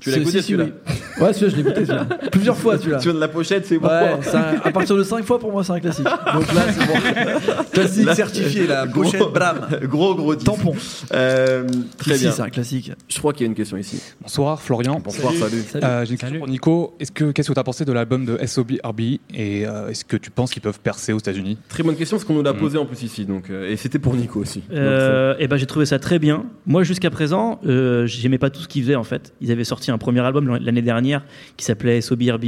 Tu 0.00 0.10
l'as 0.10 0.16
si, 0.18 0.26
si, 0.30 0.42
celui-là 0.42 0.64
oui. 0.64 0.92
Ouais, 1.22 1.32
celui-là, 1.32 1.50
je 1.50 1.56
l'ai 1.56 1.60
écouté 1.62 1.86
celui-là. 1.86 2.04
Plusieurs 2.32 2.56
fois 2.56 2.76
celui-là. 2.78 2.98
Tu 2.98 3.04
viens 3.04 3.14
de 3.14 3.20
la 3.20 3.28
pochette, 3.28 3.64
c'est 3.66 3.78
pourquoi 3.78 4.02
Ouais, 4.02 4.18
un- 4.34 4.60
à 4.68 4.70
partir 4.70 4.96
de 4.96 5.02
5 5.02 5.24
fois 5.24 5.38
pour 5.38 5.50
moi 5.52 5.64
c'est 5.64 5.72
un 5.72 5.80
classique. 5.80 6.04
Donc 6.04 6.52
là 6.52 6.62
c'est 6.70 6.86
bon. 6.86 7.62
Classique 7.72 8.04
Là, 8.06 8.14
certifié 8.14 8.66
la 8.66 8.86
gros- 8.86 9.02
pochette 9.04 9.20
bram. 9.32 9.60
Gros 9.84 10.14
gros 10.14 10.34
10. 10.34 10.44
Tampon. 10.44 10.74
Euh, 11.12 11.66
très 11.98 12.14
Ici, 12.14 12.24
bien. 12.24 12.32
c'est 12.32 12.42
un 12.42 12.50
classique. 12.50 12.92
Je 13.08 13.18
crois 13.18 13.32
qu'il 13.32 13.42
y 13.42 13.44
a 13.44 13.48
une 13.48 13.54
question 13.54 13.76
ici. 13.76 14.00
Bonsoir 14.20 14.60
Florian. 14.60 15.00
Bonsoir, 15.02 15.32
salut. 15.32 15.64
Euh, 15.76 16.04
J'ai 16.04 16.12
une 16.12 16.18
question 16.18 16.38
pour 16.38 16.48
Nico. 16.48 16.96
Est-ce 17.00 17.12
que 17.12 17.30
qu'est-ce 17.32 17.48
que 17.48 17.54
tu 17.54 17.60
as 17.60 17.64
pensé 17.64 17.84
de 17.84 17.92
l'album 17.92 18.24
de 18.24 18.38
SOB 18.46 18.72
RB 18.84 19.00
et 19.00 19.66
euh, 19.66 19.88
est-ce 19.88 20.04
que 20.04 20.16
tu 20.16 20.30
penses 20.30 20.50
qu'ils 20.52 20.62
peuvent 20.62 20.80
percer 20.80 21.12
aux 21.12 21.18
États-Unis? 21.18 21.58
Très 21.68 21.82
bonne 21.82 21.96
question, 21.96 22.16
parce 22.16 22.24
qu'on 22.26 22.34
nous 22.34 22.42
l'a 22.42 22.52
Mm. 22.52 22.58
posé 22.58 22.78
en 22.78 22.86
plus 22.86 23.02
ici. 23.02 23.24
Donc, 23.24 23.50
euh, 23.50 23.68
et 23.70 23.76
c'était 23.76 23.98
pour 23.98 24.14
Nico 24.14 24.40
aussi. 24.40 24.60
Donc, 24.60 24.68
Euh, 24.78 25.34
et 25.38 25.48
ben 25.48 25.56
j'ai 25.56 25.66
trouvé 25.66 25.86
ça 25.86 25.98
très 25.98 26.18
bien. 26.18 26.44
Moi 26.66 26.82
jusqu'à 26.84 27.10
présent, 27.10 27.60
euh, 27.66 28.06
j'aimais 28.06 28.38
pas 28.38 28.50
tout 28.50 28.60
ce 28.60 28.68
qu'ils 28.68 28.82
faisaient 28.82 28.94
en 28.94 29.04
fait. 29.04 29.32
Ils 29.40 29.50
avaient 29.50 29.64
sorti 29.64 29.83
un 29.92 29.98
premier 29.98 30.20
album 30.20 30.58
l'année 30.60 30.82
dernière 30.82 31.22
qui 31.56 31.64
s'appelait 31.64 32.00
SOBRB 32.00 32.44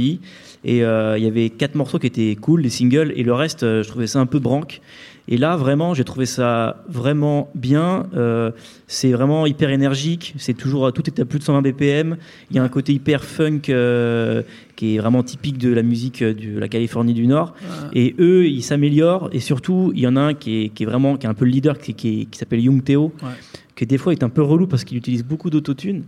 et 0.65 0.83
euh, 0.83 1.17
il 1.17 1.23
y 1.23 1.27
avait 1.27 1.49
quatre 1.49 1.75
morceaux 1.75 1.99
qui 1.99 2.07
étaient 2.07 2.35
cool, 2.39 2.61
les 2.61 2.69
singles 2.69 3.13
et 3.15 3.23
le 3.23 3.33
reste, 3.33 3.63
euh, 3.63 3.83
je 3.83 3.87
trouvais 3.89 4.07
ça 4.07 4.19
un 4.19 4.25
peu 4.25 4.39
branque. 4.39 4.81
Et 5.29 5.35
là 5.35 5.57
vraiment, 5.57 5.93
j'ai 5.93 6.05
trouvé 6.05 6.25
ça 6.25 6.83
vraiment 6.87 7.49
bien. 7.53 8.07
Euh, 8.15 8.51
c'est 8.87 9.11
vraiment 9.11 9.45
hyper 9.45 9.69
énergique. 9.71 10.33
C'est 10.37 10.53
toujours 10.53 10.93
tout 10.93 11.03
est 11.05 11.19
à 11.19 11.25
plus 11.25 11.39
de 11.39 11.43
120 11.43 11.61
BPM. 11.63 12.15
Il 12.49 12.55
y 12.55 12.59
a 12.59 12.63
un 12.63 12.69
côté 12.69 12.93
hyper 12.93 13.25
funk 13.25 13.63
euh, 13.67 14.41
qui 14.77 14.95
est 14.95 14.99
vraiment 14.99 15.23
typique 15.23 15.57
de 15.57 15.73
la 15.73 15.83
musique 15.83 16.23
de 16.23 16.57
la 16.57 16.69
Californie 16.69 17.13
du 17.13 17.27
Nord. 17.27 17.53
Et 17.91 18.15
eux, 18.19 18.47
ils 18.47 18.61
s'améliorent. 18.63 19.29
Et 19.33 19.41
surtout, 19.41 19.91
il 19.93 19.99
y 19.99 20.07
en 20.07 20.15
a 20.15 20.21
un 20.21 20.33
qui 20.33 20.63
est, 20.63 20.69
qui 20.69 20.83
est 20.83 20.85
vraiment 20.85 21.17
qui 21.17 21.25
est 21.25 21.29
un 21.29 21.33
peu 21.33 21.43
le 21.43 21.51
leader, 21.51 21.77
qui, 21.77 21.93
qui, 21.93 22.21
est- 22.21 22.25
qui 22.25 22.39
s'appelle 22.39 22.61
Young 22.61 22.81
Theo, 22.85 23.11
Ouais. 23.21 23.29
qui 23.75 23.85
des 23.85 23.97
fois 23.97 24.13
est 24.13 24.23
un 24.23 24.29
peu 24.29 24.41
relou 24.43 24.65
parce 24.65 24.85
qu'il 24.85 24.97
utilise 24.97 25.25
beaucoup 25.25 25.49
d'autotune. 25.49 26.03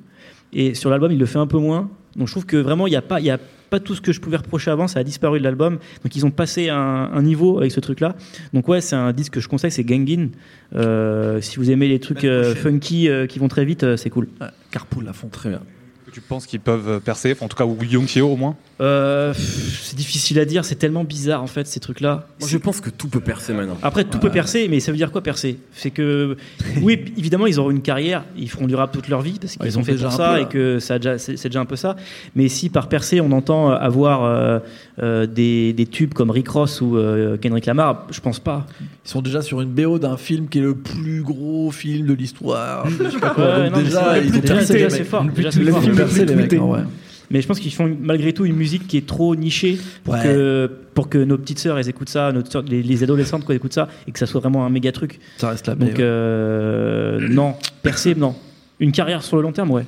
Et 0.54 0.74
sur 0.74 0.90
l'album, 0.90 1.12
il 1.12 1.20
le 1.20 1.26
fait 1.26 1.40
un 1.40 1.48
peu 1.48 1.58
moins. 1.58 1.90
Donc 2.16 2.28
je 2.28 2.34
trouve 2.34 2.46
que 2.46 2.58
vraiment, 2.58 2.88
il 2.88 2.92
n'y 2.92 2.96
a 2.96 3.02
pas, 3.02 3.20
il 3.20 3.26
y 3.26 3.30
a 3.30 3.40
pas 3.70 3.80
tout 3.80 3.96
ce 3.96 4.02
que 4.02 4.12
je 4.12 4.20
pouvais 4.20 4.38
reprocher 4.38 4.72
avant, 4.72 4.88
ça 4.88 5.00
a 5.00 5.04
disparu 5.04 5.40
de 5.40 5.44
l'album. 5.44 5.78
Donc 6.04 6.16
ils 6.16 6.26
ont 6.26 6.32
passé 6.32 6.70
un, 6.70 6.78
un 6.78 7.22
niveau 7.22 7.60
avec 7.60 7.72
ce 7.72 7.80
truc-là. 7.80 8.16
Donc 8.54 8.68
ouais, 8.68 8.82
c'est 8.82 8.96
un 8.96 9.14
disque 9.14 9.34
que 9.34 9.40
je 9.40 9.48
conseille, 9.48 9.72
c'est 9.72 9.84
Gangin. 9.84 10.30
Euh, 10.76 11.40
si 11.42 11.58
vous 11.58 11.72
aimez 11.72 11.88
les 11.88 12.00
trucs 12.00 12.22
Semaine 12.22 12.34
euh, 12.34 12.56
funky 12.56 13.10
euh, 13.10 13.28
qui 13.28 13.40
vont 13.40 13.48
très 13.48 13.66
vite, 13.66 13.96
c'est 13.96 14.10
cool. 14.10 14.28
Ouais, 14.42 14.48
Carpool 14.72 15.08
à 15.08 15.14
fond. 15.14 15.28
Très 15.30 15.50
bien. 15.50 15.62
Que 16.10 16.14
tu 16.16 16.22
penses 16.22 16.46
qu'ils 16.46 16.60
peuvent 16.60 17.00
percer 17.00 17.36
En 17.42 17.48
tout 17.48 17.56
cas, 17.58 17.66
ou 17.66 17.78
Young 17.84 18.08
au 18.22 18.36
moins 18.36 18.56
Euh, 18.82 19.34
c'est 19.34 19.96
difficile 19.96 20.40
à 20.40 20.46
dire, 20.46 20.64
c'est 20.66 20.76
tellement 20.76 21.04
bizarre 21.04 21.44
en 21.44 21.48
fait 21.48 21.68
ces 21.68 21.80
trucs-là. 21.80 22.28
Moi, 22.40 22.50
je 22.50 22.58
pense 22.58 22.82
que 22.82 22.90
tout 22.90 23.08
peut 23.08 23.20
percer 23.20 23.54
maintenant. 23.54 23.78
Après, 23.84 24.04
tout 24.04 24.20
peut 24.20 24.30
percer, 24.32 24.68
mais 24.70 24.80
ça 24.80 24.92
veut 24.92 24.98
dire 24.98 25.12
quoi 25.12 25.22
percer? 25.22 25.60
C'est 25.74 25.92
que, 25.92 26.38
oui, 26.82 27.00
évidemment, 27.18 27.46
ils 27.48 27.60
auront 27.60 27.72
une 27.72 27.82
carrière, 27.82 28.24
ils 28.38 28.50
feront 28.50 28.68
du 28.68 28.76
rap 28.76 28.92
toute 28.92 29.08
leur 29.10 29.22
vie 29.22 29.38
parce 29.40 29.54
qu'ils 29.54 29.62
Ouais, 29.64 29.70
ils 29.70 29.78
ont 29.78 29.82
ont 29.82 29.84
fait 29.84 29.94
déjà 29.94 30.08
pour 30.08 30.18
ça 30.18 30.36
peu, 30.36 30.42
et 30.42 30.46
que 30.48 30.80
ça 30.80 30.98
déjà, 31.00 31.18
c'est, 31.18 31.38
c'est 31.38 31.50
déjà 31.50 31.60
un 31.62 31.66
peu 31.66 31.76
ça. 31.76 31.96
Mais 32.36 32.48
si 32.50 32.70
par 32.70 32.88
percer 32.90 33.22
on 33.22 33.32
entend 33.32 33.70
avoir 33.72 34.24
euh, 34.24 34.60
euh, 35.02 35.26
des, 35.26 35.74
des 35.74 35.86
tubes 35.86 36.14
comme 36.14 36.32
Rick 36.32 36.50
Ross 36.50 36.82
ou 36.82 36.98
euh, 36.98 37.38
Kendrick 37.38 37.66
Lamar, 37.66 38.08
je 38.12 38.20
pense 38.22 38.40
pas. 38.40 38.66
Ils 39.06 39.10
sont 39.10 39.22
déjà 39.22 39.42
sur 39.42 39.62
une 39.62 39.70
BO 39.70 40.00
d'un 40.00 40.18
film 40.18 40.48
qui 40.48 40.60
est 40.60 40.62
le 40.62 40.76
plus 40.76 41.22
gros 41.22 41.72
film 41.72 42.06
de 42.08 42.14
l'histoire. 42.14 42.88
Je 43.00 43.10
sais 43.10 43.20
pas 43.20 43.30
quoi. 43.32 43.44
Ouais, 43.60 43.64
Donc 43.70 43.72
non, 43.72 43.78
mais 43.80 43.84
déjà, 43.84 44.14
c'est- 44.14 44.26
ils 44.26 44.36
ont 44.38 44.40
déjà, 44.40 44.54
déjà, 44.66 44.74
les 44.88 44.90
c'est 44.90 45.04
fort. 45.04 45.24
Le 45.24 45.32
Déjà, 45.32 45.52
film 45.52 45.66
percé 46.06 46.26
les 46.26 46.36
mecs. 46.36 46.54
en 46.54 46.68
vrai. 46.68 46.84
Mais 47.32 47.42
je 47.42 47.48
pense 47.48 47.60
qu'ils 47.60 47.74
font 47.74 47.96
malgré 48.02 48.34
tout 48.34 48.46
une 48.46 48.56
musique 48.56 48.88
qui 48.88 48.98
est 48.98 49.06
trop 49.06 49.36
nichée 49.36 49.78
pour, 50.04 50.16
Ouais. 50.16 50.24
que, 50.24 50.70
pour 50.96 51.10
que 51.10 51.20
nos 51.20 51.38
petites 51.38 51.60
sœurs 51.60 51.78
elles 51.78 51.88
écoutent 51.88 52.10
ça, 52.10 52.32
nos 52.32 52.44
sœurs- 52.44 52.64
les, 52.68 52.82
les 52.82 53.04
adolescentes 53.04 53.46
quoi, 53.46 53.54
écoutent 53.54 53.74
ça 53.74 53.88
et 54.08 54.12
que 54.12 54.18
ça 54.18 54.26
soit 54.26 54.40
vraiment 54.42 54.66
un 54.66 54.70
méga 54.72 54.92
truc. 54.92 55.20
Ça 55.38 55.50
reste 55.50 55.68
la 55.68 55.76
Donc 55.76 55.90
meilleure. 55.92 55.98
euh, 56.02 57.28
non, 57.30 57.54
percer 57.84 58.16
non. 58.16 58.34
Une 58.80 58.92
carrière 58.92 59.22
sur 59.22 59.38
le 59.38 59.44
long 59.44 59.52
terme, 59.52 59.70
ouais. 59.72 59.86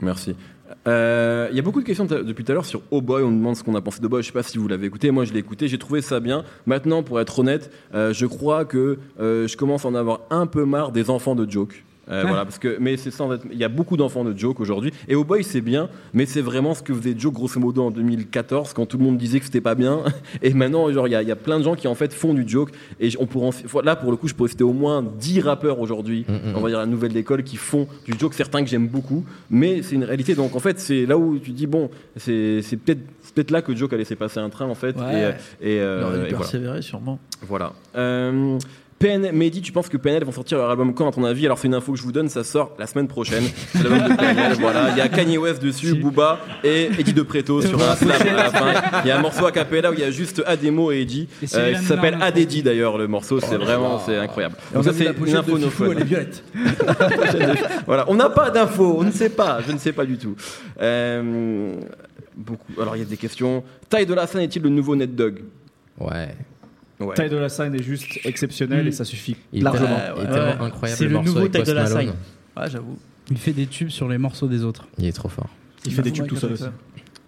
Merci. 0.00 0.34
Euh, 0.86 1.48
Il 1.50 1.56
y 1.56 1.60
a 1.60 1.62
beaucoup 1.62 1.80
de 1.80 1.86
questions 1.86 2.06
depuis 2.06 2.44
tout 2.44 2.52
à 2.52 2.54
l'heure 2.54 2.64
sur 2.64 2.82
Oh 2.90 3.00
Boy. 3.02 3.22
On 3.22 3.30
demande 3.30 3.56
ce 3.56 3.62
qu'on 3.62 3.74
a 3.74 3.80
pensé 3.80 4.00
de 4.00 4.08
Boy. 4.08 4.22
Je 4.22 4.26
sais 4.28 4.32
pas 4.32 4.42
si 4.42 4.58
vous 4.58 4.68
l'avez 4.68 4.86
écouté. 4.86 5.10
Moi, 5.10 5.24
je 5.24 5.32
l'ai 5.32 5.38
écouté. 5.40 5.68
J'ai 5.68 5.78
trouvé 5.78 6.00
ça 6.00 6.18
bien. 6.20 6.44
Maintenant, 6.66 7.02
pour 7.02 7.20
être 7.20 7.38
honnête, 7.38 7.70
euh, 7.94 8.12
je 8.12 8.26
crois 8.26 8.64
que 8.64 8.98
euh, 9.20 9.46
je 9.46 9.56
commence 9.56 9.84
à 9.84 9.88
en 9.88 9.94
avoir 9.94 10.20
un 10.30 10.46
peu 10.46 10.64
marre 10.64 10.92
des 10.92 11.10
enfants 11.10 11.34
de 11.34 11.48
Joke. 11.50 11.84
Euh, 12.10 12.22
Ouais. 12.22 12.28
Voilà, 12.28 12.44
parce 12.44 12.58
que 12.58 12.76
mais 12.80 12.96
c'est 12.96 13.10
sans 13.10 13.28
il 13.52 13.58
y 13.58 13.64
a 13.64 13.68
beaucoup 13.68 13.96
d'enfants 13.96 14.24
de 14.24 14.36
Joke 14.36 14.60
aujourd'hui 14.60 14.92
et 15.08 15.14
Oh 15.14 15.24
Boy 15.24 15.44
c'est 15.44 15.60
bien, 15.60 15.88
mais 16.14 16.26
c'est 16.26 16.40
vraiment 16.40 16.74
ce 16.74 16.82
que 16.82 16.94
faisait 16.94 17.14
Joke 17.16 17.34
grosso 17.34 17.60
modo 17.60 17.82
en 17.84 17.90
2014 17.90 18.72
quand 18.72 18.86
tout 18.86 18.98
le 18.98 19.04
monde 19.04 19.18
disait 19.18 19.38
que 19.40 19.44
c'était 19.44 19.60
pas 19.60 19.74
bien 19.74 20.00
et 20.42 20.52
maintenant 20.54 20.90
genre 20.92 21.06
il 21.06 21.12
y, 21.12 21.14
a- 21.14 21.22
y 21.22 21.30
a 21.30 21.36
plein 21.36 21.58
de 21.58 21.64
gens 21.64 21.74
qui 21.74 21.86
en 21.88 21.94
fait 21.94 22.12
font 22.12 22.34
du 22.34 22.48
Joke 22.48 22.70
et 23.00 23.10
on 23.18 23.26
pourrait 23.26 23.48
en- 23.74 23.80
là 23.82 23.94
pour 23.96 24.10
le 24.10 24.16
coup 24.16 24.26
je 24.28 24.34
pourrais 24.34 24.48
citer 24.48 24.64
au 24.64 24.72
moins 24.72 25.02
10 25.18 25.40
rappeurs 25.40 25.80
aujourd'hui, 25.80 26.24
Mm, 26.28 26.56
on 26.56 26.60
va 26.60 26.68
dire 26.70 26.78
la 26.78 26.86
nouvelle 26.86 27.16
école 27.16 27.42
qui 27.42 27.56
font 27.56 27.86
du 28.06 28.14
Joke, 28.18 28.34
certains 28.34 28.62
que 28.64 28.68
j'aime 28.70 28.88
beaucoup, 28.88 29.24
mais 29.50 29.82
c'est 29.82 29.94
une 29.94 30.04
réalité 30.04 30.34
donc 30.34 30.56
en 30.56 30.60
fait 30.60 30.78
c'est 30.80 31.04
là 31.06 31.16
où 31.18 31.38
tu 31.38 31.50
dis 31.52 31.66
bon 31.66 31.90
c'est 32.16 32.62
peut-être 32.84 33.00
peut-être 33.34 33.50
là 33.50 33.60
que 33.62 33.74
Joke 33.76 33.92
a 33.92 33.96
laissé 33.96 34.16
passer 34.16 34.40
un 34.40 34.48
train 34.48 34.66
en 34.66 34.74
fait 34.74 34.96
Ouais. 34.96 35.34
et, 35.60 35.74
et, 35.76 35.80
euh, 35.80 35.98
Il 36.00 36.04
aurait 36.04 36.12
dû 36.14 36.18
et 36.24 36.28
voilà. 36.30 36.38
persévérer, 36.38 36.82
sûrement. 36.82 37.18
Voilà. 37.46 37.72
Euh, 37.96 38.58
PN, 38.98 39.30
Mehdi, 39.32 39.62
tu 39.62 39.70
penses 39.70 39.88
que 39.88 39.96
PNL 39.96 40.24
vont 40.24 40.32
sortir 40.32 40.58
leur 40.58 40.70
album 40.70 40.92
quand 40.92 41.08
à 41.08 41.12
ton 41.12 41.24
avis? 41.24 41.46
Alors 41.46 41.58
c'est 41.58 41.68
une 41.68 41.74
info 41.74 41.92
que 41.92 41.98
je 41.98 42.02
vous 42.02 42.10
donne, 42.12 42.28
ça 42.28 42.42
sort 42.42 42.72
la 42.78 42.86
semaine 42.86 43.06
prochaine. 43.06 43.44
C'est 43.72 43.84
l'album 43.88 44.08
de 44.10 44.16
PNL, 44.16 44.52
voilà. 44.60 44.90
Il 44.90 44.98
y 44.98 45.00
a 45.00 45.08
Kanye 45.08 45.38
West 45.38 45.62
dessus, 45.62 45.94
Booba 45.94 46.40
et 46.64 46.90
Eddie 46.98 47.12
De 47.12 47.22
Preto 47.22 47.62
sur 47.62 47.80
un 47.80 47.94
slam 47.94 48.10
à 48.10 48.34
la 48.34 48.50
fin. 48.50 48.72
Il 49.04 49.08
y 49.08 49.10
a 49.12 49.18
un 49.18 49.22
morceau 49.22 49.46
a 49.46 49.52
cappella 49.52 49.90
où 49.90 49.94
il 49.94 50.00
y 50.00 50.04
a 50.04 50.10
juste 50.10 50.42
Ademo 50.46 50.90
et 50.90 51.02
Eddie. 51.02 51.28
Et 51.42 51.46
c'est 51.46 51.58
Euh, 51.58 51.74
qui 51.74 51.84
s'appelle. 51.84 52.18
Adedi 52.20 52.62
d'ailleurs 52.62 52.98
le 52.98 53.06
morceau, 53.06 53.38
c'est 53.40 53.54
Oh 53.54 53.58
là 53.58 53.64
vraiment 53.64 54.00
c'est 54.04 54.16
incroyable. 54.16 54.56
Donc 54.74 54.84
ça 54.84 54.92
c'est 54.92 55.04
une 55.06 55.36
info 55.36 55.56
de 55.58 55.64
no 55.64 55.70
fun. 55.70 55.90
elle 55.92 56.00
est 56.00 56.04
violette. 56.04 56.42
voilà, 57.86 58.04
on 58.08 58.14
n'a 58.14 58.30
pas 58.30 58.50
d'infos, 58.50 58.96
on 58.98 59.04
ne 59.04 59.12
sait 59.12 59.30
pas, 59.30 59.60
je 59.66 59.72
ne 59.72 59.78
sais 59.78 59.92
pas 59.92 60.04
du 60.04 60.18
tout. 60.18 60.34
Euh, 60.80 61.74
beaucoup. 62.36 62.80
Alors 62.80 62.96
il 62.96 63.00
y 63.00 63.02
a 63.02 63.04
des 63.04 63.16
questions. 63.16 63.62
Taille 63.88 64.06
de 64.06 64.14
la 64.14 64.26
scène 64.26 64.40
est-il 64.42 64.62
le 64.62 64.70
nouveau 64.70 64.96
Ned 64.96 65.14
Dog 65.14 65.42
Ouais. 66.00 66.34
Ouais. 67.00 67.14
Taille 67.14 67.30
de 67.30 67.36
la 67.36 67.48
scène 67.48 67.74
est 67.74 67.82
juste 67.82 68.04
exceptionnelle 68.24 68.84
Mm. 68.84 68.88
et 68.88 68.92
ça 68.92 69.04
suffit 69.04 69.36
Il 69.52 69.60
est 69.60 69.62
largement. 69.62 69.86
tellement- 69.96 70.56
il 70.60 70.66
incroyable, 70.66 70.98
C'est 70.98 71.04
le 71.08 71.18
nouveau 71.18 71.48
Taille 71.48 71.62
de 71.62 71.72
la 71.72 71.82
Malone. 71.84 72.00
Sign. 72.00 72.12
Ouais, 72.56 72.70
j'avoue. 72.70 72.98
Il 73.30 73.36
fait 73.38 73.52
des 73.52 73.66
tubes 73.66 73.90
sur 73.90 74.08
les 74.08 74.18
morceaux 74.18 74.48
des 74.48 74.64
autres. 74.64 74.88
Il 74.98 75.06
est 75.06 75.12
trop 75.12 75.28
fort. 75.28 75.48
Il 75.84 75.92
fait 75.92 76.02
des 76.02 76.10
tubes 76.12 76.26
tout 76.26 76.36
seul 76.36 76.52
aussi. 76.54 76.64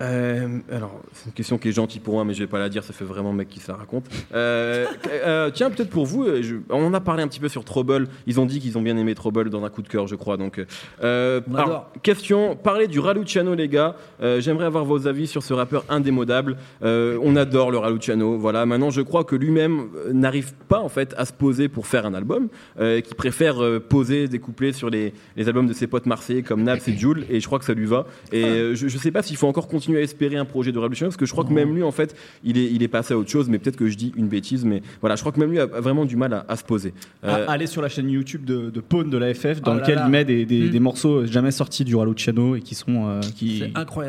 Euh, 0.00 0.58
alors, 0.72 1.00
c'est 1.12 1.26
une 1.26 1.32
question 1.32 1.58
qui 1.58 1.68
est 1.68 1.72
gentille 1.72 2.00
pour 2.00 2.14
moi, 2.14 2.24
mais 2.24 2.32
je 2.34 2.40
vais 2.40 2.46
pas 2.46 2.58
la 2.58 2.68
dire, 2.68 2.82
ça 2.84 2.92
fait 2.92 3.04
vraiment 3.04 3.32
mec 3.32 3.48
qui 3.48 3.60
se 3.60 3.70
la 3.70 3.76
raconte. 3.76 4.06
Euh, 4.34 4.86
euh, 5.10 5.50
tiens, 5.52 5.70
peut-être 5.70 5.90
pour 5.90 6.06
vous, 6.06 6.26
je- 6.40 6.56
on 6.70 6.84
en 6.86 6.94
a 6.94 7.00
parlé 7.00 7.22
un 7.22 7.28
petit 7.28 7.40
peu 7.40 7.48
sur 7.48 7.64
Trouble. 7.64 8.08
Ils 8.26 8.40
ont 8.40 8.46
dit 8.46 8.60
qu'ils 8.60 8.78
ont 8.78 8.82
bien 8.82 8.96
aimé 8.96 9.14
Trouble 9.14 9.50
dans 9.50 9.64
un 9.64 9.68
coup 9.68 9.82
de 9.82 9.88
cœur, 9.88 10.06
je 10.06 10.14
crois. 10.14 10.36
Donc, 10.36 10.60
On 11.02 11.06
alors, 11.54 11.92
question 12.02 12.56
parlez 12.56 12.86
du 12.86 12.98
Raluciano, 12.98 13.54
les 13.54 13.68
gars. 13.68 13.96
J'aimerais 14.38 14.66
avoir 14.66 14.84
vos 14.84 15.06
avis 15.06 15.26
sur 15.26 15.42
ce 15.42 15.52
rappeur 15.52 15.84
indémodable. 15.88 16.56
On 16.82 17.36
adore 17.36 17.70
le 17.70 17.78
Raluciano. 17.78 18.38
Voilà, 18.38 18.64
maintenant, 18.66 18.90
je 18.90 19.02
crois 19.02 19.24
que 19.24 19.36
lui-même 19.36 19.88
n'arrive 20.12 20.52
pas 20.68 20.80
en 20.80 20.88
fait 20.88 21.14
à 21.18 21.24
se 21.24 21.32
poser 21.32 21.68
pour 21.68 21.86
faire 21.86 22.06
un 22.06 22.14
album, 22.14 22.48
qui 22.78 23.14
préfère 23.14 23.56
poser 23.88 24.28
des 24.28 24.38
couplets 24.38 24.72
sur 24.72 24.88
les, 24.88 25.12
les 25.36 25.48
albums 25.48 25.66
de 25.66 25.72
ses 25.74 25.86
potes 25.86 26.06
marseillais 26.06 26.42
comme 26.42 26.62
Naps 26.62 26.86
et 26.88 26.96
Jules, 26.96 27.24
et 27.28 27.40
je 27.40 27.46
crois 27.46 27.58
que 27.58 27.64
ça 27.64 27.74
lui 27.74 27.86
va. 27.86 28.06
Et 28.32 28.74
je, 28.74 28.88
je 28.88 28.98
sais 28.98 29.10
pas 29.10 29.22
s'il 29.22 29.36
faut 29.36 29.46
encore 29.48 29.68
continuer 29.68 29.89
à 29.96 30.00
espérer 30.00 30.36
un 30.36 30.44
projet 30.44 30.72
de 30.72 30.78
Revolution, 30.78 31.06
parce 31.06 31.16
que 31.16 31.26
je 31.26 31.32
crois 31.32 31.44
que 31.44 31.52
même 31.52 31.74
lui, 31.74 31.82
en 31.82 31.92
fait, 31.92 32.14
il 32.44 32.58
est, 32.58 32.66
il 32.66 32.82
est 32.82 32.88
passé 32.88 33.14
à 33.14 33.18
autre 33.18 33.30
chose, 33.30 33.48
mais 33.48 33.58
peut-être 33.58 33.76
que 33.76 33.88
je 33.88 33.96
dis 33.96 34.12
une 34.16 34.28
bêtise, 34.28 34.64
mais 34.64 34.82
voilà, 35.00 35.16
je 35.16 35.20
crois 35.20 35.32
que 35.32 35.40
même 35.40 35.50
lui 35.50 35.58
a 35.60 35.64
a 35.64 35.80
vraiment 35.80 36.04
du 36.04 36.16
mal 36.16 36.32
à, 36.32 36.44
à 36.48 36.56
se 36.56 36.64
poser. 36.64 36.92
Euh, 37.24 37.46
À- 37.46 37.52
Allez 37.52 37.66
sur 37.66 37.82
la 37.82 37.88
chaîne 37.88 38.08
YouTube 38.10 38.44
de, 38.44 38.70
de 38.70 38.80
Pawn 38.80 39.08
de 39.10 39.18
la 39.18 39.32
FF 39.34 39.60
dans 39.62 39.72
Oh 39.74 39.78
lequel 39.80 39.96
là. 39.96 40.02
il 40.06 40.10
met 40.10 40.24
des, 40.24 40.44
des- 40.46 40.60
Mm. 40.68 40.70
des 40.70 40.80
morceaux 40.80 41.26
jamais 41.26 41.50
sortis 41.50 41.84
du 41.84 41.94
Raluciano 41.96 42.56
et 42.56 42.60
qui 42.60 42.74
sont, 42.74 43.06
euh, 43.08 43.20
qui, 43.36 43.62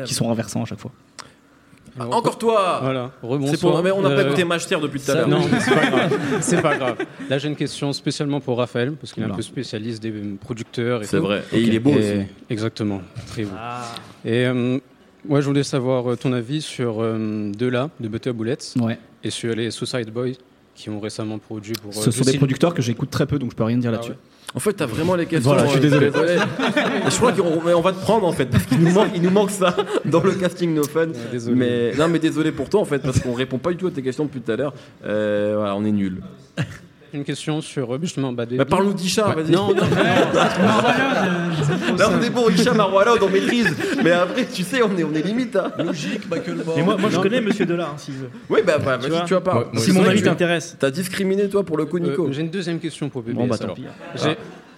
qui 0.06 0.14
sont 0.14 0.24
renversants 0.26 0.62
à 0.62 0.66
chaque 0.66 0.80
fois. 0.80 0.92
Alors, 2.00 2.16
Encore 2.16 2.38
toi 2.38 2.80
Voilà, 2.82 3.10
C'est 3.50 3.60
pour, 3.60 3.82
mais 3.82 3.90
on 3.90 4.00
n'a 4.00 4.08
pas 4.08 4.20
Euh, 4.22 4.26
écouté 4.28 4.44
Machter 4.44 4.78
depuis 4.80 4.98
tout 4.98 5.10
à 5.10 5.14
l'heure. 5.14 5.28
Non, 5.28 5.40
mais 5.40 5.60
c'est 5.60 5.74
pas 5.74 5.86
grave. 5.90 6.18
C'est 6.40 6.62
pas 6.62 6.76
grave. 6.78 6.96
Là, 7.28 7.36
j'ai 7.36 7.48
une 7.48 7.54
question 7.56 7.92
spécialement 7.92 8.40
pour 8.40 8.56
Raphaël, 8.56 8.92
parce 8.92 9.12
qu'il 9.12 9.22
est 9.22 9.26
un 9.26 9.30
peu 9.34 9.42
spécialiste 9.42 10.02
des 10.02 10.10
euh, 10.10 10.36
producteurs. 10.40 11.02
et 11.02 11.04
C'est 11.04 11.18
vrai. 11.18 11.42
Et 11.52 11.60
il 11.60 11.74
est 11.74 11.78
beau 11.80 11.90
Et- 11.90 11.96
aussi. 11.98 12.26
Exactement, 12.48 13.02
très 13.26 13.42
beau. 13.44 13.50
Et 14.24 14.46
euh, 14.46 14.78
moi, 15.28 15.40
je 15.40 15.46
voulais 15.46 15.62
savoir 15.62 16.10
euh, 16.12 16.16
ton 16.16 16.32
avis 16.32 16.60
sur 16.62 17.00
euh, 17.02 17.50
Dela 17.56 17.90
de 18.00 18.08
Butter 18.08 18.32
Bullets 18.32 18.58
Ouais. 18.80 18.98
et 19.24 19.30
sur 19.30 19.54
les 19.54 19.70
Suicide 19.70 20.10
Boys 20.10 20.32
qui 20.74 20.88
ont 20.90 21.00
récemment 21.00 21.38
produit 21.38 21.74
pour. 21.80 21.90
euh, 21.90 22.02
Ce 22.02 22.10
sont 22.10 22.24
des 22.24 22.38
producteurs 22.38 22.72
que 22.74 22.80
j'écoute 22.82 23.10
très 23.10 23.26
peu 23.26 23.38
donc 23.38 23.50
je 23.50 23.56
peux 23.56 23.64
rien 23.64 23.76
dire 23.78 23.90
Ah 23.90 23.96
là-dessus. 23.96 24.12
ouais. 24.12 24.16
En 24.54 24.60
fait, 24.60 24.74
t'as 24.74 24.84
vraiment 24.86 25.14
les 25.14 25.24
questions. 25.24 25.50
Voilà, 25.52 25.64
je 25.66 25.70
suis 25.70 25.78
euh, 25.78 25.82
désolé. 25.82 26.10
Je 27.08 27.16
crois 27.16 27.32
qu'on 27.32 27.80
va 27.80 27.92
te 27.92 28.00
prendre 28.00 28.26
en 28.26 28.32
fait, 28.32 28.44
parce 28.46 28.64
qu'il 28.66 28.80
nous 28.80 28.90
manque, 28.92 29.08
il 29.14 29.22
nous 29.22 29.30
manque 29.30 29.50
ça 29.50 29.74
dans 30.04 30.22
le 30.22 30.32
casting 30.32 30.74
No 30.74 30.82
Fun. 30.84 31.08
désolé. 31.30 31.56
Mais 31.56 31.92
non, 31.96 32.08
mais 32.08 32.18
désolé 32.18 32.52
pour 32.52 32.68
toi 32.68 32.80
en 32.80 32.84
fait, 32.84 32.98
parce 32.98 33.18
qu'on 33.20 33.32
répond 33.32 33.56
pas 33.56 33.70
du 33.70 33.76
tout 33.78 33.86
à 33.86 33.90
tes 33.90 34.02
questions 34.02 34.24
depuis 34.24 34.40
tout 34.42 34.52
à 34.52 34.56
l'heure. 34.56 34.74
Euh, 35.06 35.54
voilà, 35.56 35.74
on 35.76 35.84
est 35.86 35.92
nul. 35.92 36.20
Une 37.14 37.24
question 37.24 37.60
sur 37.60 37.94
euh, 37.94 37.98
justement 38.00 38.32
Baby. 38.32 38.56
Bah, 38.56 38.64
parle-nous 38.64 38.94
d'Isha, 38.94 39.28
Ouais. 39.28 39.42
vas-y. 39.42 39.50
Non, 39.52 39.74
non, 39.74 39.82
Là, 41.98 42.08
on 42.10 42.22
est 42.22 42.30
bon, 42.30 42.48
Isha 42.48 42.72
Marwala, 42.72 43.12
on 43.20 43.28
maîtrise. 43.28 43.74
Mais 44.02 44.12
après, 44.12 44.46
tu 44.46 44.62
sais, 44.62 44.82
on 44.82 44.96
est, 44.96 45.04
on 45.04 45.12
est 45.14 45.22
limite. 45.22 45.54
Hein. 45.56 45.70
Logique, 45.78 46.28
Michael 46.30 46.56
Moore. 46.64 46.74
Mais 46.76 46.82
moi, 46.82 46.96
moi 46.96 47.10
je 47.10 47.16
Non. 47.16 47.22
connais 47.22 47.40
Monsieur 47.40 47.66
Delar, 47.66 47.90
hein, 47.90 47.96
veut. 48.12 48.30
Oui, 48.48 48.60
bah, 48.66 48.78
bah 48.78 48.96
Tu 48.96 49.08
vas-y, 49.08 49.18
vois 49.18 49.26
tu 49.26 49.34
vas 49.34 49.40
pas. 49.42 49.54
Moi- 49.54 49.68
moi 49.72 49.82
Si 49.82 49.92
mon 49.92 50.04
avis 50.04 50.22
t'intéresse. 50.22 50.76
T'as 50.78 50.90
discriminé 50.90 51.48
toi 51.48 51.64
pour 51.64 51.76
le 51.76 51.84
coup, 51.84 51.98
Nico. 51.98 52.28
Euh, 52.28 52.32
J'ai 52.32 52.40
une 52.42 52.50
deuxième 52.50 52.78
question 52.78 53.08
pour 53.10 53.22
BBS. 53.22 53.34
Bon, 53.36 53.46
bah, 53.46 53.58
tant 53.58 53.74
pis. 53.74 53.84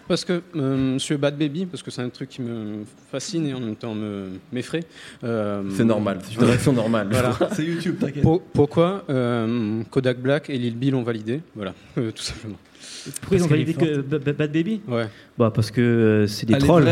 Parce 0.07 0.25
que 0.25 0.43
euh, 0.55 0.95
Monsieur 0.95 1.17
Bad 1.17 1.39
Baby, 1.39 1.65
parce 1.67 1.83
que 1.83 1.91
c'est 1.91 2.03
un 2.03 2.09
truc 2.11 2.29
qui 2.29 2.43
me 2.43 2.85
fascine 3.11 3.47
et 3.47 3.55
en 3.55 3.61
même 3.61 3.75
temps 3.77 3.95
me 3.95 4.29
m'effraie. 4.53 4.85
euh, 5.25 5.63
C'est 5.71 5.85
normal, 5.85 6.19
c'est 6.23 6.35
une 6.35 6.45
réaction 6.45 6.73
normale. 6.75 7.09
Voilà. 7.11 7.37
C'est 7.53 7.65
YouTube, 7.65 7.97
t'inquiète. 7.99 8.23
Pour- 8.23 8.43
pourquoi 8.43 9.05
euh, 9.09 9.83
Kodak 9.91 10.19
Black 10.19 10.51
et 10.51 10.59
Lil 10.59 10.77
Bill 10.77 10.93
l'ont 10.93 11.03
validé? 11.03 11.41
Voilà, 11.57 11.73
euh, 11.99 12.11
tout 12.11 12.23
simplement. 12.23 12.57
Pourquoi 13.21 13.37
ils 13.39 13.43
ont 13.45 13.47
validé 13.49 13.75
que 13.75 14.01
Ba- 14.01 14.19
Ba- 14.19 14.33
Bad 14.33 14.53
Baby 14.53 14.81
Ouais. 14.89 15.05
Bah 15.39 15.51
parce 15.55 15.71
que 15.71 15.81
euh, 15.81 16.27
c'est 16.27 16.47
des 16.47 16.55
trolls. 16.67 16.85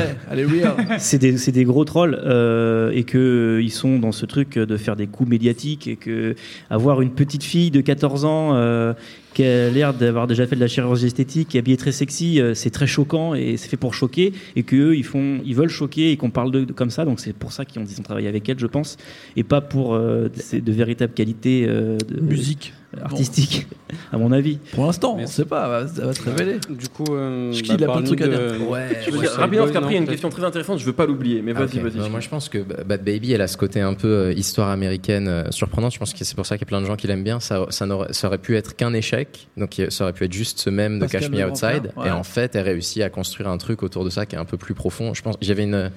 c'est 0.99 1.19
des, 1.19 1.39
c'est 1.39 1.53
des 1.53 1.65
gros 1.65 1.85
trolls 1.85 2.19
euh, 2.25 2.91
et 2.91 3.05
que 3.05 3.19
euh, 3.59 3.63
ils 3.63 3.71
sont 3.71 3.99
dans 3.99 4.13
ce 4.13 4.27
truc 4.27 4.59
de 4.59 4.77
faire 4.77 4.97
des 4.97 5.07
coups 5.07 5.29
médiatiques 5.31 5.87
et 5.89 5.97
que 5.97 6.35
avoir 6.71 7.01
une 7.03 7.11
petite 7.13 7.45
fille 7.45 7.71
de 7.71 7.81
14 7.81 8.25
ans 8.25 8.55
euh, 8.55 8.93
qui 9.35 9.45
a 9.45 9.71
l'air 9.71 9.95
d'avoir 9.95 10.27
déjà 10.27 10.47
fait 10.47 10.57
de 10.57 10.61
la 10.61 10.67
chirurgie 10.67 11.07
esthétique, 11.07 11.49
qui 11.49 11.57
est 11.57 11.61
habillée 11.61 11.77
très 11.79 11.93
sexy, 11.93 12.41
euh, 12.41 12.53
c'est 12.55 12.69
très 12.71 12.87
choquant 12.87 13.35
et 13.35 13.57
c'est 13.57 13.69
fait 13.69 13.77
pour 13.79 13.95
choquer 13.95 14.33
et 14.57 14.63
que 14.65 14.77
eux, 14.77 14.97
ils 14.97 15.05
font, 15.05 15.41
ils 15.45 15.55
veulent 15.55 15.69
choquer 15.71 16.11
et 16.11 16.17
qu'on 16.17 16.31
parle 16.31 16.51
de, 16.51 16.65
de- 16.65 16.73
comme 16.73 16.91
ça. 16.91 17.05
Donc 17.05 17.21
c'est 17.21 17.33
pour 17.33 17.53
ça 17.53 17.65
qu'ils 17.65 17.81
ont 17.81 18.03
travaille 18.03 18.27
avec 18.27 18.49
elle, 18.49 18.59
je 18.59 18.67
pense, 18.67 18.97
et 19.37 19.45
pas 19.45 19.61
pour 19.61 19.95
euh, 19.95 20.29
de, 20.53 20.59
de 20.59 20.73
véritables 20.73 21.15
qualités 21.15 21.65
euh, 21.69 21.97
de 22.09 22.21
Musique. 22.21 22.75
Artistiques, 23.03 23.67
à 24.13 24.19
mon 24.19 24.33
avis. 24.33 24.59
Pour 24.75 24.85
l'instant, 24.87 25.17
on 25.19 25.27
sait 25.27 25.45
pas, 25.45 25.87
ça 25.89 26.05
va 26.07 26.13
se 26.13 26.23
révéler. 26.23 26.59
Du 26.69 26.89
coup, 26.89 27.05
euh, 27.15 27.53
Je 27.53 27.61
bah, 27.63 27.75
qu'il 27.77 27.85
a 27.85 27.89
plein 27.89 28.01
de 28.01 28.07
trucs 28.07 28.21
à 28.21 28.29
dire. 28.29 28.39
de- 28.39 28.59
Ouais. 28.59 28.89
Je 29.07 29.11
veux 29.11 29.17
Ouais, 29.17 29.23
dire, 29.23 29.31
Sad 29.31 29.41
rapidement, 29.41 29.61
parce 29.65 29.73
qu'après, 29.73 29.91
il 29.91 29.95
y 29.95 29.99
a 29.99 30.01
une 30.01 30.07
question 30.09 30.29
très 30.29 30.45
intéressante, 30.45 30.79
je 30.79 30.85
veux 30.85 30.93
pas 30.93 31.07
l'oublier, 31.07 31.43
mais 31.43 31.53
Ah, 31.57 31.61
vas-y, 31.65 31.79
ok. 31.79 31.85
vas-y. 31.93 32.11
Moi, 32.11 32.21
je 32.21 32.29
pense 32.29 32.49
que 32.49 32.59
Ba- 32.59 32.85
Bad 32.85 33.05
Baby, 33.05 33.33
elle 33.33 33.41
a 33.41 33.49
ce 33.49 33.57
côté 33.57 33.81
un 33.81 33.95
peu 33.95 34.09
euh, 34.09 34.33
histoire 34.33 34.69
américaine 34.71 35.29
euh, 35.29 35.51
surprenante. 35.51 35.93
Je 35.95 35.99
pense 35.99 36.13
que 36.13 36.25
c'est 36.25 36.35
pour 36.37 36.47
ça 36.47 36.57
qu'il 36.57 36.67
y 36.67 36.69
a 36.69 36.71
plein 36.71 36.81
de 36.81 36.87
gens 36.87 36.97
qui 36.97 37.07
l'aiment 37.07 37.25
bien. 37.25 37.41
Ça, 37.41 37.67
ça, 37.71 37.87
aurait 38.27 38.39
pu 38.39 38.57
être 38.57 38.77
qu'un 38.77 38.93
échec. 38.93 39.49
Donc, 39.57 39.79
il- 39.79 39.91
ça 39.91 40.05
aurait 40.05 40.13
pu 40.13 40.25
être 40.25 40.33
juste 40.33 40.59
ce 40.61 40.71
même 40.71 40.99
de 40.99 41.07
Cash 41.07 41.29
Me 41.31 41.45
Outside. 41.45 41.93
Ouais. 41.97 42.09
Et 42.09 42.11
en 42.11 42.23
fait, 42.25 42.55
elle 42.57 42.65
réussit 42.65 43.03
à 43.03 43.11
construire 43.11 43.49
un 43.49 43.59
truc 43.59 43.83
autour 43.83 44.05
de 44.05 44.11
ça 44.11 44.27
qui 44.27 44.37
est 44.37 44.39
un 44.39 44.45
peu 44.45 44.57
plus 44.57 44.75
profond. 44.75 45.15
Je 45.15 45.23
pense, 45.23 45.37
j'avais 45.41 45.65
une, 45.65 45.91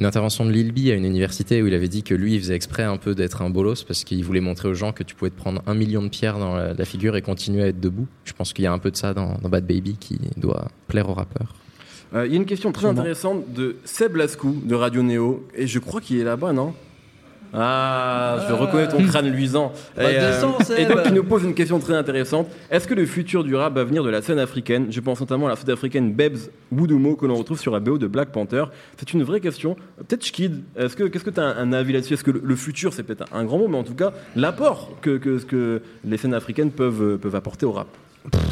une 0.00 0.06
intervention 0.06 0.46
de 0.46 0.50
Lil 0.50 0.72
B 0.72 0.88
à 0.88 0.94
une 0.94 1.04
université 1.04 1.62
où 1.62 1.66
il 1.66 1.74
avait 1.74 1.88
dit 1.88 2.02
que 2.02 2.14
lui, 2.14 2.34
il 2.34 2.40
faisait 2.40 2.54
exprès 2.54 2.84
un 2.84 2.96
peu 2.96 3.14
d'être 3.14 3.42
un 3.42 3.50
bolos 3.50 3.84
parce 3.86 4.02
qu'il 4.02 4.24
voulait 4.24 4.40
montrer 4.40 4.66
aux 4.68 4.74
gens 4.74 4.92
que 4.92 5.02
tu 5.02 5.14
pouvais 5.14 5.30
te 5.30 5.36
prendre 5.36 5.62
un 5.66 5.74
million 5.74 6.02
de 6.02 6.08
pierres 6.08 6.38
dans 6.38 6.56
la, 6.56 6.72
la 6.72 6.84
figure 6.86 7.16
et 7.16 7.22
continuer 7.22 7.62
à 7.62 7.66
être 7.66 7.80
debout. 7.80 8.08
Je 8.24 8.32
pense 8.32 8.54
qu'il 8.54 8.64
y 8.64 8.66
a 8.66 8.72
un 8.72 8.78
peu 8.78 8.90
de 8.90 8.96
ça 8.96 9.12
dans, 9.12 9.36
dans 9.42 9.48
Bad 9.50 9.66
Baby 9.66 9.96
qui 10.00 10.18
doit 10.38 10.68
plaire 10.88 11.10
aux 11.10 11.14
rappeurs. 11.14 11.54
Euh, 12.14 12.26
Il 12.26 12.32
y 12.32 12.34
a 12.34 12.38
une 12.38 12.46
question 12.46 12.72
très 12.72 12.86
intéressante 12.86 13.52
de 13.52 13.76
Seb 13.84 14.16
Lascou 14.16 14.62
de 14.64 14.74
Radio 14.74 15.02
Néo, 15.02 15.46
et 15.54 15.66
je 15.66 15.78
crois 15.78 16.00
qu'il 16.00 16.18
est 16.18 16.24
là-bas, 16.24 16.52
non? 16.52 16.72
Ah, 17.52 18.38
je 18.48 18.52
Ah. 18.52 18.56
reconnais 18.56 18.88
ton 18.88 19.04
crâne 19.06 19.28
luisant. 19.30 19.72
Bah, 19.96 20.10
et, 20.10 20.16
euh, 20.18 20.40
et 20.78 20.86
donc, 20.86 20.98
il 21.06 21.12
nous 21.14 21.24
pose 21.24 21.42
une 21.44 21.54
question 21.54 21.78
très 21.78 21.94
intéressante. 21.94 22.48
Est-ce 22.70 22.86
que 22.86 22.94
le 22.94 23.06
futur 23.06 23.44
du 23.44 23.54
rap 23.54 23.74
va 23.74 23.84
venir 23.84 24.02
de 24.04 24.10
la 24.10 24.22
scène 24.22 24.38
africaine? 24.38 24.86
Je 24.90 25.00
pense 25.00 25.20
notamment 25.20 25.46
à 25.46 25.50
la 25.50 25.56
sud-africaine 25.56 26.12
Bebs 26.12 26.38
Boudumo 26.70 27.16
que 27.16 27.26
l'on 27.26 27.34
retrouve 27.36 27.58
sur 27.58 27.72
la 27.72 27.80
BO 27.80 27.98
de 27.98 28.06
Black 28.06 28.30
Panther. 28.30 28.64
C'est 28.98 29.12
une 29.12 29.22
vraie 29.22 29.40
question. 29.40 29.76
Peut-être 29.98 30.24
Shkid, 30.24 30.62
est-ce 30.76 30.96
que 30.96 31.04
qu'est-ce 31.04 31.24
que 31.24 31.30
tu 31.30 31.40
as 31.40 31.44
un, 31.44 31.56
un 31.56 31.72
avis 31.72 31.92
là-dessus? 31.92 32.14
Est-ce 32.14 32.24
que 32.24 32.30
le, 32.30 32.40
le 32.44 32.56
futur, 32.56 32.92
c'est 32.92 33.02
peut-être 33.02 33.24
un 33.32 33.44
grand 33.44 33.58
mot, 33.58 33.68
mais 33.68 33.78
en 33.78 33.84
tout 33.84 33.94
cas, 33.94 34.12
l'apport 34.36 34.90
que, 35.00 35.16
que, 35.18 35.38
que 35.44 35.82
les 36.04 36.16
scènes 36.16 36.34
africaines 36.34 36.70
peuvent, 36.70 37.02
euh, 37.02 37.18
peuvent 37.18 37.34
apporter 37.36 37.66
au 37.66 37.72
rap? 37.72 37.88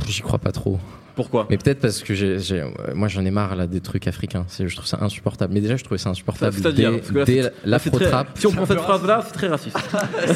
J'y 0.08 0.22
crois 0.22 0.38
pas 0.38 0.52
trop. 0.52 0.78
Pourquoi 1.18 1.48
Mais 1.50 1.58
peut-être 1.58 1.80
parce 1.80 2.04
que 2.04 2.14
j'ai, 2.14 2.38
j'ai- 2.38 2.60
euh, 2.60 2.68
moi 2.94 3.08
j'en 3.08 3.24
ai 3.24 3.32
marre 3.32 3.56
là 3.56 3.66
des 3.66 3.80
trucs 3.80 4.06
africains. 4.06 4.44
C'est, 4.46 4.68
je 4.68 4.76
trouve 4.76 4.86
ça 4.86 4.98
insupportable. 5.00 5.52
Mais 5.52 5.60
déjà 5.60 5.74
je 5.76 5.82
trouvais 5.82 5.98
ça 5.98 6.10
insupportable 6.10 6.54
C'est-à-dire, 6.56 6.92
dès, 6.92 7.00
que 7.00 7.18
là, 7.18 7.24
dès 7.82 7.90
très- 7.90 8.24
Si 8.36 8.46
on 8.46 8.52
prend 8.52 8.66
cette 8.66 8.78
phrase-là, 8.78 9.24
c'est 9.26 9.32
très 9.32 9.48
raciste. 9.48 9.76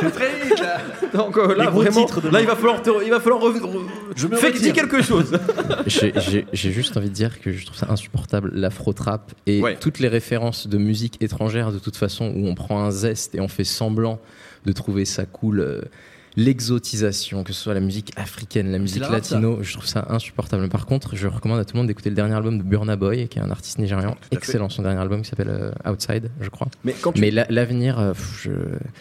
C'est 0.00 0.10
très 0.10 0.28
vite 0.44 0.60
là. 0.60 0.78
Donc 1.14 1.36
euh, 1.38 1.54
là, 1.54 1.70
vraiment, 1.70 2.06
là, 2.32 2.40
il 2.40 2.46
va 2.46 2.56
falloir, 2.56 2.82
te- 2.82 3.04
il 3.04 3.10
va 3.10 3.20
falloir 3.20 3.40
Je 4.16 4.26
me 4.26 4.36
Fais 4.36 4.48
retire. 4.48 4.60
dis 4.62 4.72
quelque 4.72 5.02
chose. 5.02 5.38
j'ai, 5.86 6.12
j'ai- 6.16 6.46
j'ai 6.52 6.72
juste 6.72 6.96
envie 6.96 7.08
de 7.10 7.14
dire 7.14 7.40
que 7.40 7.52
je 7.52 7.64
trouve 7.64 7.78
ça 7.78 7.86
insupportable 7.90 8.50
l'afro-trap 8.54 9.32
et 9.46 9.60
Ouais. 9.62 9.76
toutes 9.80 10.00
les 10.00 10.08
références 10.08 10.66
de 10.66 10.78
musique 10.78 11.22
étrangère 11.22 11.70
de 11.72 11.78
toute 11.78 11.96
façon 11.96 12.32
où 12.34 12.46
on 12.48 12.54
prend 12.56 12.82
un 12.82 12.90
zeste 12.90 13.34
et 13.36 13.40
on 13.40 13.48
fait 13.48 13.64
semblant 13.64 14.18
de 14.66 14.72
trouver 14.72 15.04
ça 15.04 15.24
cool. 15.26 15.60
euh, 15.60 15.82
L'exotisation, 16.38 17.44
que 17.44 17.52
ce 17.52 17.60
soit 17.62 17.74
la 17.74 17.80
musique 17.80 18.12
africaine, 18.16 18.70
la 18.70 18.78
musique 18.78 19.02
ça. 19.04 19.10
latino, 19.10 19.58
je 19.62 19.72
trouve 19.74 19.86
ça 19.86 20.06
insupportable. 20.08 20.68
Par 20.68 20.86
contre, 20.86 21.16
je 21.16 21.26
recommande 21.26 21.58
à 21.58 21.64
tout 21.64 21.74
le 21.74 21.78
monde 21.78 21.88
d'écouter 21.88 22.10
le 22.10 22.16
dernier 22.16 22.34
album 22.34 22.58
de 22.58 22.62
Burna 22.62 22.96
Boy, 22.96 23.28
qui 23.28 23.38
est 23.38 23.42
un 23.42 23.50
artiste 23.50 23.78
nigérian. 23.78 24.16
Excellent, 24.30 24.68
son 24.68 24.82
dernier 24.82 25.00
album 25.00 25.22
qui 25.22 25.28
s'appelle 25.30 25.48
euh, 25.50 25.90
Outside, 25.92 26.30
je 26.40 26.48
crois. 26.48 26.68
Mais 26.84 26.94
tu- 26.94 27.20
l'avenir, 27.50 27.98
euh, 27.98 28.12
je. 28.40 28.50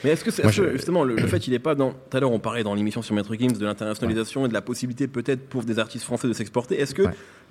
Mais 0.03 0.09
est-ce 0.11 0.23
que, 0.23 0.41
Moi, 0.41 0.51
justement 0.73 1.03
le, 1.03 1.15
le 1.15 1.27
fait 1.27 1.39
qu'il 1.39 1.53
n'est 1.53 1.59
pas 1.59 1.75
dans. 1.75 1.91
Tout 1.91 2.17
à 2.17 2.19
l'heure, 2.19 2.31
on 2.31 2.39
parlait 2.39 2.63
dans 2.63 2.73
l'émission 2.75 3.01
sur 3.01 3.15
Maître 3.15 3.33
Gims 3.35 3.57
de 3.57 3.65
l'internationalisation 3.65 4.45
et 4.45 4.49
de 4.49 4.53
la 4.53 4.61
possibilité 4.61 5.07
peut-être 5.07 5.47
pour 5.47 5.63
des 5.63 5.79
artistes 5.79 6.05
français 6.05 6.27
de 6.27 6.33
s'exporter. 6.33 6.79
Est-ce 6.79 6.95
que 6.95 7.03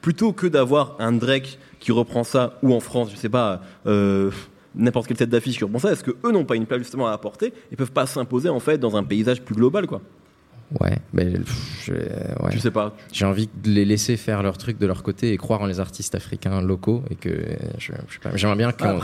plutôt 0.03 0.33
que 0.33 0.47
d'avoir 0.47 0.97
un 0.99 1.13
Drake 1.13 1.59
qui 1.81 1.93
reprend 1.93 2.25
ça 2.25 2.59
ou 2.63 2.75
en 2.75 2.81
France, 2.81 3.11
je 3.13 3.17
sais 3.17 3.29
pas. 3.29 3.63
euh, 3.87 4.31
N'importe 4.77 5.07
quelle 5.09 5.17
tête 5.17 5.31
d'affiche 5.31 5.57
qui 5.59 5.65
reprend 5.65 5.79
ça, 5.79 5.93
est-ce 5.93 6.05
que 6.05 6.13
eux 6.25 6.33
n'ont 6.33 6.45
pas 6.45 6.57
une 6.57 6.67
place 6.67 6.81
justement 6.81 7.09
à 7.09 7.13
apporter 7.13 7.53
et 7.73 7.77
peuvent 7.77 7.93
pas 7.93 8.07
s'imposer 8.07 8.49
en 8.49 8.61
fait 8.61 8.79
dans 8.79 8.97
un 8.97 9.03
paysage 9.03 9.43
plus 9.43 9.55
global 9.55 9.87
quoi? 9.87 10.03
Ouais, 10.81 10.99
mais 11.13 11.33
je, 11.85 11.93
ouais. 11.93 12.51
Tu 12.51 12.59
sais 12.59 12.73
pas. 12.73 12.95
J'ai 13.13 13.25
envie 13.25 13.49
de 13.63 13.71
les 13.71 13.85
laisser 13.85 14.17
faire 14.17 14.43
leur 14.43 14.59
truc 14.59 14.79
de 14.79 14.87
leur 14.87 15.03
côté 15.03 15.33
et 15.33 15.37
croire 15.37 15.63
en 15.63 15.67
les 15.67 15.79
artistes 15.79 16.15
africains 16.15 16.61
locaux 16.61 17.05
et 17.09 17.15
que 17.15 17.31
je, 17.79 17.93
je 18.09 18.15
sais 18.15 18.19
pas, 18.21 18.37
j'aimerais 18.37 18.57
bien 18.57 18.73
qu'on. 18.73 19.01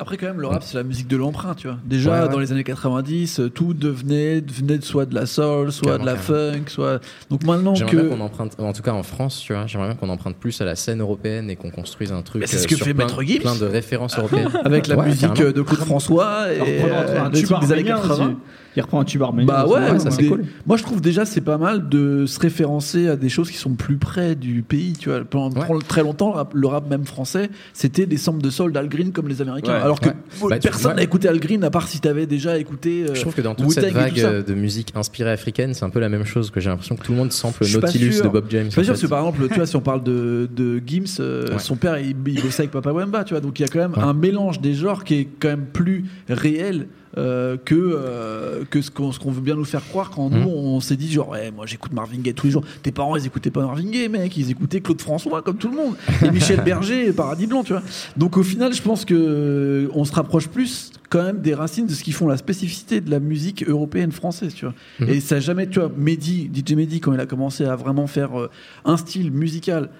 Après, 0.00 0.16
quand 0.16 0.26
même, 0.26 0.40
le 0.40 0.46
rap, 0.46 0.62
c'est 0.62 0.76
la 0.78 0.82
musique 0.82 1.08
de 1.08 1.16
l'emprunt, 1.16 1.54
tu 1.54 1.66
vois. 1.68 1.76
Déjà, 1.84 2.10
Ouais, 2.12 2.20
ouais. 2.22 2.28
dans 2.32 2.38
les 2.38 2.52
années 2.52 2.64
90, 2.64 3.38
euh, 3.40 3.48
tout 3.50 3.74
devenait, 3.74 4.40
devenait 4.40 4.80
soit 4.80 5.04
de 5.04 5.14
la 5.14 5.26
soul, 5.26 5.70
soit 5.72 5.98
de 5.98 6.06
la 6.06 6.16
funk, 6.16 6.64
soit. 6.68 7.00
Donc 7.30 7.44
maintenant 7.44 7.74
J'aimerais 7.74 7.96
que. 7.96 8.00
bien 8.02 8.16
qu'on 8.16 8.22
emprunte, 8.22 8.58
en 8.58 8.72
tout 8.72 8.82
cas 8.82 8.92
en 8.92 9.02
France, 9.02 9.40
tu 9.44 9.52
vois, 9.52 9.66
j'aimerais 9.66 9.88
bien 9.88 9.96
qu'on 9.96 10.08
emprunte 10.08 10.36
plus 10.36 10.58
à 10.60 10.64
la 10.64 10.74
scène 10.74 11.00
européenne 11.02 11.50
et 11.50 11.56
qu'on 11.56 11.70
construise 11.70 12.12
un 12.12 12.22
truc 12.22 12.40
Mais 12.40 12.46
c'est 12.46 12.56
euh, 12.56 12.60
ce 12.60 12.68
que 12.68 12.76
sur 12.76 12.86
fait 12.86 12.94
plein, 12.94 13.04
Maître 13.06 13.22
Gims. 13.22 13.40
plein 13.40 13.56
de 13.56 13.66
références 13.66 14.16
européennes. 14.18 14.48
Avec 14.64 14.86
la 14.86 14.96
Ouais, 14.96 15.06
musique 15.06 15.34
carrément. 15.34 15.52
de 15.56 15.62
Claude 15.62 15.80
François 15.80 16.52
et 16.52 16.60
euh, 16.82 17.24
un 17.26 17.28
des 17.30 17.42
tube 17.42 17.48
des 17.60 17.72
années 17.72 17.90
arménien 17.90 17.96
80. 18.08 18.24
aussi. 18.26 18.36
Il 18.76 18.82
reprend 18.82 19.00
un 19.00 19.04
tube 19.04 19.20
arménien. 19.22 19.46
Bah 19.52 19.66
ouais, 19.66 19.98
ça 19.98 20.12
c'est 20.12 20.26
cool. 20.26 20.44
Moi 20.64 20.76
je 20.76 20.84
trouve 20.84 21.00
déjà 21.00 21.24
c'est 21.24 21.40
pas 21.40 21.58
mal 21.58 21.88
de 21.88 22.24
se 22.26 22.38
référencer 22.38 23.08
à 23.08 23.16
des 23.16 23.28
choses 23.28 23.50
qui 23.50 23.56
sont 23.56 23.74
plus 23.74 23.96
près 23.96 24.36
du 24.36 24.62
pays. 24.62 24.92
Tu 24.92 25.08
vois, 25.10 25.24
pendant 25.24 25.50
très 25.80 26.02
longtemps, 26.04 26.28
le 26.30 26.36
rap, 26.36 26.52
le 26.54 26.66
rap 26.68 26.88
même 26.88 27.04
français, 27.04 27.50
c'était 27.72 28.06
des 28.06 28.16
samples 28.16 28.40
de 28.42 28.48
soul 28.50 28.72
d'Al 28.72 28.88
Green 28.88 29.10
comme 29.10 29.26
les 29.26 29.42
Américains. 29.42 29.72
Alors 29.90 30.00
que 30.00 30.08
ouais. 30.08 30.50
Bah, 30.50 30.58
personne 30.62 30.90
ouais. 30.92 30.96
n'a 30.98 31.02
écouté 31.02 31.26
Al 31.28 31.40
Green 31.40 31.64
à 31.64 31.70
part 31.70 31.88
si 31.88 32.00
t'avais 32.00 32.26
déjà 32.26 32.58
écouté. 32.58 33.04
euh, 33.08 33.14
Je 33.14 33.20
trouve 33.20 33.34
que 33.34 33.40
dans 33.42 33.54
toute 33.54 33.66
Wu-Tang 33.66 33.80
cette 33.82 33.92
tout 33.92 33.98
vague 33.98 34.20
euh, 34.20 34.42
de 34.42 34.54
musique 34.54 34.92
inspirée 34.94 35.32
africaine, 35.32 35.74
c'est 35.74 35.84
un 35.84 35.90
peu 35.90 35.98
la 36.00 36.08
même 36.08 36.24
chose 36.24 36.50
que 36.50 36.60
j'ai 36.60 36.70
l'impression 36.70 36.94
que 36.96 37.02
tout 37.04 37.12
le 37.12 37.18
monde 37.18 37.32
sample 37.32 37.64
Nautilus 37.66 38.22
de 38.22 38.28
Bob 38.28 38.44
James. 38.50 38.66
Je 38.66 38.70
suis 38.70 38.76
pas 38.80 38.84
sûr 38.84 38.92
parce 38.92 39.02
que 39.02 39.06
par 39.08 39.18
exemple, 39.26 39.48
tu 39.48 39.54
vois, 39.56 39.66
si 39.66 39.76
on 39.76 39.80
parle 39.80 40.02
de, 40.04 40.48
de 40.54 40.80
Gims, 40.86 41.04
euh, 41.20 41.48
Ouais. 41.50 41.58
son 41.58 41.74
père 41.76 41.98
il, 41.98 42.14
il 42.26 42.40
bossait 42.40 42.62
avec 42.62 42.70
Papa 42.70 42.92
Wemba, 42.92 43.24
tu 43.24 43.34
vois, 43.34 43.40
donc 43.40 43.58
il 43.58 43.62
y 43.62 43.64
a 43.64 43.68
quand 43.68 43.80
même 43.80 43.94
un 43.96 44.14
mélange 44.14 44.60
des 44.60 44.74
genres 44.74 45.02
qui 45.04 45.14
est 45.16 45.28
quand 45.40 45.48
même 45.48 45.66
plus 45.72 46.04
réel. 46.28 46.86
Euh, 47.18 47.56
que, 47.64 47.74
euh, 47.74 48.64
que 48.70 48.80
ce 48.82 48.90
qu'on 48.90 49.30
veut 49.30 49.40
bien 49.40 49.56
nous 49.56 49.64
faire 49.64 49.84
croire 49.88 50.10
quand 50.10 50.30
nous 50.30 50.38
Mhm. 50.38 50.46
on 50.46 50.80
s'est 50.80 50.96
dit 50.96 51.10
genre 51.10 51.34
moi 51.56 51.66
j'écoute 51.66 51.92
Marvin 51.92 52.18
Gaye 52.18 52.34
tous 52.34 52.46
les 52.46 52.52
jours. 52.52 52.62
Tes 52.82 52.92
parents 52.92 53.16
ils 53.16 53.26
écoutaient 53.26 53.50
pas 53.50 53.62
Marvin 53.66 53.90
Gaye 53.90 54.08
mec. 54.08 54.36
Ils 54.36 54.50
écoutaient 54.50 54.80
Claude 54.80 55.00
François 55.00 55.42
comme 55.42 55.56
tout 55.56 55.68
le 55.68 55.76
monde. 55.76 55.94
Et 56.24 56.30
Michel 56.32 56.62
Berger 56.62 57.08
et 57.08 57.12
Paradis 57.12 57.46
Blanc 57.48 57.64
tu 57.64 57.72
vois. 57.72 57.82
Donc 58.16 58.36
au 58.36 58.42
final 58.44 58.72
je 58.72 58.80
pense 58.82 59.04
que 59.04 59.90
on 59.94 60.04
se 60.04 60.12
rapproche 60.12 60.48
plus 60.48 60.92
quand 61.08 61.24
même 61.24 61.40
des 61.40 61.54
racines 61.54 61.86
de 61.86 61.92
ce 61.92 62.04
qui 62.04 62.12
font 62.12 62.28
la 62.28 62.36
spécificité 62.36 63.00
de 63.00 63.10
la 63.10 63.18
musique 63.18 63.68
européenne 63.68 64.12
française 64.12 64.54
tu 64.54 64.66
vois. 64.66 64.74
Mhm. 65.00 65.08
et 65.08 65.20
ça 65.20 65.36
a 65.36 65.40
jamais 65.40 65.68
tu 65.68 65.80
vois 65.80 65.90
Mehdi 65.96 66.48
DJ 66.54 66.74
Mehdi 66.74 67.00
quand 67.00 67.12
il 67.12 67.18
a 67.20 67.26
commencé 67.26 67.64
à 67.64 67.74
vraiment 67.74 68.06
faire 68.06 68.38
euh, 68.38 68.48
un 68.84 68.96
style 68.96 69.32
musical 69.32 69.90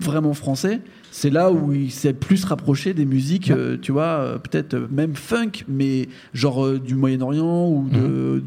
vraiment 0.00 0.32
français, 0.34 0.80
c'est 1.20 1.30
là 1.30 1.50
où 1.50 1.72
il 1.72 1.90
s'est 1.90 2.12
plus 2.12 2.44
rapproché 2.44 2.94
des 2.94 3.04
musiques, 3.04 3.50
euh, 3.50 3.76
tu 3.80 3.90
vois, 3.90 4.04
euh, 4.20 4.38
peut-être 4.38 4.76
même 4.90 5.16
funk, 5.16 5.64
mais 5.66 6.08
genre 6.32 6.64
euh, 6.64 6.78
du 6.78 6.94
Moyen-Orient 6.94 7.66
ou 7.68 7.88
de, 7.90 8.40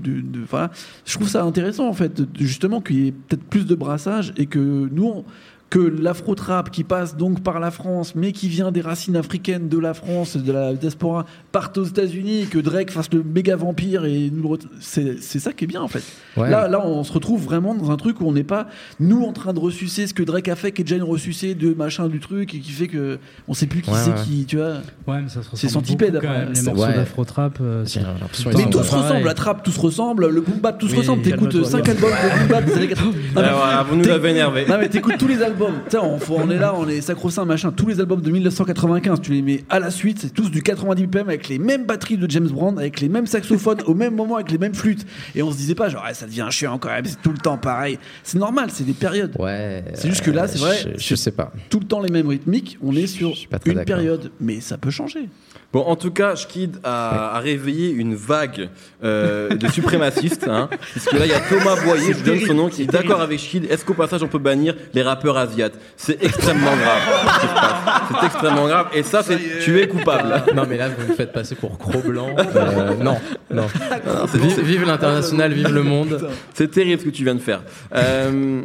voilà. 0.49 0.71
Je 1.05 1.13
trouve 1.15 1.27
ça 1.27 1.43
intéressant 1.43 1.87
en 1.89 1.93
fait, 1.93 2.21
justement 2.39 2.79
qu'il 2.79 3.03
y 3.03 3.07
ait 3.07 3.11
peut-être 3.11 3.43
plus 3.43 3.65
de 3.65 3.75
brassage 3.75 4.31
et 4.37 4.45
que 4.45 4.87
nous, 4.89 5.05
on- 5.05 5.25
que 5.71 5.79
l'afro-trap 5.79 6.69
qui 6.69 6.83
passe 6.83 7.15
donc 7.15 7.41
par 7.41 7.59
la 7.61 7.71
France, 7.71 8.13
mais 8.13 8.33
qui 8.33 8.49
vient 8.49 8.71
des 8.73 8.81
racines 8.81 9.15
africaines 9.15 9.69
de 9.69 9.77
la 9.79 9.93
France, 9.93 10.35
de 10.35 10.51
la 10.51 10.73
diaspora, 10.73 11.25
parte 11.53 11.77
aux 11.77 11.85
États-Unis, 11.85 12.41
et 12.41 12.45
que 12.45 12.59
Drake 12.59 12.91
fasse 12.91 13.09
le 13.13 13.23
méga 13.23 13.55
vampire 13.55 14.03
et 14.03 14.29
nous 14.33 14.57
c'est 14.81 15.21
c'est 15.21 15.39
ça 15.39 15.53
qui 15.53 15.63
est 15.63 15.67
bien 15.67 15.81
en 15.81 15.87
fait. 15.87 16.03
Ouais. 16.35 16.49
Là, 16.49 16.67
là, 16.67 16.85
on 16.85 17.03
se 17.05 17.13
retrouve 17.13 17.41
vraiment 17.43 17.73
dans 17.73 17.89
un 17.89 17.95
truc 17.95 18.19
où 18.19 18.27
on 18.27 18.33
n'est 18.33 18.43
pas 18.43 18.67
nous 18.99 19.23
en 19.23 19.31
train 19.31 19.53
de 19.53 19.59
ressucer 19.59 20.07
ce 20.07 20.13
que 20.13 20.23
Drake 20.23 20.49
a 20.49 20.57
fait, 20.57 20.73
qui 20.73 20.81
est 20.81 20.83
déjà 20.83 20.97
une 20.97 21.03
ressucée 21.09 21.55
de 21.55 21.73
machin 21.73 22.07
du 22.09 22.19
truc 22.19 22.53
et 22.53 22.59
qui 22.59 22.71
fait 22.71 22.87
que 22.87 23.17
on 23.47 23.53
sait 23.53 23.65
plus 23.67 23.81
qui 23.81 23.91
Ouais, 23.91 23.97
c'est 24.03 24.11
ouais. 24.11 24.17
qui, 24.25 24.43
tu 24.45 24.57
vois. 24.57 24.73
Ouais, 25.07 25.21
mais 25.23 25.29
ça 25.29 25.41
se 25.41 25.49
C'est 25.55 25.69
centipède 25.69 26.17
après. 26.17 26.27
même, 26.27 26.49
les 26.49 26.55
C'est- 26.55 26.65
morceaux 26.65 26.83
ouais. 26.83 26.95
d'afro-trap. 26.95 27.59
euh, 27.61 27.85
le 27.85 28.57
Mais 28.57 28.69
tout 28.69 28.83
se 28.83 28.93
ressemble, 28.93 29.23
la 29.25 29.33
trap, 29.33 29.63
tout 29.63 29.71
se 29.71 29.79
ressemble, 29.79 30.27
le 30.27 30.41
boom 30.41 30.59
bap, 30.59 30.77
tout 30.77 30.87
se 30.89 30.93
Oui, 30.93 30.99
ressemble. 30.99 31.21
T'écoutes 31.21 31.49
calme-toi 31.51 31.69
5 31.69 31.83
bien. 31.85 31.93
albums 31.93 32.09
de 32.11 32.39
boom 32.39 32.47
bap 32.49 32.65
des 32.65 32.73
années 32.73 32.87
80. 32.89 33.05
Non, 33.11 33.13
mais- 33.41 33.41
voilà, 33.53 33.83
vous 33.89 33.95
nous 33.95 34.09
avez 34.09 34.29
énervé. 34.31 34.65
Non 34.67 34.75
mais 34.77 34.89
t'écoutes 34.89 35.17
tous 35.17 35.27
les 35.29 35.41
albums. 35.41 35.60
On, 36.01 36.17
faut- 36.19 36.35
on 36.37 36.49
est 36.49 36.57
là, 36.57 36.73
on 36.77 36.87
est 36.87 37.01
sacro-saint 37.01 37.45
machin. 37.45 37.71
Tous 37.71 37.87
les 37.87 37.99
albums 37.99 38.21
de 38.21 38.31
1995, 38.31 39.21
tu 39.21 39.31
les 39.33 39.41
mets 39.41 39.63
à 39.69 39.79
la 39.79 39.91
suite, 39.91 40.19
c'est 40.19 40.33
tous 40.33 40.49
du 40.49 40.61
90 40.63 41.05
BPM 41.07 41.27
avec 41.29 41.47
les 41.49 41.59
mêmes 41.59 41.85
batteries 41.85 42.17
de 42.17 42.29
James 42.29 42.47
Brown, 42.47 42.77
avec 42.79 42.99
les 43.01 43.09
mêmes 43.09 43.27
saxophones 43.27 43.81
au 43.85 43.93
même 43.93 44.15
moment, 44.15 44.35
avec 44.35 44.51
les 44.51 44.57
mêmes 44.57 44.73
flûtes. 44.75 45.05
Et 45.35 45.43
on 45.43 45.51
se 45.51 45.57
disait 45.57 45.75
pas 45.75 45.89
genre 45.89 46.03
ah, 46.05 46.13
ça 46.13 46.25
devient 46.25 46.47
chiant 46.49 46.77
quand 46.77 46.89
même, 46.89 47.05
c'est 47.05 47.21
tout 47.21 47.31
le 47.31 47.37
temps 47.37 47.57
pareil. 47.57 47.99
C'est 48.23 48.37
normal, 48.39 48.69
c'est 48.71 48.83
des 48.85 48.93
périodes. 48.93 49.33
Ouais. 49.39 49.83
C'est 49.93 50.09
juste 50.09 50.21
que 50.23 50.31
là, 50.31 50.47
c'est 50.47 50.59
vrai, 50.59 50.77
Je, 50.97 50.99
je 51.03 51.15
sais 51.15 51.31
pas. 51.31 51.51
tout 51.69 51.79
le 51.79 51.85
temps 51.85 52.01
les 52.01 52.11
mêmes 52.11 52.27
rythmiques. 52.27 52.77
On 52.83 52.95
est 52.95 53.07
sur 53.07 53.33
une 53.65 53.83
période, 53.85 54.31
mais 54.39 54.59
ça 54.61 54.77
peut 54.77 54.89
changer. 54.89 55.29
Bon, 55.73 55.81
en 55.81 55.95
tout 55.95 56.11
cas, 56.11 56.35
Schkid 56.35 56.79
a, 56.83 57.37
a 57.37 57.39
réveillé 57.39 57.91
une 57.91 58.13
vague 58.13 58.69
euh, 59.03 59.49
de 59.55 59.67
suprémacistes. 59.69 60.47
Hein, 60.47 60.69
puisque 60.91 61.13
là, 61.13 61.25
il 61.25 61.31
y 61.31 61.33
a 61.33 61.39
Thomas 61.39 61.81
Boyer, 61.81 62.13
je 62.13 62.23
donne 62.23 62.39
son 62.41 62.53
nom, 62.53 62.69
qui 62.69 62.83
est 62.83 62.87
d'accord 62.87 63.21
avec 63.21 63.39
Schkid. 63.39 63.71
Est-ce 63.71 63.85
qu'au 63.85 63.93
passage, 63.93 64.21
on 64.21 64.27
peut 64.27 64.37
bannir 64.39 64.75
les 64.93 65.01
rappeurs 65.01 65.37
asiates? 65.37 65.73
C'est 65.95 66.21
extrêmement 66.21 66.75
grave. 66.75 67.01
ce 67.35 67.39
qui 67.39 67.47
se 67.47 67.53
passe. 67.53 68.01
C'est 68.09 68.25
extrêmement 68.25 68.67
grave. 68.67 68.87
Et 68.93 69.03
ça, 69.03 69.23
c'est 69.23 69.39
tu 69.63 69.79
es 69.79 69.87
coupable. 69.87 70.43
Non, 70.53 70.63
mais 70.67 70.77
là, 70.77 70.89
vous 70.89 71.07
me 71.07 71.15
faites 71.15 71.31
passer 71.31 71.55
pour 71.55 71.77
gros 71.77 71.99
blanc. 71.99 72.35
Euh, 72.37 72.95
non, 72.95 73.17
non. 73.49 73.67
vive, 74.33 74.59
vive 74.61 74.85
l'international, 74.85 75.53
vive 75.53 75.73
le 75.73 75.83
monde. 75.83 76.29
C'est 76.53 76.69
terrible 76.69 76.99
ce 76.99 77.05
que 77.05 77.11
tu 77.11 77.23
viens 77.23 77.35
de 77.35 77.39
faire. 77.39 77.61
Euh, 77.95 78.61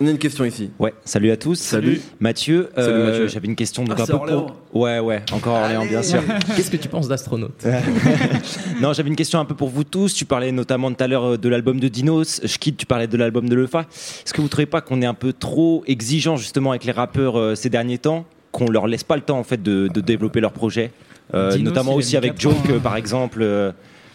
on 0.00 0.06
a 0.06 0.10
une 0.10 0.18
question 0.18 0.44
ici. 0.44 0.70
Ouais, 0.78 0.94
salut 1.04 1.30
à 1.30 1.36
tous. 1.36 1.56
Salut. 1.58 2.00
Mathieu. 2.20 2.70
Salut, 2.74 2.88
euh, 2.88 3.06
Mathieu. 3.10 3.28
J'avais 3.28 3.46
une 3.48 3.56
question 3.56 3.84
donc 3.84 3.96
Ah, 3.98 4.02
un 4.02 4.06
peu 4.06 4.12
Orléans. 4.14 4.46
pour. 4.72 4.80
Ouais, 4.82 4.98
ouais, 4.98 5.22
encore 5.32 5.56
Orléans, 5.60 5.84
bien 5.86 6.02
sûr. 6.02 6.22
Qu'est-ce 6.56 6.70
que 6.70 6.76
tu 6.76 6.88
penses 6.88 7.08
d'astronaute? 7.08 7.64
Non, 8.80 8.92
j'avais 8.94 9.08
une 9.10 9.16
question 9.16 9.38
un 9.40 9.44
peu 9.44 9.54
pour 9.54 9.68
vous 9.68 9.84
tous. 9.84 10.14
Tu 10.14 10.24
parlais 10.24 10.52
notamment 10.52 10.90
tout 10.92 11.02
à 11.02 11.06
l'heure 11.06 11.32
euh, 11.32 11.36
de 11.36 11.48
l'album 11.48 11.78
de 11.80 11.88
Dinos. 11.88 12.40
Schkid, 12.46 12.76
tu 12.76 12.86
parlais 12.86 13.06
de 13.06 13.16
l'album 13.16 13.48
de 13.48 13.54
Lefa. 13.54 13.80
Est-ce 13.90 14.32
que 14.32 14.40
vous 14.40 14.48
trouvez 14.48 14.66
pas 14.66 14.80
qu'on 14.80 15.02
est 15.02 15.06
un 15.06 15.14
peu 15.14 15.32
trop 15.32 15.84
exigeant 15.86 16.36
justement 16.36 16.70
avec 16.70 16.84
les 16.84 16.92
rappeurs 16.92 17.38
euh, 17.38 17.54
ces 17.54 17.68
derniers 17.68 17.98
temps 17.98 18.24
Qu'on 18.52 18.70
leur 18.70 18.86
laisse 18.86 19.04
pas 19.04 19.16
le 19.16 19.22
temps 19.22 19.38
en 19.38 19.44
fait 19.44 19.62
de, 19.62 19.88
de 19.92 20.00
développer 20.00 20.40
leur 20.40 20.52
projet 20.52 20.92
Euh, 21.34 21.50
Dinos, 21.52 21.64
Notamment 21.74 21.94
aussi 21.94 22.16
avec 22.16 22.40
Joke 22.40 22.54
ans, 22.54 22.58
hein. 22.76 22.80
par 22.82 22.96
exemple. 22.96 23.44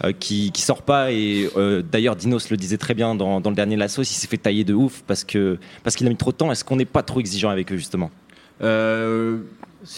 Euh, 0.03 0.11
qui, 0.11 0.51
qui 0.51 0.61
sort 0.61 0.81
pas 0.81 1.11
et 1.11 1.49
euh, 1.55 1.81
d'ailleurs 1.89 2.15
Dinos 2.15 2.49
le 2.49 2.57
disait 2.57 2.77
très 2.77 2.93
bien 2.93 3.15
dans, 3.15 3.39
dans 3.39 3.49
le 3.49 3.55
dernier 3.55 3.77
Lasso 3.77 4.01
il 4.01 4.05
s'est 4.05 4.27
fait 4.27 4.37
tailler 4.37 4.63
de 4.65 4.73
ouf 4.73 5.03
parce 5.07 5.23
que 5.23 5.57
parce 5.83 5.95
qu'il 5.95 6.05
a 6.05 6.09
mis 6.09 6.17
trop 6.17 6.31
de 6.31 6.35
temps 6.37 6.51
est-ce 6.51 6.65
qu'on 6.65 6.75
n'est 6.75 6.83
pas 6.85 7.01
trop 7.03 7.19
exigeant 7.21 7.49
avec 7.49 7.71
eux 7.71 7.77
justement? 7.77 8.11
Euh, 8.61 9.37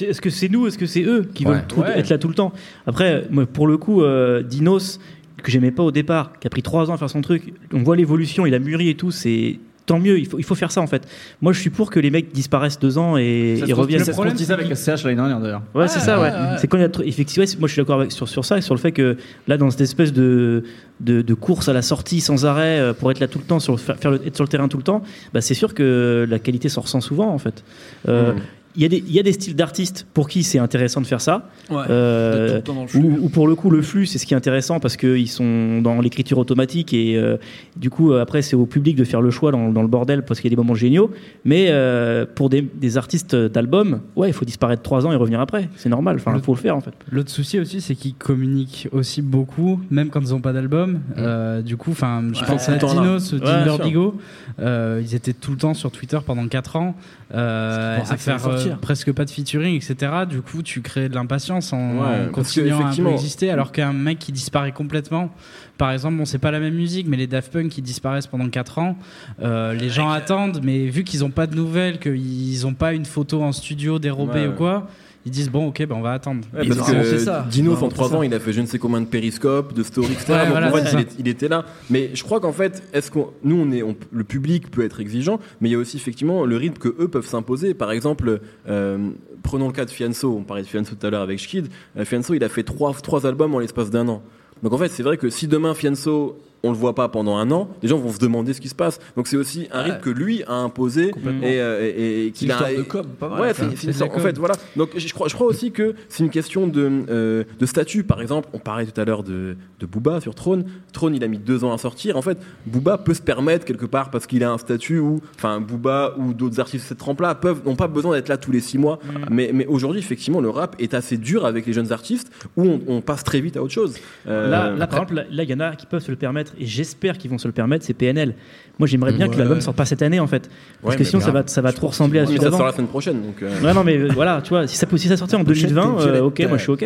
Est-ce 0.02 0.20
que 0.22 0.30
c'est 0.30 0.50
nous, 0.50 0.68
est-ce 0.68 0.78
que 0.78 0.86
c'est 0.86 1.04
eux 1.04 1.30
qui 1.34 1.46
Ouais. 1.46 1.54
veulent 1.54 1.68
tout- 1.68 1.80
Ouais. 1.80 1.98
être 2.00 2.10
là 2.10 2.18
tout 2.18 2.28
le 2.28 2.34
temps? 2.34 2.52
Après, 2.86 3.26
moi, 3.30 3.46
pour 3.46 3.68
le 3.68 3.78
coup, 3.78 4.02
euh, 4.02 4.44
Dinos, 4.44 5.00
que 5.42 5.50
j'aimais 5.52 5.72
pas 5.72 5.84
au 5.84 5.92
départ, 5.92 6.34
qui 6.40 6.48
a 6.48 6.50
pris 6.50 6.62
trois 6.64 6.90
ans 6.92 6.96
à 6.96 6.98
faire 6.98 7.10
son 7.10 7.22
truc, 7.22 7.54
on 7.72 7.84
voit 7.84 7.96
l'évolution, 7.96 8.46
il 8.46 8.54
a 8.54 8.60
mûri 8.60 8.90
et 8.90 8.96
tout, 8.96 9.12
c'est 9.12 9.60
tant 9.88 9.98
mieux, 10.00 10.20
il 10.20 10.28
faut, 10.28 10.38
il 10.38 10.44
faut 10.44 10.54
faire 10.54 10.72
ça 10.72 10.82
en 10.82 10.86
fait. 10.88 11.08
Moi, 11.42 11.52
je 11.54 11.60
suis 11.60 11.72
pour 11.72 11.90
que 11.90 12.00
les 12.00 12.12
mecs 12.12 12.32
disparaissent 12.32 12.78
deux 12.78 13.00
ans 13.00 13.18
et, 13.18 13.60
reviennent. 13.74 14.04
C'est 14.04 14.12
ce 14.14 14.18
qu'on 14.18 14.26
disait 14.32 14.54
avec 14.54 14.68
SCH 14.76 15.04
l'année 15.04 15.16
dernière 15.16 15.40
d'ailleurs. 15.40 15.64
Ouais, 15.74 15.88
c'est 15.88 16.00
ça, 16.00 16.20
ouais. 16.20 16.28
ouais, 16.28 16.32
ouais. 16.34 16.58
C'est 16.60 16.68
quand 16.68 16.78
il 16.78 16.82
y 16.82 16.84
a 16.84 16.90
trop- 16.90 17.02
effectivement, 17.04 17.46
ouais, 17.46 17.58
moi 17.60 17.68
je 17.68 17.74
suis 17.74 17.82
d'accord 17.82 18.04
sur, 18.12 18.28
sur 18.28 18.46
ça 18.46 18.58
et 18.58 18.62
sur 18.62 18.76
le 18.76 18.80
fait 18.80 18.92
que 18.92 19.18
là, 19.48 19.58
dans 19.58 19.72
cette 19.72 19.82
espèce 19.82 20.14
de, 20.14 20.64
de, 21.00 21.22
de 21.24 21.34
course 21.34 21.68
à 21.70 21.74
la 21.74 21.82
sortie 21.82 22.22
sans 22.22 22.46
arrêt 22.46 22.80
euh, 22.80 22.94
pour 22.94 23.10
être 23.12 23.20
là 23.20 23.28
tout 23.28 23.40
le 23.40 23.46
temps, 23.46 23.60
sur 23.60 23.80
faire 23.80 24.12
le- 24.12 24.22
être 24.28 24.36
sur 24.36 24.44
le 24.44 24.50
terrain 24.50 24.68
tout 24.68 24.78
le 24.78 24.84
temps, 24.84 25.02
bah, 25.34 25.42
c'est 25.42 25.54
sûr 25.56 25.74
que 25.74 26.28
la 26.30 26.38
qualité 26.40 26.70
s'en 26.70 26.82
ressent 26.82 27.02
souvent 27.02 27.30
en 27.34 27.38
fait. 27.40 27.64
Euh, 28.08 28.34
Mm. 28.34 28.38
Il 28.78 28.84
y, 28.84 28.86
a 28.86 28.90
des, 28.90 29.04
il 29.08 29.12
y 29.12 29.20
a 29.20 29.24
des 29.24 29.34
styles 29.34 29.56
d'artistes 29.56 30.06
pour 30.14 30.30
qui 30.30 30.44
c'est 30.44 30.60
intéressant 30.60 31.02
de 31.02 31.08
faire 31.08 31.20
ça. 31.20 31.50
Ouais, 31.70 31.84
Euh, 31.90 32.62
ou, 32.96 33.18
ou 33.26 33.30
pour 33.30 33.48
le 33.48 33.56
coup, 33.56 33.70
le 33.72 33.82
flux, 33.82 34.06
c'est 34.06 34.20
ce 34.20 34.26
qui 34.28 34.34
est 34.34 34.38
intéressant 34.38 34.80
parce 34.80 34.96
qu'ils 34.98 35.28
sont 35.30 35.82
dans 35.82 36.00
l'écriture 36.00 36.38
automatique 36.38 36.94
et 36.94 37.18
euh, 37.18 37.38
du 37.76 37.90
coup, 37.90 38.12
euh, 38.14 38.22
après, 38.22 38.42
c'est 38.44 38.56
au 38.56 38.66
public 38.68 38.96
de 38.96 39.04
faire 39.04 39.22
le 39.22 39.32
choix 39.32 39.52
dans, 39.52 39.70
dans 39.72 39.82
le 39.82 39.88
bordel 39.88 40.24
parce 40.24 40.40
qu'il 40.40 40.50
y 40.52 40.54
a 40.54 40.56
des 40.56 40.62
moments 40.62 40.76
géniaux. 40.76 41.10
Mais 41.44 41.68
euh, 41.70 42.26
pour 42.36 42.50
des, 42.50 42.62
des 42.62 42.98
artistes 42.98 43.36
d'albums, 43.36 44.02
ouais, 44.16 44.30
il 44.30 44.34
faut 44.34 44.46
disparaître 44.46 44.84
trois 44.84 45.06
ans 45.08 45.12
et 45.12 45.16
revenir 45.16 45.40
après. 45.42 45.70
C'est 45.76 45.90
normal. 45.90 46.18
Enfin, 46.18 46.34
il 46.36 46.42
faut 46.44 46.54
le 46.54 46.60
faire 46.62 46.76
en 46.78 46.82
fait. 46.82 46.94
L'autre 47.12 47.32
souci 47.32 47.60
aussi, 47.60 47.82
c'est 47.82 47.96
qu'ils 47.96 48.14
communiquent 48.14 48.88
aussi 48.92 49.22
beaucoup, 49.24 49.80
même 49.90 50.10
quand 50.10 50.22
ils 50.22 50.30
n'ont 50.30 50.42
pas 50.42 50.54
d'album. 50.54 51.00
Euh, 51.18 51.62
du 51.64 51.78
coup, 51.78 51.92
enfin, 51.92 52.22
je 52.34 52.42
Ouais, 52.42 52.46
pense 52.48 52.70
à. 52.70 52.76
Dinos, 52.78 53.34
Ouais, 53.34 53.40
Timber. 53.40 53.84
Bigot. 53.84 54.16
Euh, 54.60 55.02
ils 55.04 55.14
étaient 55.16 55.34
tout 55.34 55.52
le 55.52 55.58
temps 55.58 55.74
sur 55.74 55.92
Twitter 55.92 56.18
pendant 56.26 56.48
4 56.48 56.76
ans, 56.78 56.96
euh, 57.34 57.98
à 58.10 58.18
faire 58.18 58.48
euh, 58.48 58.58
sortir. 58.70 58.80
presque 58.80 59.12
pas 59.14 59.26
de 59.26 59.30
featuring, 59.30 59.76
etc. 59.76 60.12
Du 60.30 60.42
coup, 60.42 60.62
tu 60.64 60.82
crées 60.82 61.10
de 61.10 61.16
l'impatience 61.16 61.74
en, 61.74 61.98
Ouais, 61.98 62.30
continuant 62.32 62.86
à 62.88 63.12
exister, 63.12 63.50
alors 63.50 63.72
qu'un 63.72 63.94
mec 63.94 64.20
qui 64.20 64.32
disparaît 64.32 64.72
complètement, 64.72 65.30
par 65.78 65.92
exemple, 65.92 66.18
bon, 66.18 66.26
c'est 66.26 66.38
pas 66.40 66.52
la 66.52 66.60
même 66.60 66.74
musique, 66.76 67.08
mais 67.08 67.18
les 67.18 67.28
Daft 67.28 67.52
Punk 67.54 67.70
qui 67.70 67.82
disparaissent 67.82 68.28
pendant 68.28 68.50
4 68.50 68.80
ans, 68.80 68.98
euh, 69.42 69.74
les 69.74 69.90
gens 69.90 70.10
attendent, 70.10 70.62
mais 70.64 70.88
vu 70.88 71.04
qu'ils 71.04 71.24
ont 71.24 71.30
pas 71.32 71.48
de 71.48 71.56
nouvelles, 71.56 72.00
qu'ils 72.00 72.66
ont 72.66 72.74
pas 72.74 72.94
une 72.94 73.06
photo 73.06 73.44
en 73.44 73.52
studio 73.52 74.00
dérobée 74.00 74.42
Ouais. 74.42 74.48
ou 74.48 74.54
quoi, 74.54 74.88
ils 75.28 75.32
disent 75.32 75.50
bon, 75.50 75.68
ok, 75.68 75.86
ben 75.86 75.96
on 75.96 76.02
va 76.02 76.14
attendre. 76.14 76.42
Ouais, 76.54 76.68
parce 76.68 76.90
que 76.92 77.18
ça. 77.20 77.46
Ils 77.56 77.70
ont 77.70 77.74
en 77.74 77.90
3 77.90 78.06
annoncé 78.08 78.16
ans, 78.16 78.24
il 78.24 78.34
a 78.34 78.40
fait 78.40 78.54
je 78.54 78.62
ne 78.62 78.66
sais 78.66 78.80
combien 78.80 79.02
de 79.02 79.06
périscopes, 79.06 79.74
de 79.74 79.84
stories, 79.84 80.14
etc. 80.14 80.26
Ouais, 80.34 80.40
Donc, 80.44 80.50
voilà, 80.50 80.70
en 80.70 80.72
fait, 80.74 80.82
il, 80.84 80.88
ça. 80.88 81.00
est- 81.02 81.16
il 81.20 81.28
était 81.28 81.48
là. 81.48 81.66
Mais 81.90 82.12
je 82.14 82.24
crois 82.24 82.40
qu'en 82.40 82.52
fait, 82.54 82.82
est-ce 82.94 83.12
qu'on, 83.12 83.30
nous, 83.44 83.56
on 83.62 83.72
est, 83.72 83.84
on- 83.84 83.96
le 84.12 84.24
public 84.24 84.72
peut 84.72 84.84
être 84.84 85.00
exigeant, 85.00 85.40
mais 85.62 85.70
il 85.70 85.72
y 85.74 85.76
a 85.76 85.78
aussi 85.78 85.98
effectivement 85.98 86.46
le 86.46 86.56
rythme 86.58 86.78
que 86.78 86.96
eux 87.00 87.08
peuvent 87.08 87.28
s'imposer. 87.28 87.74
Par 87.74 87.92
exemple, 87.92 88.40
euh, 88.70 89.10
prenons 89.44 89.68
le 89.68 89.74
cas 89.74 89.86
de 89.86 89.92
Fianso. 89.92 90.36
On 90.38 90.44
parlait 90.44 90.64
de 90.64 90.68
Fianso 90.68 90.96
tout 90.96 91.06
à 91.06 91.10
l'heure 91.10 91.22
avec 91.22 91.40
Schkid. 91.40 91.68
Euh, 91.98 92.06
Fianso, 92.06 92.34
il 92.34 92.44
a 92.44 92.50
fait 92.50 92.64
trois, 92.64 92.94
trois 92.94 93.26
albums 93.26 93.54
en 93.54 93.60
l'espace 93.60 93.90
d'un 93.90 94.08
an. 94.08 94.22
Donc 94.64 94.74
en 94.74 94.78
fait, 94.78 94.90
c'est 94.90 95.04
vrai 95.04 95.18
que 95.18 95.30
si 95.30 95.48
demain 95.48 95.74
Fianso, 95.76 96.40
on 96.64 96.72
le 96.72 96.76
voit 96.78 96.96
pas 96.96 97.08
pendant 97.10 97.38
un 97.38 97.50
an, 97.52 97.70
les 97.82 97.88
gens 97.88 97.98
vont 97.98 98.12
se 98.12 98.20
demander 98.20 98.54
ce 98.54 98.62
qui 98.62 98.68
se 98.70 98.76
passe. 98.76 99.00
Donc 99.16 99.28
c'est 99.28 99.38
aussi 99.38 99.68
un 99.72 99.82
rythme 99.84 100.00
que 100.02 100.10
lui 100.10 100.44
a 100.48 100.54
imposé 100.54 101.12
et, 101.44 101.60
euh, 101.62 101.82
et- 101.96 102.26
et 102.28 102.32
qu'il 102.32 102.52
a. 102.52 102.74
de 102.74 102.82
com, 102.82 103.06
pas 103.20 103.30
mal, 103.30 103.42
Ouais, 103.42 103.54
c'est- 103.54 103.92
C'est 103.92 104.04
en 104.04 104.08
com. 104.10 104.22
fait, 104.22 104.38
voilà. 104.38 104.56
Donc 104.76 104.90
je 104.98 105.14
crois, 105.14 105.28
je 105.28 105.36
crois 105.36 105.48
aussi 105.48 105.72
que 105.72 105.94
c'est 106.10 106.24
une 106.24 106.30
question 106.30 106.68
de, 106.68 106.90
euh, 107.10 107.44
de 107.60 107.66
statut. 107.66 108.04
Par 108.04 108.22
exemple, 108.22 108.50
on 108.54 108.60
parlait 108.60 108.86
tout 108.86 109.00
à 109.00 109.06
l'heure 109.06 109.24
de, 109.24 109.56
de 109.80 109.86
Booba 109.86 110.20
sur 110.22 110.36
Throne. 110.36 110.66
Throne, 110.94 111.16
il 111.16 111.24
a 111.24 111.28
mis 111.28 111.38
deux 111.38 111.64
ans 111.64 111.72
à 111.74 111.78
sortir. 111.78 112.18
En 112.18 112.22
fait, 112.22 112.38
Booba 112.66 112.98
peut 112.98 113.14
se 113.14 113.22
permettre 113.22 113.66
quelque 113.66 113.86
part 113.86 114.10
parce 114.10 114.26
qu'il 114.28 114.44
a 114.44 114.52
un 114.52 114.58
statut 114.58 115.00
où, 115.00 115.22
enfin, 115.36 115.62
Booba 115.62 116.16
ou 116.18 116.34
d'autres 116.34 116.60
artistes 116.60 116.84
de 116.86 116.88
cette 116.90 116.98
trempe-là 116.98 117.36
peuvent 117.36 117.62
n'ont 117.66 117.76
pas 117.76 117.88
besoin 117.88 118.16
d'être 118.16 118.30
là 118.30 118.38
tous 118.38 118.52
les 118.52 118.60
six 118.60 118.78
mois. 118.78 119.00
Mais, 119.30 119.52
mais 119.54 119.66
aujourd'hui, 119.68 120.00
effectivement, 120.00 120.42
le 120.42 120.50
rap 120.50 120.76
est 120.80 120.94
assez 120.94 121.18
dur 121.18 121.46
avec 121.46 121.66
les 121.66 121.74
jeunes 121.74 121.92
artistes 121.92 122.32
où 122.56 122.64
on, 122.64 122.82
on 122.88 123.02
passe 123.02 123.24
très 123.24 123.40
vite 123.42 123.58
à 123.58 123.62
autre 123.64 123.74
chose. 123.74 123.96
Euh, 124.28 124.50
Là, 124.50 124.72
là, 124.72 124.88
par 124.88 125.00
exemple, 125.04 125.26
là, 125.30 125.44
il 125.44 125.50
y 125.50 125.54
en 125.54 125.60
a 125.60 125.76
qui 125.76 125.86
peuvent 125.86 126.02
se 126.04 126.12
le 126.12 126.18
permettre, 126.18 126.47
et 126.60 126.66
j'espère 126.66 127.18
qu'ils 127.18 127.30
vont 127.32 127.38
se 127.38 127.48
le 127.48 127.52
permettre, 127.54 127.86
c'est 127.86 127.94
PNL. 127.94 128.36
Moi, 128.80 128.88
j'aimerais 128.88 129.12
bien 129.14 129.28
que 129.28 129.38
l'album 129.38 129.60
sorte 129.62 129.76
pas 129.78 129.86
cette 129.86 130.02
année, 130.02 130.20
en 130.20 130.28
fait. 130.28 130.50
Parce 130.82 130.94
Ouais, 130.94 130.98
que 131.00 131.04
sinon, 131.04 131.20
ça 131.22 131.32
grave. 131.32 131.44
va, 131.46 131.48
ça 131.48 131.62
va 131.62 131.74
trop 131.74 131.88
ressembler 131.88 132.20
à 132.20 132.26
celui 132.26 132.38
ça 132.38 132.44
d'avant. 132.46 132.58
sort 132.58 132.66
la 132.68 132.74
semaine 132.74 132.88
prochaine. 132.88 133.22
Donc, 133.22 133.42
euh, 133.42 133.62
Ouais, 133.62 133.74
non, 133.74 133.84
mais 133.84 133.98
euh, 133.98 134.10
voilà, 134.14 134.42
tu 134.42 134.50
vois, 134.50 134.68
si 134.68 134.78
ça, 134.78 134.88
si 134.96 135.08
ça 135.08 135.18
sortait 135.18 135.36
en 135.36 135.44
Pochette 135.44 135.70
2020, 135.74 135.98
violette. 135.98 136.22
euh, 136.22 136.26
ok, 136.26 136.40
moi 136.48 136.58
je 136.58 136.64
suis 136.64 136.72
ok. 136.72 136.86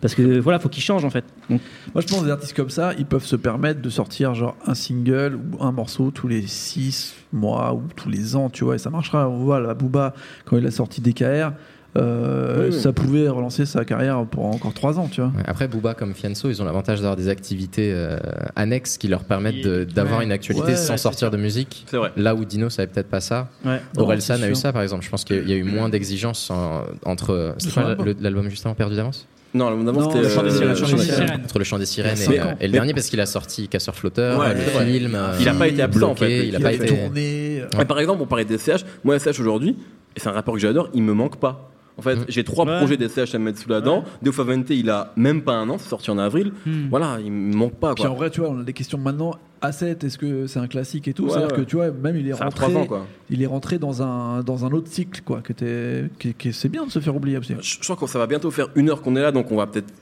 Parce 0.00 0.14
que 0.14 0.38
voilà, 0.38 0.58
faut 0.58 0.70
qu'ils 0.70 0.82
changent 0.82 1.04
en 1.04 1.10
fait. 1.10 1.24
Donc, 1.50 1.60
Moi, 1.94 2.00
je 2.00 2.06
pense 2.06 2.20
que 2.20 2.24
des 2.24 2.30
artistes 2.30 2.56
comme 2.56 2.70
ça, 2.70 2.92
ils 2.98 3.04
peuvent 3.04 3.24
se 3.24 3.36
permettre 3.36 3.82
de 3.82 3.90
sortir 3.90 4.34
genre 4.34 4.56
un 4.66 4.72
single 4.74 5.34
ou 5.36 5.62
un 5.62 5.72
morceau 5.72 6.10
tous 6.10 6.26
les 6.26 6.46
6 6.46 7.16
mois 7.34 7.74
ou 7.74 7.82
tous 7.96 8.08
les 8.08 8.34
ans, 8.34 8.48
tu 8.48 8.64
vois, 8.64 8.76
et 8.76 8.78
ça 8.78 8.88
marchera. 8.88 9.28
On 9.28 9.38
voit 9.40 9.60
la 9.60 9.74
Booba, 9.74 10.14
quand 10.46 10.56
il 10.56 10.66
a 10.66 10.70
sorti 10.70 11.02
DKR, 11.02 11.52
euh, 11.96 12.68
Oui, 12.68 12.74
oui. 12.74 12.80
ça 12.80 12.92
pouvait 12.92 13.28
relancer 13.28 13.66
sa 13.66 13.84
carrière 13.84 14.24
pour 14.26 14.46
encore 14.46 14.72
3 14.72 14.98
ans, 14.98 15.08
tu 15.10 15.20
vois. 15.20 15.32
Après, 15.46 15.66
Booba 15.68 15.94
comme 15.94 16.14
Fianso, 16.14 16.48
ils 16.48 16.62
ont 16.62 16.64
l'avantage 16.64 16.98
d'avoir 16.98 17.16
des 17.16 17.28
activités 17.28 17.90
euh, 17.92 18.18
annexes 18.56 18.96
qui 18.98 19.08
leur 19.08 19.24
permettent 19.24 19.66
d'avoir 19.66 20.18
Ouais. 20.20 20.24
une 20.24 20.32
actualité 20.32 20.68
Ouais, 20.70 20.76
sans 20.76 20.92
ouais, 20.92 20.98
sortir 20.98 21.30
de 21.30 21.36
musique. 21.36 21.84
C'est 21.90 21.96
vrai. 21.96 22.12
Là 22.16 22.34
où 22.34 22.44
Dino, 22.44 22.70
ça 22.70 22.82
avait 22.82 22.90
peut-être 22.92 23.08
pas 23.10 23.20
ça. 23.20 23.48
Ouais. 23.64 23.80
Orelsan 23.96 24.38
Non, 24.38 24.44
a 24.44 24.48
eu 24.50 24.54
ça, 24.54 24.72
par 24.72 24.82
exemple. 24.82 25.04
Je 25.04 25.10
pense 25.10 25.24
qu'il 25.24 25.48
y 25.48 25.52
a 25.52 25.56
eu 25.56 25.64
moins 25.64 25.88
d'exigences 25.88 26.50
en- 26.50 26.82
entre. 27.04 27.54
C'était 27.58 27.72
Sur 27.72 27.82
quoi 27.82 27.88
l'album. 27.90 28.06
le- 28.06 28.16
l'album 28.20 28.48
juste 28.48 28.64
avant, 28.66 28.74
Perdu 28.74 28.96
d'avance 28.96 29.26
Non, 29.54 29.66
l'album 29.68 29.86
d'avant, 29.86 30.08
c'était 30.10 30.22
Le 30.22 30.28
Chant 30.28 30.42
des 30.44 30.50
euh, 30.50 30.52
Sirènes. 30.52 30.68
Le 30.70 30.74
Chant 30.84 30.96
des 30.96 31.02
Sirènes. 31.02 31.26
Sirènes. 31.26 31.40
Entre 31.44 31.58
le 31.58 31.64
chant 31.64 31.78
des 31.78 31.86
sirènes 31.86 32.18
a 32.18 32.32
et, 32.34 32.40
euh, 32.40 32.44
le 32.62 32.68
dernier 32.68 32.94
parce 32.94 33.08
qu'il 33.08 33.20
a 33.20 33.26
sorti 33.26 33.66
Casseur 33.68 33.96
Flotteur, 33.96 34.38
Ouais, 34.38 34.54
le 34.54 34.60
film. 34.60 35.18
Il 35.40 35.48
a 35.48 35.54
pas 35.54 35.66
été 35.68 35.82
absent, 35.82 36.10
en 36.10 36.14
fait. 36.14 36.46
Il 36.46 36.54
a 36.54 36.58
Il 36.58 36.62
pas 36.62 36.68
a 36.68 36.72
été. 36.72 36.86
tourné. 36.86 37.64
Ouais, 37.76 37.84
par 37.84 37.98
exemple, 37.98 38.22
on 38.22 38.26
parlait 38.26 38.44
des 38.44 38.58
SCH. 38.58 38.84
Moi, 39.02 39.18
SCH 39.18 39.40
aujourd'hui, 39.40 39.76
et 40.16 40.20
c'est 40.20 40.28
un 40.28 40.32
rapport 40.32 40.54
que 40.54 40.60
j'adore, 40.60 40.88
il 40.94 41.02
me 41.02 41.12
manque 41.14 41.36
pas. 41.40 41.66
En 41.98 42.02
fait, 42.02 42.18
j'ai 42.28 42.44
trois 42.44 42.64
Ouais. 42.64 42.78
projets 42.78 42.96
d'SCH 42.96 43.34
à 43.34 43.38
me 43.38 43.44
mettre 43.44 43.58
sous 43.58 43.68
la 43.68 43.80
dent. 43.80 44.04
Deo 44.22 44.32
Favente, 44.32 44.70
il 44.70 44.88
a 44.88 45.12
même 45.16 45.42
pas 45.42 45.52
un 45.52 45.68
an, 45.68 45.76
c'est 45.78 45.88
sorti 45.88 46.10
en 46.10 46.18
avril. 46.18 46.52
Hmm. 46.64 46.88
Voilà, 46.88 47.18
il 47.22 47.30
me 47.30 47.54
manque 47.54 47.74
pas. 47.74 47.94
Puis 47.94 48.02
Quoi. 48.04 48.12
en 48.12 48.14
vrai, 48.14 48.30
tu 48.30 48.40
vois, 48.40 48.48
on 48.50 48.60
a 48.60 48.62
des 48.62 48.72
questions 48.72 48.96
maintenant. 48.98 49.34
A7, 49.62 50.06
est-ce 50.06 50.16
que 50.16 50.46
c'est 50.46 50.58
un 50.58 50.66
classique 50.68 51.06
et 51.08 51.12
tout? 51.12 51.24
Ouais, 51.24 51.30
C'est-à-dire 51.32 51.50
ouais. 51.58 51.64
que 51.64 51.68
tu 51.68 51.76
vois, 51.76 51.90
même 51.90 52.16
il 52.16 52.26
est 52.28 52.32
Ça 52.32 52.44
rentré, 52.44 52.66
trois 52.70 52.80
ans, 52.82 52.86
quoi. 52.86 53.06
il 53.28 53.42
est 53.42 53.46
rentré 53.46 53.78
dans 53.78 54.02
un 54.02 54.42
dans 54.42 54.64
un 54.64 54.70
autre 54.70 54.88
cycle, 54.88 55.20
quoi. 55.22 55.40
Que 55.42 55.52
t'es, 55.52 56.04
que, 56.18 56.28
que 56.30 56.52
c'est 56.52 56.70
bien 56.70 56.86
de 56.86 56.90
se 56.90 56.98
faire 57.00 57.14
oublier 57.14 57.36
aussi. 57.36 57.54
Je, 57.60 57.76
je 57.78 57.82
crois 57.92 57.96
que 57.96 58.06
ça 58.10 58.18
va 58.18 58.26
bientôt 58.26 58.50
faire 58.50 58.68
une 58.74 58.88
heure 58.88 59.02
qu'on 59.02 59.14
est 59.16 59.20
là, 59.20 59.32
donc 59.32 59.52
on 59.52 59.56
va 59.56 59.66
peut-être 59.66 59.92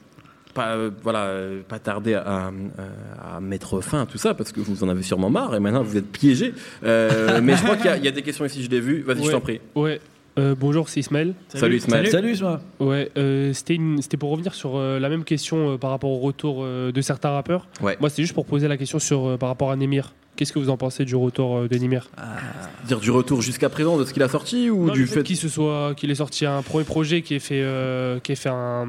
pas, 0.55 0.77
euh, 0.77 0.91
voilà, 1.03 1.25
euh, 1.25 1.61
pas 1.67 1.81
tarder 1.81 2.15
à, 2.15 2.23
à- 3.29 3.37
à 3.37 3.41
mettre 3.41 3.81
fin 3.81 4.03
à 4.03 4.07
tout 4.07 4.19
ça, 4.19 4.33
parce 4.35 4.53
que 4.53 4.61
vous 4.61 4.85
en 4.85 4.89
avez 4.89 5.03
sûrement 5.03 5.29
marre 5.31 5.55
et 5.57 5.61
maintenant 5.61 5.83
vous 5.83 5.97
êtes 5.97 6.07
piégés. 6.11 6.55
Euh, 6.85 7.41
mais 7.43 7.57
je 7.57 7.63
crois 7.65 7.75
qu'il 7.77 7.87
y 7.87 7.89
a- 7.89 7.97
il 7.97 8.05
y, 8.05 8.09
a 8.09 8.13
des 8.13 8.23
questions 8.23 8.45
ici, 8.45 8.63
je 8.63 8.71
l'ai 8.71 8.81
vu. 8.81 9.03
Vas-y, 9.03 9.19
je 9.19 9.23
Ouais. 9.27 9.33
t'en 9.33 9.41
prie. 9.41 9.61
Ouais. 9.75 10.01
Euh, 10.39 10.55
bonjour, 10.59 10.89
c'est 10.89 11.01
Ismaël. 11.01 11.35
Salut, 11.49 11.77
Ismaël. 11.79 12.07
Salut, 12.09 12.33
Isma. 12.33 12.61
Ouais, 12.79 13.11
euh, 13.17 13.53
c'était 13.53 13.75
une- 13.75 14.01
c'était 14.01 14.17
pour 14.17 14.31
revenir 14.31 14.55
sur 14.55 14.77
euh, 14.77 15.01
la 15.01 15.09
même 15.09 15.25
question 15.25 15.73
euh, 15.73 15.77
par 15.79 15.91
rapport 15.91 16.11
au 16.11 16.19
retour 16.19 16.59
euh, 16.63 16.93
de 16.93 17.01
certains 17.01 17.31
rappeurs. 17.31 17.67
Ouais. 17.83 17.97
Moi, 18.01 18.09
c'est 18.09 18.23
juste 18.23 18.35
pour 18.35 18.47
poser 18.47 18.69
la 18.69 18.77
question 18.77 18.99
sur 19.01 19.27
euh, 19.27 19.37
par 19.37 19.49
rapport 19.49 19.71
à 19.73 19.77
Nemir. 19.77 20.15
Qu'est-ce 20.37 20.53
que 20.53 20.61
vous 20.61 20.71
en 20.71 20.77
pensez 20.77 21.05
du 21.05 21.17
retour 21.17 21.57
euh, 21.57 21.69
de 21.69 21.77
Nemir 21.79 22.09
Dire 22.87 23.01
du 23.01 23.11
retour 23.11 23.43
jusqu'à 23.43 23.69
présent 23.69 23.99
de 23.99 24.05
ce 24.05 24.13
qu'il 24.13 24.23
a 24.23 24.29
sorti 24.29 24.71
ou 24.71 24.87
Non, 24.87 24.93
du 24.93 25.01
le 25.01 25.07
fait 25.07 25.25
qu'il 25.25 25.37
se 25.37 25.49
soit 25.49 25.95
qu'il 25.97 26.09
ait 26.13 26.15
sorti 26.15 26.47
un 26.47 26.63
premier 26.63 26.85
projet 26.85 27.23
qui 27.23 27.35
ait 27.35 27.41
fait 27.41 27.61
euh, 27.61 28.21
qui 28.21 28.31
ait 28.31 28.37
fait 28.37 28.49
un 28.51 28.87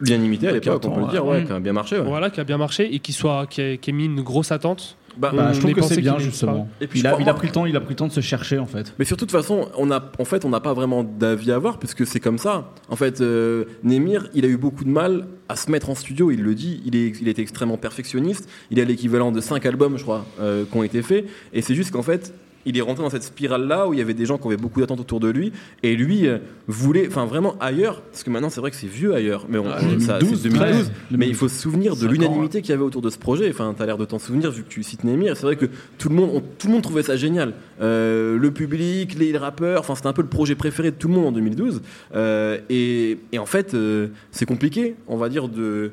l'unanimité 0.00 0.46
à 0.46 0.50
Ouais, 0.52 0.60
l'époque, 0.60 0.84
on 0.86 0.90
peut 0.92 1.00
le 1.00 1.08
dire, 1.08 1.26
ouais, 1.26 1.42
qui 1.44 1.50
a 1.52 1.58
bien 1.58 1.72
marché. 1.72 1.98
ouais. 1.98 2.04
voilà 2.06 2.30
qui 2.30 2.38
a 2.38 2.44
bien 2.44 2.58
marché 2.58 2.94
et 2.94 3.00
qui 3.00 3.12
soit 3.12 3.46
qui 3.50 3.60
ait, 3.62 3.78
qui 3.78 3.90
ait 3.90 3.92
mis 3.92 4.04
une 4.04 4.20
grosse 4.20 4.52
attente. 4.52 4.96
Bah, 5.16 5.30
Bah, 5.34 5.52
je 5.52 5.58
trouve 5.60 5.72
que 5.72 5.82
c'est 5.82 6.00
bien 6.00 6.18
justement. 6.18 6.68
Et 6.80 6.86
puis, 6.86 7.00
il, 7.00 7.06
a, 7.06 7.10
crois- 7.10 7.22
il 7.22 7.28
a 7.28 7.34
pris 7.34 7.46
le 7.48 7.52
temps, 7.52 7.66
il 7.66 7.76
a 7.76 7.80
pris 7.80 7.90
le 7.90 7.96
temps 7.96 8.06
de 8.08 8.12
se 8.12 8.20
chercher 8.20 8.58
en 8.58 8.66
fait. 8.66 8.94
Mais 8.98 9.04
surtout 9.04 9.26
de 9.26 9.30
toute 9.30 9.40
façon, 9.40 9.68
on 9.76 9.90
a, 9.90 10.02
en 10.18 10.24
fait, 10.24 10.44
on 10.44 10.48
n'a 10.48 10.60
pas 10.60 10.72
vraiment 10.74 11.04
d'avis 11.04 11.52
à 11.52 11.56
avoir 11.56 11.78
puisque 11.78 12.06
c'est 12.06 12.20
comme 12.20 12.38
ça. 12.38 12.70
En 12.88 12.96
fait, 12.96 13.20
euh, 13.20 13.64
Nemir, 13.84 14.28
il 14.34 14.44
a 14.44 14.48
eu 14.48 14.56
beaucoup 14.56 14.84
de 14.84 14.90
mal 14.90 15.26
à 15.48 15.56
se 15.56 15.70
mettre 15.70 15.90
en 15.90 15.94
studio. 15.94 16.30
Il 16.30 16.42
le 16.42 16.54
dit. 16.54 16.82
Il 16.86 16.96
est, 16.96 17.12
il 17.20 17.28
est 17.28 17.38
extrêmement 17.38 17.76
perfectionniste. 17.76 18.48
Il 18.70 18.80
a 18.80 18.84
l'équivalent 18.84 19.32
de 19.32 19.40
5 19.40 19.64
albums, 19.66 19.98
je 19.98 20.02
crois, 20.02 20.24
euh, 20.40 20.64
qui 20.70 20.76
ont 20.76 20.82
été 20.82 21.02
faits. 21.02 21.26
Et 21.52 21.62
c'est 21.62 21.74
juste 21.74 21.90
qu'en 21.90 22.02
fait. 22.02 22.32
Il 22.66 22.76
est 22.78 22.80
rentré 22.80 23.02
dans 23.02 23.10
cette 23.10 23.22
spirale-là 23.24 23.88
où 23.88 23.92
il 23.92 23.98
y 23.98 24.02
avait 24.02 24.14
des 24.14 24.26
gens 24.26 24.38
qui 24.38 24.46
avaient 24.46 24.56
beaucoup 24.56 24.80
d'attentes 24.80 25.00
autour 25.00 25.20
de 25.20 25.28
lui 25.28 25.52
et 25.82 25.96
lui 25.96 26.26
euh, 26.28 26.38
voulait, 26.68 27.06
enfin 27.08 27.24
vraiment 27.26 27.56
ailleurs, 27.60 28.00
parce 28.02 28.22
que 28.22 28.30
maintenant 28.30 28.50
c'est 28.50 28.60
vrai 28.60 28.70
que 28.70 28.76
c'est 28.76 28.86
vieux 28.86 29.14
ailleurs, 29.14 29.46
mais 29.48 29.58
on, 29.58 29.66
Ah, 29.68 29.80
ça, 29.98 30.18
c'est 30.20 30.26
2012, 30.26 30.42
2012, 30.42 30.50
13. 30.50 30.90
mais 31.12 31.28
il 31.28 31.34
faut 31.34 31.48
se 31.48 31.58
souvenir 31.58 31.96
de 31.96 32.06
l'unanimité 32.06 32.60
qu'il 32.62 32.70
y 32.70 32.74
avait 32.74 32.82
autour 32.84 33.02
de 33.02 33.10
ce 33.10 33.18
projet. 33.18 33.48
Enfin, 33.50 33.74
t'as 33.76 33.86
l'air 33.86 33.98
de 33.98 34.04
t'en 34.04 34.18
souvenir 34.18 34.50
vu 34.50 34.62
que 34.62 34.68
tu 34.68 34.82
cites 34.82 35.04
Nemir. 35.04 35.36
C'est 35.36 35.46
vrai 35.46 35.56
que 35.56 35.66
tout 35.98 36.08
le 36.08 36.14
monde, 36.14 36.30
on- 36.34 36.40
tout 36.40 36.66
le 36.68 36.72
monde 36.74 36.82
trouvait 36.82 37.02
ça 37.02 37.16
génial. 37.16 37.54
Euh, 37.80 38.38
le 38.38 38.50
public, 38.52 39.16
les 39.18 39.36
rappeurs, 39.36 39.80
enfin 39.80 39.94
c'était 39.94 40.06
un 40.08 40.12
peu 40.12 40.22
le 40.22 40.28
projet 40.28 40.54
préféré 40.54 40.90
de 40.90 40.96
tout 40.96 41.08
le 41.08 41.14
monde 41.14 41.26
en 41.26 41.32
2012. 41.32 41.82
Euh, 42.14 42.58
et, 42.70 43.18
et 43.32 43.38
en 43.38 43.46
fait, 43.46 43.74
euh, 43.74 44.08
c'est 44.30 44.46
compliqué, 44.46 44.94
on 45.08 45.16
va 45.16 45.28
dire 45.28 45.48
de 45.48 45.90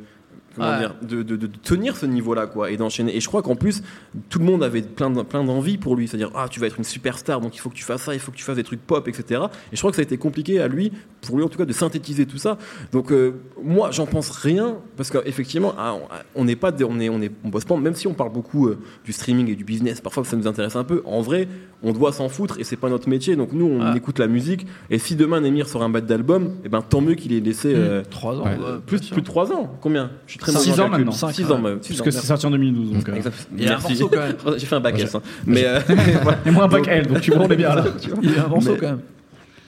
comment 0.59 0.71
Ouais. 0.71 0.79
dire, 0.79 0.95
de, 1.01 1.23
de- 1.23 1.35
de 1.35 1.47
tenir 1.47 1.95
ce 1.97 2.05
niveau-là, 2.05 2.45
quoi, 2.47 2.69
et 2.71 2.77
d'enchaîner. 2.77 3.15
Et 3.15 3.19
je 3.21 3.27
crois 3.27 3.41
qu'en 3.41 3.55
plus, 3.55 3.81
tout 4.29 4.39
le 4.39 4.45
monde 4.45 4.63
avait 4.63 4.81
plein 4.81 5.09
de- 5.09 5.21
plein 5.23 5.43
d'envie 5.43 5.77
pour 5.77 5.95
lui, 5.95 6.07
c'est-à-dire 6.07 6.31
ah 6.35 6.47
tu 6.49 6.59
vas 6.59 6.67
être 6.67 6.77
une 6.77 6.83
superstar, 6.83 7.41
donc 7.41 7.55
il 7.55 7.59
faut 7.59 7.69
que 7.69 7.75
tu 7.75 7.83
fasses 7.83 8.03
ça, 8.03 8.13
il 8.13 8.19
faut 8.19 8.31
que 8.31 8.37
tu 8.37 8.43
fasses 8.43 8.55
des 8.57 8.63
trucs 8.63 8.81
pop, 8.85 9.07
etc. 9.07 9.41
Et 9.71 9.75
je 9.75 9.79
crois 9.79 9.91
que 9.91 9.95
ça 9.95 10.01
a 10.01 10.03
été 10.03 10.17
compliqué 10.17 10.59
à 10.59 10.67
lui, 10.67 10.91
pour 11.21 11.37
lui 11.37 11.43
en 11.43 11.49
tout 11.49 11.57
cas, 11.57 11.65
de 11.65 11.73
synthétiser 11.73 12.25
tout 12.25 12.37
ça. 12.37 12.57
Donc 12.91 13.11
euh, 13.11 13.33
moi, 13.63 13.91
j'en 13.91 14.05
pense 14.05 14.29
rien 14.29 14.75
parce 14.97 15.09
qu'effectivement, 15.09 15.73
ah, 15.77 15.95
on- 16.35 16.41
on 16.41 16.45
n'est 16.45 16.55
pas, 16.55 16.71
on 16.87 16.99
est, 16.99 17.09
on 17.09 17.21
est, 17.21 17.31
on 17.43 17.49
bosse 17.49 17.65
pas, 17.65 17.75
même 17.77 17.95
si 17.95 18.07
on 18.07 18.13
parle 18.13 18.31
beaucoup 18.31 18.67
euh, 18.67 18.77
du 19.05 19.13
streaming 19.13 19.49
et 19.49 19.55
du 19.55 19.63
business, 19.63 20.01
parfois 20.01 20.23
ça 20.25 20.35
nous 20.37 20.47
intéresse 20.47 20.75
un 20.75 20.83
peu. 20.83 21.01
En 21.05 21.21
vrai, 21.21 21.47
on 21.83 21.93
doit 21.93 22.11
s'en 22.11 22.29
foutre 22.29 22.59
et 22.59 22.63
c'est 22.63 22.75
pas 22.75 22.89
notre 22.89 23.07
métier. 23.09 23.35
Donc 23.35 23.53
nous, 23.53 23.65
on 23.65 23.81
Ah. 23.81 23.93
écoute 23.95 24.19
la 24.19 24.27
musique. 24.27 24.65
Et 24.89 24.99
si 24.99 25.15
demain 25.15 25.39
Nemir 25.41 25.67
sort 25.67 25.83
un 25.83 25.89
bad 25.89 26.05
d'album, 26.05 26.55
et 26.65 26.69
ben 26.69 26.81
tant 26.81 27.01
mieux 27.01 27.15
qu'il 27.15 27.33
ait 27.33 27.39
laissé 27.39 27.73
euh, 27.75 28.03
Trois 28.09 28.35
ans. 28.39 28.43
Ouais. 28.43 28.51
ouais, 28.57 28.79
plus, 28.85 28.99
plus 29.09 29.21
de 29.21 29.25
3 29.25 29.51
ans. 29.53 29.77
Combien? 29.81 30.11
Je 30.27 30.31
suis 30.33 30.39
très 30.51 30.69
mauvais 30.69 30.81
ans 30.81 30.85
en 30.85 30.89
calcul. 30.89 31.05
maintenant. 31.05 31.31
6 31.31 31.51
ans, 31.51 31.61
ouais. 31.61 31.71
Six 31.81 31.87
Puisque 31.87 32.01
ans, 32.07 32.11
c'est 32.11 32.27
sorti 32.27 32.45
en 32.45 32.51
2012. 32.51 32.91
Donc, 32.93 33.09
euh. 33.09 33.21
Il 33.57 33.63
y 33.63 33.67
a 33.67 33.77
un 33.77 33.79
morceau, 33.79 34.07
quand 34.09 34.17
même. 34.19 34.35
J'ai 34.57 34.65
fait 34.65 34.75
un 34.75 34.79
bac 34.79 34.99
S. 34.99 35.15
hein. 35.15 35.21
Mais 35.45 35.63
euh. 35.65 35.79
Et 36.45 36.51
moi, 36.51 36.63
un 36.65 36.67
bac 36.67 36.87
L, 36.87 37.07
donc 37.07 37.21
tu 37.21 37.31
vois, 37.31 37.41
on 37.45 37.49
est 37.49 37.55
bien 37.55 37.75
là. 37.75 37.85
Il 38.21 38.33
y 38.33 38.37
a 38.37 38.45
un 38.45 38.47
morceau 38.47 38.75
quand 38.79 38.87
même. 38.87 38.99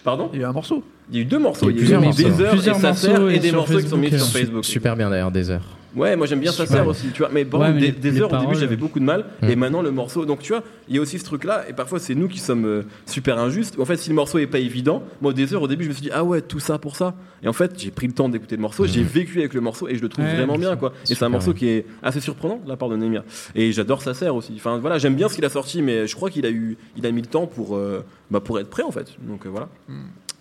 Pardon? 0.04 0.30
Il 0.34 0.40
y 0.40 0.44
a 0.44 0.48
eu 0.48 0.50
un 0.50 0.54
morceau. 0.54 0.84
Il 1.12 1.18
y 1.18 1.20
a 1.20 1.22
eu 1.22 1.26
deux 1.26 1.40
morceaux. 1.40 1.70
Il 1.70 1.78
y 1.78 1.80
a 1.80 1.84
Il 1.84 1.90
y 1.90 1.94
a 1.94 1.98
eu 1.98 2.50
plusieurs 2.50 2.78
des 2.78 2.82
morceaux. 2.88 3.08
heures 3.08 3.16
Plusieurs 3.16 3.30
et 3.32 3.40
des 3.40 3.52
morceaux 3.52 3.80
qui 3.80 3.88
sont 3.88 3.98
mis 3.98 4.08
sur 4.10 4.18
euh, 4.18 4.26
Facebook. 4.26 4.66
Super 4.66 4.96
bien 4.96 5.10
d'ailleurs, 5.10 5.32
des 5.32 5.50
heures. 5.52 5.78
Ouais, 5.96 6.16
moi 6.16 6.26
j'aime 6.26 6.39
bien 6.39 6.52
sa 6.52 6.66
sœur 6.66 6.88
aussi, 6.88 7.08
tu 7.14 7.20
vois. 7.20 7.30
Mais 7.34 7.44
bon, 7.44 7.60
Ouais, 7.60 7.74
mais 7.74 7.80
des, 7.80 7.86
les- 7.88 7.92
des 7.92 8.12
les 8.12 8.22
heures 8.22 8.32
au 8.34 8.38
début 8.38 8.56
j'avais 8.56 8.78
beaucoup 8.78 9.00
de 9.00 9.04
mal, 9.06 9.26
Mm. 9.42 9.50
et 9.50 9.56
maintenant 9.56 9.82
le 9.82 9.92
morceau. 9.92 10.26
Donc 10.26 10.39
tu 10.39 10.54
vois, 10.54 10.64
il 10.88 10.96
y 10.96 11.00
a 11.00 11.02
aussi 11.02 11.20
ce 11.20 11.26
truc-là, 11.26 11.66
et 11.70 11.74
parfois 11.74 12.00
c'est 12.00 12.16
nous 12.16 12.28
qui 12.28 12.39
sommes 12.39 12.66
euh, 12.66 12.84
super 13.06 13.38
injustes. 13.38 13.78
En 13.80 13.86
fait, 13.86 13.98
si 13.98 14.10
le 14.10 14.16
morceau 14.16 14.38
est 14.39 14.48
pas 14.48 14.60
évident, 14.60 15.04
moi 15.22 15.34
des 15.34 15.54
heures 15.54 15.62
au 15.64 15.68
début 15.68 15.84
je 15.84 15.89
me 15.89 15.94
suis 15.94 16.04
dit 16.04 16.10
ah 16.14 16.24
ouais 16.24 16.42
tout 16.42 16.60
ça 16.60 16.78
pour 16.78 16.96
ça. 16.96 17.14
Et 17.44 17.48
en 17.48 17.54
fait 17.54 17.74
j'ai 17.78 17.92
pris 17.92 18.08
le 18.08 18.14
temps 18.14 18.30
d'écouter 18.30 18.56
le 18.56 18.62
morceau, 18.62 18.86
j'ai 18.86 19.04
vécu 19.04 19.39
avec 19.39 19.54
le 19.54 19.62
morceau 19.62 19.88
et 19.89 19.96
je 19.96 20.02
le 20.02 20.10
trouve 20.10 20.24
Ouais, 20.26 20.36
vraiment 20.36 20.58
bien 20.58 20.76
quoi. 20.78 20.94
Et 21.10 21.16
c'est 21.16 21.24
un 21.26 21.30
morceau 21.30 21.54
qui 21.54 21.68
est 21.68 21.86
assez 22.04 22.20
surprenant 22.22 22.62
de 22.64 22.70
la 22.70 22.78
part 22.78 22.89
de 22.89 22.96
Nemir. 22.96 23.24
Et 23.56 23.72
j'adore 23.72 24.02
sa 24.02 24.14
sœur 24.14 24.36
aussi. 24.36 24.54
Enfin 24.56 24.78
voilà, 24.78 24.98
j'aime 24.98 25.16
bien 25.16 25.28
ce 25.30 25.36
qu'il 25.36 25.46
a 25.46 25.50
sorti, 25.50 25.82
mais 25.82 26.08
je 26.08 26.16
crois 26.16 26.30
qu'il 26.30 26.46
a 26.46 26.50
eu, 26.52 26.78
il 26.98 27.06
a 27.06 27.12
mis 27.12 27.22
le 27.22 27.28
temps 27.28 27.48
pour, 27.48 27.76
euh, 27.76 28.04
bah, 28.30 28.39
pour 28.39 28.60
être 28.60 28.70
prêt 28.70 28.84
en 28.84 28.92
fait. 28.92 29.08
Donc 29.22 29.46
euh, 29.46 29.50
voilà. 29.50 29.68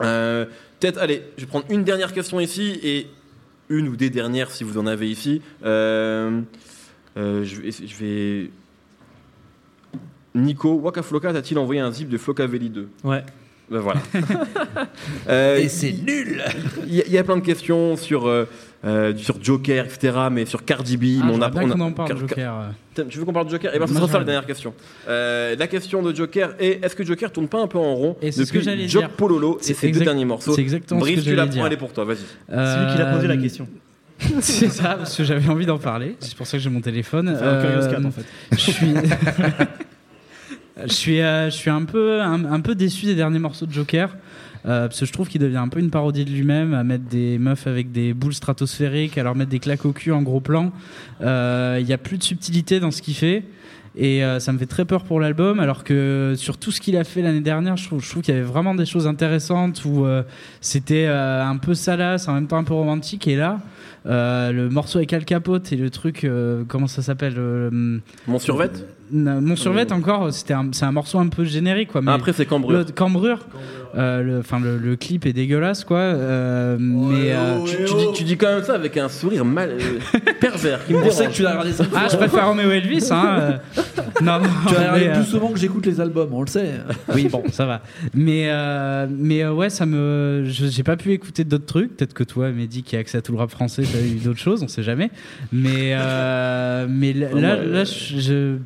Euh, 0.02 0.46
Peut-être, 0.78 0.96
allez, 0.98 1.22
je 1.36 1.42
vais 1.42 1.46
prendre 1.46 1.66
une 1.68 1.84
dernière 1.84 2.12
question 2.14 2.40
ici 2.40 2.80
et 2.82 3.06
une 3.70 3.88
ou 3.88 3.96
des 3.96 4.10
dernières 4.10 4.50
si 4.50 4.64
vous 4.64 4.76
en 4.76 4.86
avez 4.86 5.08
ici. 5.10 5.40
Euh, 5.64 6.40
euh, 7.16 7.42
je, 7.44 7.60
vais, 7.60 7.70
je 7.70 7.96
vais- 7.96 8.50
Nico, 10.34 10.74
Waka 10.74 11.02
Flocka 11.02 11.32
t'a-t-il 11.32 11.58
envoyé 11.58 11.80
un 11.80 11.90
zip 11.90 12.08
de 12.08 12.18
Flocavelli 12.18 12.68
2 12.70 12.88
Ouais. 13.04 13.22
Ben 13.70 13.78
voilà. 13.80 14.00
Euh, 15.28 15.58
Et 15.58 15.68
c'est 15.68 15.92
nul 15.92 16.42
Il 16.86 16.94
y, 16.94 17.00
a- 17.00 17.06
il 17.06 17.12
y 17.12 17.18
a 17.18 17.24
plein 17.24 17.36
de 17.36 17.44
questions 17.44 17.96
sur, 17.96 18.26
euh, 18.84 19.12
euh, 19.12 19.16
sur 19.16 19.42
Joker, 19.42 19.84
etc., 19.84 20.16
mais 20.30 20.46
sur 20.46 20.64
Cardi 20.64 20.96
B. 20.96 21.20
Ah, 21.20 21.24
mais 21.26 21.32
on 21.34 21.42
a- 21.42 21.50
on 21.52 21.56
a- 21.70 21.72
qu'on 21.74 21.80
en 21.80 21.92
parle, 21.92 22.08
Car- 22.08 22.18
Joker. 22.18 22.54
Putain, 22.94 23.08
Tu 23.08 23.18
veux 23.18 23.24
qu'on 23.24 23.32
parle 23.32 23.46
de 23.46 23.50
Joker? 23.52 23.70
Eh 23.74 23.78
ben, 23.78 23.86
ce 23.86 23.94
sera 23.94 24.08
ça 24.08 24.18
la 24.18 24.24
dernière 24.24 24.46
question. 24.46 24.72
Euh, 25.08 25.54
la 25.58 25.66
question 25.66 26.02
de 26.02 26.14
Joker 26.14 26.54
est 26.58 26.82
est-ce 26.84 26.96
que 26.96 27.04
Joker 27.04 27.30
tourne 27.30 27.48
pas 27.48 27.60
un 27.60 27.66
peu 27.66 27.78
en 27.78 27.94
rond 27.94 28.16
Et 28.22 28.32
c'est 28.32 28.44
ce 28.44 28.52
que 28.52 28.60
j'allais 28.60 28.88
Job 28.88 29.02
dire. 29.02 29.10
Pololo 29.10 29.58
et 29.60 29.62
C'est 29.64 29.74
ses 29.74 29.86
deux 29.86 29.88
exact- 29.88 30.04
derniers 30.04 30.24
morceaux? 30.24 30.54
c'est 30.54 30.62
exactement 30.62 31.00
ce 31.00 31.04
que 31.06 31.10
Brice, 31.12 31.22
tu 31.24 31.30
j'allais 31.30 31.36
la 31.42 31.46
dire. 31.46 31.58
prends, 31.60 31.66
elle 31.66 31.72
est 31.72 31.76
pour 31.76 31.92
toi, 31.92 32.04
vas-y. 32.04 32.18
Euh, 32.52 32.86
lui 32.86 32.92
qui 32.92 32.98
l'a 32.98 33.06
posé 33.14 33.26
la 33.28 33.36
question. 33.36 33.68
C'est 34.40 34.68
ça, 34.68 34.96
parce 34.98 35.16
que 35.16 35.24
j'avais 35.24 35.48
envie 35.48 35.64
d'en 35.64 35.78
parler. 35.78 36.16
C'est 36.20 36.34
pour 36.36 36.46
ça 36.46 36.58
que 36.58 36.62
j'ai 36.62 36.68
mon 36.68 36.82
téléphone. 36.82 37.34
C'est 37.38 37.44
un 37.44 37.60
Curious 37.62 37.90
Cat, 37.90 38.06
en 38.06 38.10
fait. 38.10 38.24
Je 38.52 38.56
suis. 38.70 38.94
je 40.86 40.92
suis, 40.92 41.20
euh, 41.20 41.46
je 41.50 41.54
suis 41.56 41.70
un 41.70 41.84
peu, 41.84 42.20
un, 42.20 42.44
un 42.44 42.60
peu 42.60 42.74
déçu 42.74 43.06
des 43.06 43.14
derniers 43.14 43.38
morceaux 43.38 43.66
de 43.66 43.72
Joker. 43.72 44.10
Euh, 44.66 44.88
parce 44.88 45.00
que 45.00 45.06
je 45.06 45.12
trouve 45.12 45.28
qu'il 45.28 45.40
devient 45.40 45.56
un 45.56 45.68
peu 45.68 45.80
une 45.80 45.90
parodie 45.90 46.24
de 46.24 46.30
lui-même, 46.30 46.74
à 46.74 46.84
mettre 46.84 47.04
des 47.04 47.38
meufs 47.38 47.66
avec 47.66 47.92
des 47.92 48.12
boules 48.14 48.34
stratosphériques, 48.34 49.18
à 49.18 49.22
leur 49.22 49.34
mettre 49.34 49.50
des 49.50 49.58
claques 49.58 49.84
au 49.84 49.92
cul 49.92 50.12
en 50.12 50.22
gros 50.22 50.40
plan. 50.40 50.72
Euh, 51.22 51.78
Il 51.80 51.88
y 51.88 51.92
a 51.92 51.98
plus 51.98 52.18
de 52.18 52.22
subtilité 52.22 52.80
dans 52.80 52.90
ce 52.90 53.02
qu'il 53.02 53.14
fait. 53.14 53.44
Et 53.96 54.22
euh, 54.22 54.38
ça 54.38 54.52
me 54.52 54.58
fait 54.58 54.66
très 54.66 54.84
peur 54.84 55.02
pour 55.02 55.18
l'album, 55.18 55.58
alors 55.58 55.82
que 55.82 56.34
sur 56.36 56.58
tout 56.58 56.70
ce 56.70 56.80
qu'il 56.80 56.96
a 56.96 57.02
fait 57.02 57.22
l'année 57.22 57.40
dernière, 57.40 57.76
je 57.76 57.86
trouve, 57.86 58.08
trouve 58.08 58.22
qu'il 58.22 58.32
y 58.32 58.36
avait 58.36 58.46
vraiment 58.46 58.74
des 58.74 58.86
choses 58.86 59.08
intéressantes 59.08 59.84
où 59.84 60.04
euh, 60.04 60.22
c'était 60.60 61.06
euh, 61.06 61.44
un 61.44 61.56
peu 61.56 61.74
salace, 61.74 62.28
en 62.28 62.34
même 62.34 62.46
temps 62.46 62.58
un 62.58 62.64
peu 62.64 62.74
romantique. 62.74 63.26
Et 63.26 63.34
là, 63.34 63.58
euh, 64.06 64.52
le 64.52 64.68
morceau 64.68 64.98
avec 64.98 65.12
Al 65.12 65.24
Capote 65.24 65.72
et 65.72 65.76
le 65.76 65.90
truc, 65.90 66.22
euh, 66.22 66.62
comment 66.68 66.86
ça 66.86 67.02
s'appelle 67.02 67.34
euh, 67.36 67.98
Mon 68.28 68.38
survêt? 68.38 68.70
Mon 69.12 69.56
survêt 69.56 69.90
encore, 69.92 70.32
c'était 70.32 70.54
c'est 70.72 70.84
un 70.84 70.92
morceau 70.92 71.18
un 71.18 71.28
peu 71.28 71.44
générique 71.44 71.90
quoi. 71.92 72.00
Mais 72.02 72.12
après, 72.12 72.32
c'est 72.32 72.46
Cambrure. 72.46 72.78
l'autre- 72.78 72.94
Cambrure. 72.94 73.38
Euh, 73.96 74.22
le, 74.22 74.38
enfin 74.38 74.60
le, 74.60 74.78
le 74.78 74.94
clip 74.94 75.26
est 75.26 75.32
dégueulasse 75.32 75.82
quoi. 75.82 75.98
euh, 75.98 76.76
mais 76.78 77.32
euh, 77.32 77.58
tu, 77.66 77.76
tu 77.86 77.94
dis, 77.96 78.06
tu 78.14 78.22
dis 78.22 78.36
quand 78.36 78.46
même 78.46 78.62
ça 78.62 78.74
avec 78.74 78.96
un 78.96 79.08
sourire 79.08 79.44
mal 79.44 79.70
euh, 79.70 80.18
pervers 80.40 80.86
qui 80.86 80.92
me 80.92 80.98
On 81.02 81.10
sait 81.10 81.26
que 81.26 81.32
tu 81.32 81.42
l'as 81.42 81.50
regardé 81.50 81.72
ça. 81.72 81.84
Ah, 81.96 82.06
je 82.08 82.16
préfère 82.16 82.46
Romeo 82.46 82.70
Elvis. 82.70 83.08
Hein, 83.10 83.38
euh. 83.40 83.58
Non, 84.22 84.38
non, 84.38 84.48
Tu 84.68 84.76
as 84.76 84.78
regardé 84.92 85.06
euh, 85.08 85.14
plus 85.14 85.24
souvent 85.30 85.48
que 85.50 85.58
j'écoute 85.58 85.86
les 85.86 85.98
albums, 86.00 86.28
on 86.32 86.42
le 86.42 86.46
sait. 86.46 86.72
Oui, 87.14 87.26
bon, 87.32 87.42
ça 87.50 87.64
va. 87.64 87.80
Mais, 88.14 88.48
euh, 88.50 89.06
mais 89.10 89.42
euh, 89.42 89.52
ouais, 89.54 89.70
ça 89.70 89.86
me. 89.86 90.42
J'ai 90.46 90.82
pas 90.82 90.96
pu 90.96 91.12
écouter 91.12 91.42
d'autres 91.44 91.64
trucs. 91.64 91.96
Peut-être 91.96 92.12
que 92.12 92.22
toi, 92.24 92.50
Mehdi, 92.50 92.82
qui 92.82 92.96
a 92.96 92.98
accès 92.98 93.16
à 93.18 93.22
tout 93.22 93.32
le 93.32 93.38
rap 93.38 93.50
français, 93.50 93.82
t'as 93.90 93.98
eu 93.98 94.18
d'autres 94.22 94.38
choses, 94.38 94.62
on 94.62 94.68
sait 94.68 94.82
jamais. 94.82 95.10
Mais, 95.52 95.94
euh, 95.94 96.86
mais 96.88 97.12
là, 97.14 97.28
là, 97.32 97.56
là, 97.64 97.84
je- 97.84 98.56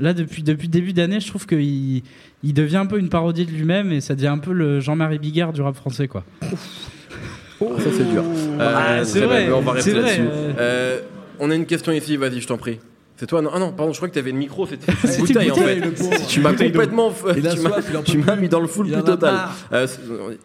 là, 0.00 0.12
depuis, 0.14 0.42
depuis 0.42 0.68
début 0.68 0.92
d'année, 0.92 1.20
je 1.20 1.28
trouve 1.28 1.46
qu'il 1.46 2.02
il 2.42 2.54
devient 2.54 2.78
un 2.78 2.86
peu 2.86 2.98
une 2.98 3.08
parodie 3.10 3.46
de 3.46 3.50
lui-même 3.52 3.92
et 3.92 4.00
ça 4.00 4.14
devient 4.14 4.28
un 4.28 4.38
peu 4.38 4.52
le 4.52 4.80
Jean-Marie 4.80 5.18
Bigard 5.18 5.52
du 5.52 5.62
rap 5.62 5.76
français, 5.76 6.08
quoi. 6.08 6.24
Oh, 7.60 7.74
ça 7.78 7.90
c'est 7.96 8.10
dur. 8.10 8.24
Ah, 8.58 9.04
c'est 9.04 9.18
très 9.18 9.26
vrai, 9.28 9.44
bien, 9.46 9.54
on 9.54 9.60
va 9.60 9.72
rester 9.72 9.90
c'est 9.90 9.96
là-dessus. 10.00 10.20
euh. 10.22 10.52
Euh, 10.58 11.00
on 11.38 11.50
a 11.50 11.54
une 11.54 11.66
question 11.66 11.92
ici, 11.92 12.16
vas-y, 12.16 12.40
je 12.40 12.46
t'en 12.46 12.56
prie. 12.56 12.78
C'est 13.16 13.26
toi 13.26 13.42
non 13.42 13.50
Ah 13.52 13.58
non, 13.58 13.72
pardon, 13.72 13.92
je 13.92 13.98
crois 13.98 14.08
que 14.08 14.14
t'avais 14.14 14.32
le 14.32 14.38
micro, 14.38 14.66
c'était 14.68 14.90
une 14.90 15.18
bouteille 15.18 15.50
en 15.50 15.54
bouteille, 15.56 15.82
fait. 15.94 16.26
Tu 16.26 16.40
m'as 16.40 16.54
complètement. 16.54 17.12
Tu 18.04 18.16
m'as- 18.18 18.36
mis 18.36 18.48
dans 18.48 18.60
le 18.60 18.66
full 18.66 18.90
plus 18.90 19.02
total. 19.02 19.34
Euh, 19.72 19.86
c'est- 19.86 20.00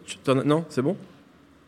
tu 0.05 0.17
non, 0.45 0.65
c'est 0.67 0.81
bon? 0.81 0.97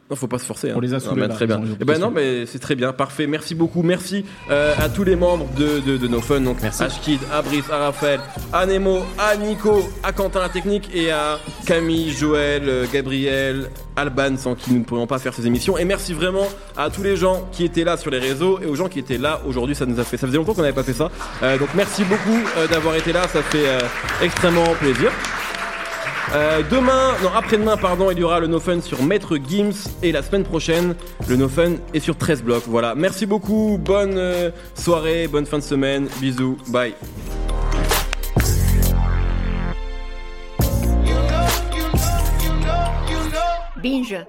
Non, 0.10 0.16
faut 0.16 0.28
pas 0.28 0.40
se 0.40 0.46
forcer. 0.46 0.72
On 0.74 0.78
hein. 0.78 0.82
les 0.82 0.94
a 0.94 1.00
saoulés, 1.02 1.22
bah, 1.22 1.28
là, 1.28 1.34
très 1.36 1.48
bien. 1.48 1.62
Eh 1.82 1.84
ben 1.84 2.00
non, 2.00 2.12
mais 2.12 2.46
c'est 2.46 2.60
très 2.60 2.76
bien, 2.76 2.94
parfait. 2.94 3.28
Merci 3.28 3.56
beaucoup. 3.56 3.84
Merci 3.84 4.24
euh, 4.50 4.74
à 4.78 4.88
tous 4.88 5.04
les 5.04 5.18
membres 5.18 5.48
de, 5.58 5.80
de, 5.80 5.98
de 5.98 6.08
No 6.08 6.22
Fun. 6.22 6.40
Donc, 6.42 6.64
Ashkid, 6.64 7.20
à 7.34 7.42
Brice, 7.42 7.70
à 7.70 7.78
Raphaël, 7.78 8.22
à 8.54 8.66
Nemo, 8.66 9.00
à 9.20 9.36
Nico, 9.36 9.82
à 10.04 10.14
Quentin 10.14 10.40
la 10.40 10.50
technique 10.50 10.90
et 10.94 11.12
à 11.12 11.40
Camille, 11.66 12.12
Joël, 12.12 12.64
euh, 12.68 12.86
Gabriel, 12.92 13.70
Alban, 13.98 14.38
sans 14.38 14.56
qui 14.56 14.72
nous 14.72 14.80
ne 14.80 14.86
pourrions 14.86 15.08
pas 15.08 15.20
faire 15.20 15.34
ces 15.34 15.46
émissions. 15.46 15.78
Et 15.78 15.84
merci 15.84 16.14
vraiment 16.14 16.48
à 16.78 16.90
tous 16.90 17.04
les 17.04 17.18
gens 17.18 17.46
qui 17.52 17.66
étaient 17.66 17.84
là 17.84 17.98
sur 17.98 18.10
les 18.10 18.20
réseaux 18.20 18.62
et 18.62 18.66
aux 18.66 18.76
gens 18.76 18.88
qui 18.88 19.00
étaient 19.00 19.18
là 19.18 19.42
aujourd'hui. 19.46 19.76
Ça 19.76 19.86
nous 19.86 20.00
a 20.00 20.06
fait, 20.06 20.16
ça 20.16 20.26
faisait 20.26 20.38
longtemps 20.38 20.54
qu'on 20.54 20.62
n'avait 20.62 20.74
pas 20.74 20.84
fait 20.84 20.94
ça. 20.94 21.12
Euh, 21.44 21.58
donc 21.58 21.70
merci 21.76 22.06
beaucoup 22.06 22.40
euh, 22.58 22.68
d'avoir 22.68 22.96
été 22.96 23.12
là. 23.12 23.28
Ça 23.28 23.42
fait 23.42 23.66
extrêmement 24.22 24.74
plaisir. 24.80 25.12
Euh, 26.34 26.62
demain, 26.70 27.14
non 27.24 27.30
après-demain 27.34 27.78
pardon, 27.78 28.12
il 28.12 28.20
y 28.20 28.24
aura 28.24 28.40
le 28.42 28.48
No 28.48 28.60
Fun 28.60 28.82
sur 28.82 29.02
Maître 29.02 29.38
Gims 29.38 29.90
et 30.04 30.12
la 30.12 30.22
semaine 30.22 30.44
prochaine 30.44 30.94
le 31.28 31.38
No 31.38 31.48
Fun 31.48 31.76
est 31.94 32.02
sur 32.02 32.18
13 32.18 32.44
blocs. 32.44 32.64
Voilà, 32.68 32.96
merci 32.96 33.26
beaucoup, 33.26 33.80
bonne 33.82 34.18
euh, 34.18 34.52
soirée, 34.76 35.28
bonne 35.28 35.46
fin 35.46 35.58
de 35.58 35.64
semaine, 35.64 36.08
bisous, 36.20 36.58
bye. 36.68 36.94
Binge. 43.82 44.26